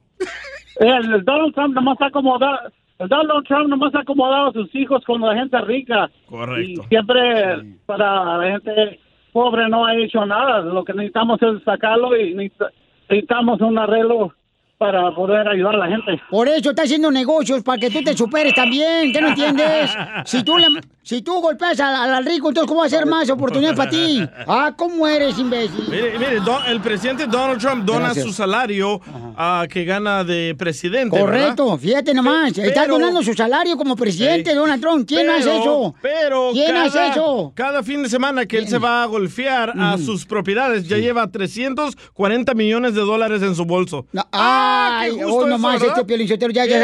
El 0.80 1.24
Donald 1.24 1.54
Trump 1.54 1.74
nomás 1.74 1.98
ha 2.02 2.08
acomodado, 2.08 2.70
el 3.00 3.08
Donald 3.08 3.46
Trump 3.48 3.70
nomás 3.70 3.96
ha 3.96 4.00
acomodado 4.00 4.48
a 4.50 4.54
sus 4.54 4.74
hijos 4.76 5.04
con 5.06 5.22
la 5.22 5.34
gente 5.36 5.60
rica. 5.62 6.10
Correcto. 6.28 6.82
Y 6.84 6.88
siempre 6.90 7.78
para 7.86 8.38
la 8.38 8.52
gente 8.52 9.00
pobre 9.32 9.70
no 9.70 9.86
ha 9.86 9.96
hecho 9.96 10.26
nada. 10.26 10.60
Lo 10.62 10.84
que 10.84 10.94
necesitamos 10.94 11.42
es 11.42 11.64
sacarlo 11.64 12.18
y 12.18 12.34
necesita- 12.34 12.72
necesitamos 13.10 13.62
un 13.62 13.78
arreglo 13.78 14.34
para 14.78 15.14
poder 15.16 15.48
ayudar 15.48 15.76
a 15.76 15.78
la 15.78 15.88
gente. 15.88 16.22
Por 16.30 16.48
eso 16.50 16.72
está 16.72 16.84
haciendo 16.84 17.10
negocios, 17.12 17.64
para 17.64 17.80
que 17.80 17.90
tú 17.90 18.04
te 18.04 18.16
superes 18.16 18.54
también. 18.54 19.12
¿Qué 19.14 19.22
no 19.22 19.30
entiendes? 19.30 19.90
Si 20.26 20.44
tú, 20.44 20.58
le- 20.58 20.82
si 21.02 21.22
tú 21.22 21.40
golpeas 21.40 21.80
al, 21.80 22.14
al 22.14 22.26
rico, 22.26 22.50
entonces 22.50 22.68
¿cómo 22.68 22.82
va 22.82 22.88
a 22.88 22.90
ser 22.90 23.06
más 23.06 23.30
oportunidad 23.30 23.76
para 23.76 23.90
ti? 23.90 24.22
Ah, 24.48 24.74
¿cómo 24.76 25.08
eres, 25.08 25.38
imbécil? 25.40 25.86
Mire, 25.90 26.20
mire, 26.20 26.40
Don- 26.42 26.66
el 26.68 26.82
presidente 26.82 27.26
Donald 27.28 27.60
Trump 27.62 27.86
dona 27.86 28.06
Gracias. 28.08 28.26
su 28.26 28.34
salario 28.34 29.00
ah, 29.38 29.66
que 29.70 29.86
gana 29.86 30.24
de 30.26 30.56
presidente. 30.58 31.18
Correcto, 31.20 31.66
¿verdad? 31.66 31.80
fíjate 31.80 32.14
nomás. 32.14 32.58
Está 32.58 32.86
donando 32.88 33.24
su 33.24 33.34
salario 33.34 33.78
como 33.78 33.96
presidente, 33.96 34.52
Sí. 34.52 34.56
Donald 34.58 34.82
Trump. 34.82 35.08
¿Quién 35.08 35.30
hace 35.30 35.58
eso? 35.58 35.96
Pero 36.02 36.50
¿Quién 36.52 36.68
cada, 36.74 36.84
hace 36.86 37.08
eso? 37.08 37.54
Cada 37.56 37.82
fin 37.84 38.04
de 38.04 38.10
semana 38.10 38.46
que 38.46 38.58
él 38.58 38.68
se 38.68 38.78
va 38.78 39.04
a 39.04 39.06
golfear 39.06 39.74
a 39.80 39.98
sus 39.98 40.26
propiedades, 40.26 40.88
ya 40.88 40.98
lleva 40.98 41.30
340 41.32 42.54
millones 42.56 42.94
de 42.94 43.02
dólares 43.02 43.42
en 43.42 43.56
su 43.56 43.64
bolso. 43.66 44.06
Ah, 44.32 44.64
Qué 45.02 45.22
eso, 45.22 45.48
nomás 45.48 45.74
¿verdad? 45.80 45.88
este 45.90 46.06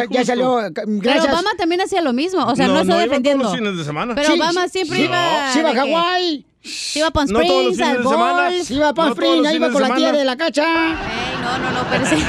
ya, 0.09 0.25
salió. 0.25 0.59
Pero 0.73 0.83
Gracias. 0.87 1.33
Obama 1.33 1.49
también 1.57 1.81
hacía 1.81 2.01
lo 2.01 2.13
mismo. 2.13 2.45
O 2.45 2.55
sea, 2.55 2.67
no, 2.67 2.73
No, 2.73 2.79
estoy 2.81 2.89
no 2.89 2.95
iba 2.95 3.05
todos 3.05 3.09
defendiendo. 3.09 3.43
los 3.45 3.55
fines 3.55 3.77
de 3.77 3.83
semana. 3.83 4.15
Pero 4.15 4.27
Sí, 4.33 4.39
Obama 4.39 4.63
sí, 4.65 4.69
siempre 4.71 4.97
sí. 4.97 5.03
iba. 5.05 5.53
Sí, 5.53 5.59
iba 5.59 5.69
a 5.69 5.73
Hawái. 5.75 6.45
Sí, 6.63 6.99
iba 6.99 7.07
a 7.07 7.11
Palm 7.11 7.27
No 7.31 7.39
todos 7.41 7.65
los 7.65 7.73
Springs, 7.73 7.77
fines 7.77 7.89
al 7.89 8.03
de 8.03 8.09
semana. 8.09 8.49
golf. 8.49 8.63
Sí, 8.67 8.73
iba 8.75 8.89
a 8.89 8.93
Palm 8.93 9.09
No 9.09 9.15
todos 9.15 9.25
Springs, 9.25 9.37
los 9.43 9.47
ahí 9.47 9.55
iba 9.55 9.67
fines 9.67 9.73
con 9.73 9.81
la 9.89 9.95
tía 9.95 10.05
semana. 10.07 10.17
de 10.19 10.25
la 10.25 10.37
cacha. 10.37 10.63
Ey, 10.63 10.93
no, 11.41 11.57
no, 11.57 11.71
no, 11.71 11.81
espérese. 11.81 12.25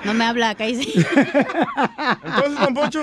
no 0.04 0.14
me 0.14 0.24
habla, 0.24 0.54
cállese. 0.54 0.90
Entonces, 2.24 2.60
don 2.60 2.74
Poncho. 2.74 3.02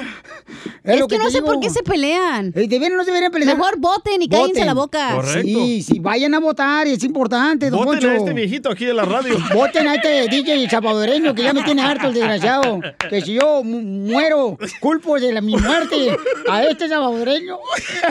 Es, 0.84 1.00
lo 1.00 1.08
que, 1.08 1.16
que 1.16 1.20
no 1.20 1.26
te 1.26 1.32
sé 1.32 1.42
por 1.42 1.52
digo. 1.52 1.62
qué 1.62 1.70
se 1.70 1.84
pelean. 1.84 2.48
Eh, 2.56 2.68
deberían, 2.68 2.96
no 2.98 3.04
deberían 3.06 3.32
pelear. 3.32 3.56
Mejor 3.56 3.78
voten 3.78 4.22
y 4.22 4.28
cállense 4.30 4.66
la 4.66 4.74
boca. 4.74 5.22
Sí, 5.42 5.82
sí, 5.84 6.00
vayan 6.00 6.34
a 6.34 6.40
votar, 6.40 6.88
es 6.88 7.04
importante, 7.04 7.70
don 7.70 7.84
Voten 7.86 8.00
Poncho. 8.00 8.10
a 8.10 8.16
este 8.18 8.34
viejito 8.34 8.72
aquí 8.72 8.86
de 8.86 8.94
la 8.94 9.06
radio. 9.06 9.38
Voten 9.54 9.88
a 9.88 9.96
este 9.96 10.28
DJ 10.28 10.70
salvadoreño 10.70 11.36
que 11.36 11.44
ya 11.44 11.54
me 11.54 11.64
tiene 11.64 11.82
harto 11.84 12.08
el 12.08 12.14
desgraciado. 12.14 12.80
Que 13.10 13.22
si 13.22 13.34
yo 13.34 13.64
mu- 13.64 13.82
muero, 13.82 14.58
culpo 14.80 15.20
de 15.20 15.34
la, 15.34 15.42
mi 15.42 15.56
muerte 15.56 16.18
a 16.50 16.64
este 16.64 16.88
salvadoreño. 16.90 17.58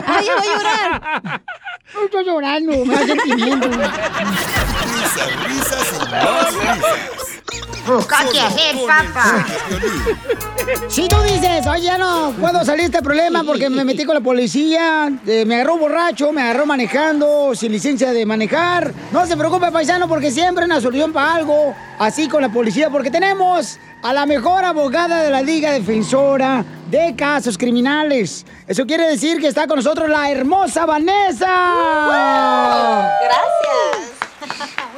¡Ay, 0.05 0.25
yo 0.25 0.33
voy 0.37 0.47
a 0.47 0.57
llorar! 0.57 1.41
No 1.93 2.03
estoy 2.05 2.25
llorando, 2.25 2.85
me 2.85 2.95
da 2.95 3.05
sentimiento. 3.05 3.69
Risas, 3.69 5.43
risas 5.47 5.93
y 5.93 6.11
más 6.11 6.53
risas. 6.53 7.36
Qué 7.87 8.39
hacer, 8.41 8.75
papá. 8.85 9.45
Si 10.89 11.07
tú 11.07 11.15
dices, 11.21 11.65
oye, 11.67 11.83
ya 11.83 11.97
no 11.97 12.33
puedo 12.39 12.65
salir 12.65 12.81
de 12.81 12.97
este 12.97 13.01
problema 13.01 13.43
porque 13.45 13.69
me 13.69 13.85
metí 13.85 14.03
con 14.03 14.15
la 14.15 14.21
policía, 14.21 15.09
eh, 15.25 15.45
me 15.45 15.55
agarró 15.55 15.77
borracho, 15.77 16.33
me 16.33 16.41
agarró 16.41 16.65
manejando, 16.65 17.55
sin 17.55 17.71
licencia 17.71 18.11
de 18.11 18.25
manejar, 18.25 18.93
no 19.13 19.25
se 19.25 19.37
preocupe, 19.37 19.71
paisano, 19.71 20.07
porque 20.09 20.31
siempre 20.31 20.65
hay 20.65 20.69
una 20.69 20.81
solución 20.81 21.13
para 21.13 21.35
algo, 21.35 21.73
así 21.97 22.27
con 22.27 22.41
la 22.41 22.49
policía, 22.49 22.89
porque 22.89 23.09
tenemos 23.09 23.79
a 24.03 24.13
la 24.13 24.25
mejor 24.25 24.65
abogada 24.65 25.21
de 25.23 25.31
la 25.31 25.41
Liga 25.41 25.71
Defensora 25.71 26.65
de 26.91 27.15
Casos 27.15 27.57
Criminales. 27.57 28.45
Eso 28.67 28.85
quiere 28.85 29.07
decir 29.07 29.39
que 29.39 29.47
está 29.47 29.65
con 29.65 29.77
nosotros 29.77 30.09
la 30.09 30.29
hermosa 30.29 30.85
Vanessa. 30.85 31.47
Gracias. 33.21 34.87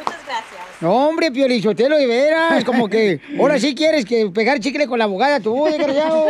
No, 0.81 1.09
hombre, 1.09 1.29
Piolichotelo, 1.31 1.97
de 1.97 2.07
veras, 2.07 2.63
como 2.63 2.87
que 2.87 3.19
ahora 3.37 3.59
sí 3.59 3.75
quieres 3.75 4.05
que 4.05 4.29
pegar 4.29 4.59
chicle 4.59 4.87
con 4.87 4.97
la 4.97 5.05
abogada 5.05 5.41
tú, 5.41 5.65
desgraciado. 5.65 6.25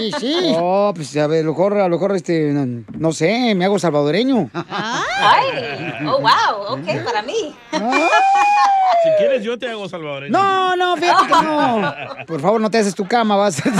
Y 0.00 0.10
sí. 0.18 0.52
No, 0.52 0.92
pues 0.94 1.16
a 1.16 1.28
ver, 1.28 1.42
a 1.42 1.44
lo 1.44 1.52
mejor, 1.52 1.78
a 1.78 1.88
lo 1.88 1.96
mejor, 1.96 2.16
este, 2.16 2.50
no, 2.52 2.84
no 2.98 3.12
sé, 3.12 3.54
me 3.54 3.64
hago 3.64 3.78
salvadoreño. 3.78 4.50
Ay, 4.52 5.46
oh, 6.06 6.20
wow, 6.20 6.78
ok, 6.78 7.04
para 7.04 7.22
mí. 7.22 7.54
Si 7.70 9.10
quieres, 9.16 9.44
yo 9.44 9.56
te 9.56 9.68
hago 9.68 9.88
salvadoreño. 9.88 10.32
No, 10.32 10.74
no, 10.74 10.96
fíjate 10.96 11.26
que 11.26 11.42
no. 11.44 11.94
Por 12.26 12.40
favor, 12.40 12.60
no 12.60 12.70
te 12.70 12.78
haces 12.78 12.96
tu 12.96 13.06
cama, 13.06 13.36
vas. 13.36 13.62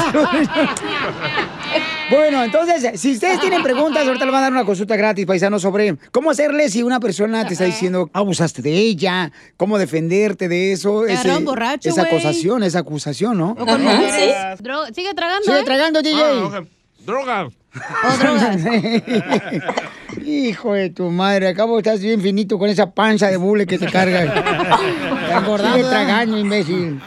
Bueno, 2.11 2.43
entonces, 2.43 2.99
si 2.99 3.13
ustedes 3.13 3.39
tienen 3.39 3.63
preguntas, 3.63 4.07
ahorita 4.07 4.25
le 4.25 4.31
van 4.31 4.41
a 4.41 4.45
dar 4.45 4.53
una 4.53 4.65
consulta 4.65 4.97
gratis, 4.97 5.27
paisano, 5.27 5.59
sobre 5.59 5.97
cómo 6.11 6.31
hacerle 6.31 6.71
si 6.71 6.83
una 6.83 7.01
persona 7.01 7.47
te 7.47 7.53
está 7.53 7.67
diciendo 7.67 8.09
abusaste 8.15 8.63
de 8.63 8.73
ella, 8.73 9.31
cómo 9.59 9.77
defenderte 9.89 10.49
de 10.49 10.73
eso. 10.73 11.03
Te 11.07 11.13
agarraron 11.15 11.45
borracho, 11.45 11.89
esa 11.89 12.03
acusación, 12.03 12.63
esa 12.63 12.81
acusación, 12.81 13.39
¿no? 13.39 13.53
O 13.59 13.67
con 13.67 13.83
mujeres. 13.83 14.35
Dro- 14.63 14.87
Sigue 14.95 15.15
tragando, 15.15 15.45
Sigue 15.45 15.61
¿eh? 15.61 15.65
tragando, 15.65 16.03
DJ. 16.03 16.21
Ah, 16.23 16.45
ok. 16.61 16.67
Droga. 17.07 17.47
O 17.47 18.17
drogas. 18.19 18.57
Hijo 20.27 20.75
de 20.75 20.91
tu 20.91 21.11
madre, 21.11 21.49
acabo 21.49 21.79
estás 21.79 22.01
bien 22.01 22.21
finito 22.21 22.59
con 22.59 22.69
esa 22.69 22.91
panza 22.91 23.29
de 23.29 23.37
bule 23.39 23.67
que 23.67 23.79
te 23.79 23.87
cargas. 23.87 24.25
Sigue 25.73 25.85
tragando, 25.85 26.37
imbécil. 26.39 27.01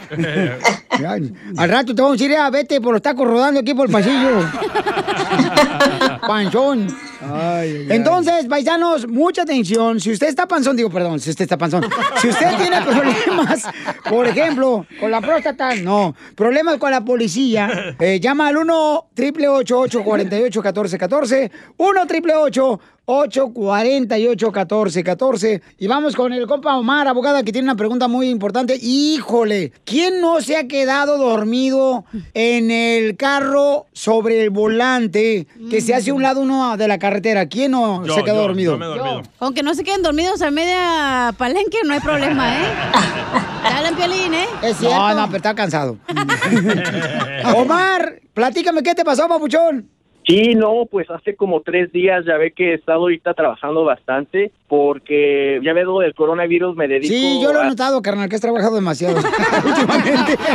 Al 1.56 1.68
rato 1.68 1.94
te 1.94 2.02
vamos 2.02 2.20
a 2.20 2.22
decir, 2.24 2.36
ah, 2.36 2.50
vete 2.50 2.80
por 2.80 2.92
los 2.94 3.02
tacos 3.02 3.26
rodando 3.26 3.60
aquí 3.60 3.74
por 3.74 3.86
el 3.86 3.92
pasillo. 3.92 4.40
Panzón. 6.26 6.86
Entonces, 7.88 8.46
paisanos, 8.46 9.08
mucha 9.08 9.42
atención. 9.42 9.98
Si 10.00 10.12
usted 10.12 10.28
está 10.28 10.46
panzón, 10.46 10.76
digo, 10.76 10.88
perdón, 10.88 11.18
si 11.18 11.30
usted 11.30 11.44
está 11.44 11.58
panzón. 11.58 11.84
Si 12.20 12.28
usted 12.28 12.56
tiene 12.56 12.80
problemas, 12.82 13.62
por 14.08 14.26
ejemplo, 14.26 14.86
con 15.00 15.10
la 15.10 15.20
próstata, 15.20 15.74
no. 15.74 16.14
Problemas 16.36 16.78
con 16.78 16.90
la 16.90 17.04
policía, 17.04 17.96
eh, 17.98 18.20
llama 18.20 18.48
al 18.48 18.56
1 18.56 18.96
888 19.16 20.04
48 20.04 20.62
14 20.62 20.98
14 20.98 21.50
1 21.76 22.00
888 22.02 22.80
848 23.04 24.46
1414 24.52 25.62
Y 25.78 25.86
vamos 25.86 26.14
con 26.14 26.32
el 26.32 26.46
compa 26.46 26.76
Omar, 26.76 27.08
abogada, 27.08 27.42
que 27.42 27.52
tiene 27.52 27.66
una 27.66 27.76
pregunta 27.76 28.08
muy 28.08 28.28
importante. 28.28 28.78
Híjole, 28.80 29.72
¿quién 29.84 30.20
no 30.20 30.40
se 30.40 30.56
ha 30.56 30.68
quedado 30.68 31.18
dormido 31.18 32.04
en 32.34 32.70
el 32.70 33.16
carro 33.16 33.86
sobre 33.92 34.42
el 34.42 34.50
volante 34.50 35.46
que 35.70 35.80
se 35.80 35.94
hace 35.94 36.10
a 36.10 36.14
un 36.14 36.22
lado 36.22 36.40
uno 36.40 36.76
de 36.76 36.88
la 36.88 36.98
carretera? 36.98 37.46
¿Quién 37.46 37.72
no 37.72 38.04
Yo, 38.06 38.14
se 38.14 38.20
ha 38.20 38.24
quedado 38.24 38.40
yo, 38.42 38.46
dormido? 38.48 38.72
yo 38.72 38.78
me 38.78 38.84
he 38.86 38.88
dormido. 38.88 39.22
Aunque 39.40 39.62
no 39.62 39.74
se 39.74 39.82
queden 39.84 40.02
dormidos 40.02 40.40
a 40.42 40.50
media 40.50 41.34
palenque, 41.36 41.78
no 41.84 41.94
hay 41.94 42.00
problema, 42.00 42.56
¿eh? 42.56 42.64
Dale 43.64 43.88
en 43.88 43.94
piolín, 43.96 44.34
¿eh? 44.34 44.46
Es 44.62 44.76
cierto. 44.78 44.96
No, 44.96 45.14
no, 45.14 45.26
pero 45.26 45.36
está 45.36 45.54
cansado. 45.54 45.98
Omar, 47.56 48.20
platícame 48.34 48.82
qué 48.82 48.94
te 48.94 49.04
pasó, 49.04 49.28
papuchón. 49.28 49.88
Sí, 50.26 50.54
no, 50.54 50.86
pues 50.88 51.10
hace 51.10 51.34
como 51.34 51.62
tres 51.62 51.90
días 51.90 52.24
ya 52.24 52.36
ve 52.36 52.52
que 52.52 52.70
he 52.70 52.74
estado 52.74 53.00
ahorita 53.00 53.34
trabajando 53.34 53.84
bastante 53.84 54.52
porque 54.68 55.60
ya 55.64 55.72
ve 55.72 55.82
lo 55.82 55.98
del 55.98 56.14
coronavirus, 56.14 56.76
me 56.76 56.86
dedico 56.86 57.12
Sí, 57.12 57.40
yo 57.42 57.52
lo 57.52 57.58
he 57.60 57.64
a- 57.64 57.68
notado, 57.68 58.00
carnal, 58.02 58.28
que 58.28 58.36
has 58.36 58.40
trabajado 58.40 58.76
demasiado. 58.76 59.16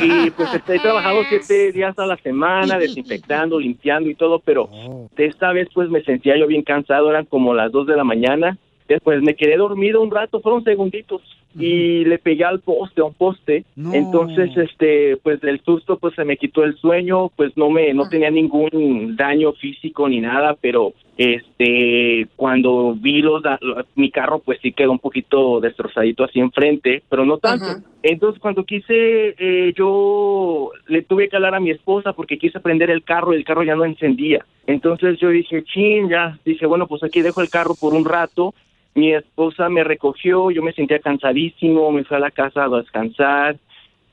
y 0.00 0.30
pues 0.30 0.54
estoy 0.54 0.78
trabajando 0.78 1.22
siete 1.28 1.72
días 1.72 1.98
a 1.98 2.06
la 2.06 2.16
semana, 2.18 2.78
desinfectando, 2.78 3.58
limpiando 3.58 4.08
y 4.08 4.14
todo, 4.14 4.38
pero 4.38 4.68
de 5.16 5.26
esta 5.26 5.52
vez 5.52 5.68
pues 5.74 5.88
me 5.90 6.02
sentía 6.04 6.36
yo 6.38 6.46
bien 6.46 6.62
cansado, 6.62 7.10
eran 7.10 7.24
como 7.26 7.54
las 7.54 7.72
dos 7.72 7.86
de 7.86 7.96
la 7.96 8.04
mañana, 8.04 8.56
después 8.88 9.20
me 9.22 9.34
quedé 9.34 9.56
dormido 9.56 10.00
un 10.00 10.10
rato, 10.10 10.40
fueron 10.40 10.64
segunditos 10.64 11.20
y 11.58 12.04
le 12.04 12.18
pegué 12.18 12.44
al 12.44 12.60
poste, 12.60 13.00
a 13.00 13.04
un 13.04 13.14
poste, 13.14 13.64
entonces 13.94 14.50
este 14.56 15.16
pues 15.18 15.40
del 15.40 15.60
susto 15.60 15.98
pues 15.98 16.14
se 16.14 16.24
me 16.24 16.36
quitó 16.36 16.64
el 16.64 16.76
sueño, 16.76 17.28
pues 17.36 17.56
no 17.56 17.68
me 17.70 17.92
no 17.94 18.08
tenía 18.08 18.30
ningún 18.30 19.16
daño 19.16 19.52
físico 19.52 20.08
ni 20.08 20.20
nada, 20.20 20.56
pero 20.60 20.92
este 21.16 22.26
cuando 22.36 22.94
vi 22.94 23.22
los 23.22 23.42
da- 23.42 23.58
mi 23.96 24.10
carro 24.10 24.38
pues 24.40 24.58
sí 24.62 24.72
quedó 24.72 24.92
un 24.92 24.98
poquito 24.98 25.60
destrozadito 25.60 26.24
así 26.24 26.40
enfrente, 26.40 27.02
pero 27.08 27.24
no 27.24 27.38
tanto. 27.38 27.66
Entonces 28.02 28.40
cuando 28.40 28.64
quise 28.64 29.34
eh, 29.38 29.72
yo 29.76 30.70
le 30.88 31.02
tuve 31.02 31.28
que 31.28 31.36
hablar 31.36 31.54
a 31.54 31.60
mi 31.60 31.70
esposa 31.70 32.12
porque 32.12 32.38
quise 32.38 32.60
prender 32.60 32.90
el 32.90 33.02
carro 33.04 33.32
y 33.32 33.36
el 33.36 33.44
carro 33.44 33.62
ya 33.62 33.74
no 33.76 33.84
encendía. 33.84 34.44
Entonces 34.66 35.18
yo 35.18 35.28
dije, 35.28 35.62
chin, 35.64 36.08
ya, 36.08 36.38
dije, 36.44 36.66
bueno, 36.66 36.86
pues 36.86 37.02
aquí 37.02 37.20
dejo 37.20 37.40
el 37.40 37.50
carro 37.50 37.74
por 37.80 37.94
un 37.94 38.04
rato. 38.04 38.54
Mi 38.94 39.12
esposa 39.14 39.68
me 39.68 39.84
recogió, 39.84 40.50
yo 40.50 40.62
me 40.62 40.72
sentía 40.72 40.98
cansadísimo, 40.98 41.90
me 41.92 42.04
fui 42.04 42.16
a 42.16 42.20
la 42.20 42.30
casa 42.30 42.64
a 42.64 42.68
descansar. 42.68 43.56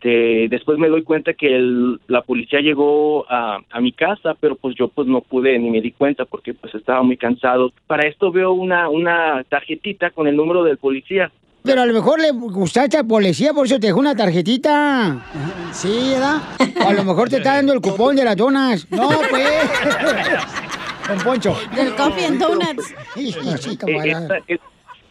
Este, 0.01 0.47
después 0.49 0.77
me 0.79 0.87
doy 0.87 1.03
cuenta 1.03 1.33
que 1.33 1.53
el- 1.53 1.99
la 2.07 2.21
policía 2.21 2.61
llegó 2.61 3.25
a, 3.29 3.59
a 3.69 3.81
mi 3.81 3.91
casa, 3.91 4.33
pero 4.39 4.55
pues 4.55 4.73
yo 4.77 4.87
pues 4.87 5.09
no 5.09 5.19
pude 5.19 5.59
ni 5.59 5.69
me 5.69 5.81
di 5.81 5.91
cuenta 5.91 6.23
porque 6.23 6.53
pues 6.53 6.73
estaba 6.73 7.03
muy 7.03 7.17
cansado. 7.17 7.73
Para 7.85 8.07
esto 8.07 8.31
veo 8.31 8.53
una, 8.53 8.87
una 8.87 9.43
tarjetita 9.49 10.11
con 10.11 10.27
el 10.27 10.37
número 10.37 10.63
del 10.63 10.77
policía. 10.77 11.29
Pero 11.63 11.81
a 11.81 11.85
lo 11.85 11.93
mejor 11.93 12.21
le 12.21 12.31
gustaste 12.31 12.95
al 12.95 13.05
policía, 13.07 13.51
por 13.53 13.65
eso 13.65 13.77
te 13.77 13.87
dejó 13.87 13.99
una 13.99 14.15
tarjetita. 14.15 15.21
Sí, 15.73 16.11
¿verdad? 16.13 16.37
O 16.85 16.87
a 16.87 16.93
lo 16.93 17.03
mejor 17.03 17.27
te 17.27 17.35
está 17.39 17.55
dando 17.55 17.73
el 17.73 17.81
cupón 17.81 18.15
de 18.15 18.23
las 18.23 18.37
donas. 18.37 18.89
No, 18.89 19.09
pues. 19.29 19.45
Poncho. 21.17 21.55
Del 21.75 21.95
Coffee 21.95 22.25
and 22.25 22.39
Donuts. 22.39 22.93
Eh, 23.17 24.43
es- 24.47 24.59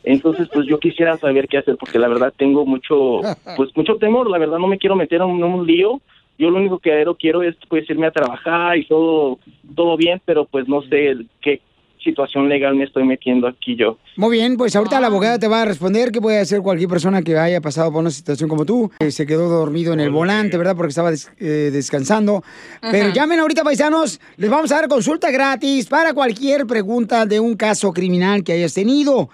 entonces 0.05 0.49
pues 0.53 0.67
yo 0.67 0.79
quisiera 0.79 1.17
saber 1.19 1.49
qué 1.49 1.59
hacer 1.59 1.77
porque 1.77 1.99
la 1.99 2.09
verdad 2.09 2.33
tengo 2.37 2.65
mucho 2.65 3.21
pues 3.57 3.71
mucho 3.77 3.97
temor, 3.97 4.31
la 4.31 4.39
verdad 4.39 4.59
no 4.59 4.67
me 4.67 4.79
quiero 4.79 4.97
meter 4.97 5.21
en 5.21 5.27
un, 5.29 5.39
en 5.39 5.45
un 5.45 5.67
lío. 5.67 6.01
Yo 6.39 6.51
lo 6.51 6.59
único 6.59 6.79
que 6.79 6.93
quiero, 7.17 7.43
es 7.43 7.57
pues 7.69 7.89
irme 7.91 8.07
a 8.07 8.13
trabajar 8.13 8.79
y 8.79 8.87
todo 8.87 9.39
todo 9.75 9.97
bien, 9.97 10.23
pero 10.25 10.45
pues 10.45 10.69
no 10.69 10.83
sé 10.83 11.09
el- 11.09 11.29
qué 11.41 11.61
situación 12.03 12.49
legal 12.49 12.75
me 12.75 12.85
estoy 12.85 13.05
metiendo 13.05 13.47
aquí 13.47 13.77
yo. 13.77 13.99
Muy 14.17 14.37
bien, 14.39 14.57
pues 14.57 14.75
ahorita 14.77 15.01
la 15.01 15.07
abogada 15.09 15.39
te 15.39 15.49
va 15.49 15.63
a 15.63 15.65
responder 15.65 16.11
qué 16.11 16.21
puede 16.21 16.41
hacer 16.41 16.61
cualquier 16.61 16.89
persona 16.89 17.23
que 17.23 17.37
haya 17.39 17.61
pasado 17.61 17.93
por 17.93 18.01
una 18.01 18.11
situación 18.11 18.49
como 18.49 18.65
tú, 18.65 18.91
que 18.99 19.11
se 19.11 19.27
quedó 19.27 19.49
dormido 19.49 19.93
en 19.93 20.01
el 20.01 20.11
volante, 20.11 20.57
¿verdad? 20.57 20.75
Porque 20.77 20.91
estaba 20.91 21.11
des- 21.11 21.31
eh, 21.39 21.71
descansando. 21.73 22.43
Pero 22.81 23.13
llamen 23.13 23.41
ahorita, 23.41 23.63
paisanos, 23.65 24.21
les 24.37 24.51
vamos 24.51 24.73
a 24.73 24.77
dar 24.77 24.89
consulta 24.89 25.31
gratis 25.31 25.87
para 25.87 26.15
cualquier 26.15 26.67
pregunta 26.67 27.27
de 27.27 27.41
un 27.41 27.55
caso 27.57 27.93
criminal 27.93 28.43
que 28.45 28.53
hayas 28.53 28.75
tenido. 28.75 29.29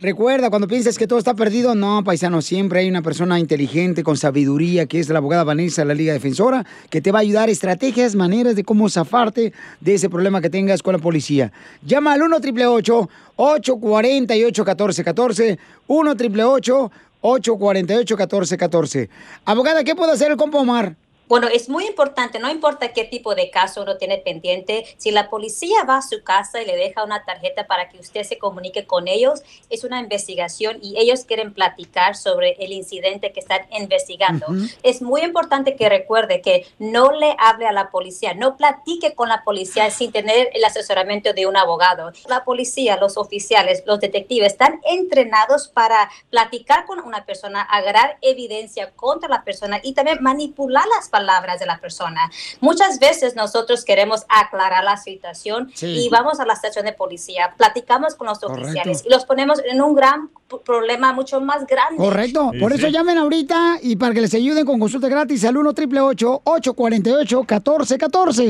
Recuerda, 0.00 0.50
cuando 0.50 0.66
pienses 0.66 0.98
que 0.98 1.06
todo 1.06 1.20
está 1.20 1.34
perdido, 1.34 1.76
no, 1.76 2.02
paisano, 2.02 2.42
siempre 2.42 2.80
hay 2.80 2.88
una 2.88 3.00
persona 3.00 3.38
inteligente, 3.38 4.02
con 4.02 4.16
sabiduría, 4.16 4.86
que 4.86 4.98
es 4.98 5.08
la 5.08 5.18
abogada 5.18 5.44
Vanessa 5.44 5.82
de 5.82 5.86
la 5.86 5.94
Liga 5.94 6.12
Defensora, 6.12 6.66
que 6.90 7.00
te 7.00 7.12
va 7.12 7.20
a 7.20 7.22
ayudar 7.22 7.48
estrategias, 7.48 8.16
maneras 8.16 8.56
de 8.56 8.64
cómo 8.64 8.88
zafarte 8.90 9.52
de 9.80 9.94
ese 9.94 10.10
problema 10.10 10.40
que 10.40 10.50
tengas 10.50 10.82
con 10.82 10.94
la 10.94 10.98
policía. 10.98 11.52
Llama 11.86 12.12
al 12.14 12.22
1 12.22 12.36
888 12.36 13.08
848 13.36 14.62
1414 14.64 15.58
1 15.86 16.10
888 16.10 16.90
848 17.20 18.16
1414 18.16 19.10
Abogada, 19.44 19.84
¿qué 19.84 19.94
puede 19.94 20.12
hacer 20.12 20.32
el 20.32 20.36
compa 20.36 20.58
Omar? 20.58 20.96
Bueno, 21.26 21.48
es 21.48 21.68
muy 21.68 21.86
importante, 21.86 22.38
no 22.38 22.50
importa 22.50 22.92
qué 22.92 23.04
tipo 23.04 23.34
de 23.34 23.50
caso 23.50 23.82
uno 23.82 23.96
tiene 23.96 24.18
pendiente, 24.18 24.84
si 24.98 25.10
la 25.10 25.30
policía 25.30 25.84
va 25.84 25.96
a 25.96 26.02
su 26.02 26.22
casa 26.22 26.60
y 26.62 26.66
le 26.66 26.76
deja 26.76 27.02
una 27.02 27.24
tarjeta 27.24 27.66
para 27.66 27.88
que 27.88 27.98
usted 27.98 28.22
se 28.22 28.38
comunique 28.38 28.86
con 28.86 29.08
ellos, 29.08 29.42
es 29.70 29.84
una 29.84 30.00
investigación 30.00 30.78
y 30.82 30.98
ellos 30.98 31.24
quieren 31.24 31.52
platicar 31.52 32.14
sobre 32.14 32.52
el 32.60 32.72
incidente 32.72 33.32
que 33.32 33.40
están 33.40 33.62
investigando. 33.70 34.46
Ujú. 34.48 34.66
Es 34.82 35.02
muy 35.02 35.22
importante 35.22 35.76
que 35.76 35.88
recuerde 35.88 36.40
que 36.40 36.66
no 36.78 37.12
le 37.12 37.34
hable 37.38 37.66
a 37.66 37.72
la 37.72 37.90
policía, 37.90 38.34
no 38.34 38.56
platique 38.56 39.14
con 39.14 39.28
la 39.28 39.42
policía 39.44 39.90
sin 39.90 40.12
tener 40.12 40.50
el 40.52 40.64
asesoramiento 40.64 41.32
de 41.32 41.46
un 41.46 41.56
abogado. 41.56 42.12
La 42.28 42.44
policía, 42.44 42.96
los 42.96 43.16
oficiales, 43.16 43.82
los 43.86 43.98
detectives 43.98 44.52
están 44.52 44.80
entrenados 44.84 45.68
para 45.68 46.10
platicar 46.30 46.84
con 46.84 47.00
una 47.00 47.24
persona, 47.24 47.62
agarrar 47.62 48.18
evidencia 48.20 48.92
contra 48.92 49.28
la 49.28 49.42
persona 49.42 49.80
y 49.82 49.94
también 49.94 50.18
manipular 50.20 50.86
las 50.86 51.08
palabras 51.08 51.23
de 51.24 51.66
la 51.66 51.78
persona. 51.78 52.20
Muchas 52.60 52.98
veces 52.98 53.34
nosotros 53.36 53.84
queremos 53.84 54.24
aclarar 54.28 54.84
la 54.84 54.96
situación 54.96 55.70
Sí. 55.74 55.86
y 55.86 56.08
vamos 56.08 56.40
a 56.40 56.46
la 56.46 56.54
estación 56.54 56.84
de 56.84 56.92
policía, 56.92 57.54
platicamos 57.56 58.14
con 58.14 58.26
los 58.28 58.38
Correcto. 58.38 58.62
oficiales 58.64 59.02
y 59.04 59.10
los 59.10 59.24
ponemos 59.24 59.60
en 59.64 59.80
un 59.82 59.94
gran 59.94 60.30
problema 60.64 61.12
mucho 61.12 61.40
más 61.40 61.66
grande. 61.66 61.96
Correcto. 61.96 62.52
Por 62.60 62.72
eso 62.72 62.88
llamen 62.88 63.18
ahorita 63.18 63.78
y 63.82 63.96
para 63.96 64.14
que 64.14 64.20
les 64.20 64.34
ayuden 64.34 64.64
con 64.64 64.78
consulta 64.78 65.08
gratis 65.08 65.44
al 65.44 65.56
1 65.56 65.70
888 65.70 66.42
848 66.44 67.38
1414 67.40 68.44